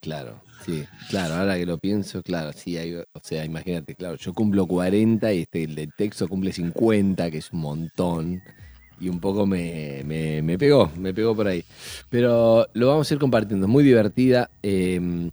claro, 0.00 0.42
sí, 0.64 0.88
claro, 1.08 1.34
ahora 1.36 1.58
que 1.58 1.66
lo 1.66 1.78
pienso, 1.78 2.22
claro, 2.22 2.52
sí, 2.54 2.76
hay, 2.78 2.94
o 2.96 3.04
sea, 3.22 3.44
imagínate, 3.44 3.94
claro, 3.96 4.16
yo 4.16 4.34
cumplo 4.34 4.66
40 4.66 5.32
y 5.34 5.42
este, 5.42 5.64
el 5.64 5.74
de 5.74 5.88
texto 5.88 6.28
cumple 6.28 6.52
50, 6.52 7.30
que 7.30 7.38
es 7.38 7.52
un 7.52 7.60
montón. 7.60 8.42
Y 9.00 9.08
un 9.08 9.20
poco 9.20 9.46
me, 9.46 10.02
me, 10.04 10.42
me 10.42 10.58
pegó, 10.58 10.90
me 10.96 11.14
pegó 11.14 11.34
por 11.36 11.46
ahí. 11.48 11.64
Pero 12.10 12.66
lo 12.74 12.88
vamos 12.88 13.10
a 13.10 13.14
ir 13.14 13.20
compartiendo, 13.20 13.68
muy 13.68 13.84
divertida. 13.84 14.50
eh, 14.62 15.30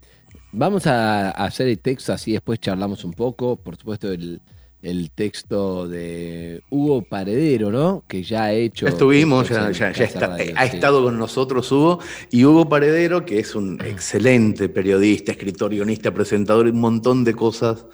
vamos 0.52 0.88
a, 0.88 1.30
a 1.32 1.46
hacer 1.46 1.68
el 1.68 1.80
texto 1.80 2.14
así, 2.14 2.34
después 2.34 2.60
charlamos 2.60 3.04
un 3.04 3.14
poco. 3.14 3.58
Por 3.58 3.76
supuesto, 3.78 4.12
el, 4.12 4.42
el 4.86 5.10
texto 5.12 5.88
de 5.88 6.62
Hugo 6.70 7.02
Paredero, 7.02 7.72
¿no? 7.72 8.04
Que 8.08 8.22
ya 8.24 8.44
ha 8.46 8.54
hecho. 8.54 8.86
Ya 8.86 8.92
estuvimos, 8.92 9.48
textos 9.48 9.78
ya, 9.78 9.92
ya- 9.92 9.98
ya 9.98 10.06
está- 10.06 10.28
Radio, 10.28 10.54
ha 10.56 10.68
sí. 10.68 10.76
estado 10.76 11.04
con 11.04 11.18
nosotros 11.18 11.72
Hugo, 11.72 12.00
y 12.32 12.46
Hugo 12.46 12.70
Paredero, 12.70 13.26
que 13.26 13.40
es 13.40 13.56
un 13.56 13.80
excelente 13.84 14.70
periodista, 14.70 15.32
escritor, 15.32 15.72
guionista, 15.72 16.14
presentador, 16.14 16.68
un 16.68 16.80
montón 16.80 17.24
de 17.24 17.34
cosas, 17.34 17.86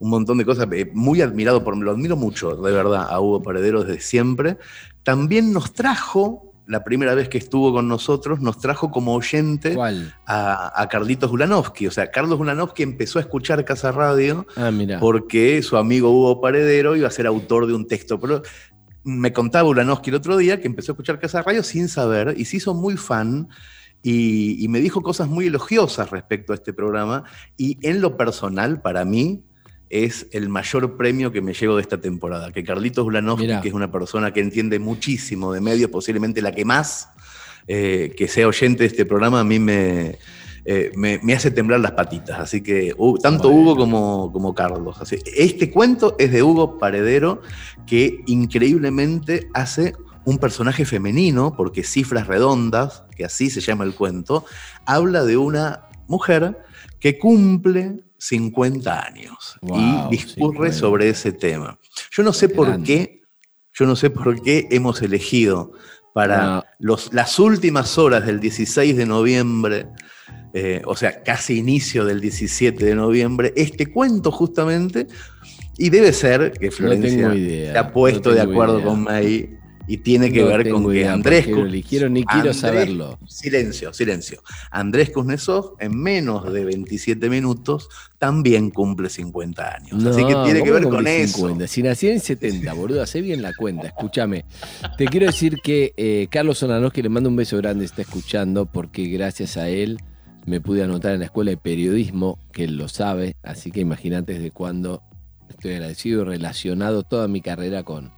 un 0.00 0.10
montón 0.10 0.38
de 0.38 0.44
cosas, 0.44 0.66
eh, 0.72 0.90
muy 0.92 1.20
admirado, 1.22 1.62
por, 1.62 1.76
lo 1.76 1.92
admiro 1.92 2.16
mucho, 2.16 2.56
de 2.56 2.72
verdad, 2.72 3.06
a 3.08 3.20
Hugo 3.20 3.40
Paredero 3.42 3.84
desde 3.84 4.00
siempre. 4.00 4.56
También 5.04 5.52
nos 5.52 5.72
trajo, 5.72 6.51
la 6.66 6.84
primera 6.84 7.14
vez 7.14 7.28
que 7.28 7.38
estuvo 7.38 7.72
con 7.72 7.88
nosotros, 7.88 8.40
nos 8.40 8.58
trajo 8.58 8.90
como 8.90 9.14
oyente 9.14 9.76
a, 10.26 10.82
a 10.82 10.88
Carlitos 10.88 11.30
Gulanovsky. 11.30 11.86
O 11.86 11.90
sea, 11.90 12.10
Carlos 12.10 12.38
Gulanovsky 12.38 12.82
empezó 12.82 13.18
a 13.18 13.22
escuchar 13.22 13.64
Casa 13.64 13.92
Radio 13.92 14.46
Ah, 14.56 14.70
porque 15.00 15.62
su 15.62 15.76
amigo 15.76 16.10
Hugo 16.10 16.40
Paredero 16.40 16.96
iba 16.96 17.08
a 17.08 17.10
ser 17.10 17.26
autor 17.26 17.66
de 17.66 17.74
un 17.74 17.86
texto. 17.86 18.20
Pero 18.20 18.42
me 19.04 19.32
contaba 19.32 19.68
Ulanowski 19.68 20.10
el 20.10 20.16
otro 20.16 20.36
día 20.36 20.60
que 20.60 20.68
empezó 20.68 20.92
a 20.92 20.94
escuchar 20.94 21.18
Casa 21.18 21.42
Radio 21.42 21.62
sin 21.62 21.88
saber 21.88 22.34
y 22.36 22.44
se 22.44 22.58
hizo 22.58 22.74
muy 22.74 22.96
fan 22.96 23.48
y, 24.02 24.62
y 24.62 24.68
me 24.68 24.80
dijo 24.80 25.02
cosas 25.02 25.28
muy 25.28 25.46
elogiosas 25.46 26.10
respecto 26.10 26.52
a 26.52 26.56
este 26.56 26.72
programa. 26.72 27.24
Y 27.56 27.78
en 27.86 28.00
lo 28.00 28.16
personal, 28.16 28.80
para 28.80 29.04
mí, 29.04 29.42
es 29.92 30.26
el 30.32 30.48
mayor 30.48 30.96
premio 30.96 31.30
que 31.30 31.42
me 31.42 31.52
llevo 31.52 31.76
de 31.76 31.82
esta 31.82 32.00
temporada. 32.00 32.50
Que 32.50 32.64
Carlitos 32.64 33.06
Ulanowski, 33.06 33.60
que 33.60 33.68
es 33.68 33.74
una 33.74 33.92
persona 33.92 34.32
que 34.32 34.40
entiende 34.40 34.78
muchísimo 34.78 35.52
de 35.52 35.60
medios, 35.60 35.90
posiblemente 35.90 36.40
la 36.40 36.52
que 36.52 36.64
más, 36.64 37.10
eh, 37.68 38.14
que 38.16 38.26
sea 38.26 38.48
oyente 38.48 38.84
de 38.84 38.86
este 38.86 39.04
programa, 39.04 39.40
a 39.40 39.44
mí 39.44 39.58
me, 39.58 40.18
eh, 40.64 40.90
me, 40.96 41.20
me 41.22 41.34
hace 41.34 41.50
temblar 41.50 41.80
las 41.80 41.92
patitas. 41.92 42.40
Así 42.40 42.62
que 42.62 42.94
uh, 42.96 43.18
tanto 43.18 43.50
Hugo 43.50 43.76
como, 43.76 44.32
como 44.32 44.54
Carlos. 44.54 44.96
Así, 44.98 45.18
este 45.36 45.70
cuento 45.70 46.16
es 46.18 46.32
de 46.32 46.42
Hugo 46.42 46.78
Paredero, 46.78 47.42
que 47.86 48.22
increíblemente 48.26 49.50
hace 49.52 49.92
un 50.24 50.38
personaje 50.38 50.86
femenino, 50.86 51.54
porque 51.54 51.84
Cifras 51.84 52.28
Redondas, 52.28 53.04
que 53.14 53.26
así 53.26 53.50
se 53.50 53.60
llama 53.60 53.84
el 53.84 53.94
cuento, 53.94 54.46
habla 54.86 55.24
de 55.24 55.36
una 55.36 55.88
mujer 56.08 56.56
que 56.98 57.18
cumple 57.18 58.04
50 58.22 59.04
años 59.04 59.58
Wow, 59.62 59.80
y 60.08 60.16
discurre 60.16 60.72
sobre 60.72 61.08
ese 61.08 61.32
tema. 61.32 61.78
Yo 62.12 62.22
no 62.22 62.32
sé 62.32 62.48
por 62.48 62.68
Grande. 62.68 62.86
qué, 62.86 63.22
yo 63.72 63.84
no 63.84 63.96
sé 63.96 64.10
por 64.10 64.40
qué 64.42 64.68
hemos 64.70 65.02
elegido 65.02 65.72
para 66.14 66.64
los, 66.78 67.12
las 67.12 67.40
últimas 67.40 67.98
horas 67.98 68.24
del 68.24 68.38
16 68.38 68.96
de 68.96 69.06
noviembre, 69.06 69.86
eh, 70.54 70.82
o 70.84 70.94
sea, 70.94 71.22
casi 71.24 71.58
inicio 71.58 72.04
del 72.04 72.20
17 72.20 72.84
de 72.84 72.94
noviembre, 72.94 73.52
este 73.56 73.86
cuento 73.86 74.30
justamente, 74.30 75.08
y 75.76 75.90
debe 75.90 76.12
ser 76.12 76.52
que 76.52 76.70
Florencia 76.70 77.32
se 77.32 77.76
ha 77.76 77.92
puesto 77.92 78.30
de 78.30 78.40
acuerdo 78.40 78.84
con 78.84 79.02
May 79.02 79.58
y 79.86 79.98
tiene 79.98 80.32
que 80.32 80.44
ver 80.44 80.70
con 80.70 80.90
que 80.90 81.06
Andrés 81.08 81.48
ni 81.48 81.82
quiero 81.82 82.08
ni 82.08 82.24
quiero 82.24 82.54
saberlo. 82.54 83.18
Silencio, 83.26 83.92
silencio. 83.92 84.42
Andrés 84.70 85.10
Kuznetsov 85.10 85.76
en 85.80 85.96
menos 86.00 86.52
de 86.52 86.64
27 86.64 87.28
minutos 87.28 87.88
también 88.18 88.70
cumple 88.70 89.08
50 89.08 89.74
años. 89.74 90.04
Así 90.04 90.24
que 90.24 90.34
tiene 90.44 90.62
que 90.62 90.70
ver 90.70 90.84
con 90.84 91.04
50? 91.04 91.64
eso. 91.64 91.72
Si 91.72 91.82
nací 91.82 92.08
en 92.08 92.20
70, 92.20 92.72
boludo, 92.74 93.02
hace 93.02 93.20
bien 93.20 93.42
la 93.42 93.52
cuenta. 93.54 93.88
Escúchame. 93.88 94.44
Te 94.96 95.06
quiero 95.06 95.26
decir 95.26 95.56
que 95.62 95.92
eh, 95.96 96.28
Carlos 96.30 96.64
que 96.92 97.02
le 97.02 97.08
mando 97.08 97.28
un 97.28 97.36
beso 97.36 97.56
grande, 97.56 97.84
está 97.84 98.02
escuchando 98.02 98.66
porque 98.66 99.06
gracias 99.06 99.56
a 99.56 99.68
él 99.68 99.98
me 100.46 100.60
pude 100.60 100.82
anotar 100.82 101.12
en 101.12 101.20
la 101.20 101.26
escuela 101.26 101.50
de 101.50 101.56
periodismo, 101.56 102.38
que 102.52 102.64
él 102.64 102.76
lo 102.76 102.88
sabe, 102.88 103.36
así 103.42 103.70
que 103.70 103.80
imagínate 103.80 104.34
desde 104.34 104.50
cuándo 104.50 105.02
estoy 105.48 105.72
agradecido, 105.72 106.24
relacionado 106.24 107.02
toda 107.02 107.28
mi 107.28 107.40
carrera 107.40 107.82
con, 107.84 108.12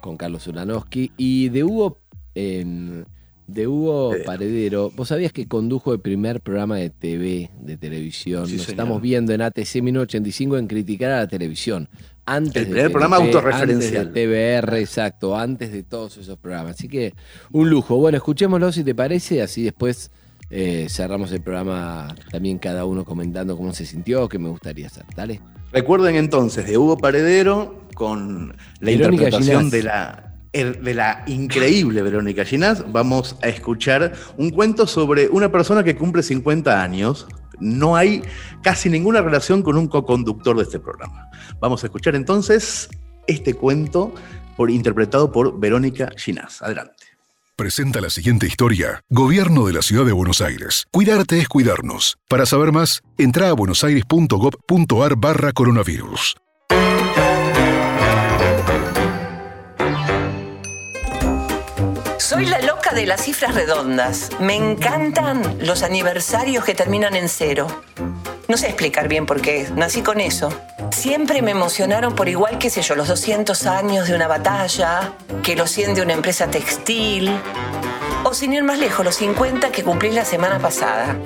con 0.00 0.16
Carlos 0.16 0.46
Ulanowski. 0.46 1.12
Y 1.16 1.48
de 1.50 1.64
Hugo, 1.64 1.98
de 2.34 3.66
Hugo 3.66 4.14
Paredero, 4.24 4.90
vos 4.90 5.08
sabías 5.08 5.32
que 5.32 5.46
condujo 5.46 5.92
el 5.92 6.00
primer 6.00 6.40
programa 6.40 6.76
de 6.76 6.90
TV, 6.90 7.50
de 7.60 7.76
televisión. 7.76 8.42
Nos 8.42 8.68
estamos 8.68 9.00
viendo 9.00 9.32
en 9.32 9.42
ATC 9.42 9.82
1985 9.82 10.58
en 10.58 10.66
criticar 10.66 11.10
a 11.12 11.18
la 11.18 11.28
televisión. 11.28 11.88
Antes 12.26 12.62
el 12.62 12.68
primer 12.68 12.92
programa 12.92 13.16
autorreferencial. 13.16 14.06
Antes 14.08 14.14
de 14.14 14.60
TBR, 14.60 14.76
exacto, 14.76 15.36
antes 15.36 15.72
de 15.72 15.82
todos 15.82 16.16
esos 16.16 16.38
programas. 16.38 16.76
Así 16.76 16.88
que 16.88 17.12
un 17.50 17.68
lujo. 17.68 17.96
Bueno, 17.96 18.16
escuchémoslo 18.16 18.70
si 18.70 18.84
te 18.84 18.94
parece, 18.94 19.42
así 19.42 19.64
después 19.64 20.10
eh, 20.50 20.86
cerramos 20.88 21.32
el 21.32 21.42
programa 21.42 22.14
también 22.30 22.58
cada 22.58 22.84
uno 22.84 23.04
comentando 23.04 23.56
cómo 23.56 23.72
se 23.72 23.84
sintió, 23.84 24.28
qué 24.28 24.38
me 24.38 24.48
gustaría 24.48 24.86
hacer. 24.86 25.04
Dale. 25.16 25.40
Recuerden 25.72 26.16
entonces 26.16 26.66
de 26.66 26.78
Hugo 26.78 26.96
Paredero 26.98 27.79
con 28.00 28.56
la 28.78 28.92
interpretación 28.92 29.68
de 29.68 29.82
la, 29.82 30.32
de 30.54 30.94
la 30.94 31.22
increíble 31.26 32.00
Verónica 32.00 32.46
Ginás, 32.46 32.90
vamos 32.90 33.36
a 33.42 33.48
escuchar 33.48 34.14
un 34.38 34.48
cuento 34.48 34.86
sobre 34.86 35.28
una 35.28 35.52
persona 35.52 35.84
que 35.84 35.94
cumple 35.94 36.22
50 36.22 36.82
años. 36.82 37.26
No 37.58 37.96
hay 37.96 38.22
casi 38.62 38.88
ninguna 38.88 39.20
relación 39.20 39.62
con 39.62 39.76
un 39.76 39.86
co-conductor 39.86 40.56
de 40.56 40.62
este 40.62 40.78
programa. 40.78 41.28
Vamos 41.60 41.82
a 41.82 41.88
escuchar 41.88 42.14
entonces 42.14 42.88
este 43.26 43.52
cuento 43.52 44.14
por, 44.56 44.70
interpretado 44.70 45.30
por 45.30 45.60
Verónica 45.60 46.10
Ginás. 46.16 46.62
Adelante. 46.62 47.04
Presenta 47.54 48.00
la 48.00 48.08
siguiente 48.08 48.46
historia. 48.46 49.02
Gobierno 49.10 49.66
de 49.66 49.74
la 49.74 49.82
Ciudad 49.82 50.06
de 50.06 50.12
Buenos 50.12 50.40
Aires. 50.40 50.86
Cuidarte 50.90 51.38
es 51.38 51.48
cuidarnos. 51.50 52.16
Para 52.30 52.46
saber 52.46 52.72
más, 52.72 53.02
entra 53.18 53.50
a 53.50 53.52
buenosaires.gov.ar 53.52 55.16
barra 55.16 55.52
coronavirus. 55.52 56.36
Soy 62.30 62.46
la 62.46 62.60
loca 62.60 62.92
de 62.92 63.06
las 63.06 63.24
cifras 63.24 63.56
redondas. 63.56 64.30
Me 64.38 64.54
encantan 64.54 65.66
los 65.66 65.82
aniversarios 65.82 66.64
que 66.64 66.76
terminan 66.76 67.16
en 67.16 67.28
cero. 67.28 67.66
No 68.46 68.56
sé 68.56 68.68
explicar 68.68 69.08
bien 69.08 69.26
por 69.26 69.40
qué, 69.40 69.68
nací 69.74 70.02
con 70.02 70.20
eso. 70.20 70.48
Siempre 70.92 71.42
me 71.42 71.50
emocionaron 71.50 72.14
por 72.14 72.28
igual, 72.28 72.58
qué 72.58 72.70
sé 72.70 72.82
yo, 72.82 72.94
los 72.94 73.08
200 73.08 73.66
años 73.66 74.06
de 74.06 74.14
una 74.14 74.28
batalla, 74.28 75.14
que 75.42 75.56
los 75.56 75.72
100 75.72 75.94
de 75.94 76.02
una 76.02 76.12
empresa 76.12 76.46
textil, 76.46 77.36
o 78.22 78.32
sin 78.32 78.52
ir 78.52 78.62
más 78.62 78.78
lejos, 78.78 79.04
los 79.04 79.16
50 79.16 79.72
que 79.72 79.82
cumplí 79.82 80.12
la 80.12 80.24
semana 80.24 80.60
pasada. 80.60 81.16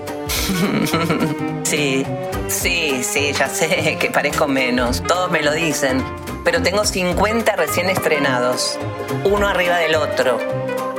sí, 1.65 2.07
sí, 2.49 3.05
sí, 3.05 3.35
ya 3.39 3.51
sé 3.51 3.99
que 4.01 4.09
parezco 4.09 4.49
menos, 4.49 5.03
todos 5.03 5.31
me 5.31 5.43
lo 5.43 5.53
dicen, 5.53 6.03
pero 6.45 6.63
tengo 6.63 6.85
50 6.85 7.57
recién 7.57 7.91
estrenados, 7.91 8.79
uno 9.25 9.49
arriba 9.49 9.79
del 9.79 9.97
otro 9.97 10.39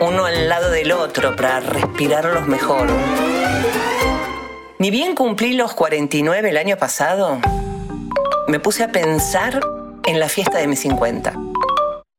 uno 0.01 0.25
al 0.25 0.49
lado 0.49 0.71
del 0.71 0.91
otro 0.91 1.35
para 1.35 1.59
respirarlos 1.59 2.47
mejor. 2.47 2.87
Ni 4.77 4.91
bien 4.91 5.15
cumplí 5.15 5.53
los 5.53 5.73
49 5.73 6.49
el 6.49 6.57
año 6.57 6.77
pasado, 6.77 7.39
me 8.47 8.59
puse 8.59 8.83
a 8.83 8.91
pensar 8.91 9.59
en 10.05 10.19
la 10.19 10.27
fiesta 10.27 10.57
de 10.57 10.67
mis 10.67 10.79
50. 10.81 11.33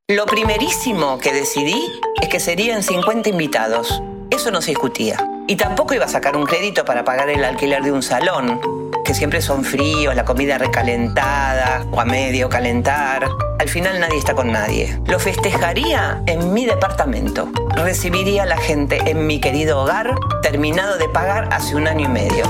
Lo 0.09 0.27
primerísimo 0.27 1.19
que 1.19 1.33
decidí 1.33 1.81
es 2.23 2.29
que 2.29 2.41
serían 2.41 2.83
50 2.83 3.29
invitados. 3.29 4.03
Eso 4.31 4.51
no 4.51 4.63
se 4.63 4.71
discutía. 4.71 5.19
Y 5.49 5.55
tampoco 5.55 5.95
iba 5.95 6.07
a 6.07 6.09
sacar 6.09 6.37
un 6.37 6.45
crédito 6.45 6.85
para 6.85 7.05
pagar 7.05 7.29
el 7.29 7.45
alquiler 7.45 7.81
de 7.83 7.93
un 7.93 8.03
salón, 8.03 8.61
que 9.05 9.15
siempre 9.15 9.41
son 9.41 9.63
fríos, 9.63 10.17
la 10.17 10.25
comida 10.25 10.59
recalentada 10.59 11.87
o 11.93 12.01
a 12.01 12.05
medio 12.05 12.49
calentar. 12.49 13.29
Al 13.61 13.69
final 13.69 14.01
nadie 14.01 14.19
está 14.19 14.35
con 14.35 14.51
nadie. 14.51 15.01
Lo 15.07 15.21
festejaría 15.21 16.21
en 16.27 16.53
mi 16.53 16.67
departamento. 16.67 17.49
Recibiría 17.77 18.43
a 18.43 18.47
la 18.47 18.57
gente 18.57 18.99
en 19.07 19.29
mi 19.29 19.41
querido 19.41 19.81
hogar, 19.81 20.17
terminado 20.43 20.99
de 20.99 21.09
pagar 21.09 21.49
hace 21.53 21.77
un 21.77 21.87
año 21.87 22.07
y 22.07 22.09
medio. 22.09 22.45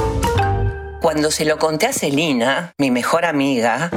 Cuando 1.02 1.31
se 1.31 1.44
lo 1.44 1.59
conté 1.59 1.86
a 1.86 1.93
Celina, 1.93 2.73
mi 2.78 2.90
mejor 2.90 3.27
amiga, 3.27 3.90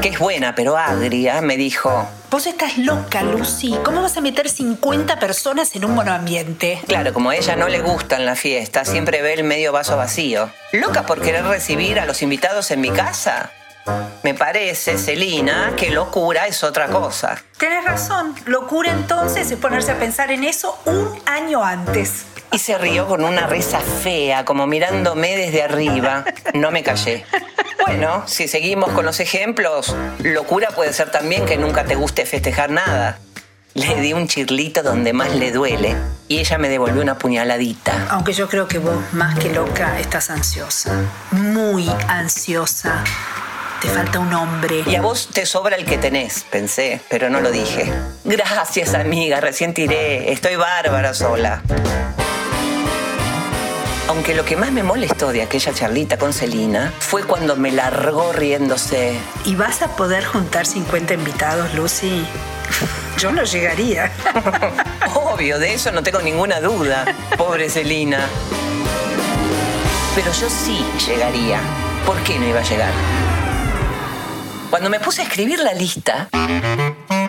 que 0.00 0.08
es 0.08 0.18
buena 0.18 0.54
pero 0.54 0.76
agria, 0.76 1.40
me 1.40 1.56
dijo, 1.56 2.08
Vos 2.30 2.46
estás 2.46 2.78
loca, 2.78 3.22
Lucy. 3.22 3.76
¿Cómo 3.84 4.02
vas 4.02 4.16
a 4.16 4.20
meter 4.20 4.48
50 4.48 5.18
personas 5.18 5.74
en 5.74 5.84
un 5.84 5.94
monoambiente? 5.94 6.80
Claro, 6.86 7.12
como 7.12 7.30
a 7.30 7.36
ella 7.36 7.56
no 7.56 7.68
le 7.68 7.80
gustan 7.80 8.24
la 8.24 8.36
fiesta, 8.36 8.84
siempre 8.84 9.20
ve 9.20 9.34
el 9.34 9.44
medio 9.44 9.72
vaso 9.72 9.96
vacío. 9.96 10.50
¿Loca 10.72 11.04
por 11.06 11.20
querer 11.20 11.44
recibir 11.44 11.98
a 11.98 12.06
los 12.06 12.22
invitados 12.22 12.70
en 12.70 12.80
mi 12.80 12.90
casa? 12.90 13.50
Me 14.22 14.34
parece, 14.34 14.96
Celina, 14.96 15.72
que 15.76 15.90
locura 15.90 16.46
es 16.46 16.62
otra 16.62 16.88
cosa. 16.88 17.42
Tienes 17.58 17.84
razón. 17.84 18.34
Locura 18.46 18.92
entonces 18.92 19.50
es 19.50 19.58
ponerse 19.58 19.92
a 19.92 19.98
pensar 19.98 20.30
en 20.30 20.44
eso 20.44 20.78
un 20.84 21.18
año 21.26 21.64
antes. 21.64 22.26
Y 22.52 22.58
se 22.58 22.76
rió 22.78 23.06
con 23.06 23.24
una 23.24 23.46
risa 23.46 23.80
fea, 23.80 24.44
como 24.44 24.66
mirándome 24.66 25.36
desde 25.36 25.62
arriba. 25.62 26.24
No 26.54 26.70
me 26.70 26.82
callé. 26.82 27.24
Bueno, 27.86 28.24
si 28.26 28.48
seguimos 28.48 28.90
con 28.92 29.04
los 29.04 29.20
ejemplos, 29.20 29.94
locura 30.22 30.68
puede 30.68 30.92
ser 30.92 31.10
también 31.10 31.46
que 31.46 31.56
nunca 31.56 31.84
te 31.84 31.94
guste 31.94 32.26
festejar 32.26 32.70
nada. 32.70 33.18
Le 33.74 34.00
di 34.00 34.12
un 34.12 34.26
chirlito 34.26 34.82
donde 34.82 35.12
más 35.12 35.32
le 35.34 35.52
duele 35.52 35.94
y 36.26 36.38
ella 36.40 36.58
me 36.58 36.68
devolvió 36.68 37.02
una 37.02 37.16
puñaladita. 37.16 38.08
Aunque 38.10 38.32
yo 38.32 38.48
creo 38.48 38.66
que 38.66 38.78
vos, 38.78 38.96
más 39.12 39.38
que 39.38 39.50
loca, 39.50 40.00
estás 40.00 40.30
ansiosa. 40.30 40.92
Muy 41.30 41.88
ansiosa. 42.08 43.04
Te 43.80 43.88
falta 43.88 44.18
un 44.18 44.34
hombre. 44.34 44.82
Y 44.86 44.96
a 44.96 45.02
vos 45.02 45.28
te 45.32 45.46
sobra 45.46 45.76
el 45.76 45.84
que 45.84 45.98
tenés, 45.98 46.44
pensé, 46.50 47.00
pero 47.08 47.30
no 47.30 47.40
lo 47.40 47.50
dije. 47.50 47.90
Gracias, 48.24 48.92
amiga, 48.94 49.40
recién 49.40 49.72
tiré. 49.72 50.32
Estoy 50.32 50.56
bárbara 50.56 51.14
sola. 51.14 51.62
Aunque 54.10 54.34
lo 54.34 54.44
que 54.44 54.56
más 54.56 54.72
me 54.72 54.82
molestó 54.82 55.30
de 55.30 55.40
aquella 55.40 55.72
charlita 55.72 56.18
con 56.18 56.32
Celina 56.32 56.92
fue 56.98 57.22
cuando 57.22 57.54
me 57.54 57.70
largó 57.70 58.32
riéndose. 58.32 59.16
¿Y 59.44 59.54
vas 59.54 59.82
a 59.82 59.94
poder 59.94 60.24
juntar 60.24 60.66
50 60.66 61.14
invitados, 61.14 61.72
Lucy? 61.74 62.26
Yo 63.18 63.30
no 63.30 63.44
llegaría. 63.44 64.10
Obvio, 65.14 65.60
de 65.60 65.74
eso 65.74 65.92
no 65.92 66.02
tengo 66.02 66.20
ninguna 66.22 66.60
duda. 66.60 67.04
Pobre 67.38 67.70
Celina. 67.70 68.26
Pero 70.16 70.32
yo 70.32 70.50
sí 70.50 70.84
llegaría. 71.06 71.60
¿Por 72.04 72.16
qué 72.24 72.36
no 72.36 72.48
iba 72.48 72.58
a 72.58 72.64
llegar? 72.64 72.92
Cuando 74.70 74.90
me 74.90 74.98
puse 74.98 75.22
a 75.22 75.24
escribir 75.26 75.60
la 75.60 75.72
lista, 75.72 76.28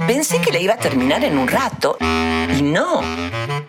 pensé 0.07 0.41
que 0.41 0.51
la 0.51 0.57
iba 0.57 0.73
a 0.73 0.77
terminar 0.77 1.23
en 1.23 1.37
un 1.37 1.47
rato. 1.47 1.97
Y 2.01 2.63
no, 2.63 3.01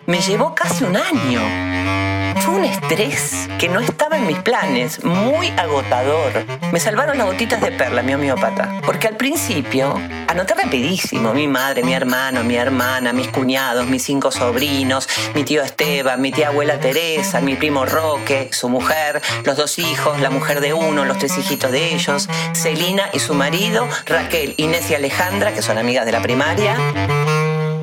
me 0.07 0.19
llevó 0.19 0.55
casi 0.55 0.83
un 0.83 0.97
año. 0.97 2.22
Fue 2.41 2.55
un 2.55 2.65
estrés 2.65 3.47
que 3.59 3.69
no 3.69 3.79
estaba 3.79 4.17
en 4.17 4.27
mis 4.27 4.39
planes, 4.39 5.03
muy 5.03 5.47
agotador. 5.57 6.45
Me 6.71 6.79
salvaron 6.79 7.17
las 7.17 7.27
gotitas 7.27 7.61
de 7.61 7.71
perla, 7.71 8.01
mi 8.01 8.13
homeópata. 8.13 8.81
Porque 8.85 9.07
al 9.07 9.17
principio, 9.17 9.99
anoté 10.27 10.53
rapidísimo, 10.53 11.33
mi 11.33 11.47
madre, 11.47 11.83
mi 11.83 11.93
hermano, 11.93 12.43
mi 12.43 12.55
hermana, 12.55 13.13
mis 13.13 13.27
cuñados, 13.27 13.87
mis 13.87 14.03
cinco 14.03 14.31
sobrinos, 14.31 15.07
mi 15.35 15.43
tío 15.43 15.61
Esteban, 15.63 16.21
mi 16.21 16.31
tía 16.31 16.49
abuela 16.49 16.79
Teresa, 16.79 17.41
mi 17.41 17.55
primo 17.55 17.85
Roque, 17.85 18.49
su 18.51 18.69
mujer, 18.69 19.21
los 19.45 19.57
dos 19.57 19.79
hijos, 19.79 20.19
la 20.19 20.29
mujer 20.29 20.59
de 20.59 20.73
uno, 20.73 21.05
los 21.05 21.17
tres 21.17 21.37
hijitos 21.37 21.71
de 21.71 21.93
ellos, 21.93 22.29
Celina 22.53 23.09
y 23.13 23.19
su 23.19 23.33
marido, 23.33 23.87
Raquel, 24.05 24.55
Inés 24.57 24.89
y 24.89 24.95
Alejandra, 24.95 25.53
que 25.53 25.61
son 25.61 25.77
amigas 25.77 26.05
de 26.05 26.11
la 26.11 26.21
primaria. 26.21 26.75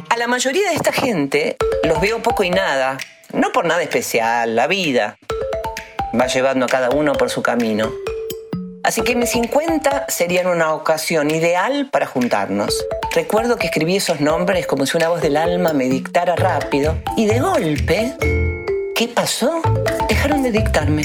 A 0.08 0.16
la 0.16 0.26
mayoría 0.26 0.68
de 0.68 0.74
esta 0.74 0.92
gente 0.92 1.56
los 1.84 2.00
veo 2.00 2.22
poco 2.22 2.42
y 2.42 2.50
nada, 2.50 2.98
no 3.32 3.52
por 3.52 3.64
nada 3.64 3.82
especial, 3.82 4.56
la 4.56 4.66
vida 4.66 5.18
va 6.18 6.26
llevando 6.26 6.66
a 6.66 6.68
cada 6.68 6.90
uno 6.90 7.12
por 7.12 7.30
su 7.30 7.42
camino. 7.42 7.90
Así 8.82 9.02
que 9.02 9.14
mis 9.14 9.30
50 9.30 10.06
serían 10.08 10.46
una 10.46 10.74
ocasión 10.74 11.30
ideal 11.30 11.88
para 11.92 12.06
juntarnos. 12.06 12.84
Recuerdo 13.14 13.56
que 13.56 13.66
escribí 13.66 13.96
esos 13.96 14.20
nombres 14.20 14.66
como 14.66 14.86
si 14.86 14.96
una 14.96 15.08
voz 15.08 15.20
del 15.20 15.36
alma 15.36 15.72
me 15.72 15.88
dictara 15.88 16.34
rápido 16.34 16.96
y 17.16 17.26
de 17.26 17.40
golpe, 17.40 18.14
¿qué 18.94 19.08
pasó? 19.08 19.60
Dejaron 20.08 20.42
de 20.42 20.50
dictarme. 20.50 21.02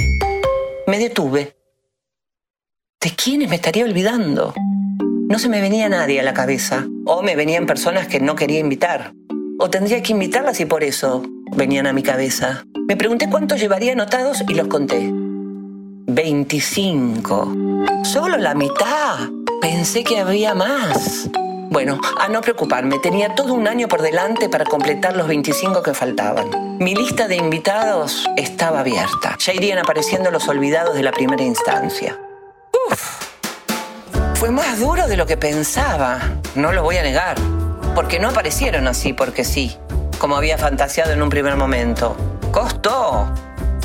Me 0.88 0.98
detuve. 0.98 1.56
¿De 3.02 3.12
quiénes 3.12 3.50
me 3.50 3.56
estaría 3.56 3.84
olvidando? 3.84 4.54
No 5.28 5.38
se 5.38 5.50
me 5.50 5.62
venía 5.62 5.90
nadie 5.90 6.20
a 6.20 6.24
la 6.24 6.34
cabeza. 6.34 6.86
O 7.06 7.22
me 7.22 7.36
venían 7.36 7.66
personas 7.66 8.08
que 8.08 8.20
no 8.20 8.36
quería 8.36 8.60
invitar. 8.60 9.14
O 9.60 9.70
tendría 9.70 10.02
que 10.02 10.14
invitarlas 10.14 10.60
y 10.60 10.66
por 10.66 10.84
eso 10.84 11.24
venían 11.52 11.88
a 11.88 11.94
mi 11.94 12.04
cabeza. 12.04 12.66
Me 12.88 12.96
pregunté 12.96 13.30
cuántos 13.30 13.60
llevaría 13.60 13.94
anotados 13.94 14.44
y 14.48 14.54
los 14.54 14.68
conté. 14.68 15.10
25. 16.08 17.54
Solo 18.04 18.38
la 18.38 18.54
mitad. 18.54 19.30
Pensé 19.62 20.04
que 20.04 20.20
había 20.20 20.54
más. 20.54 21.30
Bueno, 21.72 22.00
a 22.22 22.30
no 22.30 22.42
preocuparme, 22.42 23.00
tenía 23.00 23.34
todo 23.34 23.54
un 23.54 23.68
año 23.68 23.88
por 23.88 24.02
delante 24.02 24.48
para 24.50 24.66
completar 24.66 25.18
los 25.18 25.28
25 25.28 25.82
que 25.82 25.94
faltaban. 25.94 26.78
Mi 26.80 26.94
lista 26.94 27.28
de 27.28 27.36
invitados 27.36 28.30
estaba 28.38 28.82
abierta. 28.82 29.36
Ya 29.40 29.54
irían 29.54 29.80
apareciendo 29.80 30.32
los 30.32 30.48
olvidados 30.48 30.96
de 30.96 31.04
la 31.04 31.12
primera 31.12 31.44
instancia. 31.44 32.20
Uf, 32.90 33.26
fue 34.36 34.52
más 34.52 34.80
duro 34.80 35.08
de 35.08 35.18
lo 35.18 35.26
que 35.26 35.38
pensaba, 35.38 36.20
no 36.54 36.72
lo 36.72 36.84
voy 36.84 36.98
a 36.98 37.04
negar, 37.04 37.36
porque 37.96 38.20
no 38.20 38.30
aparecieron 38.30 38.88
así 38.88 39.12
porque 39.12 39.44
sí, 39.44 39.76
como 40.20 40.36
había 40.36 40.58
fantaseado 40.58 41.12
en 41.12 41.22
un 41.22 41.30
primer 41.30 41.56
momento. 41.56 42.16
Costó, 42.52 43.32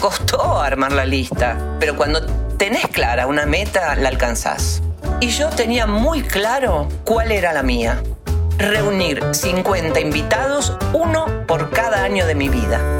costó 0.00 0.60
armar 0.60 0.92
la 0.92 1.04
lista, 1.04 1.56
pero 1.78 1.96
cuando 1.96 2.24
tenés 2.56 2.86
clara 2.88 3.26
una 3.26 3.46
meta, 3.46 3.94
la 3.96 4.08
alcanzás. 4.08 4.82
Y 5.20 5.28
yo 5.28 5.48
tenía 5.50 5.86
muy 5.86 6.22
claro 6.22 6.88
cuál 7.04 7.32
era 7.32 7.52
la 7.52 7.62
mía. 7.62 8.02
Reunir 8.58 9.22
50 9.32 10.00
invitados, 10.00 10.76
uno 10.92 11.26
por 11.46 11.70
cada 11.70 12.04
año 12.04 12.26
de 12.26 12.34
mi 12.34 12.48
vida. 12.48 12.99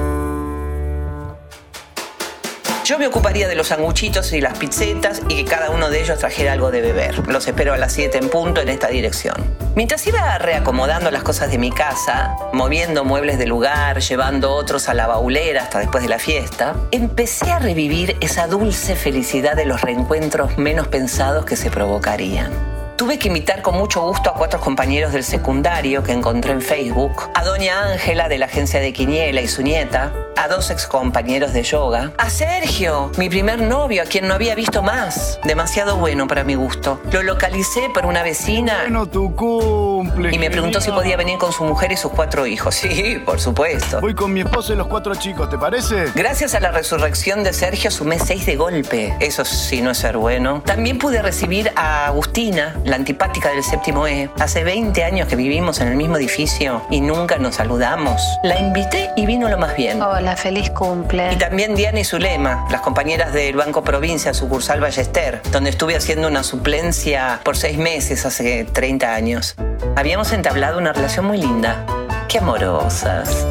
Yo 2.90 2.98
me 2.98 3.06
ocuparía 3.06 3.46
de 3.46 3.54
los 3.54 3.68
sanguchitos 3.68 4.32
y 4.32 4.40
las 4.40 4.58
pizzetas 4.58 5.22
y 5.28 5.36
que 5.36 5.44
cada 5.44 5.70
uno 5.70 5.90
de 5.90 6.00
ellos 6.00 6.18
trajera 6.18 6.54
algo 6.54 6.72
de 6.72 6.80
beber. 6.80 7.24
Los 7.28 7.46
espero 7.46 7.72
a 7.72 7.76
las 7.78 7.92
7 7.92 8.18
en 8.18 8.28
punto 8.28 8.60
en 8.60 8.68
esta 8.68 8.88
dirección. 8.88 9.36
Mientras 9.76 10.04
iba 10.08 10.36
reacomodando 10.38 11.08
las 11.12 11.22
cosas 11.22 11.52
de 11.52 11.58
mi 11.58 11.70
casa, 11.70 12.34
moviendo 12.52 13.04
muebles 13.04 13.38
de 13.38 13.46
lugar, 13.46 14.00
llevando 14.00 14.50
otros 14.50 14.88
a 14.88 14.94
la 14.94 15.06
baulera 15.06 15.62
hasta 15.62 15.78
después 15.78 16.02
de 16.02 16.08
la 16.08 16.18
fiesta, 16.18 16.74
empecé 16.90 17.52
a 17.52 17.60
revivir 17.60 18.16
esa 18.20 18.48
dulce 18.48 18.96
felicidad 18.96 19.54
de 19.54 19.66
los 19.66 19.82
reencuentros 19.82 20.58
menos 20.58 20.88
pensados 20.88 21.44
que 21.44 21.54
se 21.54 21.70
provocarían. 21.70 22.69
Tuve 23.00 23.18
que 23.18 23.28
invitar 23.28 23.62
con 23.62 23.78
mucho 23.78 24.02
gusto 24.02 24.28
a 24.28 24.34
cuatro 24.34 24.60
compañeros 24.60 25.14
del 25.14 25.24
secundario 25.24 26.02
que 26.02 26.12
encontré 26.12 26.52
en 26.52 26.60
Facebook, 26.60 27.30
a 27.34 27.42
doña 27.44 27.92
Ángela 27.92 28.28
de 28.28 28.36
la 28.36 28.44
agencia 28.44 28.78
de 28.78 28.92
Quiniela 28.92 29.40
y 29.40 29.48
su 29.48 29.62
nieta, 29.62 30.12
a 30.36 30.48
dos 30.48 30.70
ex 30.70 30.86
compañeros 30.86 31.54
de 31.54 31.62
yoga, 31.62 32.12
a 32.18 32.28
Sergio, 32.28 33.10
mi 33.16 33.30
primer 33.30 33.62
novio, 33.62 34.02
a 34.02 34.04
quien 34.04 34.28
no 34.28 34.34
había 34.34 34.54
visto 34.54 34.82
más, 34.82 35.40
demasiado 35.44 35.96
bueno 35.96 36.26
para 36.26 36.44
mi 36.44 36.56
gusto. 36.56 37.00
Lo 37.10 37.22
localicé 37.22 37.88
por 37.94 38.04
una 38.04 38.22
vecina. 38.22 38.80
Bueno, 38.82 39.06
tu 39.06 39.34
cumple. 39.34 40.34
Y 40.34 40.38
me 40.38 40.50
preguntó 40.50 40.82
si 40.82 40.90
podía 40.90 41.16
venir 41.16 41.38
con 41.38 41.52
su 41.52 41.64
mujer 41.64 41.92
y 41.92 41.96
sus 41.96 42.12
cuatro 42.12 42.46
hijos. 42.46 42.74
Sí, 42.74 43.18
por 43.24 43.40
supuesto. 43.40 44.02
Voy 44.02 44.14
con 44.14 44.30
mi 44.30 44.40
esposo 44.40 44.74
y 44.74 44.76
los 44.76 44.88
cuatro 44.88 45.14
chicos, 45.14 45.48
¿te 45.48 45.56
parece? 45.56 46.12
Gracias 46.14 46.54
a 46.54 46.60
la 46.60 46.70
resurrección 46.70 47.44
de 47.44 47.54
Sergio 47.54 47.90
sumé 47.90 48.18
seis 48.18 48.44
de 48.44 48.56
golpe. 48.56 49.16
Eso 49.20 49.46
sí 49.46 49.80
no 49.80 49.90
es 49.90 49.98
ser 49.98 50.18
bueno. 50.18 50.62
También 50.66 50.98
pude 50.98 51.22
recibir 51.22 51.72
a 51.76 52.06
Agustina, 52.06 52.76
la 52.90 52.96
antipática 52.96 53.50
del 53.50 53.62
séptimo 53.62 54.08
E. 54.08 54.30
Hace 54.40 54.64
20 54.64 55.04
años 55.04 55.28
que 55.28 55.36
vivimos 55.36 55.80
en 55.80 55.88
el 55.88 55.96
mismo 55.96 56.16
edificio 56.16 56.82
y 56.90 57.00
nunca 57.00 57.38
nos 57.38 57.54
saludamos. 57.54 58.20
La 58.42 58.58
invité 58.58 59.10
y 59.16 59.26
vino 59.26 59.48
lo 59.48 59.56
más 59.56 59.76
bien. 59.76 60.02
Hola, 60.02 60.36
feliz 60.36 60.70
cumple. 60.70 61.32
Y 61.32 61.36
también 61.36 61.76
Diana 61.76 62.00
y 62.00 62.04
Zulema, 62.04 62.66
las 62.68 62.80
compañeras 62.80 63.32
del 63.32 63.54
Banco 63.54 63.84
Provincia, 63.84 64.34
sucursal 64.34 64.80
Ballester, 64.80 65.40
donde 65.52 65.70
estuve 65.70 65.94
haciendo 65.94 66.26
una 66.26 66.42
suplencia 66.42 67.40
por 67.44 67.56
seis 67.56 67.78
meses 67.78 68.26
hace 68.26 68.64
30 68.64 69.14
años. 69.14 69.54
Habíamos 69.94 70.32
entablado 70.32 70.78
una 70.78 70.92
relación 70.92 71.26
muy 71.26 71.38
linda. 71.38 71.86
Qué 72.28 72.38
amorosas. 72.38 73.46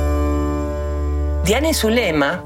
Diana 1.46 1.70
y 1.70 1.74
Zulema 1.74 2.44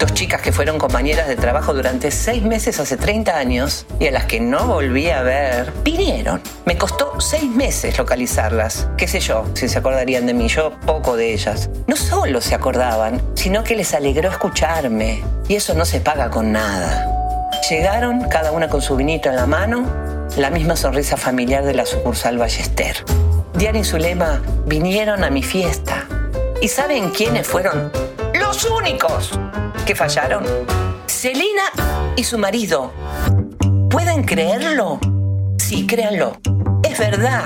Dos 0.00 0.14
chicas 0.14 0.40
que 0.40 0.50
fueron 0.50 0.78
compañeras 0.78 1.28
de 1.28 1.36
trabajo 1.36 1.74
durante 1.74 2.10
seis 2.10 2.42
meses 2.42 2.80
hace 2.80 2.96
30 2.96 3.36
años 3.36 3.84
y 3.98 4.06
a 4.06 4.10
las 4.10 4.24
que 4.24 4.40
no 4.40 4.66
volví 4.66 5.10
a 5.10 5.20
ver, 5.20 5.74
vinieron. 5.84 6.40
Me 6.64 6.78
costó 6.78 7.20
seis 7.20 7.44
meses 7.44 7.98
localizarlas. 7.98 8.88
Qué 8.96 9.06
sé 9.06 9.20
yo, 9.20 9.44
si 9.52 9.68
se 9.68 9.78
acordarían 9.78 10.24
de 10.24 10.32
mí, 10.32 10.48
yo 10.48 10.72
poco 10.86 11.18
de 11.18 11.34
ellas. 11.34 11.68
No 11.86 11.96
solo 11.96 12.40
se 12.40 12.54
acordaban, 12.54 13.20
sino 13.34 13.62
que 13.62 13.76
les 13.76 13.92
alegró 13.92 14.30
escucharme. 14.30 15.22
Y 15.48 15.56
eso 15.56 15.74
no 15.74 15.84
se 15.84 16.00
paga 16.00 16.30
con 16.30 16.50
nada. 16.50 17.50
Llegaron, 17.68 18.26
cada 18.30 18.52
una 18.52 18.70
con 18.70 18.80
su 18.80 18.96
vinito 18.96 19.28
en 19.28 19.36
la 19.36 19.44
mano, 19.44 19.84
la 20.38 20.48
misma 20.48 20.76
sonrisa 20.76 21.18
familiar 21.18 21.62
de 21.62 21.74
la 21.74 21.84
sucursal 21.84 22.38
Ballester. 22.38 23.04
Diana 23.52 23.80
y 23.80 23.84
Zulema 23.84 24.40
vinieron 24.64 25.24
a 25.24 25.30
mi 25.30 25.42
fiesta. 25.42 26.06
¿Y 26.62 26.68
saben 26.68 27.10
quiénes 27.10 27.46
fueron? 27.46 27.92
Los 28.50 28.64
únicos 28.64 29.30
que 29.86 29.94
fallaron. 29.94 30.44
Celina 31.06 31.62
y 32.16 32.24
su 32.24 32.36
marido. 32.36 32.92
¿Pueden 33.88 34.24
creerlo? 34.24 34.98
Sí, 35.56 35.86
créanlo. 35.86 36.36
Es 36.82 36.98
verdad. 36.98 37.44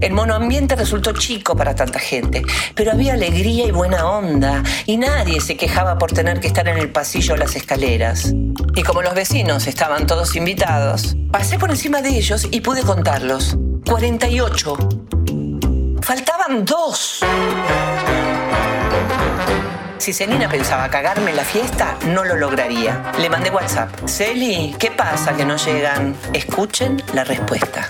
El 0.00 0.14
monoambiente 0.14 0.76
resultó 0.76 1.12
chico 1.12 1.54
para 1.54 1.74
tanta 1.74 1.98
gente, 1.98 2.40
pero 2.74 2.92
había 2.92 3.12
alegría 3.12 3.66
y 3.66 3.70
buena 3.70 4.06
onda, 4.06 4.62
y 4.86 4.96
nadie 4.96 5.42
se 5.42 5.58
quejaba 5.58 5.98
por 5.98 6.10
tener 6.10 6.40
que 6.40 6.46
estar 6.46 6.66
en 6.68 6.78
el 6.78 6.90
pasillo 6.90 7.34
o 7.34 7.36
las 7.36 7.54
escaleras. 7.54 8.32
Y 8.74 8.82
como 8.82 9.02
los 9.02 9.14
vecinos 9.14 9.66
estaban 9.66 10.06
todos 10.06 10.36
invitados, 10.36 11.16
pasé 11.30 11.58
por 11.58 11.68
encima 11.68 12.00
de 12.00 12.16
ellos 12.16 12.48
y 12.50 12.62
pude 12.62 12.80
contarlos. 12.80 13.58
48. 13.84 14.74
Faltaban 16.00 16.64
dos. 16.64 17.20
Si 20.00 20.14
Celina 20.14 20.48
pensaba 20.48 20.88
cagarme 20.88 21.28
en 21.28 21.36
la 21.36 21.44
fiesta, 21.44 21.94
no 22.06 22.24
lo 22.24 22.34
lograría. 22.34 23.12
Le 23.18 23.28
mandé 23.28 23.50
WhatsApp. 23.50 23.90
Celi, 24.08 24.74
¿qué 24.78 24.90
pasa 24.90 25.36
que 25.36 25.44
no 25.44 25.58
llegan? 25.58 26.16
Escuchen 26.32 27.02
la 27.12 27.22
respuesta. 27.22 27.86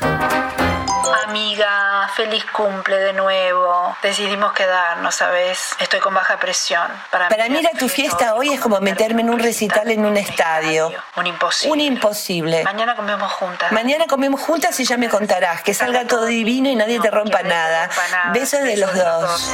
Amiga, 1.28 2.10
feliz 2.16 2.44
cumple 2.46 2.96
de 2.96 3.12
nuevo. 3.12 3.96
Decidimos 4.02 4.52
quedarnos, 4.54 5.14
¿sabes? 5.14 5.76
Estoy 5.78 6.00
con 6.00 6.12
baja 6.12 6.36
presión. 6.40 6.90
Para, 7.12 7.28
mí, 7.48 7.60
ir 7.60 7.68
a 7.68 7.78
tu 7.78 7.88
fiesta 7.88 8.34
hoy 8.34 8.54
es 8.54 8.60
como 8.60 8.80
meterme 8.80 9.22
en 9.22 9.30
un 9.30 9.38
recital 9.38 9.88
en 9.88 10.04
un 10.04 10.16
estadio. 10.16 10.92
Un 11.14 11.28
imposible. 11.28 11.72
Un 11.72 11.80
imposible. 11.80 12.64
Mañana 12.64 12.96
comemos 12.96 13.30
juntas. 13.30 13.70
Mañana 13.70 14.08
comemos 14.08 14.40
juntas 14.40 14.80
y 14.80 14.84
ya 14.84 14.96
me 14.96 15.08
contarás. 15.08 15.62
Que 15.62 15.74
salga 15.74 16.04
todo 16.08 16.26
divino 16.26 16.68
y 16.68 16.74
nadie 16.74 16.98
te 16.98 17.12
rompa 17.12 17.44
nada. 17.44 17.88
Besos 18.34 18.62
de 18.64 18.78
los 18.78 18.92
dos. 18.96 19.52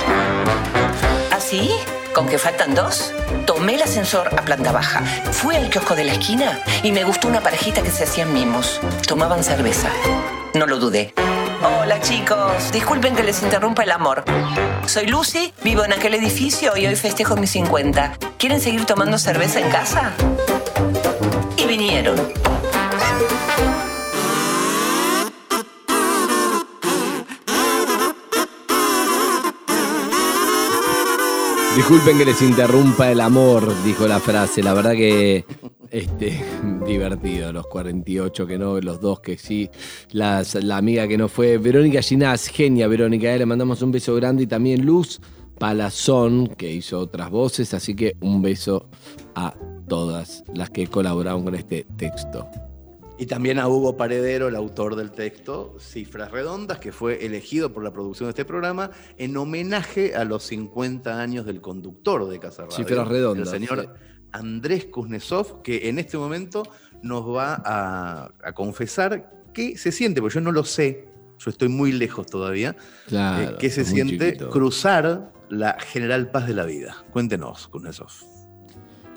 ¿Así? 1.32 1.70
¿Con 2.16 2.28
que 2.28 2.38
faltan 2.38 2.74
dos? 2.74 3.12
Tomé 3.44 3.74
el 3.74 3.82
ascensor 3.82 4.28
a 4.28 4.42
planta 4.42 4.72
baja, 4.72 5.04
fui 5.32 5.54
al 5.54 5.68
kiosco 5.68 5.94
de 5.94 6.04
la 6.04 6.12
esquina 6.12 6.58
y 6.82 6.90
me 6.90 7.04
gustó 7.04 7.28
una 7.28 7.42
parejita 7.42 7.82
que 7.82 7.90
se 7.90 8.04
hacían 8.04 8.32
mimos. 8.32 8.80
Tomaban 9.06 9.44
cerveza. 9.44 9.90
No 10.54 10.66
lo 10.66 10.78
dudé. 10.78 11.12
Hola 11.62 12.00
chicos, 12.00 12.72
disculpen 12.72 13.14
que 13.14 13.22
les 13.22 13.42
interrumpa 13.42 13.82
el 13.82 13.90
amor. 13.90 14.24
Soy 14.86 15.08
Lucy, 15.08 15.52
vivo 15.62 15.84
en 15.84 15.92
aquel 15.92 16.14
edificio 16.14 16.74
y 16.74 16.86
hoy 16.86 16.96
festejo 16.96 17.36
mis 17.36 17.50
50. 17.50 18.16
¿Quieren 18.38 18.62
seguir 18.62 18.86
tomando 18.86 19.18
cerveza 19.18 19.60
en 19.60 19.68
casa? 19.68 20.14
Y 21.58 21.66
vinieron. 21.66 22.45
Disculpen 31.76 32.16
que 32.16 32.24
les 32.24 32.40
interrumpa 32.40 33.12
el 33.12 33.20
amor, 33.20 33.70
dijo 33.84 34.08
la 34.08 34.18
frase. 34.18 34.62
La 34.62 34.72
verdad 34.72 34.92
que 34.92 35.44
este, 35.90 36.42
divertido, 36.86 37.52
los 37.52 37.66
48 37.66 38.46
que 38.46 38.56
no, 38.56 38.80
los 38.80 38.98
dos 38.98 39.20
que 39.20 39.36
sí, 39.36 39.68
las, 40.10 40.54
la 40.54 40.78
amiga 40.78 41.06
que 41.06 41.18
no 41.18 41.28
fue, 41.28 41.58
Verónica 41.58 42.00
Ginás, 42.00 42.48
genia 42.48 42.88
Verónica, 42.88 43.32
eh, 43.32 43.38
le 43.38 43.44
mandamos 43.44 43.82
un 43.82 43.92
beso 43.92 44.14
grande 44.14 44.44
y 44.44 44.46
también 44.46 44.86
Luz 44.86 45.20
Palazón, 45.58 46.46
que 46.46 46.72
hizo 46.72 46.98
otras 46.98 47.30
voces, 47.30 47.74
así 47.74 47.94
que 47.94 48.16
un 48.20 48.40
beso 48.40 48.88
a 49.34 49.54
todas 49.86 50.44
las 50.54 50.70
que 50.70 50.86
colaboraron 50.86 51.44
con 51.44 51.54
este 51.54 51.86
texto. 51.98 52.48
Y 53.18 53.26
también 53.26 53.58
a 53.58 53.66
Hugo 53.68 53.96
Paredero, 53.96 54.48
el 54.48 54.56
autor 54.56 54.94
del 54.94 55.10
texto 55.10 55.76
Cifras 55.80 56.30
Redondas, 56.30 56.78
que 56.78 56.92
fue 56.92 57.24
elegido 57.24 57.72
por 57.72 57.82
la 57.82 57.90
producción 57.92 58.26
de 58.26 58.30
este 58.30 58.44
programa 58.44 58.90
en 59.16 59.36
homenaje 59.38 60.14
a 60.14 60.24
los 60.24 60.42
50 60.44 61.18
años 61.20 61.46
del 61.46 61.62
conductor 61.62 62.28
de 62.28 62.38
Casa 62.38 62.62
Radio. 62.64 62.76
Cifras 62.76 63.08
Redondas. 63.08 63.52
El 63.54 63.60
señor 63.66 63.94
Andrés 64.32 64.86
Kuznetsov, 64.86 65.62
que 65.62 65.88
en 65.88 65.98
este 65.98 66.18
momento 66.18 66.62
nos 67.02 67.24
va 67.34 67.54
a, 67.64 68.30
a 68.44 68.52
confesar 68.52 69.30
qué 69.54 69.78
se 69.78 69.92
siente, 69.92 70.20
porque 70.20 70.34
yo 70.34 70.40
no 70.42 70.52
lo 70.52 70.64
sé, 70.64 71.08
yo 71.38 71.50
estoy 71.50 71.68
muy 71.68 71.92
lejos 71.92 72.26
todavía. 72.26 72.76
Claro, 73.06 73.52
Eh, 73.52 73.56
¿Qué 73.58 73.70
se 73.70 73.86
siente 73.86 74.32
chiquito. 74.32 74.50
cruzar 74.50 75.32
la 75.48 75.78
General 75.80 76.30
Paz 76.30 76.46
de 76.48 76.54
la 76.54 76.66
Vida? 76.66 77.02
Cuéntenos, 77.12 77.68
Kuznetsov. 77.68 78.10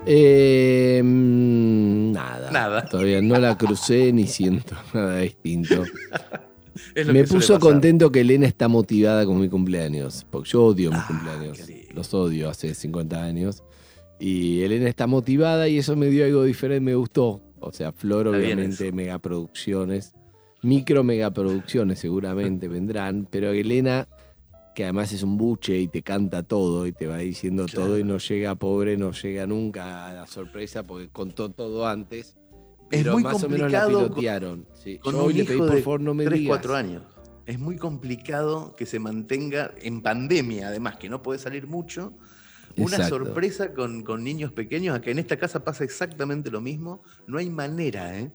Eh, 0.06 1.02
nada. 1.04 2.52
Nada. 2.52 2.86
Todavía 2.86 3.22
no 3.22 3.38
la 3.38 3.58
crucé 3.58 4.12
ni 4.12 4.28
siento 4.28 4.76
nada 4.94 5.20
distinto. 5.20 5.84
Me 7.06 7.24
puso 7.26 7.60
contento 7.60 8.12
que 8.12 8.22
Elena 8.22 8.48
está 8.48 8.68
motivada 8.68 9.26
con 9.26 9.40
mi 9.40 9.50
cumpleaños, 9.50 10.26
porque 10.30 10.50
yo 10.50 10.64
odio 10.64 10.92
Ah, 10.94 10.98
mis 10.98 11.04
cumpleaños, 11.06 11.60
los 11.94 12.14
odio 12.14 12.50
hace 12.50 12.74
50 12.74 13.22
años. 13.22 13.64
Y 14.20 14.62
Elena 14.62 14.90
está 14.90 15.08
motivada 15.08 15.68
y 15.68 15.78
eso 15.78 15.96
me 15.96 16.08
dio 16.08 16.26
algo 16.26 16.44
diferente, 16.44 16.82
me 16.82 16.96
gustó. 16.96 17.42
O 17.60 17.72
sea, 17.72 17.92
Flor, 17.92 18.28
Está 18.28 18.38
obviamente, 18.38 18.92
megaproducciones, 18.92 20.14
micro 20.62 21.04
megaproducciones 21.04 22.00
seguramente 22.00 22.68
vendrán, 22.70 23.28
pero 23.30 23.52
Elena, 23.52 24.08
que 24.80 24.86
además 24.86 25.12
es 25.12 25.24
un 25.24 25.36
buche 25.38 25.78
y 25.78 25.90
te 25.90 26.02
canta 26.02 26.42
todo 26.42 26.88
y 26.88 26.94
te 26.94 27.06
va 27.06 27.18
diciendo 27.18 27.66
todo 27.66 28.00
y 28.00 28.06
no 28.06 28.18
llega 28.18 28.56
pobre, 28.56 28.96
no 28.96 29.12
llega 29.12 29.46
nunca 29.46 30.08
a 30.08 30.14
la 30.14 30.26
sorpresa 30.26 30.84
porque 30.84 31.10
contó 31.10 31.50
todo 31.50 31.86
antes. 31.86 32.38
Es 32.90 33.04
Pero 33.04 33.12
muy 33.16 33.24
más 33.24 33.44
o 33.44 33.50
menos 33.50 33.70
la 33.70 33.82
complicado 33.82 33.92
con- 33.92 34.04
pilotearon. 34.16 34.68
sí. 34.82 34.98
Con 35.00 35.16
Yo 35.16 35.26
hoy 35.26 35.34
le 35.34 35.40
hijo 35.44 35.50
pedí, 35.50 35.58
por 35.60 35.72
de 35.76 35.82
favor, 35.82 36.00
no 36.00 36.14
me 36.14 36.24
3, 36.24 36.40
digas. 36.40 36.60
4 36.60 36.76
años. 36.78 37.04
Es 37.46 37.60
muy 37.60 37.76
complicado 37.76 38.74
que 38.78 38.86
se 38.86 39.00
mantenga 39.00 39.74
en 39.82 40.02
pandemia, 40.02 40.70
además, 40.70 40.96
que 40.96 41.10
no 41.10 41.22
puede 41.22 41.40
salir 41.40 41.68
mucho. 41.68 42.14
Una 42.78 42.96
Exacto. 42.96 43.18
sorpresa 43.18 43.74
con, 43.74 44.04
con 44.04 44.24
niños 44.24 44.54
pequeños, 44.54 44.96
acá 44.96 45.12
en 45.12 45.20
esta 45.20 45.36
casa 45.36 45.62
pasa 45.66 45.84
exactamente 45.84 46.50
lo 46.52 46.62
mismo. 46.62 47.02
No 47.28 47.38
hay 47.38 47.50
manera 47.50 48.18
¿eh? 48.18 48.32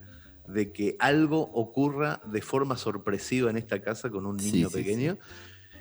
de 0.47 0.73
que 0.73 0.97
algo 0.99 1.41
ocurra 1.55 2.21
de 2.31 2.43
forma 2.43 2.77
sorpresiva 2.77 3.49
en 3.49 3.57
esta 3.57 3.81
casa 3.81 4.11
con 4.11 4.27
un 4.27 4.39
Sí, 4.39 4.53
niño 4.53 4.69
sí, 4.69 4.75
pequeño. 4.77 5.17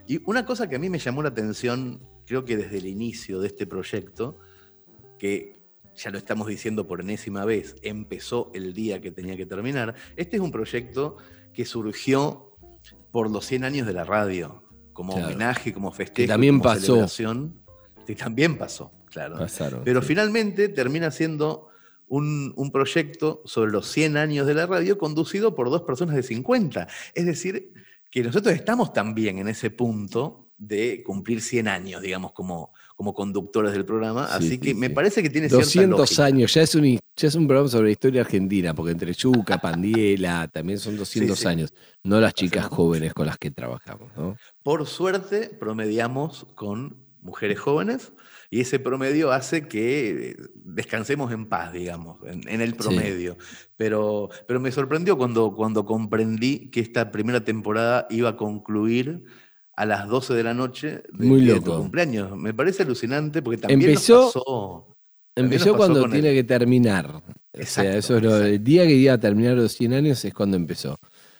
Y 0.07 0.21
una 0.25 0.45
cosa 0.45 0.67
que 0.67 0.75
a 0.75 0.79
mí 0.79 0.89
me 0.89 0.99
llamó 0.99 1.23
la 1.23 1.29
atención, 1.29 2.01
creo 2.25 2.43
que 2.45 2.57
desde 2.57 2.77
el 2.77 2.87
inicio 2.87 3.39
de 3.39 3.47
este 3.47 3.65
proyecto, 3.65 4.37
que 5.17 5.61
ya 5.95 6.09
lo 6.11 6.17
estamos 6.17 6.47
diciendo 6.47 6.87
por 6.87 7.01
enésima 7.01 7.45
vez, 7.45 7.75
empezó 7.83 8.51
el 8.53 8.73
día 8.73 8.99
que 8.99 9.11
tenía 9.11 9.37
que 9.37 9.45
terminar. 9.45 9.95
Este 10.15 10.37
es 10.37 10.41
un 10.41 10.51
proyecto 10.51 11.17
que 11.53 11.65
surgió 11.65 12.55
por 13.11 13.29
los 13.31 13.45
100 13.45 13.63
años 13.63 13.87
de 13.87 13.93
la 13.93 14.03
radio, 14.03 14.63
como 14.91 15.13
Claro. 15.13 15.27
homenaje, 15.29 15.73
como 15.73 15.91
festejo, 15.91 16.27
también 16.27 16.55
como 16.59 16.63
pasó. 16.63 16.85
celebración, 16.85 17.61
que 18.05 18.15
también 18.15 18.57
pasó, 18.57 18.91
claro. 19.09 19.37
Pasaron, 19.37 19.81
Pero 19.85 20.01
sí. 20.01 20.07
finalmente 20.09 20.67
termina 20.67 21.11
siendo 21.11 21.69
un, 22.07 22.53
un 22.57 22.71
proyecto 22.71 23.41
sobre 23.45 23.71
los 23.71 23.87
100 23.89 24.17
años 24.17 24.45
de 24.47 24.53
la 24.55 24.65
radio 24.65 24.97
conducido 24.97 25.55
por 25.55 25.69
dos 25.69 25.83
personas 25.83 26.15
de 26.15 26.23
50. 26.23 26.87
Es 27.15 27.25
decir, 27.25 27.71
que 28.13 28.21
nosotros 28.21 28.53
estamos 28.53 28.93
también 28.93 29.39
en 29.39 29.47
ese 29.47 29.71
punto 29.71 30.51
de 30.55 31.01
cumplir 31.03 31.41
100 31.41 31.67
años, 31.67 31.99
digamos, 31.99 32.31
como, 32.31 32.71
como 32.95 33.11
conductores 33.11 33.73
del 33.73 33.85
programa. 33.85 34.27
Sí, 34.27 34.33
Así 34.35 34.49
sí, 34.49 34.57
que 34.59 34.75
me 34.75 34.89
sí. 34.89 34.93
parece 34.93 35.23
que 35.23 35.31
tiene 35.31 35.49
cierta 35.49 35.65
200 35.65 35.99
lógica. 35.99 36.25
años, 36.25 36.53
ya 36.53 36.61
es, 36.61 36.75
un, 36.75 36.99
ya 37.15 37.27
es 37.27 37.33
un 37.33 37.47
programa 37.47 37.69
sobre 37.69 37.85
la 37.85 37.91
historia 37.91 38.21
argentina, 38.21 38.75
porque 38.75 38.91
entre 38.91 39.13
Yuca, 39.13 39.57
Pandiela, 39.57 40.47
también 40.47 40.77
son 40.77 40.95
200 40.95 41.39
sí. 41.39 41.47
años, 41.47 41.73
no 42.03 42.21
las 42.21 42.35
chicas 42.35 42.67
jóvenes 42.67 43.15
con 43.15 43.25
las 43.25 43.39
que 43.39 43.49
trabajamos, 43.49 44.15
¿no? 44.15 44.37
Por 44.61 44.85
suerte, 44.85 45.49
promediamos 45.49 46.45
con 46.53 46.95
mujeres 47.19 47.59
jóvenes 47.59 48.11
y 48.55 48.59
ese 48.61 48.77
promedio 48.79 49.31
hace 49.31 49.67
que 49.67 50.29
eh, 50.31 50.35
descansemos 50.53 51.31
en 51.31 51.47
paz, 51.47 51.73
digamos, 51.73 52.17
en, 52.27 52.47
en 52.47 52.61
el 52.61 52.75
promedio. 52.75 53.35
Pero, 53.77 54.29
pero 54.47 54.59
me 54.59 54.71
sorprendió 54.71 55.17
cuando, 55.17 55.55
cuando 55.55 55.85
comprendí 55.85 56.69
que 56.69 56.79
esta 56.79 57.09
primera 57.11 57.43
temporada 57.43 58.05
iba 58.11 58.29
a 58.29 58.35
concluir 58.37 59.23
a 59.75 59.85
las 59.87 60.07
12 60.07 60.35
de 60.35 60.43
la 60.43 60.53
noche 60.53 61.01
del 61.11 61.27
Muy 61.27 61.45
de 61.45 61.59
tu 61.61 61.75
cumpleaños. 61.77 62.37
Me 62.37 62.53
parece 62.53 62.83
alucinante 62.83 63.41
porque 63.41 63.57
también 63.57 63.81
Empezó- 63.89 64.13
nos 64.25 64.33
pasó. 64.33 64.95
también 65.33 65.53
Empezó 65.53 65.65
nos 65.71 65.77
pasó 65.77 65.77
cuando 65.93 66.05
el- 66.05 66.11
tiene 66.11 66.33
que 66.35 66.43
terminar. 66.43 67.07
o 67.15 67.21
sea, 67.21 67.33
Exacto, 67.53 67.97
eso 67.97 68.17
es 68.17 68.23
lo, 68.23 68.37
el 68.37 68.63
día 68.63 68.85
que 68.85 68.93
iba 68.93 69.13
a 69.13 69.19
terminar 69.19 69.55
los 69.55 69.71
100 69.73 69.93
años 69.93 70.23
es 70.25 70.33
cuando 70.33 70.57
empezó. 70.57 70.95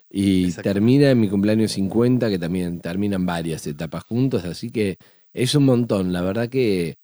Y 0.10 0.52
termina 0.52 1.12
en 1.12 1.20
mi 1.20 1.30
cumpleaños 1.30 1.72
50, 1.74 2.30
que 2.30 2.40
también 2.40 2.80
terminan 2.80 3.24
varias 3.26 3.66
etapas 3.68 4.04
juntos, 4.04 4.44
así 4.46 4.72
que 4.72 4.98
es 5.34 5.56
un 5.56 5.66
montón. 5.66 6.14
La 6.14 6.22
verdad 6.22 6.50
que, 6.50 6.96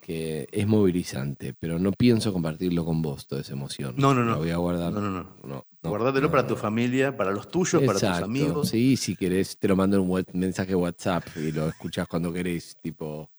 que 0.00 0.48
es 0.50 0.66
movilizante, 0.66 1.54
pero 1.58 1.78
no 1.78 1.92
pienso 1.92 2.32
compartirlo 2.32 2.84
con 2.84 3.02
vos, 3.02 3.26
toda 3.26 3.42
esa 3.42 3.52
emoción. 3.52 3.94
No, 3.98 4.14
no, 4.14 4.24
no. 4.24 4.32
La 4.32 4.36
voy 4.38 4.50
a 4.50 4.56
guardar. 4.56 4.92
No, 4.92 5.00
no, 5.00 5.10
no. 5.10 5.36
no, 5.44 5.64
Guardátelo 5.82 6.26
no, 6.26 6.30
para 6.30 6.46
tu 6.46 6.56
familia, 6.56 7.16
para 7.16 7.30
los 7.32 7.50
tuyos, 7.50 7.82
para 7.82 7.98
tus 7.98 8.02
amigos. 8.22 8.68
Sí, 8.70 8.96
si 8.96 9.14
querés, 9.16 9.58
te 9.58 9.68
lo 9.68 9.76
mando 9.76 9.96
en 9.98 10.08
un 10.10 10.24
mensaje 10.32 10.74
WhatsApp 10.74 11.24
y 11.36 11.52
lo 11.52 11.68
escuchás 11.68 12.08
cuando 12.08 12.32
querés, 12.32 12.76
tipo 12.82 13.30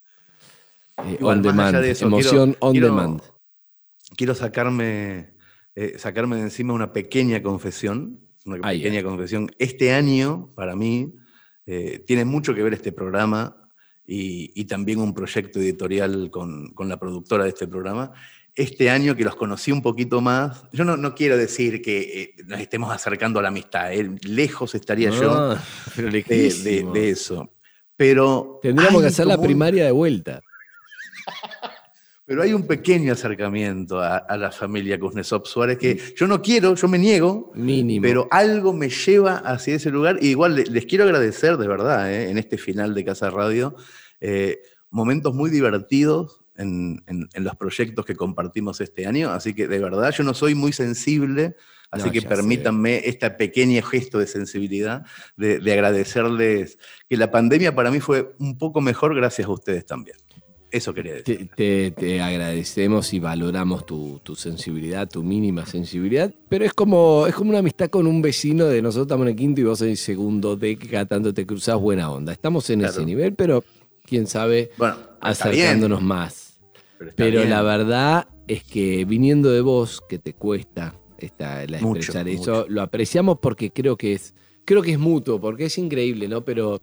eh, 0.98 1.18
Igual, 1.20 1.38
on 1.38 1.44
demand, 1.44 1.78
de 1.80 1.92
eso, 1.92 2.06
emoción 2.06 2.52
quiero- 2.52 2.58
on 2.68 2.72
quiero- 2.74 2.88
demand. 2.88 3.22
quiero 4.16 4.36
sacarme, 4.36 5.34
eh, 5.76 5.96
sacarme 5.98 6.36
de 6.38 6.44
encima 6.44 6.74
una 6.74 6.94
pequeña 6.94 7.42
confesión. 7.42 8.20
Una 8.46 8.60
Ay, 8.64 8.80
pequeña 8.82 9.04
confesión. 9.04 9.52
Este 9.60 9.94
año, 9.94 10.52
para 10.56 10.76
mí, 10.76 11.14
eh, 11.68 12.04
tiene 12.08 12.26
mucho 12.26 12.56
que 12.56 12.64
ver 12.64 12.74
este 12.74 12.92
programa 12.92 13.61
y, 14.14 14.52
y 14.56 14.66
también 14.66 15.00
un 15.00 15.14
proyecto 15.14 15.60
editorial 15.60 16.30
con, 16.30 16.74
con 16.74 16.90
la 16.90 16.98
productora 17.00 17.44
de 17.46 17.50
este 17.50 17.66
programa. 17.68 18.12
Este 18.54 18.90
año 18.90 19.16
que 19.16 19.24
los 19.24 19.38
conocí 19.38 19.72
un 19.72 19.82
poquito 19.82 20.20
más, 20.20 20.66
yo 20.74 20.84
no, 20.84 20.98
no 20.98 21.16
quiero 21.16 21.38
decir 21.38 21.82
que 21.82 22.22
eh, 22.22 22.44
nos 22.46 22.60
estemos 22.60 22.92
acercando 22.94 23.40
a 23.40 23.42
la 23.44 23.48
amistad, 23.48 23.94
eh, 23.94 24.12
lejos 24.24 24.76
estaría 24.76 25.10
yo 25.12 25.56
de, 25.96 26.04
de- 26.04 26.12
lejísimo. 26.12 26.92
de 26.92 27.10
eso. 27.10 27.54
Pero 27.96 28.60
Tendríamos 28.62 29.02
que 29.02 29.08
hacer 29.08 29.28
la 29.28 29.42
primaria 29.42 29.86
de 29.86 29.92
vuelta. 29.92 30.42
Pero 32.26 32.44
hay 32.44 32.54
un 32.54 32.66
pequeño 32.66 33.12
acercamiento 33.14 34.00
a, 34.00 34.18
a 34.18 34.38
la 34.38 34.52
familia 34.52 34.98
Kuznetsov 35.00 35.46
Suárez 35.48 35.78
que 35.78 36.00
yo 36.16 36.28
no 36.28 36.42
quiero, 36.42 36.76
yo 36.76 36.88
me 36.88 36.98
niego, 36.98 37.52
Mínimo. 37.56 38.04
pero 38.04 38.28
algo 38.32 38.72
me 38.74 38.90
lleva 38.90 39.38
hacia 39.40 39.76
ese 39.76 39.90
lugar. 39.90 40.18
Y 40.22 40.30
igual 40.30 40.56
le- 40.56 40.66
les 40.66 40.86
quiero 40.86 41.04
agradecer 41.04 41.58
de 41.58 41.68
verdad 41.68 42.10
eh, 42.14 42.30
en 42.30 42.38
este 42.38 42.58
final 42.58 42.94
de 42.94 43.04
Casa 43.04 43.30
Radio, 43.32 43.76
eh, 44.22 44.61
momentos 44.89 45.34
muy 45.34 45.49
divertidos 45.49 46.39
en, 46.56 47.03
en- 47.07 47.27
en 47.34 47.43
los 47.43 47.56
proyectos 47.56 48.06
que 48.06 48.15
compartimos 48.15 48.80
este 48.81 49.06
año. 49.07 49.31
Así 49.31 49.53
que 49.53 49.68
de 49.68 49.80
verdad 49.80 50.11
yo 50.15 50.23
no 50.23 50.34
soy 50.34 50.56
muy 50.56 50.72
sensible. 50.73 51.56
Así 51.89 52.06
No, 52.06 52.11
que 52.14 52.22
permítanme 52.22 53.02
este 53.06 53.30
pequeño 53.31 53.81
gesto 53.84 54.18
de 54.18 54.26
sensibilidad, 54.26 55.03
de, 55.35 55.60
de 55.60 55.73
agradecerles 55.73 56.77
que 57.10 57.18
la 57.18 57.31
pandemia 57.31 57.76
para 57.76 57.91
mí 57.91 57.99
fue 57.99 58.34
un 58.39 58.57
poco 58.57 58.80
mejor 58.80 59.14
gracias 59.14 59.48
a 59.48 59.52
ustedes 59.52 59.85
también. 59.85 60.15
Eso 60.69 60.93
quería 60.93 61.15
decir. 61.15 61.49
Te, 61.49 61.91
te- 61.91 61.91
te 61.91 62.22
agradecemos 62.22 63.11
y 63.14 63.19
valoramos 63.19 63.85
tu, 63.85 64.22
tu 64.23 64.35
sensibilidad, 64.38 65.10
tu 65.10 65.22
mínima 65.22 65.65
sensibilidad, 65.65 66.34
pero 66.48 66.64
es 66.64 66.73
como, 66.73 67.27
es 67.27 67.35
como 67.35 67.49
una 67.49 67.60
amistad 67.60 67.89
con 67.89 68.07
un 68.07 68.22
vecino 68.22 68.65
de 68.68 68.81
nosotros 68.81 69.07
estamos 69.07 69.26
en 69.26 69.31
el 69.31 69.35
quinto 69.35 69.60
y 69.60 69.64
vos 69.65 69.81
en 69.81 69.89
el 69.89 69.98
segundo 69.98 70.56
de 70.56 70.77
que 70.77 70.88
cada 70.88 71.06
tanto 71.06 71.34
te 71.34 71.45
cruzás 71.45 71.77
buena 71.77 72.10
onda. 72.10 72.31
Estamos 72.31 72.69
en 72.69 72.81
ese 72.85 72.93
Claro. 72.93 73.06
nivel, 73.06 73.35
pero 73.35 73.65
quién 74.12 74.28
sabe, 74.28 74.72
Bueno, 74.78 74.98
acercándonos 75.22 76.00
bien. 76.00 76.08
más. 76.10 76.60
Pero, 77.16 77.46
la 77.46 77.62
verdad 77.62 78.28
es 78.46 78.62
que 78.66 79.06
viniendo 79.06 79.50
de 79.50 79.62
vos, 79.62 80.02
que 80.10 80.20
te 80.20 80.34
cuesta 80.34 80.94
esta, 81.18 81.66
la 81.66 81.80
Mucho, 81.80 82.00
expresar 82.02 82.28
eso, 82.28 82.66
lo 82.68 82.82
apreciamos 82.82 83.40
porque 83.42 83.72
creo 83.72 83.96
que 83.96 84.12
es, 84.12 84.34
creo 84.66 84.82
que 84.82 84.92
es 84.92 85.00
mutuo, 85.00 85.40
porque 85.40 85.66
es 85.66 85.78
increíble, 85.78 86.28
¿no? 86.28 86.42
Pero 86.44 86.82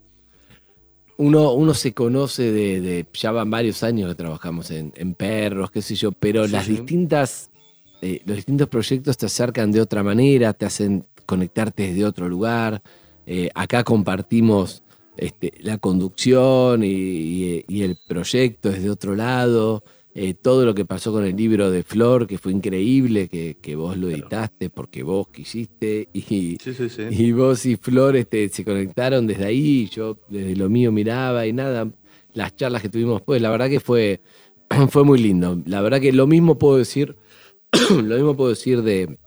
uno, 1.17 1.53
uno 1.53 1.75
se 1.75 1.93
conoce 1.93 2.51
de, 2.51 2.81
de- 2.81 3.05
ya 3.13 3.31
van 3.31 3.51
varios 3.51 3.83
años 3.83 4.09
que 4.09 4.15
trabajamos 4.15 4.71
en, 4.71 4.91
en 4.95 5.13
perros, 5.13 5.69
qué 5.69 5.83
sé 5.83 5.93
yo, 5.93 6.11
pero 6.11 6.47
Sí, 6.47 6.53
las 6.53 6.65
sí. 6.65 6.71
distintas, 6.77 7.51
eh, 8.01 8.21
los 8.25 8.37
distintos 8.37 8.69
proyectos 8.69 9.17
te 9.17 9.27
acercan 9.27 9.71
de 9.71 9.81
otra 9.81 10.01
manera, 10.01 10.53
te 10.53 10.65
hacen 10.65 11.05
conectarte 11.27 11.89
desde 11.89 12.05
otro 12.05 12.27
lugar. 12.27 12.81
Eh, 13.27 13.51
acá 13.53 13.83
compartimos 13.83 14.81
este, 15.19 15.53
la 15.61 15.77
conducción 15.77 16.83
y, 16.83 16.87
y- 16.87 17.65
y 17.67 17.81
el 17.83 17.97
proyecto 18.07 18.69
desde 18.71 18.89
otro 18.89 19.15
lado. 19.15 19.83
Eh, 20.15 20.33
todo 20.33 20.65
lo 20.65 20.73
que 20.73 20.85
pasó 20.85 21.11
con 21.13 21.23
el 21.23 21.35
libro 21.35 21.69
de 21.69 21.83
Flor, 21.83 22.25
que 22.25 22.39
fue 22.39 22.51
increíble, 22.51 23.27
que, 23.29 23.57
que 23.61 23.75
vos 23.75 23.95
lo 23.95 24.09
editaste 24.09 24.69
porque 24.71 25.03
vos 25.03 25.27
quisiste 25.29 26.09
y, 26.11 26.21
Sí, 26.59 26.73
sí, 26.73 26.89
sí. 26.89 27.03
y 27.11 27.31
vos 27.31 27.63
y 27.67 27.75
Flor 27.77 28.15
este, 28.15 28.49
se 28.49 28.65
conectaron 28.65 29.27
desde 29.27 29.45
ahí, 29.45 29.87
yo 29.87 30.17
desde 30.27 30.55
lo 30.55 30.67
mío 30.67 30.91
miraba 30.91 31.45
y 31.45 31.53
nada, 31.53 31.89
las 32.33 32.55
charlas 32.55 32.81
que 32.81 32.89
tuvimos 32.89 33.19
después, 33.19 33.39
la 33.41 33.51
verdad 33.51 33.69
que 33.69 33.79
fue, 33.79 34.19
fue 34.89 35.03
muy 35.05 35.19
lindo. 35.19 35.61
La 35.67 35.79
verdad 35.81 36.01
que 36.01 36.11
lo 36.11 36.25
mismo 36.25 36.57
puedo 36.57 36.77
decir, 36.77 37.15
lo 37.91 38.15
mismo 38.15 38.35
puedo 38.35 38.49
decir 38.49 38.81
de, 38.81 39.19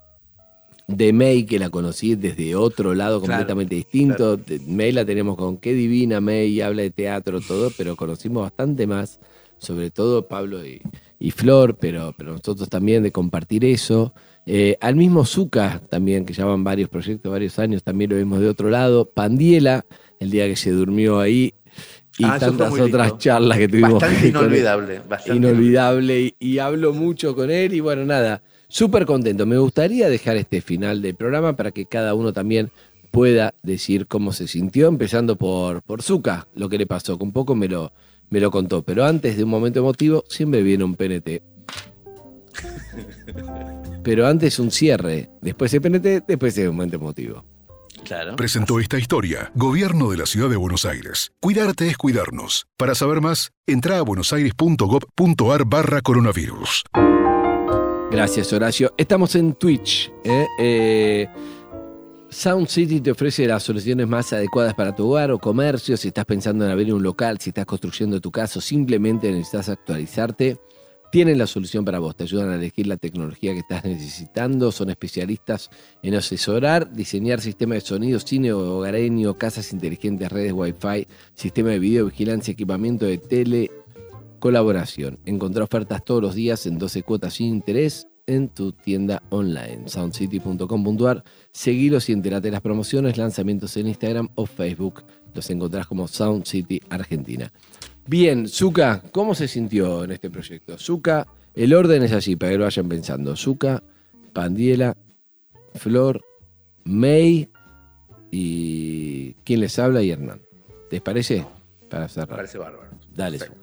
de 0.96 1.12
May, 1.12 1.44
que 1.44 1.58
la 1.58 1.70
conocí 1.70 2.14
desde 2.14 2.54
otro 2.54 2.94
lado 2.94 3.20
Claro, 3.20 3.32
completamente 3.32 3.74
distinto. 3.74 4.36
De- 4.36 4.60
May 4.66 4.92
la 4.92 5.04
tenemos 5.04 5.36
con 5.36 5.56
qué 5.58 5.74
divina 5.74 6.20
May, 6.20 6.60
habla 6.60 6.82
de 6.82 6.90
teatro, 6.90 7.40
todo, 7.40 7.70
pero 7.76 7.96
conocimos 7.96 8.42
bastante 8.42 8.86
más, 8.86 9.20
sobre 9.58 9.90
todo 9.90 10.26
Pablo 10.28 10.64
y, 10.66 10.80
y 11.18 11.30
Flor, 11.30 11.76
pero, 11.80 12.14
pero 12.16 12.32
nosotros 12.32 12.68
también 12.68 13.02
de 13.02 13.12
compartir 13.12 13.64
eso. 13.64 14.12
Eh, 14.44 14.76
al 14.80 14.96
mismo 14.96 15.24
Zuka 15.24 15.80
también, 15.88 16.24
que 16.24 16.32
llevan 16.34 16.64
varios 16.64 16.88
proyectos, 16.88 17.30
varios 17.30 17.58
años, 17.58 17.82
también 17.84 18.10
lo 18.10 18.16
vimos 18.16 18.40
de 18.40 18.48
otro 18.48 18.70
lado. 18.70 19.04
Pandiela, 19.08 19.84
el 20.18 20.30
día 20.30 20.46
que 20.48 20.56
se 20.56 20.70
durmió 20.72 21.20
ahí. 21.20 21.54
Y 22.18 22.24
Ah, 22.24 22.38
tantas 22.38 22.70
otras 22.72 23.06
lindo. 23.08 23.18
charlas 23.18 23.56
que 23.58 23.68
tuvimos. 23.68 23.94
Bastante 23.94 24.28
inolvidable, 24.28 25.00
bastante 25.08 25.36
inolvidable. 25.38 26.20
Y, 26.20 26.34
y 26.40 26.58
hablo 26.58 26.92
mucho 26.92 27.34
con 27.34 27.50
él. 27.50 27.72
Y 27.72 27.80
bueno, 27.80 28.04
nada, 28.04 28.42
súper 28.72 29.06
contento. 29.06 29.46
Me 29.46 29.58
gustaría 29.58 30.08
dejar 30.08 30.36
este 30.36 30.60
final 30.60 31.02
del 31.02 31.14
programa 31.14 31.54
para 31.54 31.70
que 31.70 31.86
cada 31.86 32.14
uno 32.14 32.32
también 32.32 32.70
pueda 33.10 33.54
decir 33.62 34.06
cómo 34.06 34.32
se 34.32 34.48
sintió, 34.48 34.88
empezando 34.88 35.36
por, 35.36 35.82
por 35.82 36.02
Zuka, 36.02 36.48
lo 36.54 36.68
que 36.68 36.78
le 36.78 36.86
pasó, 36.86 37.18
que 37.18 37.24
un 37.24 37.32
poco 37.32 37.54
me 37.54 37.68
lo, 37.68 37.92
me 38.30 38.40
lo 38.40 38.50
contó. 38.50 38.82
Pero 38.82 39.04
antes 39.04 39.36
de 39.36 39.44
un 39.44 39.50
momento 39.50 39.78
emotivo, 39.80 40.24
siempre 40.28 40.62
viene 40.62 40.84
un 40.84 40.96
PNT. 40.96 41.42
Pero 44.02 44.26
antes 44.26 44.58
un 44.58 44.70
cierre, 44.70 45.30
después 45.42 45.72
el 45.74 45.82
PNT, 45.82 46.24
después 46.26 46.56
el 46.58 46.72
momento 46.72 46.96
emotivo. 46.96 47.44
Claro. 48.04 48.34
Presentó 48.34 48.80
esta 48.80 48.98
historia 48.98 49.52
Gobierno 49.54 50.10
de 50.10 50.16
la 50.16 50.26
Ciudad 50.26 50.48
de 50.48 50.56
Buenos 50.56 50.84
Aires. 50.86 51.30
Cuidarte 51.40 51.86
es 51.88 51.96
cuidarnos. 51.96 52.66
Para 52.76 52.96
saber 52.96 53.20
más, 53.20 53.52
entra 53.66 53.98
a 53.98 54.02
buenosaires.gov.ar 54.02 55.64
barra 55.66 56.00
coronavirus. 56.00 56.82
Gracias, 58.12 58.52
Horacio. 58.52 58.92
Estamos 58.98 59.34
en 59.36 59.54
Twitch. 59.54 60.12
¿eh? 60.22 60.46
Eh, 60.58 61.28
Sound 62.28 62.68
City 62.68 63.00
te 63.00 63.10
ofrece 63.10 63.46
las 63.46 63.62
soluciones 63.62 64.06
más 64.06 64.34
adecuadas 64.34 64.74
para 64.74 64.94
tu 64.94 65.08
hogar 65.08 65.30
o 65.30 65.38
comercio. 65.38 65.96
Si 65.96 66.08
estás 66.08 66.26
pensando 66.26 66.66
en 66.66 66.72
abrir 66.72 66.92
un 66.92 67.02
local, 67.02 67.38
si 67.40 67.48
estás 67.48 67.64
construyendo 67.64 68.20
tu 68.20 68.30
casa 68.30 68.60
simplemente 68.60 69.32
necesitas 69.32 69.70
actualizarte, 69.70 70.58
tienen 71.10 71.38
la 71.38 71.46
solución 71.46 71.86
para 71.86 72.00
vos. 72.00 72.14
Te 72.14 72.24
ayudan 72.24 72.50
a 72.50 72.56
elegir 72.56 72.86
la 72.86 72.98
tecnología 72.98 73.54
que 73.54 73.60
estás 73.60 73.82
necesitando. 73.84 74.72
Son 74.72 74.90
especialistas 74.90 75.70
en 76.02 76.14
asesorar, 76.14 76.92
diseñar 76.92 77.40
sistemas 77.40 77.76
de 77.76 77.80
sonido, 77.88 78.20
cine 78.20 78.52
hogareño, 78.52 79.38
casas 79.38 79.72
inteligentes, 79.72 80.30
redes 80.30 80.52
Wi-Fi, 80.52 81.06
sistema 81.34 81.70
de 81.70 81.78
videovigilancia, 81.78 82.52
equipamiento 82.52 83.06
de 83.06 83.16
tele, 83.16 83.70
colaboración. 84.42 85.20
Encontrá 85.24 85.62
ofertas 85.62 86.04
todos 86.04 86.20
los 86.20 86.34
días 86.34 86.66
en 86.66 86.76
12 86.76 87.04
cuotas 87.04 87.34
sin 87.34 87.46
interés 87.46 88.08
en 88.26 88.48
tu 88.48 88.72
tienda 88.72 89.22
online, 89.30 89.84
soundcity.com.ar. 89.86 91.22
Seguilos 91.52 92.08
y 92.08 92.12
enterate 92.12 92.48
de 92.48 92.50
las 92.50 92.60
promociones, 92.60 93.16
lanzamientos 93.18 93.76
en 93.76 93.86
Instagram 93.86 94.30
o 94.34 94.44
Facebook. 94.46 95.04
Los 95.32 95.48
encontrás 95.48 95.86
como 95.86 96.08
Sound 96.08 96.44
City 96.44 96.82
Argentina. 96.90 97.52
Bien, 98.04 98.48
Zuka, 98.48 99.00
¿cómo 99.12 99.36
se 99.36 99.46
sintió 99.46 100.02
en 100.02 100.10
este 100.10 100.28
proyecto? 100.28 100.76
Zuka, 100.76 101.28
el 101.54 101.72
orden 101.72 102.02
es 102.02 102.10
así, 102.10 102.34
para 102.34 102.50
que 102.50 102.58
lo 102.58 102.64
vayan 102.64 102.88
pensando. 102.88 103.36
Zuka, 103.36 103.80
Pandiela, 104.32 104.96
Flor, 105.74 106.20
May 106.82 107.48
y 108.32 109.34
¿quién 109.44 109.60
les 109.60 109.78
habla? 109.78 110.02
Y 110.02 110.10
Hernán. 110.10 110.42
¿Les 110.90 111.00
parece? 111.00 111.46
Para 111.88 112.08
cerrar. 112.08 112.30
Me 112.30 112.36
parece 112.38 112.58
bárbaro. 112.58 112.90
Dale, 113.14 113.38
Zuka. 113.38 113.61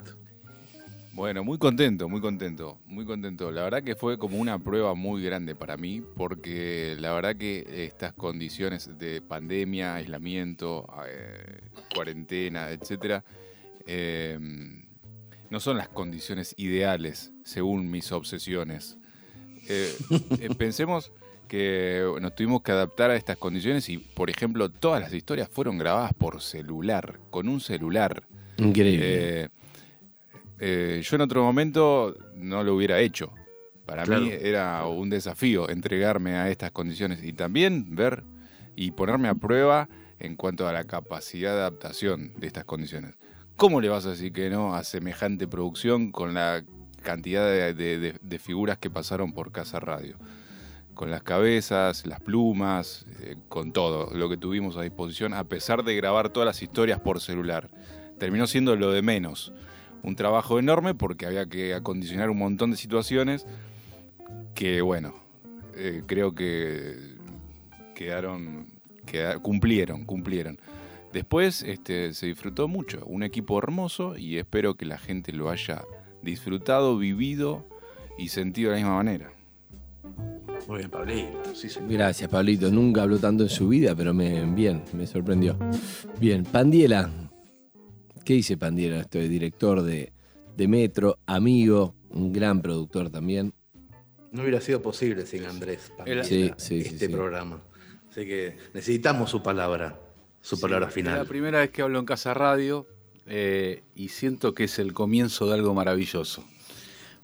Bueno, 1.19 1.43
muy 1.43 1.57
contento, 1.57 2.07
muy 2.07 2.21
contento, 2.21 2.79
muy 2.85 3.03
contento. 3.03 3.51
La 3.51 3.63
verdad 3.63 3.83
que 3.83 3.97
fue 3.97 4.17
como 4.17 4.37
una 4.37 4.57
prueba 4.57 4.95
muy 4.95 5.21
grande 5.21 5.53
para 5.53 5.75
mí, 5.75 6.01
porque 6.15 6.95
la 6.97 7.11
verdad 7.11 7.35
que 7.35 7.65
estas 7.83 8.13
condiciones 8.13 8.97
de 8.97 9.21
pandemia, 9.21 9.95
aislamiento, 9.95 10.87
eh, 11.05 11.59
cuarentena, 11.93 12.69
etcétera, 12.69 13.25
eh, 13.85 14.39
no 15.49 15.59
son 15.59 15.75
las 15.75 15.89
condiciones 15.89 16.55
ideales 16.55 17.33
según 17.43 17.91
mis 17.91 18.13
obsesiones. 18.13 18.97
Eh, 19.67 19.93
eh, 20.39 20.49
pensemos 20.57 21.11
que 21.49 22.01
nos 22.21 22.33
tuvimos 22.33 22.61
que 22.61 22.71
adaptar 22.71 23.11
a 23.11 23.17
estas 23.17 23.35
condiciones 23.35 23.89
y, 23.89 23.97
por 23.97 24.29
ejemplo, 24.29 24.69
todas 24.69 25.01
las 25.01 25.13
historias 25.13 25.49
fueron 25.49 25.79
grabadas 25.79 26.13
por 26.13 26.41
celular, 26.41 27.19
con 27.29 27.49
un 27.49 27.59
celular. 27.59 28.23
Increíble. 28.55 29.49
Eh, 30.59 31.01
yo 31.03 31.15
en 31.15 31.21
otro 31.21 31.43
momento 31.43 32.15
no 32.35 32.63
lo 32.63 32.75
hubiera 32.75 32.99
hecho. 32.99 33.31
Para 33.85 34.03
Claro. 34.03 34.21
mí 34.21 34.31
era 34.31 34.85
un 34.85 35.09
desafío 35.09 35.69
entregarme 35.69 36.35
a 36.35 36.49
estas 36.49 36.71
condiciones 36.71 37.23
y 37.23 37.33
también 37.33 37.95
ver 37.95 38.23
y 38.75 38.91
ponerme 38.91 39.27
a 39.29 39.35
prueba 39.35 39.89
en 40.19 40.35
cuanto 40.35 40.67
a 40.67 40.73
la 40.73 40.83
capacidad 40.83 41.53
de 41.53 41.59
adaptación 41.61 42.33
de 42.37 42.47
estas 42.47 42.65
condiciones. 42.65 43.15
¿Cómo 43.55 43.81
le 43.81 43.89
vas 43.89 44.05
a 44.05 44.11
decir 44.11 44.31
que 44.31 44.49
no 44.49 44.75
a 44.75 44.83
semejante 44.83 45.47
producción 45.47 46.11
con 46.11 46.33
la 46.33 46.63
cantidad 47.03 47.45
de, 47.47 47.73
de- 47.73 47.99
de- 47.99 48.15
de 48.21 48.39
figuras 48.39 48.77
que 48.77 48.89
pasaron 48.89 49.33
por 49.33 49.51
Casa 49.51 49.79
Radio? 49.79 50.17
Con 50.93 51.09
las 51.09 51.23
cabezas, 51.23 52.05
las 52.05 52.19
plumas, 52.19 53.05
eh, 53.21 53.37
con 53.47 53.71
todo 53.71 54.13
lo 54.15 54.29
que 54.29 54.37
tuvimos 54.37 54.75
a 54.77 54.81
disposición, 54.81 55.33
a 55.33 55.45
pesar 55.45 55.83
de 55.83 55.95
grabar 55.95 56.29
todas 56.29 56.45
las 56.45 56.61
historias 56.61 56.99
por 56.99 57.21
celular. 57.21 57.69
Terminó 58.17 58.45
siendo 58.47 58.75
lo 58.75 58.91
de 58.91 59.01
menos. 59.01 59.53
Un 60.03 60.15
trabajo 60.15 60.59
enorme 60.59 60.93
porque 60.95 61.25
había 61.25 61.45
que 61.45 61.73
acondicionar 61.73 62.29
un 62.29 62.37
montón 62.37 62.71
de 62.71 62.77
situaciones 62.77 63.45
que, 64.55 64.81
bueno, 64.81 65.13
eh, 65.75 66.03
creo 66.05 66.33
que 66.33 66.95
quedaron, 67.95 68.67
queda- 69.05 69.39
cumplieron, 69.39 70.05
cumplieron. 70.05 70.59
Después 71.13 71.63
este, 71.63 72.13
se 72.13 72.27
disfrutó 72.27 72.67
mucho, 72.67 73.03
un 73.07 73.23
equipo 73.23 73.57
hermoso 73.57 74.15
y 74.17 74.37
espero 74.37 74.75
que 74.75 74.85
la 74.85 74.97
gente 74.97 75.31
lo 75.33 75.49
haya 75.49 75.83
disfrutado, 76.21 76.97
vivido 76.97 77.65
y 78.17 78.27
sentido 78.29 78.71
de 78.71 78.77
la 78.77 78.81
misma 78.83 78.95
manera. 78.97 79.31
Muy 80.67 80.79
bien, 80.79 80.89
Pablito. 80.91 81.55
Sí, 81.55 81.67
señor. 81.69 81.91
Gracias, 81.91 82.29
Pablito. 82.29 82.69
Nunca 82.69 83.01
habló 83.01 83.17
tanto 83.17 83.43
en 83.43 83.49
su 83.49 83.67
vida, 83.69 83.95
pero 83.95 84.13
me, 84.13 84.45
bien, 84.53 84.83
me 84.93 85.07
sorprendió. 85.07 85.57
Bien, 86.19 86.43
Pandiela. 86.43 87.09
¿Qué 88.29 88.35
dice 88.35 88.57
Pandiela? 88.57 88.99
Esto 88.99 89.17
es 89.17 89.27
director 89.27 89.81
de, 89.81 90.13
de 90.55 90.67
Metro, 90.67 91.17
amigo, 91.25 91.95
un 92.11 92.31
gran 92.31 92.61
productor 92.61 93.09
también. 93.09 93.55
No 94.31 94.43
hubiera 94.43 94.61
sido 94.61 94.83
posible 94.83 95.25
sin 95.25 95.45
Andrés 95.45 95.91
Pandiela, 95.97 96.23
Sí, 96.23 96.51
sí, 96.57 96.81
este 96.81 97.07
sí. 97.07 97.11
programa. 97.11 97.59
Así 98.11 98.27
que 98.27 98.55
necesitamos 98.75 99.31
su 99.31 99.41
palabra, 99.41 99.99
su 100.41 100.59
palabra 100.59 100.89
Es 100.89 100.93
final. 100.93 101.17
la 101.17 101.25
primera 101.25 101.57
vez 101.57 101.71
que 101.71 101.81
hablo 101.81 101.97
en 101.97 102.05
Casa 102.05 102.35
Radio 102.35 102.85
eh, 103.25 103.81
y 103.95 104.09
siento 104.09 104.53
que 104.53 104.65
es 104.65 104.77
el 104.77 104.93
comienzo 104.93 105.47
de 105.47 105.55
algo 105.55 105.73
maravilloso. 105.73 106.43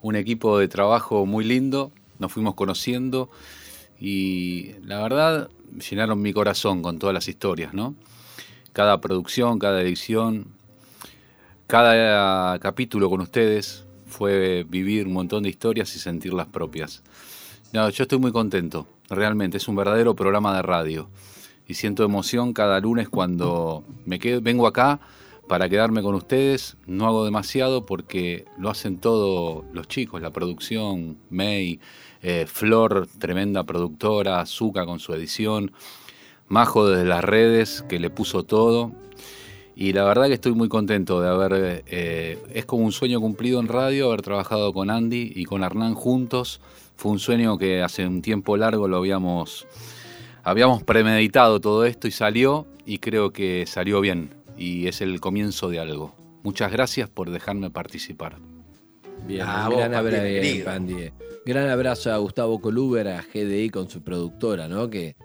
Un 0.01 0.15
equipo 0.15 0.57
de 0.57 0.67
trabajo 0.67 1.27
muy 1.27 1.45
lindo, 1.45 1.91
nos 2.17 2.31
fuimos 2.31 2.55
conociendo 2.55 3.29
y 3.99 4.71
la 4.81 5.03
verdad 5.03 5.51
llenaron 5.87 6.19
mi 6.19 6.33
corazón 6.33 6.81
con 6.81 6.97
todas 6.97 7.13
las 7.13 7.27
historias, 7.27 7.75
¿no? 7.75 7.93
Cada 8.73 8.99
producción, 9.01 9.59
cada 9.59 9.83
edición, 9.83 10.54
cada 11.67 12.59
capítulo 12.59 13.09
con 13.09 13.21
ustedes 13.21 13.85
fue 14.05 14.65
vivir 14.67 15.07
un 15.07 15.13
montón 15.13 15.43
de 15.43 15.49
historias 15.49 15.95
y 15.95 15.99
sentirlas 15.99 16.47
propias. 16.47 17.03
No, 17.73 17.89
yo 17.89 18.03
estoy 18.03 18.19
muy 18.19 18.31
contento, 18.31 18.87
realmente, 19.09 19.57
es 19.57 19.67
un 19.67 19.75
verdadero 19.75 20.15
programa 20.15 20.55
de 20.55 20.61
radio 20.61 21.09
y 21.67 21.73
siento 21.73 22.03
emoción 22.03 22.53
cada 22.53 22.79
lunes 22.79 23.09
cuando 23.09 23.83
me 24.05 24.19
quedo, 24.19 24.41
vengo 24.41 24.67
acá 24.67 24.99
para 25.47 25.69
quedarme 25.69 26.01
con 26.01 26.15
ustedes. 26.15 26.77
No 26.85 27.07
hago 27.07 27.25
demasiado 27.25 27.85
porque 27.85 28.45
lo 28.57 28.69
hacen 28.69 28.99
todos 28.99 29.65
los 29.73 29.87
chicos, 29.87 30.21
la 30.21 30.31
producción, 30.31 31.17
May, 31.29 31.79
eh, 32.21 32.45
Flor, 32.47 33.07
tremenda 33.19 33.63
productora, 33.63 34.39
Azúcar 34.39 34.85
con 34.85 34.99
su 34.99 35.13
edición, 35.13 35.71
Majo 36.47 36.87
desde 36.87 37.05
las 37.05 37.23
redes 37.23 37.83
que 37.89 37.99
le 37.99 38.09
puso 38.09 38.43
todo. 38.43 38.91
Y 39.75 39.91
la 39.91 40.05
verdad 40.05 40.27
que 40.27 40.33
estoy 40.35 40.53
muy 40.53 40.69
contento 40.69 41.19
de 41.21 41.27
haber, 41.29 41.83
eh, 41.87 42.37
es 42.53 42.65
como 42.65 42.85
un 42.85 42.91
sueño 42.93 43.19
cumplido 43.19 43.59
en 43.59 43.67
radio, 43.67 44.07
haber 44.07 44.21
trabajado 44.21 44.71
con 44.71 44.89
Andy 44.89 45.33
y 45.35 45.43
con 45.43 45.63
Hernán 45.63 45.95
juntos. 45.95 46.61
Fue 46.95 47.11
un 47.11 47.19
sueño 47.19 47.57
que 47.57 47.81
hace 47.81 48.07
un 48.07 48.21
tiempo 48.21 48.55
largo 48.55 48.87
lo 48.87 48.97
habíamos, 48.97 49.67
habíamos 50.43 50.81
premeditado 50.83 51.59
todo 51.59 51.83
esto 51.85 52.07
y 52.07 52.11
salió 52.11 52.65
y 52.85 52.99
creo 52.99 53.31
que 53.31 53.65
salió 53.67 53.99
bien 53.99 54.29
y 54.57 54.87
es 54.87 55.01
el 55.01 55.19
comienzo 55.19 55.69
de 55.69 55.79
algo. 55.79 56.15
Muchas 56.43 56.71
gracias 56.71 57.09
por 57.09 57.29
dejarme 57.31 57.69
participar. 57.69 58.37
Bien, 59.27 59.41
Ah, 59.45 59.67
vos, 59.67 59.77
gran, 59.79 59.93
abrazo. 59.93 60.23
Pandi. 60.63 61.09
gran 61.45 61.67
abrazo 61.69 62.13
a 62.13 62.17
Gustavo 62.17 62.61
Coluber, 62.61 63.07
a 63.09 63.23
GDI 63.23 63.69
con 63.71 63.89
su 63.89 64.03
productora, 64.03 64.67
¿no? 64.69 64.89
Que 64.89 65.15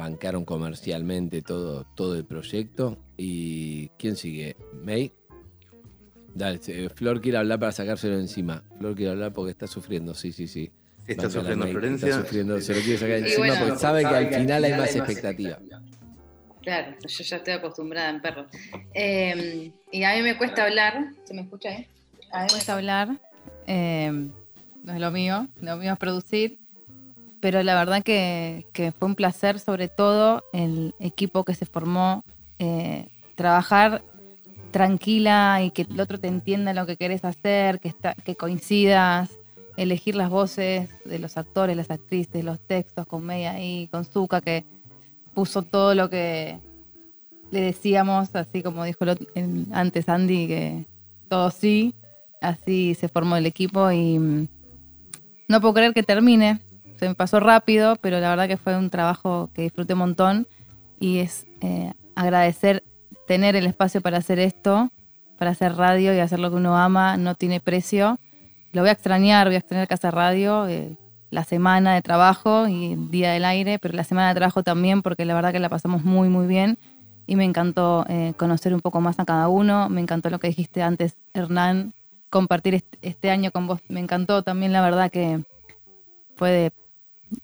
bancaron 0.00 0.46
comercialmente 0.46 1.42
todo, 1.42 1.84
todo 1.94 2.16
el 2.16 2.24
proyecto. 2.24 2.96
¿Y 3.18 3.88
quién 3.98 4.16
sigue? 4.16 4.56
¿May? 4.82 5.12
Dale, 6.34 6.58
eh, 6.68 6.88
Flor 6.94 7.20
quiere 7.20 7.36
hablar 7.36 7.60
para 7.60 7.72
sacárselo 7.72 8.18
encima. 8.18 8.62
Flor 8.78 8.94
quiere 8.94 9.10
hablar 9.10 9.34
porque 9.34 9.50
está 9.50 9.66
sufriendo, 9.66 10.14
sí, 10.14 10.32
sí, 10.32 10.48
sí. 10.48 10.70
Está 11.06 11.24
Bancala, 11.24 11.30
sufriendo 11.30 11.64
May, 11.66 11.72
Florencia. 11.72 12.08
Está 12.08 12.20
sufriendo, 12.22 12.60
se 12.62 12.74
lo 12.74 12.80
quiere 12.80 12.98
sacar 12.98 13.18
Y 13.18 13.22
encima 13.22 13.46
bueno, 13.46 13.60
porque 13.60 13.78
sabe 13.78 14.00
que 14.00 14.06
al 14.06 14.34
final 14.34 14.64
hay 14.64 14.72
más 14.72 14.96
expectativa. 14.96 15.58
Claro, 16.62 16.96
yo 17.06 17.24
ya 17.24 17.36
estoy 17.36 17.52
acostumbrada 17.52 18.10
en 18.10 18.20
perros. 18.22 18.46
Eh, 18.94 19.70
y 19.92 20.02
a 20.02 20.14
mí 20.14 20.22
me 20.22 20.38
cuesta 20.38 20.64
hablar, 20.64 21.10
¿se 21.24 21.34
me 21.34 21.42
escucha 21.42 21.70
ahí? 21.70 21.86
A 22.32 22.38
mí 22.38 22.44
me 22.44 22.50
cuesta 22.52 22.74
hablar, 22.74 23.18
eh, 23.66 24.28
no 24.82 24.92
es 24.94 25.00
lo 25.00 25.10
mío, 25.10 25.46
lo 25.60 25.76
mío 25.76 25.92
es 25.92 25.98
producir. 25.98 26.59
Pero 27.40 27.62
la 27.62 27.74
verdad 27.74 28.02
que, 28.02 28.64
fue 28.98 29.08
un 29.08 29.14
placer, 29.14 29.58
sobre 29.58 29.88
todo 29.88 30.44
el 30.52 30.94
equipo 30.98 31.44
que 31.44 31.54
se 31.54 31.66
formó, 31.66 32.24
eh, 32.58 33.08
trabajar 33.34 34.02
tranquila 34.70 35.62
y 35.62 35.70
que 35.70 35.82
el 35.82 36.00
otro 36.00 36.18
te 36.18 36.28
entienda 36.28 36.74
lo 36.74 36.86
que 36.86 36.96
querés 36.96 37.24
hacer, 37.24 37.80
que, 37.80 37.88
está, 37.88 38.14
que 38.14 38.36
coincidas, 38.36 39.30
elegir 39.76 40.14
las 40.14 40.30
voces 40.30 40.90
de 41.04 41.18
los 41.18 41.36
actores, 41.36 41.76
las 41.76 41.90
actrices, 41.90 42.44
los 42.44 42.60
textos 42.60 43.06
con 43.06 43.24
Media 43.24 43.62
y 43.62 43.88
con 43.88 44.04
Zuka, 44.04 44.40
que 44.40 44.64
puso 45.34 45.62
todo 45.62 45.94
lo 45.94 46.10
que 46.10 46.58
le 47.50 47.60
decíamos, 47.60 48.34
así 48.34 48.62
como 48.62 48.84
dijo 48.84 49.04
antes 49.72 50.08
Andy, 50.08 50.46
que 50.46 50.84
todo 51.28 51.50
sí, 51.50 51.94
así 52.40 52.94
se 52.94 53.08
formó 53.08 53.36
el 53.36 53.46
equipo 53.46 53.90
y 53.90 54.18
mm, 54.18 54.48
no 55.48 55.60
puedo 55.60 55.74
creer 55.74 55.94
que 55.94 56.02
termine, 56.02 56.60
se 57.00 57.08
me 57.08 57.14
pasó 57.14 57.40
rápido, 57.40 57.96
pero 57.96 58.20
la 58.20 58.28
verdad 58.28 58.46
que 58.46 58.58
fue 58.58 58.76
un 58.76 58.90
trabajo 58.90 59.48
que 59.54 59.62
disfruté 59.62 59.94
un 59.94 60.00
montón 60.00 60.46
y 60.98 61.20
es 61.20 61.46
eh, 61.62 61.94
agradecer 62.14 62.84
tener 63.26 63.56
el 63.56 63.66
espacio 63.66 64.02
para 64.02 64.18
hacer 64.18 64.38
esto, 64.38 64.90
para 65.38 65.52
hacer 65.52 65.76
radio 65.76 66.14
y 66.14 66.18
hacer 66.18 66.38
lo 66.40 66.50
que 66.50 66.56
uno 66.56 66.76
ama, 66.76 67.16
no 67.16 67.34
tiene 67.34 67.58
precio. 67.58 68.18
Lo 68.72 68.82
voy 68.82 68.90
a 68.90 68.92
extrañar, 68.92 69.46
voy 69.46 69.54
a 69.54 69.60
extrañar 69.60 69.88
Casa 69.88 70.10
Radio, 70.10 70.68
eh, 70.68 70.98
la 71.30 71.44
semana 71.44 71.94
de 71.94 72.02
trabajo 72.02 72.68
y 72.68 72.96
día 72.96 73.32
del 73.32 73.46
aire, 73.46 73.78
pero 73.78 73.94
la 73.94 74.04
semana 74.04 74.28
de 74.28 74.34
trabajo 74.34 74.62
también, 74.62 75.00
porque 75.00 75.24
la 75.24 75.34
verdad 75.34 75.52
que 75.52 75.58
la 75.58 75.70
pasamos 75.70 76.04
muy, 76.04 76.28
muy 76.28 76.46
bien 76.46 76.76
y 77.26 77.34
me 77.34 77.46
encantó 77.46 78.04
eh, 78.10 78.34
conocer 78.36 78.74
un 78.74 78.82
poco 78.82 79.00
más 79.00 79.18
a 79.18 79.24
cada 79.24 79.48
uno. 79.48 79.88
Me 79.88 80.02
encantó 80.02 80.28
lo 80.28 80.38
que 80.38 80.48
dijiste 80.48 80.82
antes, 80.82 81.16
Hernán, 81.32 81.94
compartir 82.28 82.84
este, 83.00 83.30
año 83.30 83.52
con 83.52 83.66
vos. 83.66 83.80
Me 83.88 84.00
encantó 84.00 84.42
también, 84.42 84.74
la 84.74 84.82
verdad 84.82 85.10
que 85.10 85.42
fue 86.36 86.50
de, 86.50 86.72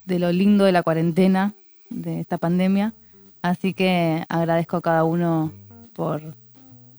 lo 0.06 0.32
lindo 0.32 0.64
de 0.64 0.72
la 0.72 0.82
cuarentena, 0.82 1.54
de 1.90 2.20
esta 2.20 2.38
pandemia. 2.38 2.94
Así 3.42 3.74
que 3.74 4.24
agradezco 4.28 4.78
a 4.78 4.82
cada 4.82 5.04
uno 5.04 5.52
por, 5.94 6.22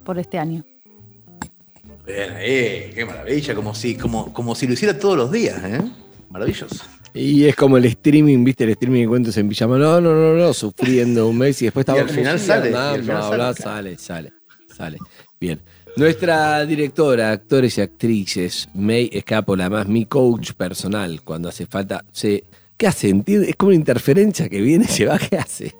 por 0.03 0.18
este 0.19 0.39
año. 0.39 0.64
Bien, 2.05 2.34
eh, 2.38 2.91
qué 2.95 3.05
maravilla, 3.05 3.53
como 3.53 3.76
si, 3.76 3.95
como, 3.95 4.31
como 4.34 4.55
si 4.55 4.65
lo 4.65 4.73
hiciera 4.73 4.97
todos 4.97 5.18
los 5.18 5.31
días, 5.31 5.61
¿eh? 5.65 5.81
Maravilloso. 6.30 6.85
Y 7.14 7.45
es 7.45 7.55
como 7.55 7.77
el 7.77 7.85
streaming, 7.85 8.43
¿viste? 8.43 8.64
El 8.64 8.72
streaming 8.72 9.01
de 9.01 9.07
cuentos 9.07 9.38
en 9.38 9.49
pijama. 9.49 9.77
No, 9.77 9.99
no, 9.99 10.14
no, 10.14 10.34
no, 10.35 10.53
sufriendo 10.53 11.27
un 11.27 11.38
mes 11.38 11.61
y 11.61 11.65
después 11.65 11.81
estaba. 11.88 11.99
al 11.99 12.09
final 12.09 12.39
sale. 12.39 12.72
sale, 12.72 13.97
sale, 13.97 14.31
sale, 14.73 14.97
Bien. 15.39 15.59
Nuestra 15.97 16.64
directora, 16.64 17.31
actores 17.31 17.77
y 17.80 17.81
actrices, 17.81 18.69
May 18.76 19.09
Escapola, 19.11 19.68
más 19.68 19.88
mi 19.88 20.05
coach 20.05 20.51
personal, 20.53 21.23
cuando 21.23 21.49
hace 21.49 21.65
falta. 21.65 22.05
Se, 22.11 22.43
¿Qué 22.77 22.87
hace? 22.87 23.09
Es 23.25 23.55
como 23.55 23.69
una 23.69 23.75
interferencia 23.75 24.47
que 24.47 24.61
viene, 24.61 24.85
se 24.85 25.05
va, 25.05 25.17
¿qué 25.17 25.37
hace? 25.37 25.73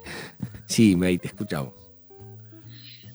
Sí, 0.66 0.96
May, 0.96 1.18
te 1.18 1.28
escuchamos. 1.28 1.72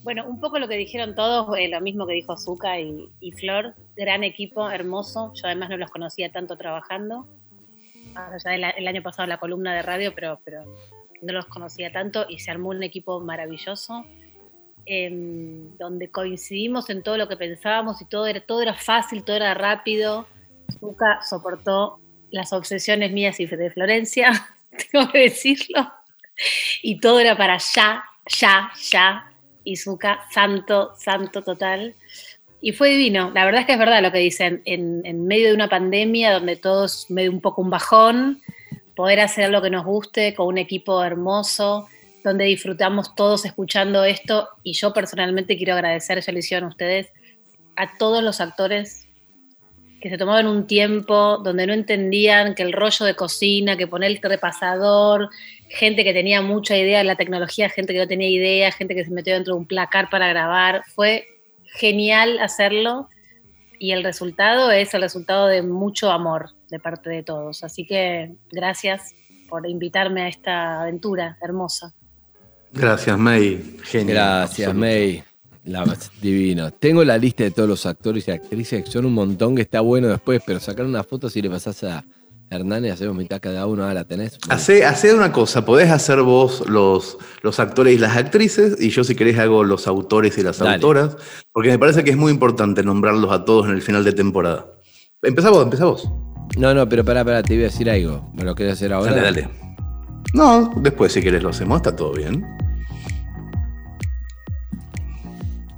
Bueno, 0.03 0.25
un 0.27 0.39
poco 0.39 0.59
lo 0.59 0.67
que 0.67 0.75
dijeron 0.75 1.15
todos, 1.15 1.57
eh, 1.57 1.69
lo 1.69 1.79
mismo 1.81 2.07
que 2.07 2.13
dijo 2.13 2.37
Zuka 2.37 2.79
y, 2.79 3.31
Flor, 3.37 3.73
gran 3.95 4.23
equipo, 4.23 4.69
hermoso. 4.69 5.31
Yo 5.35 5.47
además 5.47 5.69
no 5.69 5.77
los 5.77 5.91
conocía 5.91 6.31
tanto 6.31 6.57
trabajando 6.57 7.27
el 8.45 8.87
año 8.87 9.01
pasado 9.01 9.27
la 9.27 9.37
columna 9.37 9.73
de 9.73 9.81
radio, 9.81 10.13
pero, 10.13 10.39
pero 10.43 10.63
no 11.21 11.33
los 11.33 11.45
conocía 11.45 11.91
tanto 11.91 12.25
y 12.29 12.39
se 12.39 12.51
armó 12.51 12.69
un 12.69 12.83
equipo 12.83 13.19
maravilloso. 13.19 14.05
Em, 14.85 15.77
donde 15.77 16.09
coincidimos 16.11 16.89
en 16.89 17.03
todo 17.03 17.15
lo 17.15 17.29
que 17.29 17.37
pensábamos 17.37 18.01
y 18.01 18.05
todo 18.05 18.27
era, 18.27 18.41
todo 18.41 18.61
era 18.61 18.73
fácil, 18.73 19.23
todo 19.23 19.37
era 19.37 19.53
rápido. 19.53 20.27
Nunca 20.81 21.21
soportó 21.21 21.99
las 22.33 22.51
obsesiones 22.51 23.11
mías 23.11 23.39
y 23.39 23.45
de 23.45 23.69
Florencia, 23.69 24.31
tengo 24.91 25.09
que 25.11 25.19
decirlo. 25.19 25.93
Y 26.81 26.99
todo 26.99 27.19
era 27.19 27.37
para 27.37 27.59
ya, 27.59 28.03
ya, 28.27 28.71
ya. 28.89 29.31
Y 29.63 29.77
Zuka, 29.77 30.25
santo, 30.31 30.93
santo 30.97 31.43
total. 31.43 31.93
Y 32.59 32.71
fue 32.71 32.89
divino. 32.89 33.31
La 33.35 33.45
verdad 33.45 33.61
es 33.61 33.67
que 33.67 33.73
es 33.73 33.79
verdad 33.79 34.01
lo 34.01 34.11
que 34.11 34.17
dicen. 34.17 34.63
En, 34.65 35.27
medio 35.27 35.49
de 35.49 35.53
una 35.53 35.69
pandemia 35.69 36.33
donde 36.33 36.55
todos 36.55 37.05
medio 37.09 37.31
un 37.31 37.39
poco 37.39 37.61
un 37.61 37.69
bajón, 37.69 38.41
poder 38.95 39.19
hacer 39.19 39.51
lo 39.51 39.61
que 39.61 39.69
nos 39.69 39.85
guste 39.85 40.33
con 40.33 40.47
un 40.47 40.57
equipo 40.57 41.03
hermoso, 41.03 41.87
donde 42.23 42.45
disfrutamos 42.45 43.13
todos 43.13 43.45
escuchando 43.45 44.03
esto. 44.05 44.49
Y 44.63 44.73
yo 44.73 44.91
personalmente 44.91 45.55
quiero 45.55 45.75
agradecer, 45.75 46.19
ya 46.19 46.33
lo 46.33 46.39
hicieron 46.39 46.69
ustedes, 46.69 47.11
a 47.75 47.95
todos 47.97 48.23
los 48.23 48.41
actores 48.41 49.02
que 50.03 50.09
se 50.09 50.17
tomaban 50.17 50.47
un 50.47 50.67
tiempo 50.67 51.37
donde 51.37 51.65
no 51.65 51.71
entendían 51.71 52.55
que 52.55 52.63
el 52.63 52.73
rollo 52.73 53.05
de 53.05 53.15
cocina, 53.15 53.77
que 53.77 53.87
poner 53.87 54.11
el 54.11 54.19
repasador, 54.21 55.29
gente 55.69 56.03
que 56.03 56.11
tenía 56.11 56.41
mucha 56.41 56.77
idea 56.77 56.97
de 56.97 57.05
la 57.05 57.15
tecnología, 57.15 57.69
gente 57.69 57.93
que 57.93 57.99
no 57.99 58.07
tenía 58.07 58.27
idea, 58.27 58.69
gente 58.73 58.95
que 58.95 59.05
se 59.05 59.11
metió 59.11 59.33
dentro 59.33 59.53
de 59.53 59.61
un 59.61 59.65
placar 59.65 60.09
para 60.09 60.27
grabar. 60.27 60.83
Fue 60.93 61.25
genial 61.63 62.37
hacerlo 62.39 63.07
y 63.79 63.93
el 63.93 64.03
resultado 64.03 64.71
es 64.71 64.93
el 64.93 65.03
resultado 65.03 65.47
de 65.47 65.61
mucho 65.61 66.11
amor 66.11 66.49
de 66.69 66.81
parte 66.81 67.09
de 67.09 67.23
todos. 67.23 67.63
Así 67.63 67.85
que 67.85 68.33
gracias 68.51 69.15
por 69.47 69.65
invitarme 69.69 70.23
a 70.23 70.27
esta 70.27 70.81
aventura 70.81 71.37
hermosa. 71.41 71.93
Gracias, 72.73 73.17
May. 73.17 73.77
Genial. 73.83 74.17
Gracias, 74.17 74.75
May. 74.75 75.23
La, 75.65 75.85
divino. 76.21 76.71
Tengo 76.71 77.03
la 77.03 77.17
lista 77.17 77.43
de 77.43 77.51
todos 77.51 77.69
los 77.69 77.85
actores 77.85 78.27
y 78.27 78.31
actrices, 78.31 78.83
que 78.83 78.91
son 78.91 79.05
un 79.05 79.13
montón, 79.13 79.55
que 79.55 79.61
está 79.61 79.79
bueno 79.81 80.09
después, 80.09 80.41
pero 80.45 80.59
sacar 80.59 80.85
una 80.85 81.03
foto 81.03 81.29
si 81.29 81.41
le 81.41 81.49
pasás 81.49 81.83
a, 81.85 82.03
Hernán 82.49 82.85
hacemos 82.85 83.15
mitad 83.15 83.39
cada 83.41 83.65
uno, 83.65 83.83
ahora 83.83 83.95
la 83.95 84.03
tenés. 84.03 84.37
Hace, 84.49 85.13
una 85.13 85.31
cosa, 85.31 85.65
podés 85.65 85.89
hacer 85.89 86.21
vos 86.21 86.63
los, 86.67 87.17
los 87.41 87.59
actores 87.59 87.95
y 87.95 87.97
las 87.97 88.15
actrices, 88.15 88.79
y 88.79 88.89
yo 88.89 89.03
si 89.03 89.15
querés 89.15 89.39
hago 89.39 89.63
los 89.63 89.87
autores 89.87 90.37
y 90.37 90.43
las 90.43 90.61
autoras, 90.61 91.17
porque 91.51 91.69
me 91.69 91.79
parece 91.79 92.03
que 92.03 92.11
es 92.11 92.17
muy 92.17 92.31
importante 92.31 92.83
nombrarlos 92.83 93.31
a 93.31 93.45
todos 93.45 93.67
en 93.67 93.71
el 93.73 93.81
final 93.81 94.03
de 94.03 94.13
temporada. 94.13 94.67
Empezá 95.21 95.49
vos, 95.49 95.63
empezá 95.63 95.85
vos. 95.85 96.09
No, 96.57 96.73
no, 96.73 96.87
pero 96.87 97.03
pará, 97.03 97.23
pará, 97.23 97.41
te 97.41 97.53
voy 97.55 97.63
a 97.63 97.67
decir 97.67 97.89
algo. 97.89 98.29
¿Me 98.33 98.43
lo 98.43 98.53
querés 98.53 98.73
hacer 98.73 98.93
ahora? 98.93 99.15
Dale, 99.15 99.21
dale. 99.21 99.49
No, 100.33 100.71
después 100.77 101.13
si 101.13 101.21
querés 101.21 101.41
lo 101.41 101.49
hacemos, 101.49 101.77
está 101.77 101.95
todo 101.95 102.13
bien. 102.13 102.45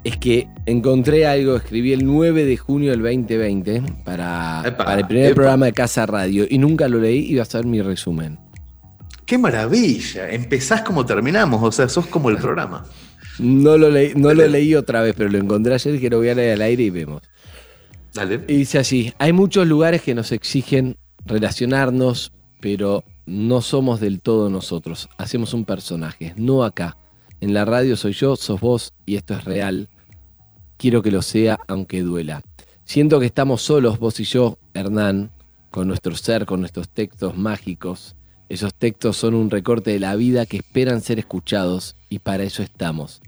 Es 0.06 0.18
que 0.18 0.48
encontré 0.68 1.26
algo, 1.26 1.56
escribí 1.56 1.92
el 1.92 2.06
9 2.06 2.46
de 2.46 2.58
junio 2.58 2.92
del 2.92 3.02
2020 3.02 3.82
para, 4.04 4.76
para 4.78 5.00
el 5.00 5.08
primer 5.08 5.34
programa 5.34 5.66
de 5.66 5.74
Casa 5.74 6.06
Radio 6.06 6.46
y 6.48 6.60
nunca 6.60 6.88
lo 6.88 7.00
leí 7.00 7.26
y 7.26 7.36
va 7.36 7.42
a 7.42 7.46
ser 7.46 7.66
mi 7.66 7.82
resumen. 7.82 8.38
¡Qué 9.26 9.40
maravilla! 9.40 10.30
Empezás 10.30 10.84
como 10.84 11.08
terminamos, 11.08 11.60
o 11.64 11.72
sea, 11.72 11.90
sos 11.90 12.06
como 12.06 12.30
el 12.30 12.38
programa. 12.38 12.86
No 13.40 13.80
lo 13.80 13.90
leí, 13.90 14.14
no 14.16 14.32
lo 14.32 14.48
leí 14.48 14.76
otra 14.76 15.02
vez, 15.02 15.16
pero 15.18 15.28
lo 15.28 15.40
encontré 15.40 15.74
ayer 15.74 15.96
y 15.96 16.00
que 16.00 16.12
lo 16.12 16.20
voy 16.20 16.30
a 16.30 16.36
leer 16.36 16.54
al 16.54 16.62
aire 16.62 16.84
y 16.84 16.90
vemos. 16.92 17.24
Dale. 18.14 18.42
Y 18.48 18.58
dice 18.58 18.78
así, 18.78 19.12
hay 19.18 19.34
muchos 19.34 19.66
lugares 19.66 20.04
que 20.04 20.14
nos 20.14 20.32
exigen 20.32 20.98
relacionarnos, 21.26 22.32
pero 22.60 23.04
no 23.26 23.62
somos 23.62 24.00
del 24.00 24.22
todo 24.22 24.52
nosotros. 24.52 25.10
Hacemos 25.18 25.56
un 25.56 25.66
personaje, 25.66 26.36
no 26.38 26.64
acá. 26.64 26.96
En 27.42 27.56
la 27.56 27.66
radio 27.66 27.98
soy 27.98 28.14
yo, 28.14 28.36
sos 28.36 28.62
vos 28.62 28.94
y 29.08 29.16
esto 29.16 29.34
es 29.34 29.44
real 29.46 29.90
quiero 30.78 31.02
que 31.02 31.12
lo 31.12 31.22
sea 31.22 31.60
aunque 31.68 32.02
duela. 32.02 32.42
Siento 32.84 33.20
que 33.20 33.26
estamos 33.26 33.62
solos, 33.62 34.00
vos 34.00 34.20
y 34.20 34.24
yo, 34.26 34.60
Hernán, 34.74 35.32
con 35.72 35.88
nuestro 35.88 36.16
ser, 36.16 36.46
con 36.46 36.60
nuestros 36.60 36.90
textos 36.90 37.36
mágicos. 37.36 38.16
Esos 38.48 38.74
textos 38.76 39.18
son 39.18 39.34
un 39.34 39.50
recorte 39.50 39.92
de 39.92 40.00
la 40.00 40.16
vida 40.16 40.46
que 40.46 40.58
esperan 40.58 41.02
ser 41.02 41.18
escuchados 41.18 41.96
y 42.10 42.20
para 42.20 42.44
eso 42.44 42.62
estamos. 42.62 43.22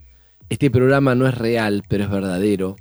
Este 0.50 0.70
programa 0.70 1.16
no 1.16 1.28
es 1.28 1.36
real, 1.36 1.84
pero 1.90 2.04
es 2.04 2.10
verdadero, 2.10 2.76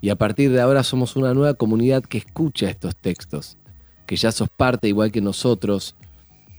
y 0.00 0.10
a 0.10 0.16
partir 0.16 0.52
de 0.52 0.60
ahora 0.60 0.82
somos 0.82 1.16
una 1.16 1.32
nueva 1.32 1.54
comunidad 1.54 2.02
que 2.02 2.18
escucha 2.18 2.68
estos 2.68 2.96
textos, 2.96 3.56
que 4.06 4.16
ya 4.16 4.32
sos 4.32 4.48
parte 4.48 4.88
igual 4.88 5.12
que 5.12 5.20
nosotros, 5.20 5.96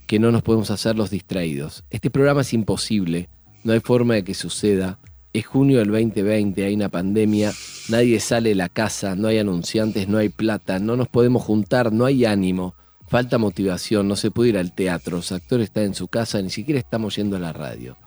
que 0.07 0.19
no 0.19 0.31
nos 0.31 0.41
podemos 0.41 0.71
hacer 0.71 0.95
los 0.95 1.09
distraídos. 1.09 1.83
Este 1.89 2.09
programa 2.09 2.41
es 2.41 2.53
imposible, 2.53 3.29
no 3.63 3.73
hay 3.73 3.81
forma 3.81 4.15
de 4.15 4.23
que 4.23 4.33
suceda, 4.33 4.99
es 5.37 5.45
junio 5.45 5.79
del 5.79 5.91
2020, 5.91 6.65
hay 6.65 6.73
una 6.73 6.89
pandemia, 6.89 7.53
nadie 7.89 8.19
sale 8.19 8.49
de 8.49 8.55
la 8.55 8.69
casa, 8.69 9.15
no 9.15 9.27
hay 9.27 9.37
anunciantes, 9.37 10.07
no 10.07 10.17
hay 10.17 10.29
plata, 10.29 10.79
no 10.79 10.95
nos 10.95 11.07
podemos 11.07 11.43
juntar, 11.43 11.93
no 11.93 12.05
hay 12.05 12.25
ánimo, 12.25 12.75
falta 13.07 13.37
motivación, 13.37 14.07
no 14.07 14.15
se 14.15 14.31
puede 14.31 14.49
ir 14.49 14.57
al 14.57 14.73
teatro, 14.73 15.17
los 15.17 15.31
actores 15.31 15.65
están 15.65 15.83
en 15.83 15.93
su 15.93 16.07
casa, 16.07 16.41
ni 16.41 16.49
siquiera 16.49 16.79
estamos 16.79 17.15
yendo 17.15 17.35
a 17.35 17.39
la 17.39 17.53
radio. 17.53 17.97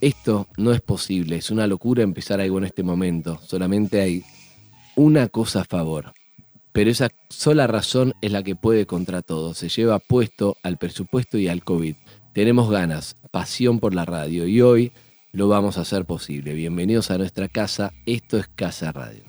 Esto 0.00 0.46
no 0.56 0.72
es 0.72 0.80
posible, 0.80 1.36
es 1.36 1.50
una 1.50 1.66
locura 1.66 2.02
empezar 2.02 2.40
algo 2.40 2.58
en 2.58 2.64
este 2.64 2.82
momento, 2.82 3.40
solamente 3.44 4.00
hay 4.00 4.22
una 4.94 5.28
cosa 5.28 5.62
a 5.62 5.64
favor. 5.64 6.12
Pero 6.72 6.90
esa 6.90 7.08
sola 7.28 7.66
razón 7.66 8.14
es 8.20 8.30
la 8.30 8.44
que 8.44 8.54
puede 8.54 8.86
contra 8.86 9.22
todo, 9.22 9.54
se 9.54 9.68
lleva 9.68 9.98
puesto 9.98 10.56
al 10.62 10.76
presupuesto 10.78 11.38
y 11.38 11.48
al 11.48 11.64
COVID. 11.64 11.96
Tenemos 12.34 12.70
ganas, 12.70 13.16
pasión 13.32 13.80
por 13.80 13.94
la 13.94 14.04
radio 14.04 14.46
y 14.46 14.60
hoy 14.60 14.92
lo 15.32 15.48
vamos 15.48 15.76
a 15.78 15.82
hacer 15.82 16.04
posible. 16.04 16.54
Bienvenidos 16.54 17.10
a 17.10 17.18
nuestra 17.18 17.48
casa, 17.48 17.92
esto 18.06 18.38
es 18.38 18.48
Casa 18.48 18.92
Radio. 18.92 19.22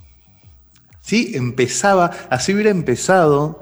Sí, 1.01 1.33
empezaba, 1.35 2.11
así 2.29 2.53
hubiera 2.53 2.69
empezado 2.69 3.61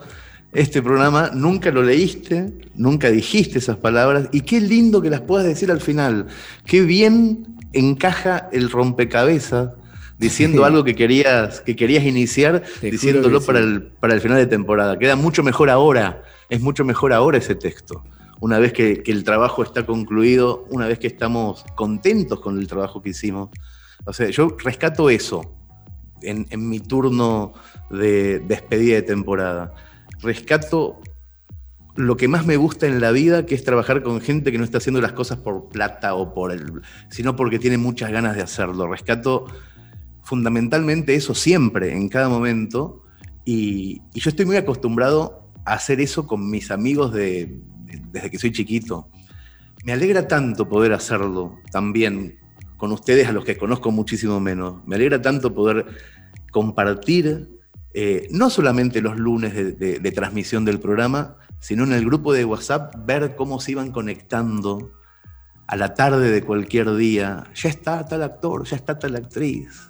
este 0.54 0.82
programa, 0.82 1.32
nunca 1.34 1.72
lo 1.72 1.82
leíste, 1.82 2.54
nunca 2.76 3.10
dijiste 3.10 3.60
esas 3.60 3.78
palabras, 3.78 4.30
y 4.32 4.42
qué 4.42 4.62
lindo 4.62 5.02
que 5.02 5.10
las 5.10 5.22
puedas 5.22 5.48
decir 5.48 5.72
al 5.72 5.82
final. 5.82 6.28
Qué 6.66 6.82
bien 6.82 7.58
encaja 7.74 8.50
el 8.52 8.70
rompecabezas 8.70 9.74
diciendo 10.20 10.64
algo 10.66 10.84
que 10.84 10.96
querías, 10.96 11.62
que 11.62 11.76
querías 11.76 12.04
iniciar, 12.06 12.64
diciéndolo 12.82 13.42
para, 13.42 13.60
el, 13.60 13.84
para 13.84 14.14
el 14.14 14.22
final 14.22 14.38
de 14.38 14.48
temporada. 14.48 15.00
Queda 15.00 15.16
mucho 15.16 15.42
mejor 15.42 15.70
ahora, 15.70 16.24
es 16.50 16.62
mucho 16.62 16.86
mejor 16.86 17.14
ahora 17.14 17.40
ese 17.40 17.56
texto. 17.56 18.04
Una 18.40 18.60
vez 18.60 18.74
que, 18.74 19.04
el 19.06 19.24
trabajo 19.24 19.64
está 19.64 19.86
concluido, 19.86 20.66
una 20.70 20.88
vez 20.88 21.00
que 21.00 21.08
estamos 21.08 21.66
contentos 21.76 22.40
con 22.40 22.60
el 22.60 22.68
trabajo 22.68 23.02
que 23.02 23.10
hicimos. 23.10 23.50
O 24.06 24.14
sea, 24.14 24.30
yo 24.30 24.56
rescato 24.64 25.10
eso 25.10 25.56
en, 26.22 26.48
mi 26.70 26.80
turno 26.80 27.54
de 27.90 28.40
despedida 28.40 28.96
de 28.96 29.02
temporada. 29.02 29.74
Rescato 30.22 31.00
lo 31.96 32.16
que 32.16 32.28
más 32.28 32.46
me 32.46 32.58
gusta 32.58 32.86
en 32.86 33.02
la 33.02 33.12
vida, 33.12 33.46
que 33.46 33.56
es 33.56 33.64
trabajar 33.64 34.04
con 34.04 34.22
gente 34.22 34.52
que 34.52 34.60
no 34.60 34.64
está 34.64 34.78
haciendo 34.78 35.02
las 35.02 35.14
cosas 35.14 35.40
por 35.40 35.70
plata 35.70 36.14
o 36.14 36.34
por 36.34 36.52
el, 36.52 36.82
sino 37.10 37.36
porque 37.36 37.58
tiene 37.58 37.78
muchas 37.78 38.12
ganas 38.12 38.36
de 38.36 38.44
hacerlo. 38.44 38.88
Rescato 38.88 39.48
fundamentalmente 40.22 41.16
eso 41.16 41.34
siempre, 41.34 41.94
en 41.94 42.08
cada 42.10 42.30
momento, 42.30 43.04
y, 43.46 44.02
yo 44.14 44.30
estoy 44.30 44.46
muy 44.46 44.58
acostumbrado 44.58 45.50
a 45.66 45.74
hacer 45.74 46.02
eso 46.02 46.28
con 46.28 46.50
mis 46.50 46.70
amigos 46.70 47.14
de, 47.14 47.62
desde 48.12 48.30
que 48.30 48.40
soy 48.40 48.52
chiquito. 48.52 49.10
Me 49.86 49.94
alegra 49.94 50.28
tanto 50.28 50.68
poder 50.68 50.94
hacerlo 50.94 51.60
también 51.72 52.38
con 52.78 52.92
ustedes, 52.92 53.28
a 53.28 53.32
los 53.32 53.44
que 53.44 53.58
conozco 53.58 53.92
muchísimo 53.92 54.40
menos. 54.40 54.86
Me 54.86 54.96
alegra 54.96 55.22
tanto 55.22 55.54
poder 55.54 55.86
compartir 56.52 57.58
eh, 57.94 58.28
no 58.32 58.50
solamente 58.50 59.02
los 59.02 59.18
lunes 59.18 59.56
de, 59.56 60.12
transmisión 60.12 60.66
del 60.66 60.80
programa, 60.80 61.38
sino 61.60 61.84
en 61.84 61.94
el 61.94 62.06
grupo 62.06 62.32
de 62.32 62.46
WhatsApp, 62.46 62.94
ver 63.06 63.36
cómo 63.36 63.60
se 63.60 63.72
iban 63.72 63.92
conectando 63.92 64.92
a 65.66 65.76
la 65.76 65.96
tarde 65.96 66.30
de 66.30 66.44
cualquier 66.44 66.96
día. 66.96 67.46
Ya 67.56 67.70
está 67.70 68.06
tal 68.06 68.22
actor, 68.22 68.66
ya 68.66 68.76
está 68.76 69.00
tal 69.00 69.16
actriz. 69.16 69.90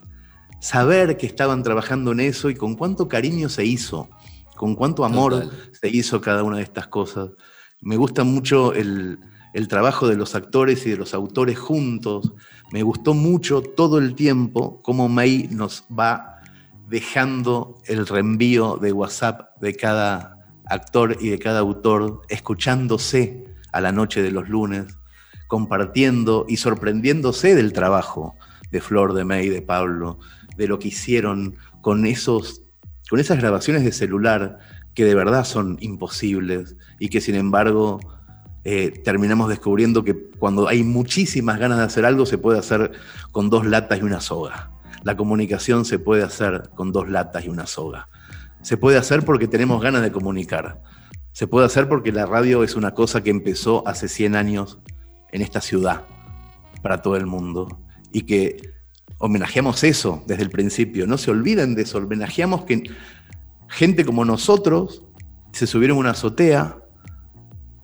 Saber 0.62 1.18
que 1.18 1.28
estaban 1.28 1.64
trabajando 1.64 2.14
en 2.14 2.22
eso 2.22 2.50
y 2.50 2.56
con 2.56 2.76
cuánto 2.76 3.10
cariño 3.10 3.50
se 3.50 3.66
hizo, 3.66 4.10
con 4.56 4.76
cuánto 4.76 5.04
amor 5.04 5.50
se 5.74 5.90
hizo 5.90 6.22
cada 6.22 6.44
una 6.44 6.58
de 6.58 6.64
estas 6.64 6.88
cosas. 6.88 7.32
Me 7.82 7.96
gusta 7.96 8.24
mucho 8.24 8.74
el, 8.74 9.20
trabajo 9.68 10.08
de 10.08 10.16
los 10.16 10.36
actores 10.36 10.86
y 10.86 10.92
de 10.92 10.98
los 10.98 11.14
autores 11.14 11.58
juntos. 11.58 12.34
Me 12.72 12.84
gustó 12.84 13.14
mucho 13.14 13.62
todo 13.62 13.98
el 13.98 14.16
tiempo 14.16 14.82
cómo 14.84 15.10
May 15.10 15.48
nos 15.52 15.84
va 15.98 16.42
dejando 16.88 17.78
el 17.86 18.08
reenvío 18.08 18.78
de 18.78 18.92
WhatsApp 18.92 19.58
de 19.62 19.76
cada 19.76 20.38
actor 20.66 21.18
y 21.20 21.30
de 21.30 21.40
cada 21.40 21.60
autor, 21.60 22.22
escuchándose 22.30 23.46
a 23.72 23.82
la 23.82 23.92
noche 23.92 24.22
de 24.22 24.32
los 24.32 24.50
lunes, 24.50 24.98
compartiendo 25.48 26.46
y 26.48 26.58
sorprendiéndose 26.58 27.56
del 27.56 27.74
trabajo 27.74 28.36
de 28.72 28.82
Flor, 28.82 29.14
de 29.14 29.24
May, 29.24 29.50
de 29.50 29.62
Pablo, 29.62 30.20
de 30.58 30.68
lo 30.68 30.80
que 30.80 30.90
hicieron 30.90 31.56
con, 31.82 32.06
esos, 32.06 32.64
con 33.10 33.20
esas 33.20 33.40
grabaciones 33.40 33.84
de 33.84 33.92
celular 33.92 34.60
que 34.98 35.06
de 35.06 35.14
verdad 35.14 35.46
son 35.46 35.78
imposibles 35.80 36.76
y 36.98 37.10
que 37.10 37.22
sin 37.22 37.36
embargo 37.36 38.00
eh, 38.64 38.90
terminamos 38.90 39.48
descubriendo 39.48 40.04
que 40.04 40.16
cuando 40.40 40.68
hay 40.68 40.82
muchísimas 40.82 41.60
ganas 41.60 41.78
de 41.78 41.84
hacer 41.84 42.04
algo 42.04 42.26
se 42.26 42.40
puede 42.40 42.58
hacer 42.58 42.94
con 43.32 43.52
dos 43.52 43.68
latas 43.68 44.00
y 44.00 44.02
una 44.02 44.22
soga. 44.22 44.72
La 45.04 45.16
comunicación 45.16 45.86
se 45.86 46.00
puede 46.00 46.24
hacer 46.24 46.72
con 46.74 46.92
dos 46.92 47.08
latas 47.10 47.46
y 47.46 47.50
una 47.50 47.68
soga. 47.68 48.10
Se 48.64 48.76
puede 48.76 48.98
hacer 48.98 49.24
porque 49.24 49.48
tenemos 49.48 49.84
ganas 49.84 50.02
de 50.02 50.12
comunicar. 50.12 50.82
Se 51.32 51.46
puede 51.46 51.68
hacer 51.68 51.88
porque 51.88 52.12
la 52.12 52.26
radio 52.26 52.64
es 52.64 52.76
una 52.76 52.96
cosa 52.96 53.22
que 53.22 53.30
empezó 53.30 53.88
hace 53.88 54.08
100 54.08 54.36
años 54.36 54.80
en 55.32 55.44
esta 55.44 55.62
ciudad, 55.62 56.06
para 56.82 57.04
todo 57.04 57.18
el 57.18 57.28
mundo, 57.28 57.68
y 58.12 58.24
que 58.24 58.74
homenajeamos 59.20 59.84
eso 59.84 60.24
desde 60.26 60.42
el 60.42 60.50
principio. 60.50 61.06
No 61.06 61.20
se 61.20 61.30
olviden 61.30 61.76
de 61.76 61.84
eso, 61.84 62.00
homenajeamos 62.00 62.66
que 62.66 62.82
gente 63.70 64.06
como 64.06 64.26
nosotros 64.26 65.04
se 65.52 65.68
subieron 65.68 65.98
a 65.98 66.00
una 66.02 66.10
azotea 66.12 66.78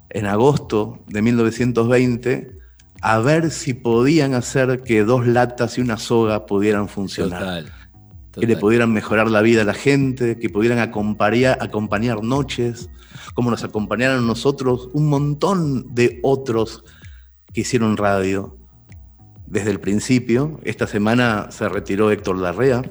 en 0.10 0.26
agosto 0.26 1.04
de 1.08 1.22
1920 1.22 2.52
a 3.02 3.20
ver 3.20 3.52
si 3.52 3.74
podían 3.74 4.34
hacer 4.34 4.82
que 4.82 5.04
dos 5.04 5.28
latas 5.28 5.78
y 5.78 5.82
una 5.82 5.98
soga 5.98 6.46
pudieran 6.46 6.88
funcionar 6.88 7.66
que 8.40 8.48
le 8.48 8.58
pudieran 8.58 8.92
mejorar 8.92 9.30
la 9.30 9.42
vida 9.42 9.62
a 9.62 9.66
la 9.66 9.74
gente, 9.74 10.40
que 10.40 10.50
pudieran 10.50 10.80
acompañar, 10.80 11.58
acompañar 11.62 12.24
noches, 12.24 12.90
como 13.36 13.52
nos 13.52 13.64
acompañaron 13.64 14.26
nosotros 14.26 14.90
un 14.94 15.08
montón 15.08 15.94
de 15.94 16.20
otros 16.24 16.84
que 17.54 17.62
hicieron 17.62 17.96
radio 17.96 18.58
desde 19.46 19.70
el 19.70 19.80
principio. 19.80 20.60
Esta 20.64 20.88
semana 20.88 21.52
se 21.52 21.70
retiró 21.70 22.10
Héctor 22.10 22.40
Larrea 22.40 22.82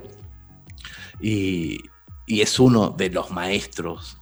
y, 1.21 1.81
es 2.27 2.59
uno 2.59 2.91
de 2.91 3.11
los 3.11 3.31
maestros, 3.31 4.17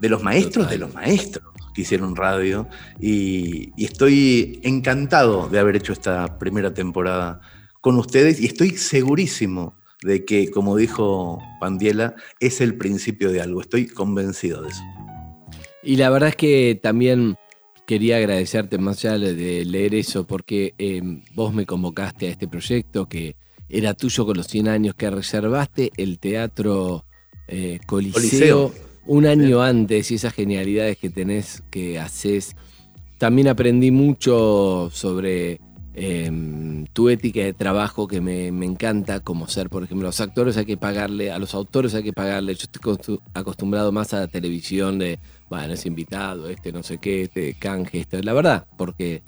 de 0.00 0.08
los 0.08 0.22
maestros 0.22 0.70
de 0.70 0.78
los 0.78 0.94
maestros 0.94 1.44
que 1.74 1.82
hicieron 1.82 2.14
radio 2.14 2.68
y, 3.00 3.72
y 3.76 3.84
estoy 3.84 4.60
encantado 4.62 5.48
de 5.48 5.58
haber 5.58 5.76
hecho 5.76 5.92
esta 5.92 6.38
primera 6.38 6.72
temporada 6.72 7.40
con 7.80 7.96
ustedes 7.96 8.40
y 8.40 8.46
estoy 8.46 8.70
segurísimo 8.70 9.74
de 10.02 10.24
que, 10.24 10.50
como 10.50 10.76
dijo 10.76 11.42
Pandiela, 11.60 12.14
es 12.40 12.60
el 12.60 12.76
principio 12.76 13.32
de 13.32 13.40
algo. 13.40 13.60
Estoy 13.60 13.86
convencido 13.86 14.62
de 14.62 14.68
eso. 14.68 14.82
Y 15.82 15.96
la 15.96 16.10
verdad 16.10 16.30
es 16.30 16.36
que 16.36 16.78
también 16.80 17.36
quería 17.86 18.18
agradecerte 18.18 18.78
más 18.78 19.04
allá 19.04 19.18
de 19.18 19.64
leer 19.64 19.94
eso, 19.94 20.26
porque 20.26 20.74
em, 20.78 21.22
vos 21.34 21.54
me 21.54 21.66
convocaste 21.66 22.26
a 22.26 22.30
este 22.30 22.46
proyecto 22.46 23.08
que 23.08 23.36
era 23.68 23.94
tuyo 23.94 24.26
con 24.26 24.36
los 24.36 24.46
100 24.46 24.68
años, 24.68 24.94
que 24.94 25.10
reservaste 25.10 25.90
el 25.96 26.18
teatro 26.18 27.04
eh, 27.48 27.80
Coliseo, 27.86 28.72
un 29.06 29.26
año 29.26 29.62
antes 29.62 30.10
y 30.10 30.14
esas 30.14 30.34
genialidades 30.34 30.98
que 30.98 31.10
tenés, 31.10 31.62
que 31.70 31.98
haces. 31.98 32.54
También 33.18 33.48
aprendí 33.48 33.90
mucho 33.90 34.90
sobre 34.92 35.60
Em, 36.00 36.86
tu 36.92 37.08
ética 37.08 37.40
de 37.40 37.52
trabajo 37.52 38.06
que 38.06 38.20
me, 38.20 38.46
encanta, 38.64 39.18
como 39.18 39.48
ser, 39.48 39.68
por 39.68 39.82
ejemplo, 39.82 40.06
los 40.06 40.20
actores 40.20 40.56
hay 40.56 40.64
que 40.64 40.76
pagarle, 40.76 41.32
a 41.32 41.40
los 41.40 41.54
autores 41.54 41.92
hay 41.94 42.04
que 42.04 42.12
pagarle. 42.12 42.54
Yo 42.54 42.66
estoy 42.72 43.18
acostumbrado 43.34 43.90
más 43.90 44.14
a 44.14 44.20
la 44.20 44.28
televisión 44.28 45.00
de, 45.00 45.18
bueno, 45.50 45.74
es 45.74 45.86
invitado, 45.86 46.48
este 46.48 46.70
no 46.70 46.84
sé 46.84 46.98
qué, 46.98 47.22
este 47.22 47.54
canje, 47.54 47.98
esto. 47.98 48.22
La 48.22 48.32
verdad, 48.32 48.64
porque, 48.76 49.24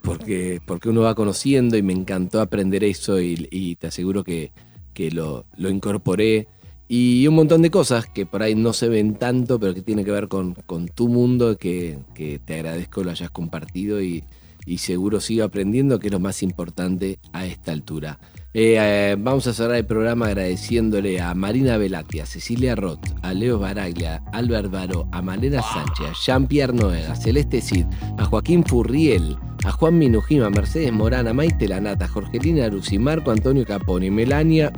porque, 0.00 0.60
porque 0.64 0.90
uno 0.90 1.00
va 1.00 1.16
conociendo 1.16 1.76
y 1.76 1.82
me 1.82 1.92
encantó 1.92 2.40
aprender 2.40 2.84
eso 2.84 3.20
y, 3.20 3.76
te 3.80 3.88
aseguro 3.88 4.22
que, 4.22 4.52
que 4.94 5.10
lo, 5.10 5.44
lo, 5.56 5.70
incorporé. 5.70 6.46
Y 6.88 7.26
un 7.26 7.34
montón 7.34 7.62
de 7.62 7.70
cosas 7.70 8.06
que 8.06 8.26
por 8.26 8.42
ahí 8.42 8.54
no 8.54 8.72
se 8.72 8.88
ven 8.88 9.14
tanto, 9.14 9.58
pero 9.58 9.74
que 9.74 9.82
tienen 9.82 10.04
que 10.04 10.10
ver 10.10 10.28
con, 10.28 10.54
con 10.66 10.88
tu 10.88 11.08
mundo, 11.08 11.56
que, 11.56 11.98
que 12.14 12.38
te 12.38 12.54
agradezco 12.54 13.02
lo 13.02 13.10
hayas 13.10 13.30
compartido 13.30 14.02
y 14.02 14.24
y 14.64 14.78
seguro 14.78 15.20
sigo 15.20 15.44
aprendiendo, 15.44 15.98
que 15.98 16.08
es 16.08 16.12
lo 16.12 16.20
más 16.20 16.42
importante 16.42 17.18
a 17.32 17.46
esta 17.46 17.72
altura. 17.72 18.18
Eh, 18.54 18.76
eh, 18.78 19.16
vamos 19.18 19.46
a 19.46 19.54
cerrar 19.54 19.76
el 19.76 19.86
programa 19.86 20.26
agradeciéndole 20.26 21.20
a 21.20 21.34
Marina 21.34 21.78
Velati, 21.78 22.20
a 22.20 22.26
Cecilia 22.26 22.74
Roth, 22.74 23.04
a 23.22 23.32
Leo 23.32 23.58
Baraglia, 23.58 24.22
a 24.30 24.38
Albert 24.38 24.70
Baró, 24.70 25.08
a 25.10 25.22
Malena 25.22 25.62
Sánchez, 25.62 26.06
a 26.06 26.12
Jean-Pierre 26.12 26.74
Noega, 26.74 27.12
a 27.12 27.16
Celeste 27.16 27.62
Cid, 27.62 27.86
a 28.18 28.26
Joaquín 28.26 28.64
Furriel, 28.64 29.38
a 29.64 29.72
Juan 29.72 29.98
Minujima, 29.98 30.50
Mercedes 30.50 30.92
Morán, 30.92 31.28
a 31.28 31.32
Maite 31.32 31.66
Lanata, 31.66 32.06
Jorgelina 32.06 32.66
Aruzzi, 32.66 32.98
Marco 32.98 33.30
Antonio 33.30 33.64
Caponi, 33.64 34.10
Melania 34.10 34.70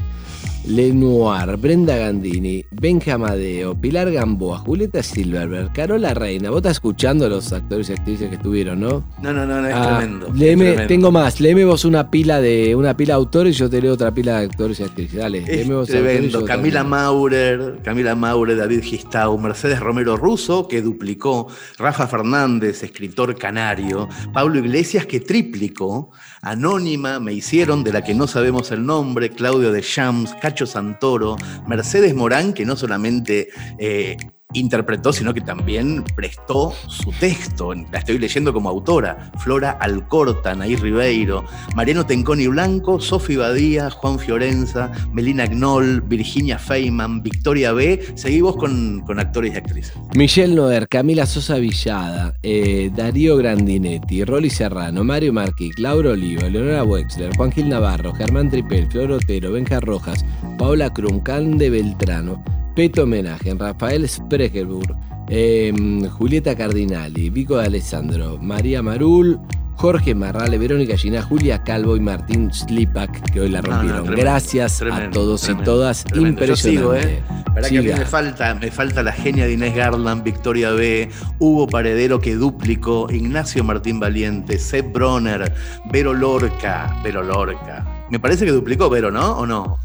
Lenoir, 0.66 1.56
Brenda 1.58 1.96
Gandini, 1.96 2.64
Benja 2.70 3.14
Amadeo, 3.14 3.74
Pilar 3.74 4.10
Gamboa, 4.10 4.58
Julieta 4.58 5.02
Silverberg, 5.02 5.72
Carola 5.72 6.14
Reina. 6.14 6.48
Vos 6.48 6.58
estás 6.58 6.72
escuchando 6.72 7.26
a 7.26 7.28
los 7.28 7.52
actores 7.52 7.90
y 7.90 7.92
actrices 7.92 8.30
que 8.30 8.36
estuvieron, 8.36 8.80
¿no? 8.80 9.04
No, 9.20 9.32
no, 9.32 9.44
no, 9.44 9.66
es, 9.66 9.74
ah, 9.74 9.98
tremendo, 9.98 10.86
Tengo 10.86 11.12
más, 11.12 11.40
léeme 11.40 11.64
vos 11.66 11.84
una 11.84 12.10
pila 12.10 12.40
de 12.40 12.74
una 12.74 12.96
pila 12.96 13.14
de 13.14 13.18
autores 13.18 13.56
y 13.56 13.58
yo 13.58 13.68
te 13.68 13.82
leo 13.82 13.92
otra 13.92 14.12
pila 14.12 14.38
de 14.38 14.46
actores 14.46 14.80
y 14.80 14.84
actrices. 14.84 15.18
Dale, 15.18 15.44
es 15.46 15.68
vos 15.68 15.88
tremendo. 15.88 16.44
Camila 16.44 16.82
Maurer, 16.82 17.80
Camila 17.82 18.14
Maurer, 18.14 18.56
David 18.56 18.82
Gistau, 18.82 19.36
Mercedes 19.38 19.80
Romero 19.80 20.16
Russo, 20.16 20.66
que 20.66 20.80
duplicó, 20.80 21.48
Rafa 21.78 22.06
Fernández, 22.06 22.82
escritor 22.82 23.36
canario, 23.36 24.08
Pablo 24.32 24.58
Iglesias, 24.58 25.04
que 25.04 25.20
triplicó, 25.20 26.10
Anónima, 26.44 27.20
me 27.20 27.32
hicieron, 27.32 27.84
de 27.84 27.92
la 27.92 28.02
que 28.02 28.14
no 28.14 28.26
sabemos 28.26 28.70
el 28.70 28.84
nombre, 28.84 29.30
Claudio 29.30 29.72
de 29.72 29.80
Shams, 29.80 30.34
Santoro, 30.66 31.36
Mercedes 31.66 32.14
Morán, 32.14 32.52
que 32.52 32.64
no 32.64 32.76
solamente 32.76 33.48
eh, 33.78 34.16
interpretó, 34.54 35.12
sino 35.12 35.34
que 35.34 35.40
también 35.40 36.04
prestó 36.16 36.72
su 36.88 37.12
texto. 37.12 37.74
La 37.74 37.98
estoy 37.98 38.18
leyendo 38.18 38.52
como 38.52 38.68
autora. 38.68 39.30
Flora 39.38 39.72
Alcorta, 39.72 40.54
Nair 40.54 40.80
Ribeiro, 40.80 41.44
Mariano 41.74 42.06
Tenconi 42.06 42.46
Blanco, 42.46 43.00
Sofi 43.00 43.36
Badía, 43.36 43.90
Juan 43.90 44.18
Fiorenza, 44.18 44.90
Melina 45.12 45.46
Knoll, 45.46 46.00
Virginia 46.00 46.58
Feynman, 46.58 47.22
Victoria 47.22 47.72
B. 47.72 48.00
Seguimos 48.14 48.56
con, 48.56 49.00
con 49.00 49.18
actores 49.18 49.54
y 49.54 49.56
actrices. 49.56 49.94
Michelle 50.14 50.54
Noer, 50.54 50.88
Camila 50.88 51.26
Sosa 51.26 51.56
Villada, 51.56 52.34
eh, 52.42 52.90
Darío 52.94 53.36
Grandinetti, 53.36 54.24
Rolly 54.24 54.50
Serrano, 54.50 55.04
Mario 55.04 55.32
Marquic, 55.32 55.78
Laura 55.78 56.10
Oliva, 56.10 56.48
Leonora 56.48 56.84
Wexler, 56.84 57.36
Juan 57.36 57.52
Gil 57.52 57.68
Navarro, 57.68 58.12
Germán 58.14 58.50
Tripel, 58.50 58.90
Flor 58.90 59.12
Otero, 59.12 59.52
Benja 59.52 59.80
Rojas, 59.80 60.24
Paula 60.58 60.92
Krum, 60.92 61.22
de 61.24 61.70
Beltrano, 61.70 62.42
Peto 62.74 63.04
Homenaje, 63.04 63.54
Rafael 63.54 64.08
Spregelburg, 64.08 64.94
em, 65.28 66.08
Julieta 66.08 66.56
Cardinali, 66.56 67.30
Vico 67.30 67.56
de 67.58 67.66
Alessandro, 67.66 68.38
María 68.40 68.82
Marul, 68.82 69.38
Jorge 69.76 70.14
Marrale, 70.14 70.56
Verónica 70.58 70.96
Gina, 70.96 71.20
Julia 71.22 71.62
Calvo 71.62 71.96
y 71.96 72.00
Martín 72.00 72.52
Slipak, 72.52 73.30
que 73.32 73.40
hoy 73.40 73.48
la 73.48 73.60
No, 73.60 73.68
no, 73.68 73.74
rompieron. 73.74 74.02
tremendo, 74.04 74.22
Gracias 74.22 74.76
a 74.76 74.78
tremendo, 74.84 75.10
todos 75.10 75.48
y 75.48 75.54
todas. 75.56 76.04
Impresionante. 76.14 77.14
¿eh? 77.14 77.22
Verdad 77.54 77.68
que 77.68 77.78
a 77.78 77.82
mí 77.82 77.88
me 77.88 78.04
falta, 78.06 78.54
me 78.54 78.70
falta 78.70 79.02
la 79.02 79.12
genia 79.12 79.46
de 79.46 79.52
Inés 79.52 79.74
Garland, 79.74 80.24
Victoria 80.24 80.70
B, 80.72 81.08
Hugo 81.38 81.68
Paredero 81.68 82.20
que 82.20 82.34
duplicó, 82.34 83.08
Ignacio 83.10 83.62
Martín 83.62 84.00
Valiente, 84.00 84.58
Seth 84.58 84.92
Bronner, 84.92 85.52
Vero 85.92 86.12
Lorca, 86.14 86.96
Vero 87.04 87.22
Lorca. 87.22 88.06
Me 88.10 88.18
parece 88.18 88.44
que 88.44 88.52
duplicó 88.52 88.88
Vero, 88.90 89.10
¿no? 89.10 89.38
¿O 89.38 89.46
no? 89.46 89.78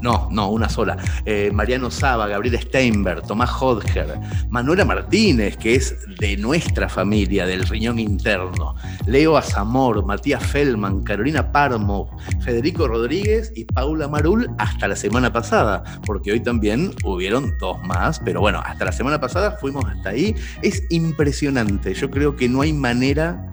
No, 0.00 0.28
no, 0.30 0.50
una 0.50 0.68
sola. 0.68 0.96
Eh, 1.24 1.50
Mariano 1.52 1.90
Saba, 1.90 2.28
Gabriel 2.28 2.60
Steinberg, 2.60 3.26
Tomás 3.26 3.50
Hodger, 3.60 4.18
Manuela 4.48 4.84
Martínez, 4.84 5.56
que 5.56 5.74
es 5.74 5.96
de 6.18 6.36
nuestra 6.36 6.88
familia, 6.88 7.46
del 7.46 7.66
riñón 7.66 7.98
interno, 7.98 8.76
Leo 9.06 9.36
Azamor, 9.36 10.04
Matías 10.04 10.44
Feldman, 10.44 11.02
Carolina 11.02 11.50
Parmo, 11.50 12.16
Federico 12.40 12.86
Rodríguez 12.86 13.52
y 13.56 13.64
Paula 13.64 14.08
Marul 14.08 14.48
hasta 14.58 14.86
la 14.86 14.96
semana 14.96 15.32
pasada, 15.32 15.82
porque 16.06 16.32
hoy 16.32 16.40
también 16.40 16.92
hubieron 17.04 17.58
dos 17.58 17.78
más, 17.82 18.20
pero 18.20 18.40
bueno, 18.40 18.62
hasta 18.64 18.84
la 18.84 18.92
semana 18.92 19.20
pasada 19.20 19.52
fuimos 19.52 19.84
hasta 19.84 20.10
ahí. 20.10 20.34
Es 20.62 20.84
impresionante, 20.90 21.94
yo 21.94 22.10
creo 22.10 22.36
que 22.36 22.48
no 22.48 22.60
hay 22.60 22.72
manera 22.72 23.50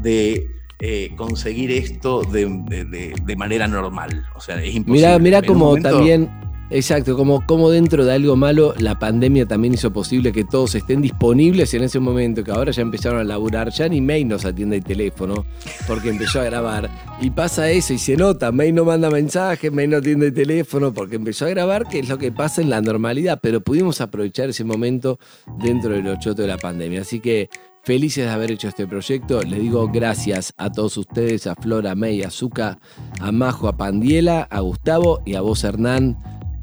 de 0.00 0.50
eh, 0.86 1.12
conseguir 1.16 1.72
esto 1.72 2.20
de, 2.22 2.44
de- 2.68 3.14
de- 3.24 3.36
manera 3.36 3.66
normal. 3.66 4.26
O 4.36 4.40
sea, 4.40 4.62
es 4.62 4.74
imposible. 4.74 5.06
Mirá, 5.06 5.18
mirá 5.18 5.42
como 5.42 5.64
momento- 5.66 5.88
también, 5.90 6.28
exacto, 6.68 7.16
como, 7.16 7.44
como 7.46 7.70
dentro 7.70 8.04
de 8.04 8.12
algo 8.12 8.36
malo, 8.36 8.74
la 8.78 8.98
pandemia 8.98 9.46
también 9.46 9.72
hizo 9.72 9.92
posible 9.94 10.30
que 10.30 10.44
todos 10.44 10.74
estén 10.74 11.00
disponibles 11.00 11.72
en 11.72 11.84
ese 11.84 12.00
momento, 12.00 12.44
que 12.44 12.50
ahora 12.50 12.70
ya 12.70 12.82
empezaron 12.82 13.18
a 13.20 13.24
laburar, 13.24 13.70
ya 13.70 13.88
ni 13.88 14.02
May 14.02 14.24
nos 14.26 14.44
atiende 14.44 14.76
el 14.76 14.84
teléfono, 14.84 15.46
porque 15.86 16.10
empezó 16.10 16.40
a 16.40 16.44
grabar. 16.44 16.90
Y 17.20 17.30
pasa 17.30 17.70
eso 17.70 17.94
y 17.94 17.98
se 17.98 18.14
nota, 18.16 18.52
May 18.52 18.70
no 18.72 18.84
manda 18.84 19.08
mensajes, 19.10 19.72
May 19.72 19.86
no 19.88 19.96
atiende 19.96 20.26
el 20.26 20.34
teléfono, 20.34 20.92
porque 20.92 21.16
empezó 21.16 21.46
a 21.46 21.48
grabar, 21.48 21.88
que 21.88 22.00
es 22.00 22.08
lo 22.10 22.18
que 22.18 22.30
pasa 22.30 22.60
en 22.60 22.68
la 22.68 22.82
normalidad, 22.82 23.38
pero 23.42 23.62
pudimos 23.62 24.02
aprovechar 24.02 24.50
ese 24.50 24.64
momento 24.64 25.18
dentro 25.62 25.90
del 25.92 26.06
ochoto 26.08 26.42
de 26.42 26.48
la 26.48 26.58
pandemia. 26.58 27.00
Así 27.00 27.20
que 27.20 27.48
felices 27.84 28.24
de 28.24 28.30
haber 28.30 28.50
hecho 28.50 28.68
este 28.68 28.86
proyecto. 28.86 29.42
Les 29.42 29.60
digo 29.60 29.88
gracias 29.88 30.52
a 30.56 30.70
todos 30.70 30.96
ustedes, 30.96 31.46
a 31.46 31.54
Flora, 31.54 31.92
a 31.92 31.94
May, 31.94 32.22
a 32.22 32.30
Zuka, 32.30 32.78
a 33.20 33.32
Majo, 33.32 33.68
a 33.68 33.76
Pandiela, 33.76 34.48
a 34.50 34.60
Gustavo 34.60 35.20
y 35.24 35.34
a 35.34 35.40
vos, 35.40 35.62
Hernán. 35.64 36.16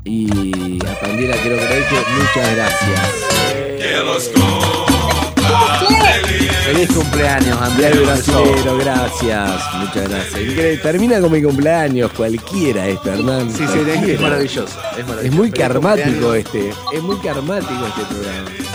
Y 0.03 0.79
a 0.85 0.99
Pandiela 0.99 1.35
quiero 1.37 1.57
que 1.57 1.65
le 1.65 1.75
dije 1.77 1.95
muchas 2.17 2.55
gracias. 2.55 3.31
Feliz 6.65 6.91
cumpleaños, 6.93 7.61
Andrés. 7.61 8.01
Brasilero, 8.01 8.77
gracias. 8.77 9.61
Muchas 9.75 10.09
gracias. 10.09 10.41
Increíble. 10.41 10.77
Termina 10.77 11.19
con 11.19 11.31
mi 11.31 11.41
cumpleaños, 11.41 12.11
cualquiera 12.13 12.87
esto, 12.87 13.11
Hernán. 13.11 13.51
Sí, 13.51 13.65
sí, 13.67 13.79
es, 13.79 14.21
maravilloso. 14.21 14.79
Es, 14.97 15.05
maravilloso. 15.05 15.21
Es 15.21 15.31
muy 15.33 15.51
Feliz 15.51 15.65
karmático 15.67 16.33
este. 16.33 16.69
Es 16.93 17.03
muy 17.03 17.17
karmático 17.17 17.85
este 17.87 18.13
programa. 18.13 18.70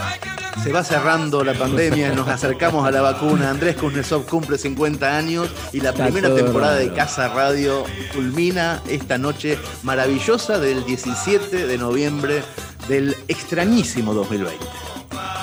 Se 0.62 0.72
va 0.72 0.82
cerrando 0.82 1.44
la 1.44 1.54
pandemia, 1.54 2.12
nos 2.12 2.28
acercamos 2.28 2.86
a 2.86 2.90
la 2.90 3.00
vacuna. 3.00 3.50
Andrés 3.50 3.76
Kuznetsov 3.76 4.26
cumple 4.26 4.58
50 4.58 5.16
años 5.16 5.48
y 5.72 5.80
la 5.80 5.90
Está 5.90 6.04
primera 6.04 6.34
temporada 6.34 6.76
de. 6.76 6.92
Casa 6.92 7.28
Radio 7.28 7.84
culmina 8.14 8.82
esta 8.88 9.18
noche 9.18 9.58
maravillosa 9.82 10.58
del 10.58 10.84
17 10.84 11.66
de 11.66 11.78
noviembre 11.78 12.42
del 12.88 13.14
extrañísimo 13.28 14.14
2020. 14.14 14.56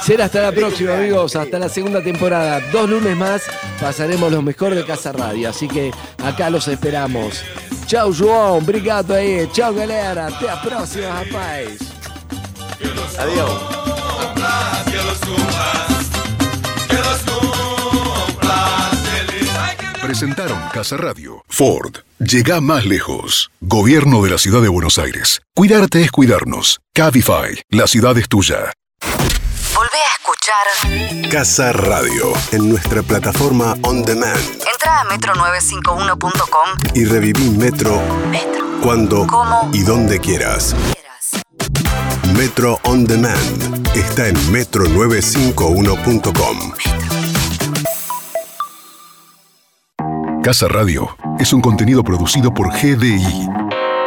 Será 0.03 0.25
hasta 0.25 0.41
la 0.41 0.51
próxima, 0.51 0.97
amigos. 0.97 1.35
Hasta 1.35 1.59
la 1.59 1.69
segunda 1.69 2.03
temporada. 2.03 2.59
Dos 2.71 2.89
lunes 2.89 3.15
más 3.15 3.43
pasaremos 3.79 4.31
lo 4.31 4.41
mejor 4.41 4.75
de 4.75 4.83
Casa 4.83 5.13
Radio. 5.13 5.49
Así 5.49 5.67
que 5.67 5.91
acá 6.21 6.49
los 6.49 6.67
esperamos. 6.67 7.41
Chau, 7.85 8.11
João. 8.11 8.57
Obrigado 8.57 9.13
aí. 9.13 9.47
Chau, 9.53 9.73
galera. 9.73 10.27
Até 10.27 10.49
a 10.49 10.61
próxima, 10.61 11.07
rapaz. 11.07 11.77
Adiós. 13.17 13.82
Presentaron 20.01 20.59
Casa 20.71 20.95
Radio. 20.97 21.43
Ford. 21.49 21.97
Llega 22.19 22.61
más 22.61 22.85
lejos. 22.85 23.51
Gobierno 23.61 24.21
de 24.21 24.29
la 24.31 24.37
Ciudad 24.37 24.61
de 24.61 24.67
Buenos 24.67 24.97
Aires. 24.99 25.41
Cuidarte 25.55 26.01
es 26.03 26.11
cuidarnos. 26.11 26.81
Cabify. 26.93 27.59
La 27.69 27.87
ciudad 27.87 28.17
es 28.17 28.29
tuya. 28.29 28.71
Volvé 29.73 29.99
a 29.99 30.13
escuchar 30.19 31.29
Casa 31.31 31.73
Radio. 31.73 32.33
En 32.51 32.69
nuestra 32.69 33.01
plataforma 33.01 33.75
On 33.83 34.03
Demand. 34.03 34.37
Entra 34.71 35.01
a 35.01 35.05
metro951.com 35.05 36.69
Y 36.93 37.05
reviví 37.05 37.49
Metro. 37.49 38.01
Cuando 38.83 39.25
¿Cómo? 39.25 39.71
y 39.73 39.81
donde 39.83 40.19
quieras. 40.19 40.75
Metro 42.35 42.79
On 42.83 43.05
Demand. 43.05 43.87
Está 43.95 44.27
en 44.29 44.35
metro951.com. 44.51 46.71
Casa 50.43 50.67
Radio 50.67 51.15
es 51.39 51.53
un 51.53 51.61
contenido 51.61 52.03
producido 52.03 52.53
por 52.53 52.69
GDI. 52.71 53.47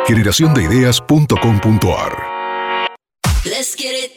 Generación 0.07 0.53
de 0.55 0.63
ideas.com.ar. 0.65 2.37
Let's 3.45 3.75
get 3.77 3.95
it. 3.95 4.11